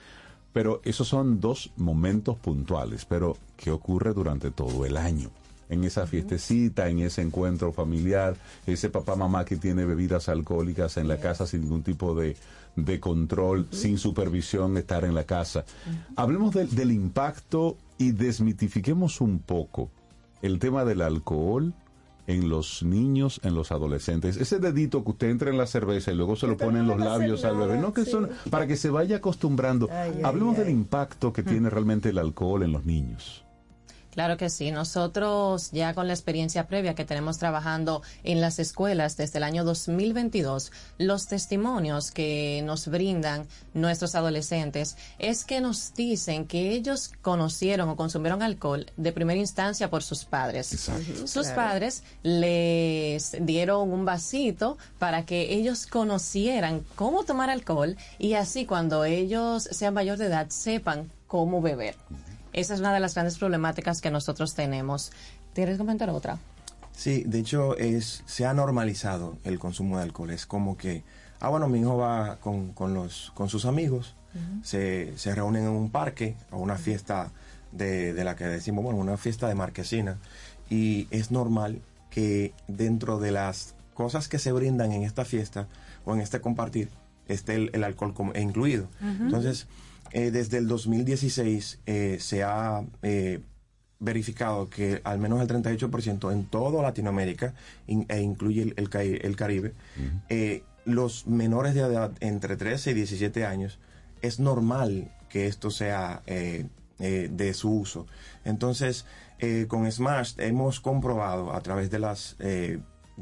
Pero 0.53 0.81
esos 0.83 1.07
son 1.07 1.39
dos 1.39 1.71
momentos 1.77 2.37
puntuales, 2.37 3.05
pero 3.05 3.37
¿qué 3.57 3.71
ocurre 3.71 4.13
durante 4.13 4.51
todo 4.51 4.85
el 4.85 4.97
año? 4.97 5.29
En 5.69 5.85
esa 5.85 6.05
fiestecita, 6.05 6.89
en 6.89 6.99
ese 6.99 7.21
encuentro 7.21 7.71
familiar, 7.71 8.35
ese 8.67 8.89
papá 8.89 9.15
mamá 9.15 9.45
que 9.45 9.55
tiene 9.55 9.85
bebidas 9.85 10.27
alcohólicas 10.27 10.97
en 10.97 11.07
la 11.07 11.17
casa 11.21 11.47
sin 11.47 11.61
ningún 11.61 11.81
tipo 11.83 12.13
de, 12.13 12.35
de 12.75 12.99
control, 12.99 13.69
sin 13.71 13.97
supervisión, 13.97 14.75
estar 14.75 15.05
en 15.05 15.15
la 15.15 15.23
casa. 15.23 15.63
Hablemos 16.17 16.53
del- 16.53 16.75
del 16.75 16.91
impacto 16.91 17.77
y 17.97 18.11
desmitifiquemos 18.11 19.21
un 19.21 19.39
poco 19.39 19.89
el 20.41 20.59
tema 20.59 20.83
del 20.83 21.01
alcohol 21.01 21.73
en 22.31 22.49
los 22.49 22.83
niños, 22.83 23.39
en 23.43 23.55
los 23.55 23.71
adolescentes. 23.71 24.37
Ese 24.37 24.59
dedito 24.59 25.03
que 25.03 25.11
usted 25.11 25.29
entra 25.29 25.49
en 25.49 25.57
la 25.57 25.67
cerveza 25.67 26.11
y 26.11 26.15
luego 26.15 26.35
se 26.35 26.47
lo 26.47 26.57
pone 26.57 26.79
en 26.79 26.87
los 26.87 26.99
labios 26.99 27.43
al 27.45 27.57
bebé. 27.57 27.77
No, 27.77 27.93
que 27.93 28.05
sí. 28.05 28.11
son 28.11 28.29
para 28.49 28.67
que 28.67 28.77
se 28.77 28.89
vaya 28.89 29.17
acostumbrando. 29.17 29.87
Ay, 29.91 30.21
Hablemos 30.23 30.57
ay. 30.57 30.63
del 30.65 30.73
impacto 30.73 31.33
que 31.33 31.43
tiene 31.43 31.69
realmente 31.69 32.09
el 32.09 32.17
alcohol 32.17 32.63
en 32.63 32.71
los 32.71 32.85
niños. 32.85 33.43
Claro 34.11 34.35
que 34.35 34.49
sí. 34.49 34.71
Nosotros 34.71 35.71
ya 35.71 35.93
con 35.93 36.07
la 36.07 36.13
experiencia 36.13 36.67
previa 36.67 36.95
que 36.95 37.05
tenemos 37.05 37.37
trabajando 37.37 38.01
en 38.23 38.41
las 38.41 38.59
escuelas 38.59 39.15
desde 39.15 39.37
el 39.37 39.43
año 39.43 39.63
2022, 39.63 40.71
los 40.97 41.27
testimonios 41.27 42.11
que 42.11 42.61
nos 42.65 42.87
brindan 42.87 43.47
nuestros 43.73 44.15
adolescentes 44.15 44.97
es 45.17 45.45
que 45.45 45.61
nos 45.61 45.93
dicen 45.93 46.45
que 46.45 46.71
ellos 46.71 47.11
conocieron 47.21 47.87
o 47.87 47.95
consumieron 47.95 48.41
alcohol 48.43 48.85
de 48.97 49.13
primera 49.13 49.39
instancia 49.39 49.89
por 49.89 50.03
sus 50.03 50.25
padres. 50.25 50.67
Sus 50.67 51.47
Claro. 51.47 51.55
padres 51.55 52.03
les 52.23 53.35
dieron 53.39 53.91
un 53.93 54.03
vasito 54.03 54.77
para 54.99 55.25
que 55.25 55.53
ellos 55.53 55.87
conocieran 55.87 56.83
cómo 56.95 57.23
tomar 57.23 57.49
alcohol 57.49 57.95
y 58.19 58.33
así 58.33 58.65
cuando 58.65 59.05
ellos 59.05 59.63
sean 59.71 59.93
mayor 59.93 60.17
de 60.17 60.25
edad 60.25 60.47
sepan 60.49 61.11
cómo 61.27 61.61
beber. 61.61 61.95
Esa 62.53 62.73
es 62.73 62.79
una 62.79 62.93
de 62.93 62.99
las 62.99 63.13
grandes 63.15 63.37
problemáticas 63.37 64.01
que 64.01 64.11
nosotros 64.11 64.53
tenemos. 64.55 65.11
¿Quieres 65.53 65.77
comentar 65.77 66.09
otra? 66.09 66.37
Sí, 66.93 67.23
de 67.25 67.39
hecho 67.39 67.77
es, 67.77 68.23
se 68.25 68.45
ha 68.45 68.53
normalizado 68.53 69.37
el 69.43 69.59
consumo 69.59 69.97
de 69.97 70.03
alcohol. 70.03 70.29
Es 70.31 70.45
como 70.45 70.77
que, 70.77 71.03
ah, 71.39 71.49
bueno, 71.49 71.67
mi 71.69 71.79
hijo 71.79 71.97
va 71.97 72.37
con, 72.37 72.73
con 72.73 72.93
los, 72.93 73.31
con 73.33 73.49
sus 73.49 73.65
amigos, 73.65 74.15
se, 74.63 75.11
se 75.17 75.35
reúnen 75.35 75.63
en 75.63 75.69
un 75.71 75.89
parque 75.89 76.35
o 76.51 76.57
una 76.59 76.77
fiesta 76.77 77.31
de, 77.73 78.13
de 78.13 78.23
la 78.23 78.35
que 78.37 78.45
decimos, 78.45 78.83
bueno, 78.83 78.99
una 78.99 79.17
fiesta 79.17 79.47
de 79.47 79.55
marquesina. 79.55 80.17
Y 80.69 81.07
es 81.11 81.31
normal 81.31 81.81
que 82.09 82.53
dentro 82.67 83.19
de 83.19 83.31
las 83.31 83.75
cosas 83.93 84.27
que 84.29 84.39
se 84.39 84.51
brindan 84.53 84.91
en 84.93 85.03
esta 85.03 85.25
fiesta 85.25 85.67
o 86.05 86.13
en 86.13 86.21
este 86.21 86.39
compartir 86.41 86.89
esté 87.27 87.55
el, 87.55 87.69
el 87.73 87.83
alcohol 87.83 88.13
como- 88.13 88.33
incluido. 88.37 88.87
Entonces, 89.01 89.67
eh, 90.13 90.31
desde 90.31 90.57
el 90.57 90.67
2016 90.67 91.79
eh, 91.85 92.17
se 92.19 92.43
ha 92.43 92.83
eh, 93.01 93.41
verificado 93.99 94.69
que 94.69 95.01
al 95.03 95.19
menos 95.19 95.41
el 95.41 95.47
38% 95.47 96.31
en 96.31 96.45
toda 96.45 96.81
Latinoamérica, 96.81 97.53
in- 97.87 98.05
e 98.09 98.19
incluye 98.21 98.61
el, 98.63 98.73
el 98.77 98.89
Cari- 98.89 99.19
el 99.21 99.35
Caribe, 99.35 99.73
los 100.85 101.27
menores 101.27 101.75
de 101.75 101.81
edad 101.81 102.11
entre 102.21 102.57
13 102.57 102.91
y 102.91 102.93
17 102.95 103.45
años, 103.45 103.77
es 104.23 104.39
normal 104.39 105.11
que 105.29 105.45
esto 105.47 105.69
sea 105.69 106.23
de 106.27 107.53
su 107.53 107.71
uso. 107.71 108.07
Entonces, 108.45 109.05
con 109.67 109.89
Smash 109.91 110.33
hemos 110.39 110.79
comprobado 110.79 111.53
a 111.53 111.61
través 111.61 111.89
de 111.91 111.99
las, 111.99 112.35
de 112.39 112.79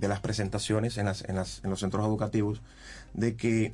las 0.08 0.20
presentaciones 0.22 0.98
en, 0.98 1.06
las, 1.06 1.24
en, 1.28 1.36
las- 1.36 1.62
en 1.64 1.70
los 1.70 1.82
centros 1.82 2.06
educativos 2.08 2.62
de 3.14 3.36
que 3.36 3.74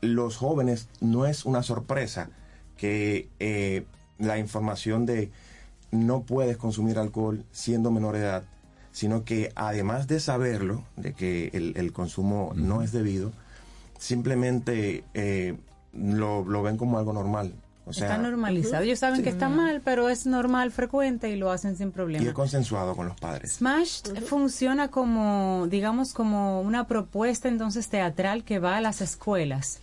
los 0.00 0.36
jóvenes 0.38 0.88
no 1.00 1.26
es 1.26 1.44
una 1.44 1.62
sorpresa 1.62 2.30
que 2.76 3.28
eh, 3.40 3.84
la 4.18 4.38
información 4.38 5.06
de 5.06 5.30
no 5.90 6.22
puedes 6.22 6.56
consumir 6.56 6.98
alcohol 6.98 7.44
siendo 7.52 7.90
menor 7.90 8.14
de 8.14 8.20
edad, 8.20 8.42
sino 8.92 9.24
que 9.24 9.52
además 9.54 10.06
de 10.08 10.20
saberlo, 10.20 10.84
de 10.96 11.12
que 11.12 11.50
el, 11.52 11.74
el 11.76 11.92
consumo 11.92 12.52
no 12.54 12.82
es 12.82 12.92
debido, 12.92 13.32
simplemente 13.98 15.04
eh, 15.14 15.56
lo, 15.92 16.44
lo 16.44 16.62
ven 16.62 16.76
como 16.76 16.98
algo 16.98 17.12
normal. 17.12 17.54
O 17.88 17.92
sea, 17.92 18.08
está 18.08 18.18
normalizado. 18.18 18.82
Ellos 18.82 18.98
saben 18.98 19.18
Sí. 19.18 19.22
que 19.22 19.28
está 19.28 19.48
mal, 19.48 19.80
pero 19.84 20.08
es 20.08 20.26
normal, 20.26 20.72
frecuente 20.72 21.30
y 21.30 21.36
lo 21.36 21.52
hacen 21.52 21.76
sin 21.76 21.88
y 21.88 21.90
problema. 21.92 22.24
es 22.26 22.32
consensuado 22.32 22.96
con 22.96 23.06
los 23.06 23.16
padres. 23.20 23.52
Smash 23.58 24.02
funciona 24.26 24.88
como, 24.88 25.66
digamos, 25.70 26.12
como 26.12 26.60
una 26.62 26.88
propuesta 26.88 27.46
entonces 27.48 27.88
teatral 27.88 28.42
que 28.42 28.58
va 28.58 28.76
a 28.78 28.80
las 28.80 29.00
escuelas. 29.02 29.78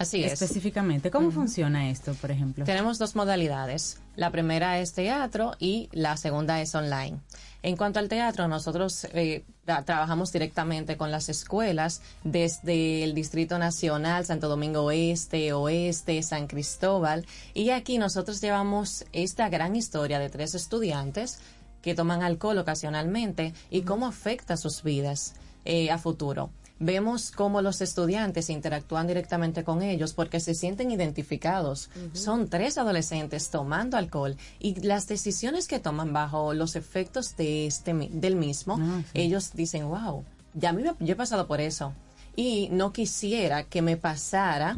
Así 0.00 0.24
es. 0.24 0.32
Específicamente. 0.32 1.10
¿Cómo 1.10 1.30
funciona 1.30 1.90
esto, 1.90 2.14
por 2.14 2.30
ejemplo? 2.30 2.64
Tenemos 2.64 2.96
dos 2.98 3.14
modalidades. 3.14 3.98
La 4.16 4.30
primera 4.30 4.78
es 4.78 4.94
teatro 4.94 5.52
y 5.58 5.90
la 5.92 6.16
segunda 6.16 6.58
es 6.62 6.74
online. 6.74 7.18
En 7.62 7.76
cuanto 7.76 7.98
al 7.98 8.08
teatro, 8.08 8.48
nosotros 8.48 9.04
eh, 9.12 9.44
tra- 9.66 9.84
trabajamos 9.84 10.32
directamente 10.32 10.96
con 10.96 11.10
las 11.10 11.28
escuelas 11.28 12.00
desde 12.24 13.04
el 13.04 13.14
Distrito 13.14 13.58
Nacional, 13.58 14.24
Santo 14.24 14.48
Domingo 14.48 14.84
Oeste, 14.84 15.52
Oeste, 15.52 16.22
San 16.22 16.46
Cristóbal. 16.46 17.26
Y 17.52 17.68
aquí 17.68 17.98
nosotros 17.98 18.40
llevamos 18.40 19.04
esta 19.12 19.50
gran 19.50 19.76
historia 19.76 20.18
de 20.18 20.30
tres 20.30 20.54
estudiantes 20.54 21.40
que 21.82 21.94
toman 21.94 22.22
alcohol 22.22 22.56
ocasionalmente 22.56 23.52
y 23.70 23.82
cómo 23.82 24.06
afecta 24.06 24.56
sus 24.56 24.82
vidas 24.82 25.34
eh, 25.66 25.90
a 25.90 25.98
futuro. 25.98 26.48
Vemos 26.80 27.30
cómo 27.30 27.60
los 27.62 27.80
estudiantes 27.82 28.50
interactúan 28.50 29.06
directamente 29.06 29.62
con 29.64 29.82
ellos 29.82 30.14
porque 30.14 30.40
se 30.40 30.54
sienten 30.54 30.90
identificados. 30.90 31.90
Son 32.14 32.48
tres 32.48 32.78
adolescentes 32.78 33.50
tomando 33.50 33.96
alcohol 33.96 34.36
y 34.58 34.80
las 34.80 35.06
decisiones 35.06 35.68
que 35.68 35.78
toman 35.78 36.12
bajo 36.12 36.54
los 36.54 36.74
efectos 36.76 37.36
de 37.36 37.66
este 37.66 37.92
mi- 37.94 38.08
del 38.08 38.34
mismo, 38.36 38.78
Ah, 38.80 39.02
sí. 39.12 39.20
ellos 39.20 39.52
dicen, 39.52 39.88
wow, 39.88 40.24
ya 40.54 40.70
a 40.70 40.72
mí 40.72 40.82
me- 40.82 40.94
yo 40.98 41.12
he 41.12 41.16
pasado 41.16 41.46
por 41.46 41.60
eso. 41.60 41.92
Y 42.34 42.68
no 42.70 42.92
quisiera 42.92 43.64
que 43.64 43.82
me 43.82 43.96
pasara 43.98 44.76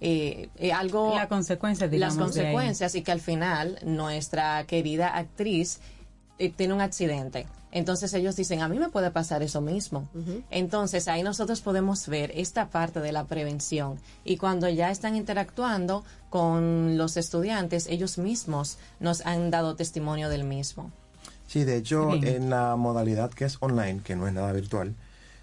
eh, 0.00 0.48
eh, 0.56 0.72
algo... 0.72 1.14
La 1.14 1.28
consecuencia, 1.28 1.86
las 1.86 1.90
digamos, 1.92 2.34
de 2.34 2.40
ahí. 2.40 2.46
consecuencias 2.52 2.94
y 2.96 3.02
que 3.02 3.12
al 3.12 3.20
final 3.20 3.78
nuestra 3.84 4.64
querida 4.66 5.14
actriz 5.16 5.78
eh, 6.38 6.50
tiene 6.50 6.74
un 6.74 6.80
accidente. 6.80 7.46
Entonces 7.76 8.14
ellos 8.14 8.36
dicen, 8.36 8.62
a 8.62 8.68
mí 8.68 8.78
me 8.78 8.88
puede 8.88 9.10
pasar 9.10 9.42
eso 9.42 9.60
mismo. 9.60 10.08
Entonces 10.50 11.08
ahí 11.08 11.22
nosotros 11.22 11.60
podemos 11.60 12.08
ver 12.08 12.32
esta 12.34 12.70
parte 12.70 13.00
de 13.00 13.12
la 13.12 13.24
prevención. 13.24 14.00
Y 14.24 14.38
cuando 14.38 14.66
ya 14.70 14.90
están 14.90 15.14
interactuando 15.14 16.02
con 16.30 16.96
los 16.96 17.18
estudiantes, 17.18 17.86
ellos 17.88 18.16
mismos 18.16 18.78
nos 18.98 19.26
han 19.26 19.50
dado 19.50 19.76
testimonio 19.76 20.30
del 20.30 20.44
mismo. 20.44 20.90
Sí, 21.48 21.64
de 21.64 21.76
hecho, 21.76 22.14
en 22.14 22.48
la 22.48 22.76
modalidad 22.76 23.30
que 23.30 23.44
es 23.44 23.58
online, 23.60 24.00
que 24.02 24.16
no 24.16 24.26
es 24.26 24.32
nada 24.32 24.52
virtual, 24.52 24.94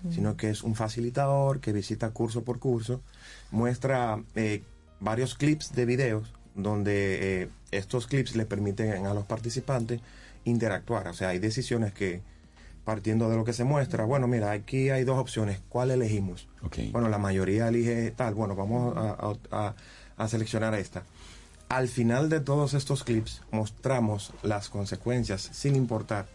sino 0.09 0.35
que 0.35 0.49
es 0.49 0.63
un 0.63 0.73
facilitador 0.73 1.59
que 1.59 1.71
visita 1.71 2.09
curso 2.09 2.43
por 2.43 2.57
curso, 2.57 3.01
muestra 3.51 4.23
eh, 4.33 4.63
varios 4.99 5.35
clips 5.35 5.71
de 5.73 5.85
videos 5.85 6.33
donde 6.55 7.43
eh, 7.43 7.49
estos 7.69 8.07
clips 8.07 8.35
le 8.35 8.47
permiten 8.47 9.05
a 9.05 9.13
los 9.13 9.25
participantes 9.25 10.01
interactuar. 10.45 11.07
O 11.07 11.13
sea, 11.13 11.29
hay 11.29 11.39
decisiones 11.39 11.93
que, 11.93 12.21
partiendo 12.85 13.29
de 13.29 13.37
lo 13.37 13.43
que 13.45 13.53
se 13.53 13.63
muestra, 13.63 14.05
bueno, 14.05 14.27
mira, 14.27 14.51
aquí 14.51 14.89
hay 14.89 15.03
dos 15.03 15.17
opciones, 15.17 15.59
¿cuál 15.69 15.91
elegimos? 15.91 16.47
Bueno, 16.91 17.09
la 17.09 17.17
mayoría 17.17 17.67
elige 17.69 18.11
tal, 18.11 18.33
bueno, 18.35 18.55
vamos 18.55 18.95
a, 18.97 19.11
a- 19.11 19.67
a- 19.67 19.75
a 20.17 20.27
seleccionar 20.27 20.73
esta. 20.75 21.03
Al 21.69 21.87
final 21.87 22.29
de 22.29 22.39
todos 22.39 22.73
estos 22.75 23.03
clips 23.03 23.41
mostramos 23.51 24.31
las 24.43 24.69
consecuencias 24.69 25.49
sin 25.53 25.75
importar 25.75 26.27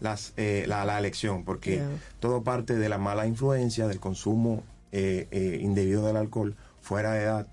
las, 0.00 0.34
eh, 0.36 0.64
la, 0.68 0.84
la 0.84 0.98
elección, 0.98 1.44
porque 1.44 1.76
Yeah. 1.76 1.88
todo 2.20 2.42
parte 2.42 2.76
de 2.76 2.88
la 2.88 2.98
mala 2.98 3.26
influencia, 3.26 3.88
del 3.88 3.98
consumo 3.98 4.62
eh, 4.92 5.26
eh, 5.32 5.58
indebido 5.62 6.06
del 6.06 6.16
alcohol 6.16 6.54
fuera 6.80 7.12
de 7.12 7.22
edad. 7.24 7.46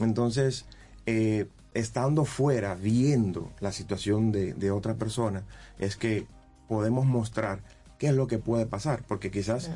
Entonces, 0.00 0.64
eh, 1.06 1.46
estando 1.78 2.24
fuera, 2.24 2.74
viendo 2.74 3.50
la 3.60 3.72
situación 3.72 4.32
de, 4.32 4.52
de 4.54 4.70
otra 4.70 4.94
persona, 4.94 5.42
es 5.78 5.96
que 5.96 6.26
podemos 6.68 7.06
mostrar 7.06 7.60
qué 7.98 8.08
es 8.08 8.14
lo 8.14 8.26
que 8.26 8.38
puede 8.38 8.66
pasar, 8.66 9.02
porque 9.08 9.30
quizás 9.30 9.70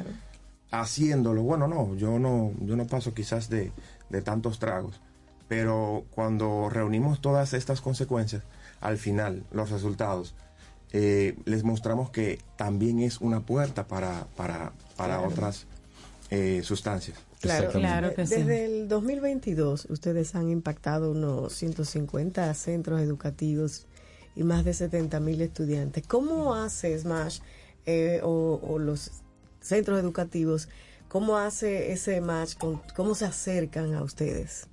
haciéndolo, 0.70 1.42
bueno, 1.42 1.68
no, 1.68 1.94
yo 1.96 2.18
no, 2.18 2.52
yo 2.60 2.76
no 2.76 2.86
paso 2.86 3.12
quizás 3.14 3.48
de, 3.48 3.72
de 4.08 4.22
tantos 4.22 4.58
tragos, 4.58 5.00
pero 5.48 6.04
cuando 6.14 6.68
reunimos 6.70 7.20
todas 7.20 7.52
estas 7.52 7.80
consecuencias, 7.80 8.42
al 8.80 8.96
final, 8.96 9.44
los 9.52 9.70
resultados, 9.70 10.34
eh, 10.92 11.36
les 11.44 11.62
mostramos 11.64 12.10
que 12.10 12.38
también 12.56 13.00
es 13.00 13.20
una 13.20 13.40
puerta 13.40 13.86
para, 13.86 14.26
para, 14.36 14.72
para 14.96 15.16
Claro. 15.18 15.28
otras 15.28 15.66
eh, 16.32 16.62
sustancias. 16.62 17.18
Claro, 17.40 17.70
Claro 17.70 18.14
que 18.14 18.26
sí. 18.26 18.36
Desde 18.36 18.64
el 18.64 18.88
2022 18.88 19.86
ustedes 19.90 20.34
han 20.34 20.48
impactado 20.48 21.10
unos 21.10 21.52
150 21.52 22.54
centros 22.54 23.02
educativos 23.02 23.86
y 24.34 24.42
más 24.42 24.64
de 24.64 24.72
70 24.72 25.20
mil 25.20 25.42
estudiantes. 25.42 26.06
¿Cómo 26.06 26.54
hace 26.54 26.98
Smash 26.98 27.40
eh, 27.84 28.20
o, 28.22 28.58
o 28.62 28.78
los 28.78 29.10
centros 29.60 30.00
educativos, 30.00 30.70
cómo 31.08 31.36
hace 31.36 31.92
ese 31.92 32.22
match, 32.22 32.54
con, 32.56 32.80
cómo 32.96 33.14
se 33.14 33.26
acercan 33.26 33.92
a 33.94 34.02
ustedes? 34.02 34.68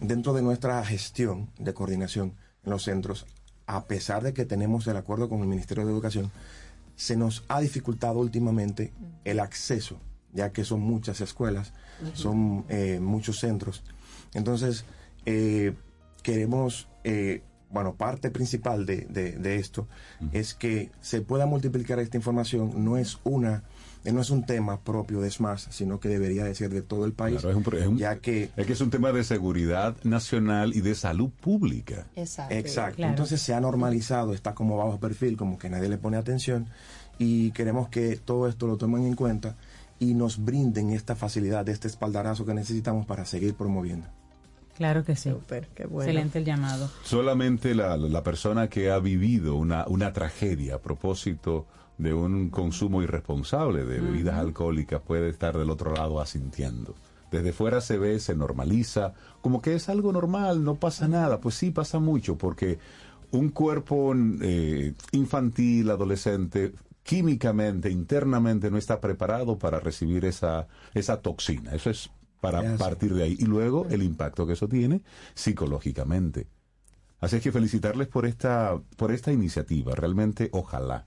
dentro 0.00 0.32
de 0.34 0.42
nuestra 0.42 0.84
gestión 0.84 1.48
de 1.58 1.74
coordinación 1.74 2.34
en 2.64 2.70
los 2.70 2.84
centros, 2.84 3.26
a 3.66 3.84
pesar 3.84 4.22
de 4.22 4.32
que 4.34 4.44
tenemos 4.44 4.86
el 4.86 4.96
acuerdo 4.96 5.28
con 5.28 5.40
el 5.40 5.46
Ministerio 5.48 5.84
de 5.84 5.92
Educación, 5.92 6.30
se 6.96 7.16
nos 7.16 7.44
ha 7.48 7.60
dificultado 7.60 8.18
últimamente 8.20 8.92
el 9.24 9.40
acceso, 9.40 9.98
ya 10.32 10.52
que 10.52 10.64
son 10.64 10.80
muchas 10.80 11.20
escuelas, 11.20 11.72
son 12.14 12.64
eh, 12.68 12.98
muchos 13.00 13.38
centros. 13.40 13.82
Entonces, 14.34 14.84
eh, 15.26 15.74
queremos, 16.22 16.88
eh, 17.04 17.42
bueno, 17.70 17.94
parte 17.94 18.30
principal 18.30 18.86
de, 18.86 19.02
de- 19.10 19.32
de 19.32 19.56
esto 19.56 19.88
es 20.32 20.54
que 20.54 20.90
se 21.00 21.20
pueda 21.22 21.46
multiplicar 21.46 21.98
esta 21.98 22.16
información. 22.16 22.84
No 22.84 22.96
es 22.96 23.18
una, 23.24 23.64
no 24.12 24.20
es 24.20 24.30
un 24.30 24.44
tema 24.44 24.80
propio 24.80 25.20
de 25.20 25.30
SMAS, 25.30 25.68
sino 25.70 25.98
que 26.00 26.08
debería 26.08 26.44
de 26.44 26.54
ser 26.54 26.70
de 26.70 26.82
todo 26.82 27.04
el 27.06 27.12
país, 27.12 27.36
Claro, 27.40 27.50
es 27.50 27.56
un 27.56 27.62
pro- 27.62 27.78
es 27.78 27.86
un- 27.86 27.96
ya 27.98 28.16
que 28.16 28.50
Es 28.56 28.66
que 28.66 28.72
es 28.74 28.80
un 28.80 28.90
tema 28.90 29.12
de 29.12 29.24
seguridad 29.24 29.96
nacional 30.04 30.74
y 30.74 30.80
de 30.82 30.94
salud 30.94 31.30
pública. 31.40 32.06
Exacto. 32.16 32.54
Exacto. 32.54 32.96
Claro. 32.96 33.10
Entonces 33.12 33.40
se 33.40 33.54
ha 33.54 33.60
normalizado, 33.60 34.34
está 34.34 34.54
como 34.54 34.76
bajo 34.76 35.00
perfil, 35.00 35.36
como 35.36 35.58
que 35.58 35.70
nadie 35.70 35.88
le 35.88 35.96
pone 35.98 36.16
atención 36.16 36.66
y 37.18 37.50
queremos 37.52 37.88
que 37.88 38.16
todo 38.16 38.48
esto 38.48 38.66
lo 38.66 38.76
tomen 38.76 39.04
en 39.06 39.14
cuenta 39.14 39.56
y 39.98 40.14
nos 40.14 40.44
brinden 40.44 40.90
esta 40.90 41.14
facilidad, 41.16 41.68
este 41.68 41.88
espaldarazo 41.88 42.44
que 42.44 42.52
necesitamos 42.52 43.06
para 43.06 43.24
seguir 43.24 43.54
promoviendo. 43.54 44.06
Claro 44.76 45.04
que 45.04 45.14
sí. 45.14 45.32
qué 45.76 45.86
bueno. 45.86 46.10
Excelente 46.10 46.40
el 46.40 46.44
llamado. 46.44 46.90
Solamente 47.04 47.76
la, 47.76 47.96
la 47.96 48.22
persona 48.24 48.68
que 48.68 48.90
ha 48.90 48.98
vivido 48.98 49.54
una, 49.54 49.86
una 49.86 50.12
tragedia 50.12 50.74
a 50.74 50.78
propósito 50.80 51.64
de 51.98 52.12
un 52.12 52.50
consumo 52.50 53.02
irresponsable 53.02 53.84
de 53.84 54.00
bebidas 54.00 54.36
alcohólicas 54.36 55.00
puede 55.00 55.28
estar 55.28 55.56
del 55.56 55.70
otro 55.70 55.94
lado 55.94 56.20
asintiendo. 56.20 56.94
Desde 57.30 57.52
fuera 57.52 57.80
se 57.80 57.98
ve, 57.98 58.18
se 58.20 58.34
normaliza, 58.34 59.14
como 59.40 59.60
que 59.60 59.74
es 59.74 59.88
algo 59.88 60.12
normal, 60.12 60.62
no 60.64 60.76
pasa 60.76 61.08
nada. 61.08 61.40
Pues 61.40 61.56
sí 61.56 61.70
pasa 61.70 61.98
mucho, 61.98 62.36
porque 62.36 62.78
un 63.30 63.48
cuerpo 63.50 64.14
eh, 64.40 64.94
infantil, 65.12 65.90
adolescente, 65.90 66.72
químicamente, 67.02 67.90
internamente 67.90 68.70
no 68.70 68.78
está 68.78 69.00
preparado 69.00 69.58
para 69.58 69.80
recibir 69.80 70.24
esa, 70.24 70.68
esa 70.94 71.20
toxina. 71.20 71.74
Eso 71.74 71.90
es 71.90 72.10
para 72.40 72.60
Yes. 72.62 72.78
partir 72.78 73.14
de 73.14 73.22
ahí. 73.24 73.36
Y 73.38 73.46
luego 73.46 73.86
el 73.90 74.02
impacto 74.02 74.46
que 74.46 74.52
eso 74.52 74.68
tiene 74.68 75.02
psicológicamente. 75.34 76.46
Así 77.20 77.36
es 77.36 77.42
que 77.42 77.52
felicitarles 77.52 78.06
por 78.08 78.26
esta, 78.26 78.78
por 78.96 79.10
esta 79.12 79.32
iniciativa. 79.32 79.94
Realmente, 79.94 80.50
ojalá 80.52 81.06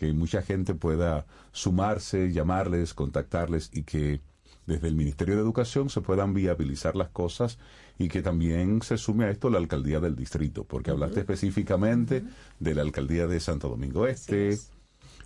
que 0.00 0.14
mucha 0.14 0.40
gente 0.40 0.72
pueda 0.72 1.26
sumarse, 1.52 2.32
llamarles, 2.32 2.94
contactarles 2.94 3.68
y 3.70 3.82
que 3.82 4.22
desde 4.64 4.88
el 4.88 4.94
Ministerio 4.94 5.34
de 5.34 5.42
Educación 5.42 5.90
se 5.90 6.00
puedan 6.00 6.32
viabilizar 6.32 6.96
las 6.96 7.10
cosas 7.10 7.58
y 7.98 8.08
que 8.08 8.22
también 8.22 8.80
se 8.80 8.96
sume 8.96 9.26
a 9.26 9.30
esto 9.30 9.50
la 9.50 9.58
alcaldía 9.58 10.00
del 10.00 10.16
distrito, 10.16 10.64
porque 10.64 10.90
hablaste 10.90 11.20
específicamente 11.20 12.22
de 12.58 12.74
la 12.74 12.80
alcaldía 12.80 13.26
de 13.26 13.40
Santo 13.40 13.68
Domingo 13.68 14.06
Este, 14.06 14.58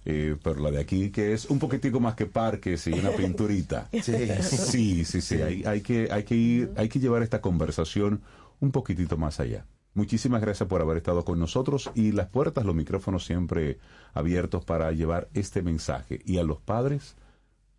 eh, 0.06 0.36
pero 0.42 0.58
la 0.58 0.72
de 0.72 0.80
aquí 0.80 1.10
que 1.12 1.34
es 1.34 1.44
un 1.44 1.60
poquitico 1.60 2.00
más 2.00 2.16
que 2.16 2.26
parques 2.26 2.88
y 2.88 2.94
una 2.94 3.10
pinturita. 3.16 3.88
Sí. 4.02 4.26
sí, 4.42 5.04
sí, 5.04 5.20
sí. 5.20 5.36
Hay, 5.36 5.62
hay 5.62 5.82
que, 5.82 6.08
hay 6.10 6.24
que 6.24 6.34
ir, 6.34 6.72
hay 6.74 6.88
que 6.88 6.98
llevar 6.98 7.22
esta 7.22 7.40
conversación 7.40 8.22
un 8.58 8.72
poquitito 8.72 9.16
más 9.16 9.38
allá. 9.38 9.66
Muchísimas 9.94 10.40
gracias 10.40 10.68
por 10.68 10.82
haber 10.82 10.96
estado 10.96 11.24
con 11.24 11.38
nosotros 11.38 11.90
y 11.94 12.10
las 12.12 12.26
puertas, 12.28 12.64
los 12.64 12.74
micrófonos 12.74 13.24
siempre 13.24 13.78
abiertos 14.12 14.64
para 14.64 14.90
llevar 14.92 15.28
este 15.34 15.62
mensaje. 15.62 16.20
Y 16.24 16.38
a 16.38 16.42
los 16.42 16.60
padres, 16.60 17.14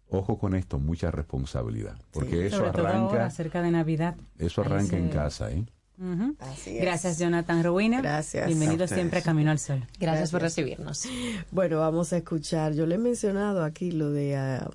ojo 0.09 0.37
con 0.37 0.55
esto, 0.55 0.79
mucha 0.79 1.11
responsabilidad, 1.11 1.97
porque 2.11 2.47
eso 2.47 2.57
Sobre 2.57 2.71
todo 2.71 2.87
ahora, 2.87 3.07
arranca, 3.07 3.29
cerca 3.31 3.61
de 3.61 3.71
Navidad. 3.71 4.15
eso 4.39 4.61
arranca 4.61 4.97
en 4.97 5.09
casa, 5.09 5.51
¿eh? 5.51 5.65
Ujú. 5.97 6.35
Así 6.39 6.77
es. 6.77 6.81
Gracias, 6.81 7.19
Jonathan 7.19 7.63
Rowena. 7.63 8.01
Gracias. 8.01 8.47
Bienvenido 8.47 8.85
A 8.85 8.87
siempre 8.87 9.19
a 9.19 9.21
Camino 9.21 9.51
al 9.51 9.59
Sol. 9.59 9.85
Gracias, 9.99 10.31
por 10.31 10.41
recibirnos. 10.41 11.07
Bueno, 11.51 11.79
vamos 11.79 12.11
a 12.13 12.17
escuchar. 12.17 12.73
Yo 12.73 12.85
le 12.85 12.95
he 12.95 12.97
mencionado 12.97 13.63
aquí 13.63 13.91
lo 13.91 14.11
de 14.11 14.35
ah, 14.35 14.69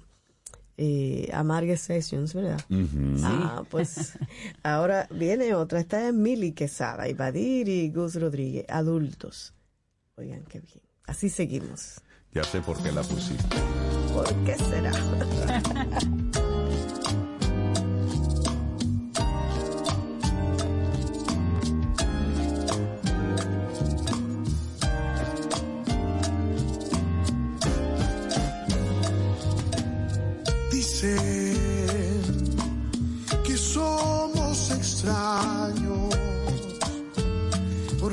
eh, 0.83 1.29
Amargue 1.35 1.77
Sessions, 1.77 2.33
¿verdad? 2.33 2.59
Ah, 3.23 3.65
pues 3.69 4.15
ahora 4.63 5.07
viene 5.11 5.55
otra. 5.55 5.79
Está 5.79 6.09
en 6.09 6.23
Mili 6.23 6.53
Quesada, 6.53 7.07
Ibadir 7.07 7.69
y 7.69 7.91
Gus 7.91 8.15
Rodríguez, 8.15 8.65
adultos. 8.71 9.53
Oigan, 10.17 10.43
qué 10.45 10.61
bien. 10.61 10.81
Así 11.07 11.29
seguimos. 11.29 12.01
Ya 12.33 12.45
sé 12.45 12.63
por 12.63 12.83
qué 12.83 12.93
la 12.93 13.03
pusiste. 13.03 13.57
¿Por 14.15 14.35
qué 14.45 14.57
será? 14.57 14.93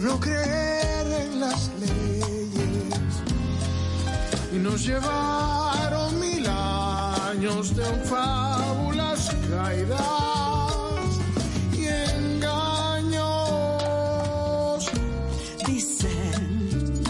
no 0.07 0.19
creer 0.21 1.05
en 1.23 1.39
las 1.41 1.69
leyes 1.81 3.13
y 4.53 4.57
nos 4.57 4.85
llevaron 4.87 6.19
mil 6.19 6.47
años 6.47 7.75
de 7.75 7.83
fábulas 8.11 9.35
caídas 9.51 10.01
y 11.73 11.87
engaños. 12.15 13.19
Dicen 15.65 17.03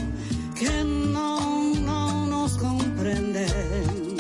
que 0.60 0.84
no, 1.14 1.74
no 1.90 2.26
nos 2.26 2.58
comprenden, 2.58 4.18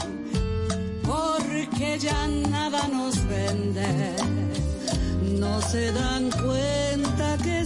porque 1.03 1.97
ya 1.99 2.27
nada 2.27 2.87
nos 2.89 3.15
vende. 3.27 4.15
No 5.39 5.61
se 5.61 5.91
dan 5.91 6.29
cuenta 6.29 6.46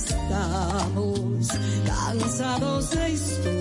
estamos 0.09 1.47
cansados 1.85 2.89
de 2.91 3.09
historias 3.11 3.60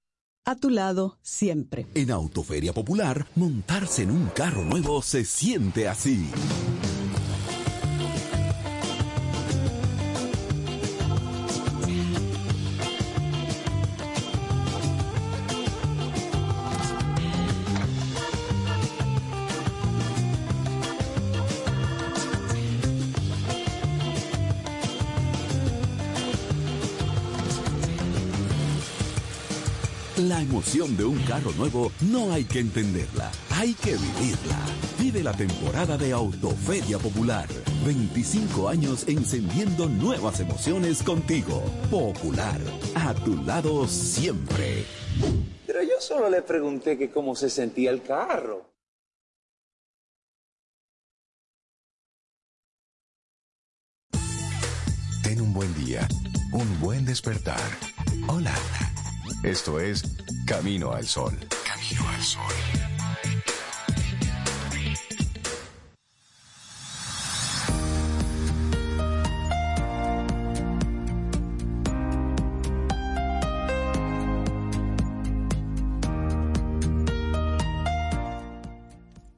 A 0.43 0.55
tu 0.55 0.71
lado 0.71 1.19
siempre. 1.21 1.85
En 1.93 2.09
Autoferia 2.09 2.73
Popular, 2.73 3.27
montarse 3.35 4.01
en 4.01 4.09
un 4.09 4.25
carro 4.29 4.63
nuevo 4.63 5.03
se 5.03 5.23
siente 5.23 5.87
así. 5.87 6.31
De 30.71 31.03
un 31.03 31.19
carro 31.23 31.51
nuevo 31.57 31.91
no 31.99 32.31
hay 32.31 32.45
que 32.45 32.59
entenderla, 32.59 33.29
hay 33.49 33.73
que 33.73 33.91
vivirla. 33.91 34.57
Vive 34.97 35.21
la 35.21 35.33
temporada 35.33 35.97
de 35.97 36.13
Autoferia 36.13 36.97
Popular. 36.97 37.49
25 37.85 38.69
años 38.69 39.03
encendiendo 39.09 39.89
nuevas 39.89 40.39
emociones 40.39 41.03
contigo. 41.03 41.61
Popular, 41.91 42.61
a 42.95 43.13
tu 43.13 43.35
lado 43.43 43.85
siempre. 43.85 44.85
Pero 45.67 45.83
yo 45.83 45.99
solo 45.99 46.29
le 46.29 46.41
pregunté 46.41 46.97
que 46.97 47.11
cómo 47.11 47.35
se 47.35 47.49
sentía 47.49 47.91
el 47.91 48.01
carro. 48.01 48.65
Ten 55.21 55.41
un 55.41 55.53
buen 55.53 55.75
día, 55.75 56.07
un 56.53 56.79
buen 56.79 57.03
despertar. 57.03 57.59
Hola. 58.29 58.53
Esto 59.43 59.79
es 59.79 60.03
Camino 60.45 60.91
al 60.91 61.03
Sol. 61.03 61.35
Camino 61.65 62.07
al 62.07 62.21
Sol. 62.21 62.41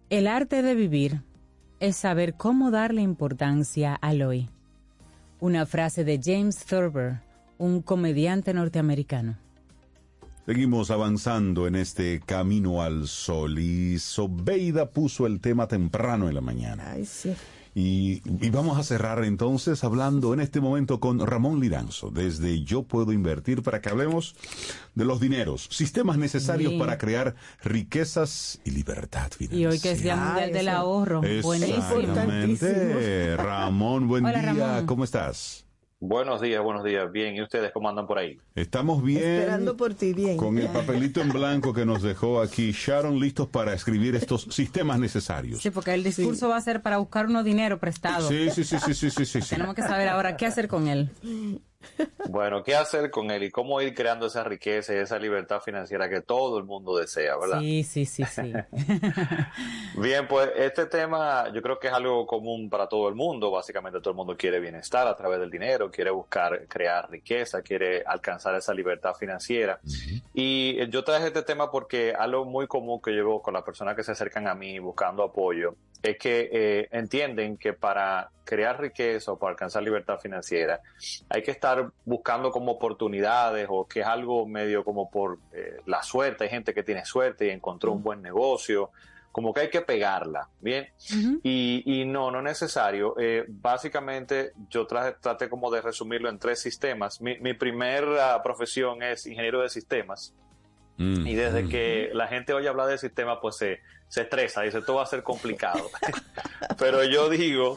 El 0.10 0.28
arte 0.28 0.62
de 0.62 0.76
vivir 0.76 1.22
es 1.80 1.96
saber 1.96 2.34
cómo 2.34 2.72
darle 2.72 3.02
importancia 3.02 3.96
al 3.96 4.22
hoy. 4.22 4.50
Una 5.40 5.66
frase 5.66 6.04
de 6.04 6.20
James 6.22 6.58
Thurber, 6.66 7.22
un 7.58 7.82
comediante 7.82 8.54
norteamericano. 8.54 9.43
Seguimos 10.46 10.92
avanzando 10.92 11.68
en 11.68 11.76
este 11.76 12.20
camino 12.20 12.82
al 12.82 13.08
sol 13.08 13.60
y 13.60 13.98
Sobeida 13.98 14.90
puso 14.92 15.26
el 15.26 15.40
tema 15.40 15.68
temprano 15.70 16.28
en 16.28 16.36
la 16.36 16.42
mañana. 16.42 16.92
Ay, 16.92 17.06
sí. 17.06 17.34
Y, 17.76 18.22
y 18.46 18.50
vamos 18.52 18.78
a 18.78 18.84
cerrar 18.84 19.24
entonces 19.24 19.84
hablando 19.84 20.34
en 20.34 20.42
este 20.42 20.60
momento 20.60 21.00
con 21.00 21.26
Ramón 21.26 21.60
Liranzo 21.60 22.12
desde 22.12 22.62
Yo 22.64 22.84
Puedo 22.84 23.14
Invertir 23.14 23.64
para 23.64 23.82
que 23.82 23.90
hablemos 23.90 24.36
de 24.94 25.06
los 25.06 25.20
dineros, 25.20 25.70
sistemas 25.72 26.18
necesarios 26.18 26.74
Sí. 26.74 26.78
para 26.78 26.98
crear 27.00 27.36
riquezas 27.64 28.60
y 28.66 28.72
libertad 28.72 29.32
financiera. 29.32 29.72
Y 29.72 29.74
hoy 29.74 29.80
que 29.80 29.92
es 29.94 30.04
Día 30.04 30.18
Mundial 30.18 30.52
del 30.52 30.68
Ahorro. 30.68 31.22
Buenísimo. 31.42 31.82
Ramón, 33.38 34.08
buen 34.10 34.26
Hola, 34.26 34.40
día. 34.42 34.68
Ramón. 34.68 34.86
¿Cómo 34.86 35.04
estás? 35.06 35.66
Buenos 36.06 36.42
días, 36.42 36.62
buenos 36.62 36.84
días. 36.84 37.10
Bien, 37.14 37.34
¿y 37.34 37.42
ustedes 37.42 37.72
cómo 37.72 37.88
andan 37.88 38.06
por 38.06 38.20
ahí? 38.20 38.38
Estamos 38.56 39.02
bien. 39.02 39.24
Esperando 39.24 39.78
por 39.78 39.94
ti, 39.94 40.12
bien. 40.12 40.36
Con 40.36 40.58
el 40.58 40.68
papelito 40.68 41.22
en 41.22 41.30
blanco 41.30 41.74
que 41.74 41.86
nos 41.86 42.02
dejó 42.02 42.42
aquí 42.42 42.74
Sharon, 42.74 43.22
listos 43.22 43.48
para 43.48 43.74
escribir 43.74 44.14
estos 44.14 44.42
sistemas 44.52 45.00
necesarios. 45.00 45.62
Sí, 45.62 45.70
porque 45.70 45.94
el 45.94 46.04
discurso 46.04 46.50
va 46.50 46.58
a 46.58 46.62
ser 46.62 46.82
para 46.82 46.98
buscar 46.98 47.28
unos 47.28 47.46
dinero 47.46 47.80
prestado. 47.80 48.28
Sí, 48.28 48.50
sí, 48.50 48.66
sí, 48.66 48.80
sí, 48.80 48.94
sí, 48.94 49.10
sí, 49.12 49.26
sí, 49.26 49.42
sí. 49.42 49.50
Tenemos 49.50 49.76
que 49.76 49.82
saber 49.82 50.10
ahora 50.10 50.36
qué 50.36 50.46
hacer 50.46 50.68
con 50.68 50.90
él. 50.90 51.10
Bueno, 52.30 52.64
¿qué 52.64 52.76
hacer 52.76 53.12
con 53.12 53.32
él 53.32 53.44
y 53.44 53.52
cómo 53.52 53.82
ir 53.82 53.94
creando 53.94 54.28
esa 54.28 54.44
riqueza 54.44 54.94
y 54.94 54.98
esa 54.98 55.20
libertad 55.20 55.62
financiera 55.62 56.10
que 56.10 56.22
todo 56.22 56.58
el 56.58 56.64
mundo 56.64 56.98
desea, 56.98 57.38
verdad? 57.38 57.60
Sí, 57.60 57.84
sí, 57.84 58.06
sí, 58.06 58.24
sí. 58.26 58.54
Bien, 59.98 60.28
pues 60.28 60.50
este 60.56 60.86
tema 60.86 61.52
yo 61.54 61.62
creo 61.62 61.80
que 61.80 61.88
es 61.88 61.94
algo 61.94 62.26
común 62.26 62.70
para 62.70 62.88
todo 62.88 63.10
el 63.10 63.16
mundo. 63.16 63.52
Básicamente 63.52 64.00
todo 64.00 64.12
el 64.12 64.16
mundo 64.16 64.36
quiere 64.38 64.60
bienestar 64.60 65.08
a 65.08 65.16
través 65.16 65.40
del 65.40 65.52
dinero, 65.52 65.92
quiere 65.92 66.12
buscar 66.12 66.66
crear 66.68 67.10
riqueza, 67.10 67.62
quiere 67.62 68.04
alcanzar 68.06 68.56
esa 68.56 68.74
libertad 68.74 69.14
financiera. 69.14 69.80
Y 70.34 70.76
eh, 70.80 70.88
yo 70.90 71.04
traje 71.04 71.28
este 71.28 71.44
tema 71.44 71.70
porque 71.70 72.14
algo 72.18 72.46
muy 72.46 72.68
común 72.68 73.02
que 73.02 73.16
yo 73.16 73.26
veo 73.26 73.42
con 73.42 73.54
las 73.54 73.64
personas 73.64 73.96
que 73.96 74.04
se 74.04 74.14
acercan 74.14 74.48
a 74.48 74.56
mí 74.56 74.80
buscando 74.80 75.24
apoyo 75.24 75.76
es 76.04 76.18
que 76.18 76.50
eh, 76.52 76.88
entienden 76.92 77.58
que 77.58 77.74
para 77.74 78.30
crear 78.44 78.80
riqueza 78.80 79.32
o 79.32 79.40
para 79.40 79.52
alcanzar 79.52 79.82
libertad 79.82 80.20
financiera 80.20 80.82
hay 81.30 81.42
que 81.42 81.52
estar 81.52 81.92
buscando 82.04 82.52
como 82.52 82.74
oportunidades 82.74 83.68
o 83.70 83.88
que 83.88 84.02
es 84.02 84.06
algo 84.06 84.46
medio 84.46 84.84
como 84.84 85.10
por 85.10 85.40
eh, 85.54 85.78
la 85.86 86.04
suerte. 86.04 86.44
Hay 86.44 86.50
gente 86.50 86.74
que 86.74 86.84
tiene 86.84 87.06
suerte 87.06 87.48
y 87.48 87.50
encontró 87.52 87.94
un 87.94 88.04
buen 88.04 88.22
negocio 88.22 88.92
como 89.32 89.52
que 89.52 89.62
hay 89.62 89.70
que 89.72 89.82
pegarla, 89.82 90.48
¿bien? 90.62 90.90
y, 91.42 91.82
y 91.86 92.06
no, 92.06 92.30
no 92.30 92.38
es 92.38 92.44
necesario. 92.44 93.16
Eh, 93.18 93.46
básicamente 93.48 94.52
yo 94.70 94.86
traje, 94.86 95.16
traté 95.20 95.50
como 95.50 95.72
de 95.72 95.82
resumirlo 95.82 96.30
en 96.30 96.38
tres 96.38 96.62
sistemas. 96.62 97.20
Mi, 97.20 97.40
mi 97.40 97.56
primera 97.56 98.44
profesión 98.44 99.02
es 99.02 99.26
ingeniero 99.26 99.62
de 99.62 99.70
sistemas. 99.70 100.36
Mm. 101.04 101.28
Y 101.28 101.36
desde 101.36 101.68
que 101.68 102.10
la 102.14 102.28
gente 102.28 102.54
oye 102.54 102.70
hablar 102.70 102.88
de 102.88 102.98
sistemas, 102.98 103.40
pues 103.42 103.58
se, 103.58 103.82
se 104.08 104.22
estresa, 104.22 104.62
dice, 104.62 104.80
esto 104.80 104.96
va 104.96 105.04
a 105.04 105.06
ser 105.06 105.24
complicado. 105.24 105.90
Pero 106.80 107.04
yo 107.04 107.30
digo 107.30 107.76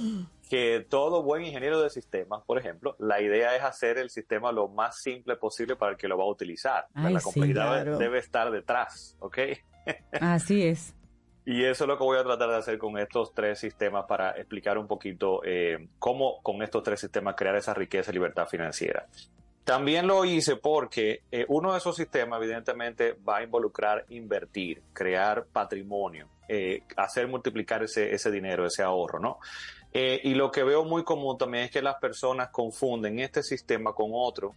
que 0.48 0.86
todo 0.88 1.22
buen 1.22 1.44
ingeniero 1.44 1.80
de 1.80 1.90
sistemas, 1.90 2.42
por 2.44 2.58
ejemplo, 2.58 2.94
la 2.98 3.20
idea 3.20 3.56
es 3.56 3.62
hacer 3.62 3.98
el 3.98 4.10
sistema 4.10 4.52
lo 4.52 4.68
más 4.68 5.00
simple 5.00 5.36
posible 5.36 5.76
para 5.76 5.92
el 5.92 5.98
que 5.98 6.08
lo 6.08 6.16
va 6.16 6.24
a 6.24 6.28
utilizar. 6.28 6.86
Ay, 6.94 7.14
la 7.14 7.20
sí, 7.20 7.24
complejidad 7.24 7.82
claro. 7.82 7.98
debe 7.98 8.18
estar 8.18 8.50
detrás, 8.50 9.16
¿ok? 9.18 9.38
Así 10.20 10.64
es. 10.64 10.94
Y 11.44 11.64
eso 11.64 11.84
es 11.84 11.88
lo 11.88 11.96
que 11.96 12.02
voy 12.02 12.18
a 12.18 12.24
tratar 12.24 12.50
de 12.50 12.56
hacer 12.56 12.76
con 12.76 12.98
estos 12.98 13.32
tres 13.32 13.60
sistemas 13.60 14.04
para 14.06 14.32
explicar 14.32 14.78
un 14.78 14.88
poquito 14.88 15.42
eh, 15.44 15.88
cómo 16.00 16.42
con 16.42 16.60
estos 16.60 16.82
tres 16.82 16.98
sistemas 16.98 17.36
crear 17.36 17.54
esa 17.54 17.72
riqueza 17.72 18.10
y 18.10 18.14
libertad 18.14 18.48
financiera. 18.48 19.06
También 19.66 20.06
lo 20.06 20.24
hice 20.24 20.54
porque 20.54 21.22
eh, 21.32 21.44
uno 21.48 21.72
de 21.72 21.78
esos 21.78 21.96
sistemas 21.96 22.40
evidentemente 22.40 23.14
va 23.28 23.38
a 23.38 23.42
involucrar 23.42 24.04
invertir, 24.10 24.80
crear 24.92 25.44
patrimonio, 25.46 26.28
eh, 26.48 26.84
hacer 26.96 27.26
multiplicar 27.26 27.82
ese, 27.82 28.14
ese 28.14 28.30
dinero, 28.30 28.64
ese 28.64 28.84
ahorro, 28.84 29.18
¿no? 29.18 29.40
Eh, 29.92 30.20
y 30.22 30.34
lo 30.34 30.52
que 30.52 30.62
veo 30.62 30.84
muy 30.84 31.02
común 31.02 31.36
también 31.36 31.64
es 31.64 31.72
que 31.72 31.82
las 31.82 31.96
personas 31.96 32.50
confunden 32.50 33.18
este 33.18 33.42
sistema 33.42 33.92
con 33.92 34.10
otro 34.12 34.54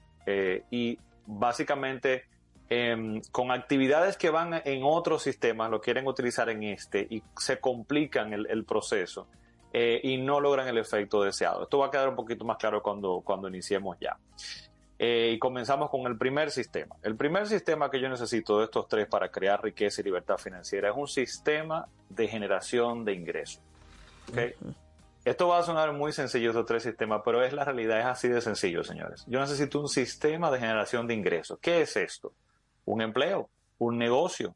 y 0.70 1.00
básicamente 1.26 2.26
em, 2.70 3.20
con 3.32 3.50
actividades 3.50 4.16
que 4.16 4.30
van 4.30 4.62
en 4.64 4.84
otros 4.84 5.24
sistemas 5.24 5.72
lo 5.72 5.82
quieren 5.82 6.06
utilizar 6.06 6.52
en 6.52 6.62
este 6.62 7.08
y 7.10 7.24
se 7.36 7.60
complican 7.60 8.32
el, 8.32 8.64
proceso 8.64 9.28
y 9.74 10.18
no 10.18 10.40
logran 10.40 10.68
el 10.68 10.78
efecto 10.78 11.24
deseado. 11.24 11.64
Esto 11.64 11.80
va 11.80 11.88
a 11.88 11.90
quedar 11.90 12.10
un 12.10 12.16
poquito 12.16 12.46
más 12.46 12.58
claro 12.58 12.84
cuando, 12.84 13.22
cuando 13.26 13.48
iniciemos 13.48 13.98
ya. 14.00 14.16
Eh, 15.02 15.32
y 15.34 15.40
comenzamos 15.40 15.90
con 15.90 16.06
el 16.08 16.18
primer 16.18 16.52
sistema. 16.52 16.98
El 17.02 17.16
primer 17.16 17.48
sistema 17.48 17.90
que 17.90 18.02
yo 18.02 18.10
necesito 18.10 18.60
de 18.60 18.66
estos 18.66 18.90
tres 18.90 19.08
para 19.08 19.32
crear 19.32 19.64
riqueza 19.64 20.02
y 20.02 20.04
libertad 20.04 20.38
financiera 20.38 20.90
es 20.90 20.96
un 20.98 21.08
sistema 21.08 21.88
de 22.10 22.28
generación 22.28 23.06
de 23.06 23.14
ingresos. 23.14 23.62
Esto 25.24 25.48
va 25.48 25.60
a 25.60 25.64
sonar 25.64 25.94
muy 25.94 26.12
sencillo, 26.12 26.50
estos 26.50 26.66
tres 26.66 26.84
sistemas, 26.84 27.22
pero 27.24 27.42
es 27.42 27.54
la 27.54 27.64
realidad, 27.64 28.00
es 28.00 28.06
así 28.06 28.28
de 28.28 28.42
sencillo, 28.42 28.84
señores. 28.84 29.24
Yo 29.28 29.40
necesito 29.40 29.80
un 29.80 29.88
sistema 29.88 30.52
de 30.52 30.60
generación 30.60 31.08
de 31.08 31.14
ingresos. 31.14 31.60
¿Qué 31.62 31.82
es 31.82 31.96
esto? 31.96 32.34
Un 32.84 33.02
empleo, 33.02 33.50
un 33.78 33.98
negocio. 33.98 34.56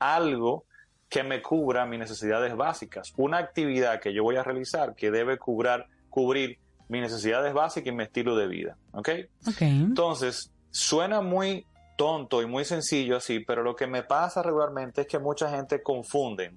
Algo 0.00 0.64
que 1.08 1.22
me 1.22 1.40
cubra 1.42 1.86
mis 1.86 2.00
necesidades 2.00 2.56
básicas, 2.56 3.12
una 3.16 3.38
actividad 3.38 4.00
que 4.00 4.12
yo 4.12 4.24
voy 4.24 4.34
a 4.34 4.42
realizar 4.42 4.96
que 4.96 5.12
debe 5.12 5.38
cubrir, 5.38 5.84
cubrir 6.10 6.58
mis 6.88 7.02
necesidades 7.02 7.52
básicas 7.54 7.92
y 7.92 7.96
mi 7.96 8.04
estilo 8.04 8.36
de 8.36 8.46
vida, 8.46 8.76
¿ok? 8.92 9.08
Ok. 9.48 9.62
Entonces, 9.62 10.52
suena 10.70 11.20
muy 11.20 11.66
tonto 11.96 12.42
y 12.42 12.46
muy 12.46 12.64
sencillo 12.64 13.16
así, 13.16 13.40
pero 13.40 13.62
lo 13.62 13.76
que 13.76 13.86
me 13.86 14.02
pasa 14.02 14.42
regularmente 14.42 15.02
es 15.02 15.06
que 15.06 15.18
mucha 15.18 15.50
gente 15.50 15.82
confunde 15.82 16.52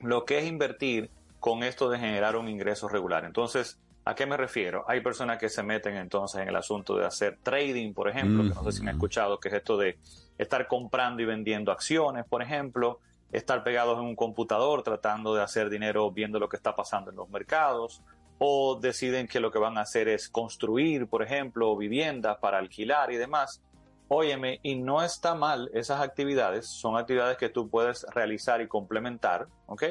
lo 0.00 0.24
que 0.24 0.38
es 0.38 0.46
invertir 0.46 1.10
con 1.40 1.62
esto 1.62 1.88
de 1.90 1.98
generar 1.98 2.36
un 2.36 2.48
ingreso 2.48 2.88
regular. 2.88 3.24
Entonces, 3.24 3.78
¿a 4.04 4.14
qué 4.14 4.26
me 4.26 4.36
refiero? 4.36 4.84
Hay 4.88 5.00
personas 5.00 5.38
que 5.38 5.48
se 5.48 5.62
meten 5.62 5.96
entonces 5.96 6.40
en 6.40 6.48
el 6.48 6.56
asunto 6.56 6.96
de 6.96 7.06
hacer 7.06 7.38
trading, 7.42 7.92
por 7.92 8.08
ejemplo, 8.08 8.42
que 8.42 8.54
no 8.54 8.64
sé 8.64 8.72
si 8.72 8.82
me 8.82 8.90
han 8.90 8.96
escuchado, 8.96 9.38
que 9.38 9.48
es 9.48 9.54
esto 9.54 9.76
de 9.76 9.98
estar 10.38 10.66
comprando 10.68 11.22
y 11.22 11.26
vendiendo 11.26 11.72
acciones, 11.72 12.24
por 12.26 12.42
ejemplo, 12.42 13.00
estar 13.32 13.64
pegados 13.64 13.98
en 13.98 14.04
un 14.04 14.16
computador 14.16 14.82
tratando 14.82 15.34
de 15.34 15.42
hacer 15.42 15.70
dinero 15.70 16.10
viendo 16.10 16.38
lo 16.38 16.48
que 16.48 16.56
está 16.56 16.74
pasando 16.76 17.10
en 17.10 17.16
los 17.16 17.28
mercados, 17.28 18.02
o 18.38 18.78
deciden 18.80 19.26
que 19.28 19.40
lo 19.40 19.50
que 19.50 19.58
van 19.58 19.78
a 19.78 19.82
hacer 19.82 20.08
es 20.08 20.28
construir, 20.28 21.06
por 21.06 21.22
ejemplo, 21.22 21.76
viviendas 21.76 22.38
para 22.38 22.58
alquilar 22.58 23.12
y 23.12 23.16
demás. 23.16 23.62
Óyeme, 24.08 24.60
y 24.62 24.76
no 24.76 25.02
está 25.02 25.34
mal 25.34 25.70
esas 25.72 26.00
actividades, 26.00 26.68
son 26.68 26.96
actividades 26.96 27.38
que 27.38 27.48
tú 27.48 27.68
puedes 27.70 28.04
realizar 28.14 28.60
y 28.60 28.68
complementar, 28.68 29.46
¿ok? 29.66 29.84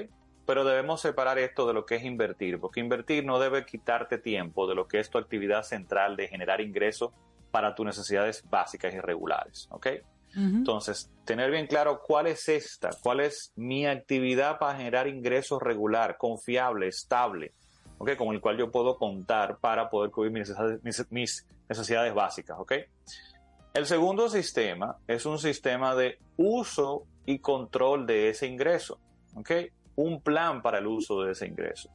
Pero 0.46 0.64
debemos 0.64 1.02
separar 1.02 1.40
esto 1.40 1.66
de 1.66 1.74
lo 1.74 1.86
que 1.86 1.96
es 1.96 2.04
invertir, 2.04 2.60
porque 2.60 2.80
invertir 2.80 3.26
no 3.26 3.40
debe 3.40 3.66
quitarte 3.66 4.18
tiempo 4.18 4.68
de 4.68 4.76
lo 4.76 4.88
que 4.88 5.00
es 5.00 5.10
tu 5.10 5.18
actividad 5.18 5.64
central 5.64 6.16
de 6.16 6.28
generar 6.28 6.62
ingresos 6.62 7.12
para 7.50 7.74
tus 7.74 7.86
necesidades 7.86 8.44
básicas 8.50 8.94
y 8.94 9.00
regulares, 9.00 9.68
¿ok? 9.72 9.88
Entonces, 10.36 11.12
tener 11.26 11.52
bien 11.52 11.68
claro 11.68 12.02
cuál 12.02 12.26
es 12.26 12.50
esta, 12.50 12.90
cuál 13.04 13.20
es 13.20 13.54
mi 13.56 13.86
actividad 13.86 14.58
para 14.58 14.76
generar 14.78 15.08
ingresos 15.08 15.62
regular, 15.62 16.18
confiable, 16.18 16.88
estable, 16.88 17.54
¿ok? 18.04 18.18
Con 18.18 18.34
el 18.36 18.42
cual 18.42 18.58
yo 18.58 18.70
puedo 18.70 18.98
contar 18.98 19.58
para 19.58 19.90
poder 19.90 20.12
cubrir 20.12 20.32
mis 20.32 20.42
necesidades, 20.50 20.84
mis- 20.84 21.12
mis 21.12 21.48
necesidades 21.70 22.14
básicas, 22.14 22.58
¿ok? 22.60 22.74
El 23.74 23.86
segundo 23.86 24.30
sistema 24.30 24.98
es 25.08 25.26
un 25.26 25.40
sistema 25.40 25.96
de 25.96 26.20
uso 26.38 27.06
y 27.26 27.40
control 27.40 28.06
de 28.06 28.30
ese 28.30 28.46
ingreso, 28.46 29.00
¿ok? 29.36 29.52
Un 29.96 30.22
plan 30.22 30.62
para 30.62 30.80
el 30.80 30.88
uso 30.88 31.22
de 31.24 31.32
ese 31.32 31.48
ingreso. 31.48 31.90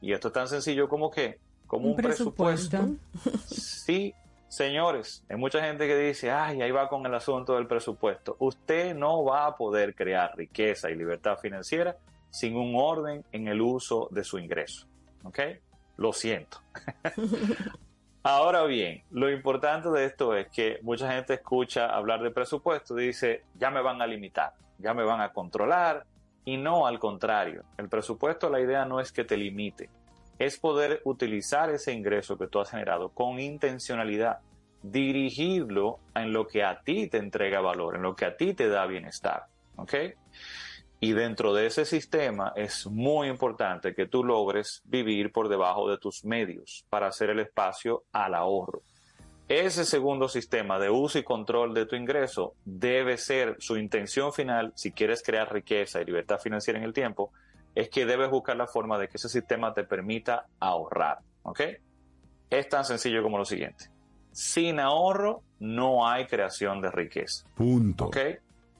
Y 0.00 0.12
esto 0.12 0.28
es 0.28 0.34
tan 0.34 0.48
sencillo 0.48 0.88
como 0.88 1.10
que, 1.10 1.38
como 1.66 1.88
un, 1.88 1.96
presupuesto. 1.96 2.78
Sí, 3.48 4.14
señores, 4.48 5.24
hay 5.28 5.36
mucha 5.36 5.60
gente 5.64 5.86
que 5.86 5.96
dice, 5.96 6.30
ay, 6.30 6.60
ahí 6.62 6.70
va 6.70 6.88
con 6.88 7.04
el 7.06 7.14
asunto 7.14 7.54
del 7.54 7.66
presupuesto. 7.66 8.36
Usted 8.38 8.94
no 8.94 9.24
va 9.24 9.46
a 9.46 9.56
poder 9.56 9.94
crear 9.94 10.36
riqueza 10.36 10.90
y 10.90 10.94
libertad 10.94 11.38
financiera 11.38 11.96
sin 12.30 12.56
un 12.56 12.74
orden 12.76 13.24
en 13.32 13.48
el 13.48 13.60
uso 13.60 14.08
de 14.10 14.24
su 14.24 14.38
ingreso, 14.38 14.86
¿ok? 15.24 15.38
Lo 15.96 16.12
siento. 16.12 16.58
Ahora 18.22 18.64
bien, 18.64 19.02
lo 19.10 19.30
importante 19.30 19.90
de 19.90 20.06
esto 20.06 20.34
es 20.34 20.48
que 20.48 20.78
mucha 20.82 21.12
gente 21.12 21.34
escucha 21.34 21.94
hablar 21.94 22.22
de 22.22 22.30
presupuesto 22.30 22.98
y 22.98 23.08
dice, 23.08 23.42
ya 23.54 23.70
me 23.70 23.82
van 23.82 24.00
a 24.00 24.06
limitar, 24.06 24.54
ya 24.78 24.94
me 24.94 25.04
van 25.04 25.20
a 25.20 25.32
controlar, 25.32 26.06
y 26.44 26.56
no 26.56 26.86
al 26.86 26.98
contrario. 26.98 27.64
El 27.76 27.88
presupuesto, 27.88 28.48
la 28.48 28.60
idea 28.60 28.84
no 28.84 29.00
es 29.00 29.12
que 29.12 29.24
te 29.24 29.36
limite, 29.36 29.90
es 30.38 30.58
poder 30.58 31.00
utilizar 31.04 31.70
ese 31.70 31.92
ingreso 31.92 32.38
que 32.38 32.46
tú 32.46 32.60
has 32.60 32.70
generado 32.70 33.10
con 33.10 33.40
intencionalidad, 33.40 34.38
dirigirlo 34.82 36.00
en 36.14 36.32
lo 36.32 36.46
que 36.46 36.64
a 36.64 36.80
ti 36.80 37.08
te 37.08 37.18
entrega 37.18 37.60
valor, 37.60 37.96
en 37.96 38.02
lo 38.02 38.14
que 38.16 38.24
a 38.24 38.36
ti 38.36 38.54
te 38.54 38.68
da 38.68 38.86
bienestar. 38.86 39.46
¿Ok? 39.76 39.94
Y 41.00 41.12
dentro 41.12 41.52
de 41.52 41.66
ese 41.66 41.84
sistema 41.84 42.52
es 42.56 42.86
muy 42.86 43.28
importante 43.28 43.94
que 43.94 44.06
tú 44.06 44.24
logres 44.24 44.82
vivir 44.84 45.32
por 45.32 45.48
debajo 45.48 45.90
de 45.90 45.98
tus 45.98 46.24
medios 46.24 46.86
para 46.88 47.08
hacer 47.08 47.30
el 47.30 47.40
espacio 47.40 48.04
al 48.12 48.34
ahorro. 48.34 48.82
Ese 49.48 49.84
segundo 49.84 50.28
sistema 50.28 50.78
de 50.78 50.88
uso 50.88 51.18
y 51.18 51.22
control 51.22 51.74
de 51.74 51.84
tu 51.84 51.96
ingreso 51.96 52.54
debe 52.64 53.18
ser 53.18 53.56
su 53.58 53.76
intención 53.76 54.32
final, 54.32 54.72
si 54.74 54.92
quieres 54.92 55.22
crear 55.22 55.52
riqueza 55.52 56.00
y 56.00 56.06
libertad 56.06 56.38
financiera 56.38 56.78
en 56.78 56.86
el 56.86 56.94
tiempo, 56.94 57.30
es 57.74 57.90
que 57.90 58.06
debes 58.06 58.30
buscar 58.30 58.56
la 58.56 58.66
forma 58.66 58.98
de 58.98 59.08
que 59.08 59.18
ese 59.18 59.28
sistema 59.28 59.74
te 59.74 59.84
permita 59.84 60.46
ahorrar. 60.60 61.18
¿Ok? 61.42 61.60
Es 62.48 62.68
tan 62.70 62.86
sencillo 62.86 63.22
como 63.22 63.36
lo 63.36 63.44
siguiente. 63.44 63.90
Sin 64.32 64.80
ahorro 64.80 65.42
no 65.58 66.08
hay 66.08 66.26
creación 66.26 66.80
de 66.80 66.90
riqueza. 66.90 67.46
Punto. 67.54 68.06
¿Ok? 68.06 68.16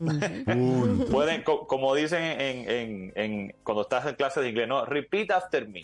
Pueden, 1.10 1.43
co- 1.43 1.66
como 1.66 1.94
dicen 1.94 2.22
en, 2.22 2.70
en- 2.70 3.12
en- 3.16 3.56
cuando 3.62 3.82
estás 3.82 4.06
en 4.06 4.14
clase 4.14 4.40
de 4.40 4.48
inglés, 4.51 4.68
no, 4.68 4.85
repeat 4.85 5.31
after 5.31 5.68
me. 5.68 5.81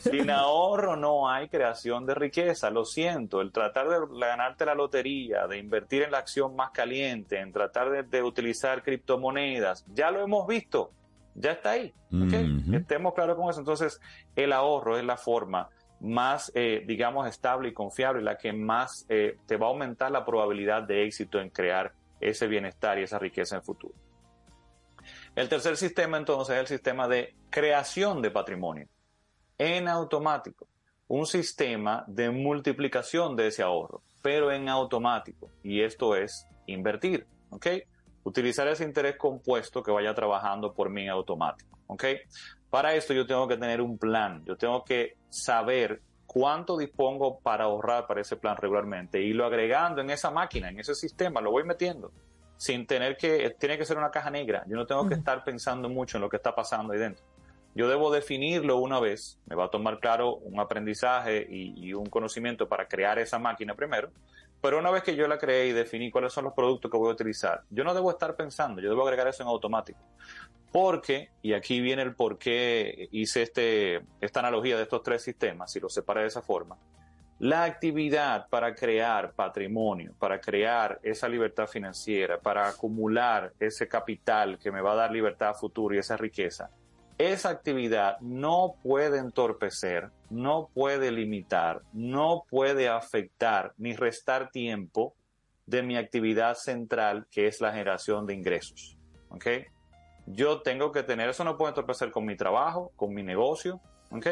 Sin 0.00 0.30
ahorro 0.30 0.96
no 0.96 1.28
hay 1.30 1.48
creación 1.48 2.06
de 2.06 2.14
riqueza, 2.14 2.70
lo 2.70 2.84
siento. 2.84 3.40
El 3.40 3.52
tratar 3.52 3.88
de 3.88 3.96
ganarte 4.18 4.64
la 4.64 4.74
lotería, 4.74 5.46
de 5.46 5.58
invertir 5.58 6.02
en 6.02 6.10
la 6.12 6.18
acción 6.18 6.54
más 6.56 6.70
caliente, 6.70 7.40
en 7.40 7.52
tratar 7.52 7.90
de, 7.90 8.02
de 8.02 8.22
utilizar 8.22 8.82
criptomonedas, 8.82 9.84
ya 9.94 10.10
lo 10.10 10.22
hemos 10.22 10.46
visto, 10.46 10.90
ya 11.34 11.52
está 11.52 11.70
ahí. 11.72 11.92
Estemos 12.74 13.14
claros 13.14 13.36
con 13.36 13.50
eso. 13.50 13.60
Entonces, 13.60 14.00
el 14.34 14.52
ahorro 14.52 14.98
es 14.98 15.04
la 15.04 15.16
forma 15.16 15.68
más, 16.00 16.52
eh, 16.54 16.84
digamos, 16.86 17.28
estable 17.28 17.70
y 17.70 17.72
confiable, 17.72 18.22
la 18.22 18.36
que 18.36 18.52
más 18.52 19.06
eh, 19.08 19.38
te 19.46 19.56
va 19.56 19.66
a 19.66 19.70
aumentar 19.70 20.10
la 20.10 20.24
probabilidad 20.24 20.82
de 20.82 21.04
éxito 21.04 21.40
en 21.40 21.50
crear 21.50 21.92
ese 22.20 22.46
bienestar 22.46 22.98
y 22.98 23.02
esa 23.02 23.18
riqueza 23.18 23.56
en 23.56 23.62
futuro. 23.62 23.94
El 25.34 25.48
tercer 25.48 25.76
sistema 25.76 26.16
entonces 26.16 26.56
es 26.56 26.60
el 26.60 26.66
sistema 26.66 27.08
de 27.08 27.34
creación 27.50 28.22
de 28.22 28.30
patrimonio 28.30 28.88
en 29.56 29.88
automático. 29.88 30.68
Un 31.08 31.26
sistema 31.26 32.04
de 32.06 32.30
multiplicación 32.30 33.34
de 33.34 33.46
ese 33.48 33.62
ahorro, 33.62 34.02
pero 34.22 34.52
en 34.52 34.68
automático. 34.68 35.50
Y 35.62 35.80
esto 35.82 36.14
es 36.14 36.46
invertir, 36.66 37.26
¿ok? 37.50 37.66
Utilizar 38.24 38.68
ese 38.68 38.84
interés 38.84 39.16
compuesto 39.16 39.82
que 39.82 39.90
vaya 39.90 40.14
trabajando 40.14 40.74
por 40.74 40.90
mí 40.90 41.04
en 41.04 41.10
automático, 41.10 41.78
¿ok? 41.86 42.04
Para 42.68 42.94
esto 42.94 43.14
yo 43.14 43.26
tengo 43.26 43.48
que 43.48 43.56
tener 43.56 43.80
un 43.80 43.96
plan, 43.96 44.44
yo 44.44 44.56
tengo 44.56 44.84
que 44.84 45.16
saber 45.28 46.00
cuánto 46.26 46.76
dispongo 46.76 47.40
para 47.40 47.64
ahorrar 47.64 48.06
para 48.06 48.20
ese 48.20 48.36
plan 48.36 48.56
regularmente, 48.56 49.20
y 49.20 49.32
lo 49.32 49.46
agregando 49.46 50.00
en 50.00 50.10
esa 50.10 50.30
máquina, 50.30 50.68
en 50.68 50.78
ese 50.78 50.94
sistema, 50.94 51.40
lo 51.40 51.50
voy 51.50 51.64
metiendo 51.64 52.12
sin 52.58 52.86
tener 52.86 53.16
que, 53.16 53.54
tiene 53.58 53.78
que 53.78 53.84
ser 53.84 53.96
una 53.96 54.10
caja 54.10 54.30
negra. 54.30 54.64
Yo 54.66 54.76
no 54.76 54.84
tengo 54.84 55.08
que 55.08 55.14
estar 55.14 55.44
pensando 55.44 55.88
mucho 55.88 56.18
en 56.18 56.22
lo 56.22 56.28
que 56.28 56.36
está 56.36 56.54
pasando 56.54 56.92
ahí 56.92 56.98
dentro. 56.98 57.24
Yo 57.74 57.88
debo 57.88 58.10
definirlo 58.10 58.78
una 58.78 58.98
vez, 58.98 59.38
me 59.46 59.54
va 59.54 59.66
a 59.66 59.70
tomar 59.70 60.00
claro 60.00 60.34
un 60.34 60.58
aprendizaje 60.58 61.46
y, 61.48 61.86
y 61.86 61.94
un 61.94 62.06
conocimiento 62.06 62.68
para 62.68 62.88
crear 62.88 63.18
esa 63.20 63.38
máquina 63.38 63.74
primero, 63.74 64.10
pero 64.60 64.78
una 64.78 64.90
vez 64.90 65.04
que 65.04 65.14
yo 65.14 65.28
la 65.28 65.38
creé 65.38 65.68
y 65.68 65.72
definí 65.72 66.10
cuáles 66.10 66.32
son 66.32 66.44
los 66.44 66.52
productos 66.52 66.90
que 66.90 66.96
voy 66.96 67.10
a 67.10 67.12
utilizar, 67.12 67.62
yo 67.70 67.84
no 67.84 67.94
debo 67.94 68.10
estar 68.10 68.34
pensando, 68.34 68.80
yo 68.80 68.90
debo 68.90 69.04
agregar 69.04 69.28
eso 69.28 69.44
en 69.44 69.48
automático. 69.48 70.00
Porque, 70.72 71.30
y 71.42 71.54
aquí 71.54 71.80
viene 71.80 72.02
el 72.02 72.14
por 72.14 72.38
qué 72.38 73.08
hice 73.10 73.42
este, 73.42 74.02
esta 74.20 74.40
analogía 74.40 74.76
de 74.76 74.82
estos 74.82 75.02
tres 75.02 75.22
sistemas, 75.22 75.72
si 75.72 75.80
los 75.80 75.94
separé 75.94 76.22
de 76.22 76.28
esa 76.28 76.42
forma, 76.42 76.76
la 77.38 77.64
actividad 77.64 78.48
para 78.48 78.74
crear 78.74 79.32
patrimonio, 79.32 80.12
para 80.18 80.40
crear 80.40 80.98
esa 81.02 81.28
libertad 81.28 81.68
financiera, 81.68 82.40
para 82.40 82.68
acumular 82.68 83.52
ese 83.60 83.86
capital 83.86 84.58
que 84.58 84.72
me 84.72 84.80
va 84.80 84.92
a 84.92 84.96
dar 84.96 85.12
libertad 85.12 85.50
a 85.50 85.54
futuro 85.54 85.94
y 85.94 85.98
esa 85.98 86.16
riqueza, 86.16 86.70
esa 87.16 87.50
actividad 87.50 88.18
no 88.20 88.74
puede 88.82 89.18
entorpecer, 89.18 90.10
no 90.30 90.68
puede 90.74 91.10
limitar, 91.12 91.82
no 91.92 92.44
puede 92.48 92.88
afectar 92.88 93.72
ni 93.76 93.94
restar 93.94 94.50
tiempo 94.50 95.14
de 95.66 95.82
mi 95.82 95.96
actividad 95.96 96.54
central, 96.54 97.26
que 97.30 97.46
es 97.46 97.60
la 97.60 97.72
generación 97.72 98.26
de 98.26 98.34
ingresos. 98.34 98.96
¿Ok? 99.30 99.46
Yo 100.30 100.60
tengo 100.62 100.92
que 100.92 101.02
tener, 101.02 101.28
eso 101.30 101.44
no 101.44 101.56
puede 101.56 101.70
entorpecer 101.70 102.10
con 102.10 102.24
mi 102.24 102.36
trabajo, 102.36 102.92
con 102.96 103.14
mi 103.14 103.22
negocio. 103.22 103.80
¿Ok? 104.10 104.26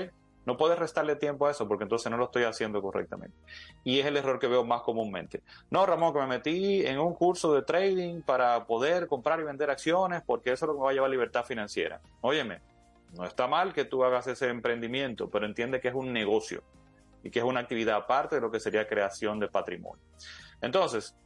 No 0.46 0.56
puedes 0.56 0.78
restarle 0.78 1.16
tiempo 1.16 1.46
a 1.46 1.50
eso 1.50 1.66
porque 1.66 1.82
entonces 1.82 2.08
no 2.10 2.16
lo 2.16 2.26
estoy 2.26 2.44
haciendo 2.44 2.80
correctamente. 2.80 3.36
Y 3.82 3.98
es 3.98 4.06
el 4.06 4.16
error 4.16 4.38
que 4.38 4.46
veo 4.46 4.64
más 4.64 4.82
comúnmente. 4.82 5.42
No, 5.70 5.84
Ramón, 5.84 6.12
que 6.12 6.20
me 6.20 6.26
metí 6.28 6.86
en 6.86 7.00
un 7.00 7.14
curso 7.14 7.52
de 7.52 7.62
trading 7.62 8.22
para 8.22 8.64
poder 8.64 9.08
comprar 9.08 9.40
y 9.40 9.42
vender 9.42 9.70
acciones 9.70 10.22
porque 10.24 10.52
eso 10.52 10.64
es 10.64 10.68
lo 10.68 10.74
que 10.74 10.78
me 10.78 10.84
va 10.84 10.90
a 10.90 10.94
llevar 10.94 11.10
libertad 11.10 11.44
financiera. 11.44 12.00
Óyeme, 12.20 12.60
no 13.14 13.24
está 13.24 13.48
mal 13.48 13.72
que 13.72 13.84
tú 13.84 14.04
hagas 14.04 14.28
ese 14.28 14.48
emprendimiento, 14.48 15.28
pero 15.28 15.46
entiende 15.46 15.80
que 15.80 15.88
es 15.88 15.94
un 15.94 16.12
negocio 16.12 16.62
y 17.24 17.30
que 17.30 17.40
es 17.40 17.44
una 17.44 17.60
actividad 17.60 17.96
aparte 17.96 18.36
de 18.36 18.40
lo 18.40 18.50
que 18.50 18.60
sería 18.60 18.86
creación 18.86 19.40
de 19.40 19.48
patrimonio. 19.48 20.04
Entonces, 20.60 21.16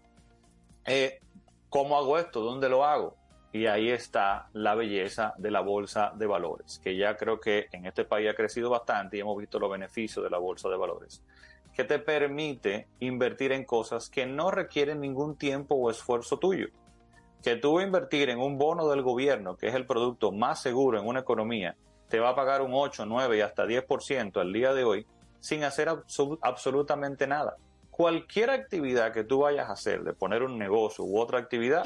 eh, 0.86 1.20
¿cómo 1.68 1.98
hago 1.98 2.18
esto? 2.18 2.40
¿Dónde 2.40 2.70
lo 2.70 2.86
hago? 2.86 3.19
Y 3.52 3.66
ahí 3.66 3.90
está 3.90 4.48
la 4.52 4.74
belleza 4.77 5.35
de 5.36 5.51
la 5.51 5.60
bolsa 5.60 6.12
de 6.14 6.27
valores, 6.27 6.81
que 6.85 6.97
ya 6.97 7.16
creo 7.16 7.40
que 7.40 7.66
en 7.72 7.85
este 7.86 8.05
país 8.05 8.31
ha 8.31 8.35
crecido 8.35 8.70
bastante 8.70 9.16
y 9.16 9.20
hemos 9.20 9.36
visto 9.36 9.59
los 9.59 9.70
beneficios 9.70 10.22
de 10.22 10.31
la 10.31 10.39
bolsa 10.39 10.68
de 10.68 10.77
valores, 10.77 11.24
que 11.74 11.82
te 11.85 11.98
permite 11.98 12.86
invertir 13.01 13.51
en 13.52 13.64
cosas 13.64 14.09
que 14.09 14.24
no 14.24 14.51
requieren 14.52 15.01
ningún 15.01 15.36
tiempo 15.36 15.74
o 15.74 15.90
esfuerzo 15.90 16.39
tuyo. 16.39 16.68
Que 17.43 17.56
tú 17.56 17.81
invertir 17.81 18.28
en 18.28 18.39
un 18.39 18.56
bono 18.59 18.86
del 18.89 19.02
gobierno, 19.02 19.56
que 19.56 19.68
es 19.68 19.74
el 19.74 19.86
producto 19.86 20.31
más 20.31 20.62
seguro 20.62 21.01
en 21.01 21.06
una 21.06 21.20
economía, 21.20 21.74
te 22.09 22.20
va 22.20 22.31
a 22.31 22.35
pagar 22.36 22.60
un 22.62 22.72
8, 22.74 23.06
9 23.06 23.39
y 23.39 23.40
hasta 23.40 23.64
10% 23.66 24.40
al 24.40 24.52
día 24.52 24.74
de 24.74 24.85
hoy 24.85 25.06
sin 25.40 25.64
hacer 25.64 25.89
absol- 25.89 26.39
absolutamente 26.43 27.27
nada. 27.27 27.56
Cualquier 27.90 28.51
actividad 28.51 29.12
que 29.12 29.24
tú 29.24 29.40
vayas 29.40 29.68
a 29.70 29.72
hacer, 29.72 30.02
de 30.05 30.12
poner 30.12 30.43
un 30.43 30.59
negocio 30.59 31.05
u 31.05 31.18
otra 31.18 31.39
actividad, 31.39 31.85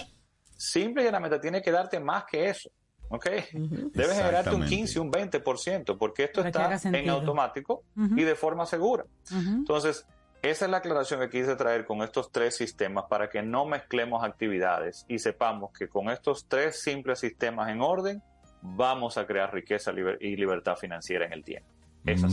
simple 0.57 1.03
y 1.03 1.07
llanamente 1.07 1.39
tiene 1.39 1.61
que 1.63 1.71
darte 1.71 2.01
más 2.01 2.25
que 2.25 2.49
eso. 2.49 2.71
¿Ok? 3.09 3.27
Debes 3.53 4.17
generarte 4.17 4.51
un 4.55 4.63
Exactamente. 4.65 4.77
15, 4.77 5.01
un 5.01 5.13
20%, 5.13 5.99
porque 5.99 6.25
esto 6.25 6.43
Para 6.43 6.75
está 6.75 6.89
en 6.99 7.11
automático 7.11 7.83
y 8.17 8.23
de 8.23 8.35
forma 8.35 8.65
segura. 8.67 9.05
Entonces, 9.31 10.07
esa 10.43 10.65
es 10.65 10.71
la 10.71 10.79
aclaración 10.79 11.21
que 11.21 11.29
quise 11.31 11.55
traer 11.57 11.85
con 11.85 12.03
estos 12.03 12.33
tres 12.33 12.57
sistemas 12.57 13.05
para 13.09 13.29
que 13.29 13.43
no 13.43 13.67
mezclemos 13.67 14.25
actividades 14.25 15.05
y 15.09 15.19
sepamos 15.19 15.71
que 15.79 15.89
con 15.89 16.09
estos 16.11 16.47
tres 16.49 16.81
simples 16.83 17.21
sistemas 17.21 17.71
en 17.71 17.83
orden 17.83 18.23
vamos 18.63 19.19
a 19.19 19.27
crear 19.27 19.53
riqueza 19.53 19.93
liber- 19.93 20.19
y 20.21 20.37
libertad 20.37 20.77
financiera 20.77 21.27
en 21.27 21.35
el 21.35 21.45
tiempo. 21.45 21.69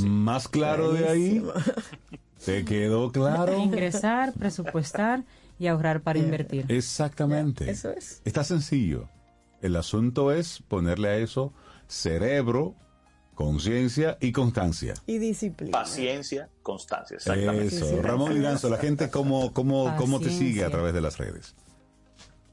Más 0.08 0.48
claro 0.48 0.92
de 0.94 1.08
ahí. 1.08 1.46
¿Te 2.44 2.66
quedó 2.66 3.12
claro? 3.12 3.58
Ingresar, 3.58 4.34
presupuestar 4.34 5.24
y 5.62 5.68
ahorrar 5.68 6.02
para 6.02 6.18
invertir. 6.18 6.66
Exactamente. 6.70 7.70
Eso 7.70 7.92
es. 7.92 8.24
Está 8.26 8.44
sencillo. 8.44 9.08
El 9.62 9.76
asunto 9.76 10.32
es 10.32 10.64
ponerle 10.68 11.10
a 11.10 11.18
eso 11.18 11.54
cerebro, 11.88 12.74
conciencia 13.36 14.18
y 14.20 14.32
constancia. 14.32 14.96
Y 15.06 15.20
disciplina. 15.20 15.72
Paciencia, 15.72 16.50
constancia. 16.64 17.18
Exactamente. 17.18 17.76
Eso. 17.76 18.02
Ramón 18.02 18.34
Liranzo, 18.34 18.70
la 18.70 18.78
gente 18.78 19.12
cómo, 19.12 19.54
cómo, 19.54 19.96
cómo 19.98 20.20
te 20.20 20.32
sigue 20.32 20.66
a 20.66 20.72
través 20.72 20.96
de 20.96 21.02
las 21.02 21.20
redes. 21.20 21.56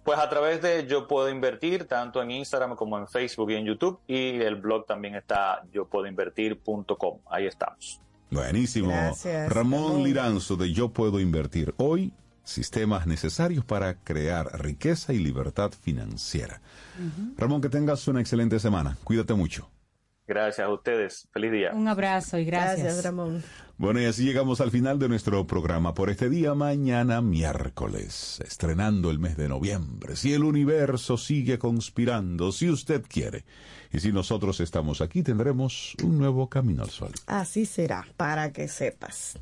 Pues 0.04 0.18
a 0.18 0.28
través 0.28 0.60
de 0.60 0.86
Yo 0.86 1.08
Puedo 1.08 1.30
Invertir, 1.30 1.86
tanto 1.86 2.22
en 2.22 2.30
Instagram 2.30 2.76
como 2.76 2.98
en 2.98 3.08
Facebook 3.08 3.50
y 3.52 3.54
en 3.54 3.64
YouTube. 3.64 4.00
Y 4.06 4.38
el 4.42 4.56
blog 4.56 4.84
también 4.84 5.14
está 5.14 5.62
yopuedoinvertir.com. 5.72 7.20
Ahí 7.30 7.46
estamos. 7.46 8.02
Buenísimo. 8.30 8.88
Gracias, 8.88 9.50
Ramón. 9.50 10.02
Liranzo 10.02 10.56
de 10.56 10.74
Yo 10.74 10.90
Puedo 10.90 11.20
Invertir. 11.20 11.74
Hoy, 11.78 12.12
sistemas 12.48 13.06
necesarios 13.06 13.64
para 13.64 13.94
crear 13.94 14.60
riqueza 14.60 15.12
y 15.12 15.18
libertad 15.18 15.72
financiera. 15.72 16.60
Ramón, 17.36 17.60
que 17.60 17.68
tengas 17.68 18.08
una 18.08 18.20
excelente 18.20 18.58
semana. 18.58 18.96
Cuídate 19.04 19.34
mucho. 19.34 19.70
Gracias 20.26 20.66
a 20.66 20.70
ustedes. 20.70 21.28
Feliz 21.32 21.52
día. 21.52 21.72
Un 21.72 21.88
abrazo 21.88 22.38
y 22.38 22.44
gracias. 22.44 22.82
Gracias, 22.82 23.04
Ramón. 23.04 23.42
Bueno, 23.78 24.00
y 24.00 24.04
así 24.04 24.24
llegamos 24.24 24.60
al 24.60 24.70
final 24.70 24.98
de 24.98 25.08
nuestro 25.08 25.46
programa 25.46 25.94
por 25.94 26.10
este 26.10 26.28
día, 26.28 26.52
mañana 26.52 27.22
miércoles, 27.22 28.40
estrenando 28.44 29.10
el 29.10 29.18
mes 29.18 29.36
de 29.36 29.48
noviembre. 29.48 30.16
Si 30.16 30.34
el 30.34 30.44
universo 30.44 31.16
sigue 31.16 31.58
conspirando, 31.58 32.52
si 32.52 32.68
usted 32.68 33.04
quiere, 33.08 33.44
y 33.92 34.00
si 34.00 34.12
nosotros 34.12 34.60
estamos 34.60 35.00
aquí, 35.00 35.22
tendremos 35.22 35.94
un 36.02 36.18
nuevo 36.18 36.48
camino 36.48 36.82
al 36.82 36.90
sol. 36.90 37.12
Así 37.26 37.64
será, 37.64 38.04
para 38.16 38.52
que 38.52 38.68
sepas. 38.68 39.38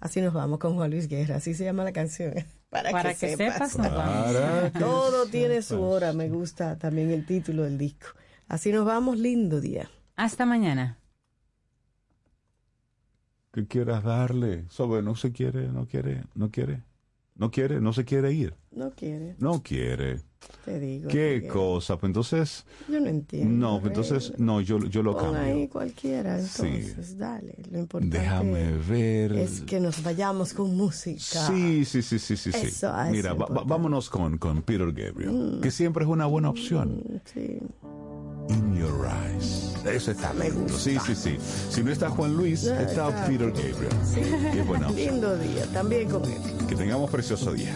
Así 0.00 0.20
nos 0.20 0.32
vamos 0.32 0.58
con 0.58 0.74
Juan 0.74 0.90
Luis 0.90 1.08
Guerra, 1.08 1.36
así 1.36 1.54
se 1.54 1.64
llama 1.64 1.84
la 1.84 1.92
canción. 1.92 2.32
Para, 2.70 2.90
Para 2.92 3.14
que, 3.14 3.20
que 3.28 3.36
sepas. 3.36 3.72
sepas, 3.72 3.78
nos 3.78 3.94
vamos. 3.94 4.72
Todo 4.78 5.26
tiene 5.26 5.62
su 5.62 5.80
hora, 5.82 6.12
me 6.12 6.28
gusta 6.28 6.78
también 6.78 7.10
el 7.10 7.26
título 7.26 7.64
del 7.64 7.76
disco. 7.78 8.08
Así 8.48 8.72
nos 8.72 8.84
vamos, 8.84 9.18
lindo 9.18 9.60
día. 9.60 9.90
Hasta 10.16 10.46
mañana. 10.46 10.98
que 13.52 13.66
quieras 13.66 14.02
darle. 14.04 14.64
Sobre, 14.68 15.02
no 15.02 15.14
se 15.16 15.32
quiere, 15.32 15.68
no 15.68 15.86
quiere, 15.86 16.24
no 16.34 16.50
quiere, 16.50 16.82
no 17.34 17.50
quiere, 17.50 17.80
no 17.80 17.92
se 17.92 18.04
quiere 18.04 18.32
ir. 18.32 18.54
No 18.70 18.92
quiere, 18.94 19.34
No 19.38 19.62
quiere. 19.62 20.20
Te 20.64 20.78
digo. 20.80 21.08
¿Qué 21.08 21.46
cosa? 21.46 21.96
Pues 21.98 22.08
entonces, 22.10 22.64
Yo 22.88 23.00
no 23.00 23.06
entiendo. 23.08 23.54
no, 23.68 23.80
pues 23.80 23.90
entonces, 23.90 24.32
no, 24.38 24.60
yo, 24.60 24.78
yo 24.86 25.02
lo 25.02 25.16
Pon 25.16 25.36
ahí 25.36 25.50
cambio. 25.50 25.68
cualquiera, 25.70 26.40
Sí. 26.42 26.66
entonces, 26.66 27.18
dale. 27.18 27.56
Lo 27.70 27.78
importante 27.78 28.18
Déjame 28.18 28.72
ver. 28.88 29.32
es 29.32 29.60
que 29.62 29.80
nos 29.80 30.02
vayamos 30.02 30.52
con 30.54 30.76
música. 30.76 31.46
Sí, 31.46 31.84
sí, 31.84 32.02
sí, 32.02 32.18
sí, 32.18 32.36
sí. 32.36 32.52
sí. 32.52 32.66
Eso 32.66 32.92
es 33.02 33.10
Mira, 33.10 33.34
va- 33.34 33.64
vámonos 33.64 34.08
con, 34.10 34.38
con 34.38 34.62
Peter 34.62 34.92
Gabriel, 34.92 35.58
que 35.62 35.70
siempre 35.70 36.04
es 36.04 36.10
una 36.10 36.26
buena 36.26 36.50
opción. 36.50 37.02
Mm, 37.08 37.16
Sí. 37.34 37.58
In 38.48 38.76
Your 38.76 39.06
Eyes. 39.06 39.74
Eso 39.86 40.10
está 40.10 40.34
lindo. 40.34 40.68
Sí, 40.76 40.96
sí, 41.06 41.14
sí. 41.14 41.36
Si 41.70 41.84
no 41.84 41.92
está 41.92 42.10
Juan 42.10 42.36
Luis, 42.36 42.62
Ya 42.62 42.82
está 42.82 43.08
está. 43.10 43.26
Peter 43.26 43.50
Gabriel. 43.52 44.52
Qué 44.52 44.62
buena 44.62 44.88
opción. 44.90 45.10
Lindo 45.12 45.36
día, 45.38 45.66
también 45.72 46.08
con 46.10 46.24
él. 46.24 46.40
Que 46.68 46.74
tengamos 46.74 47.08
precioso 47.10 47.52
día. 47.52 47.72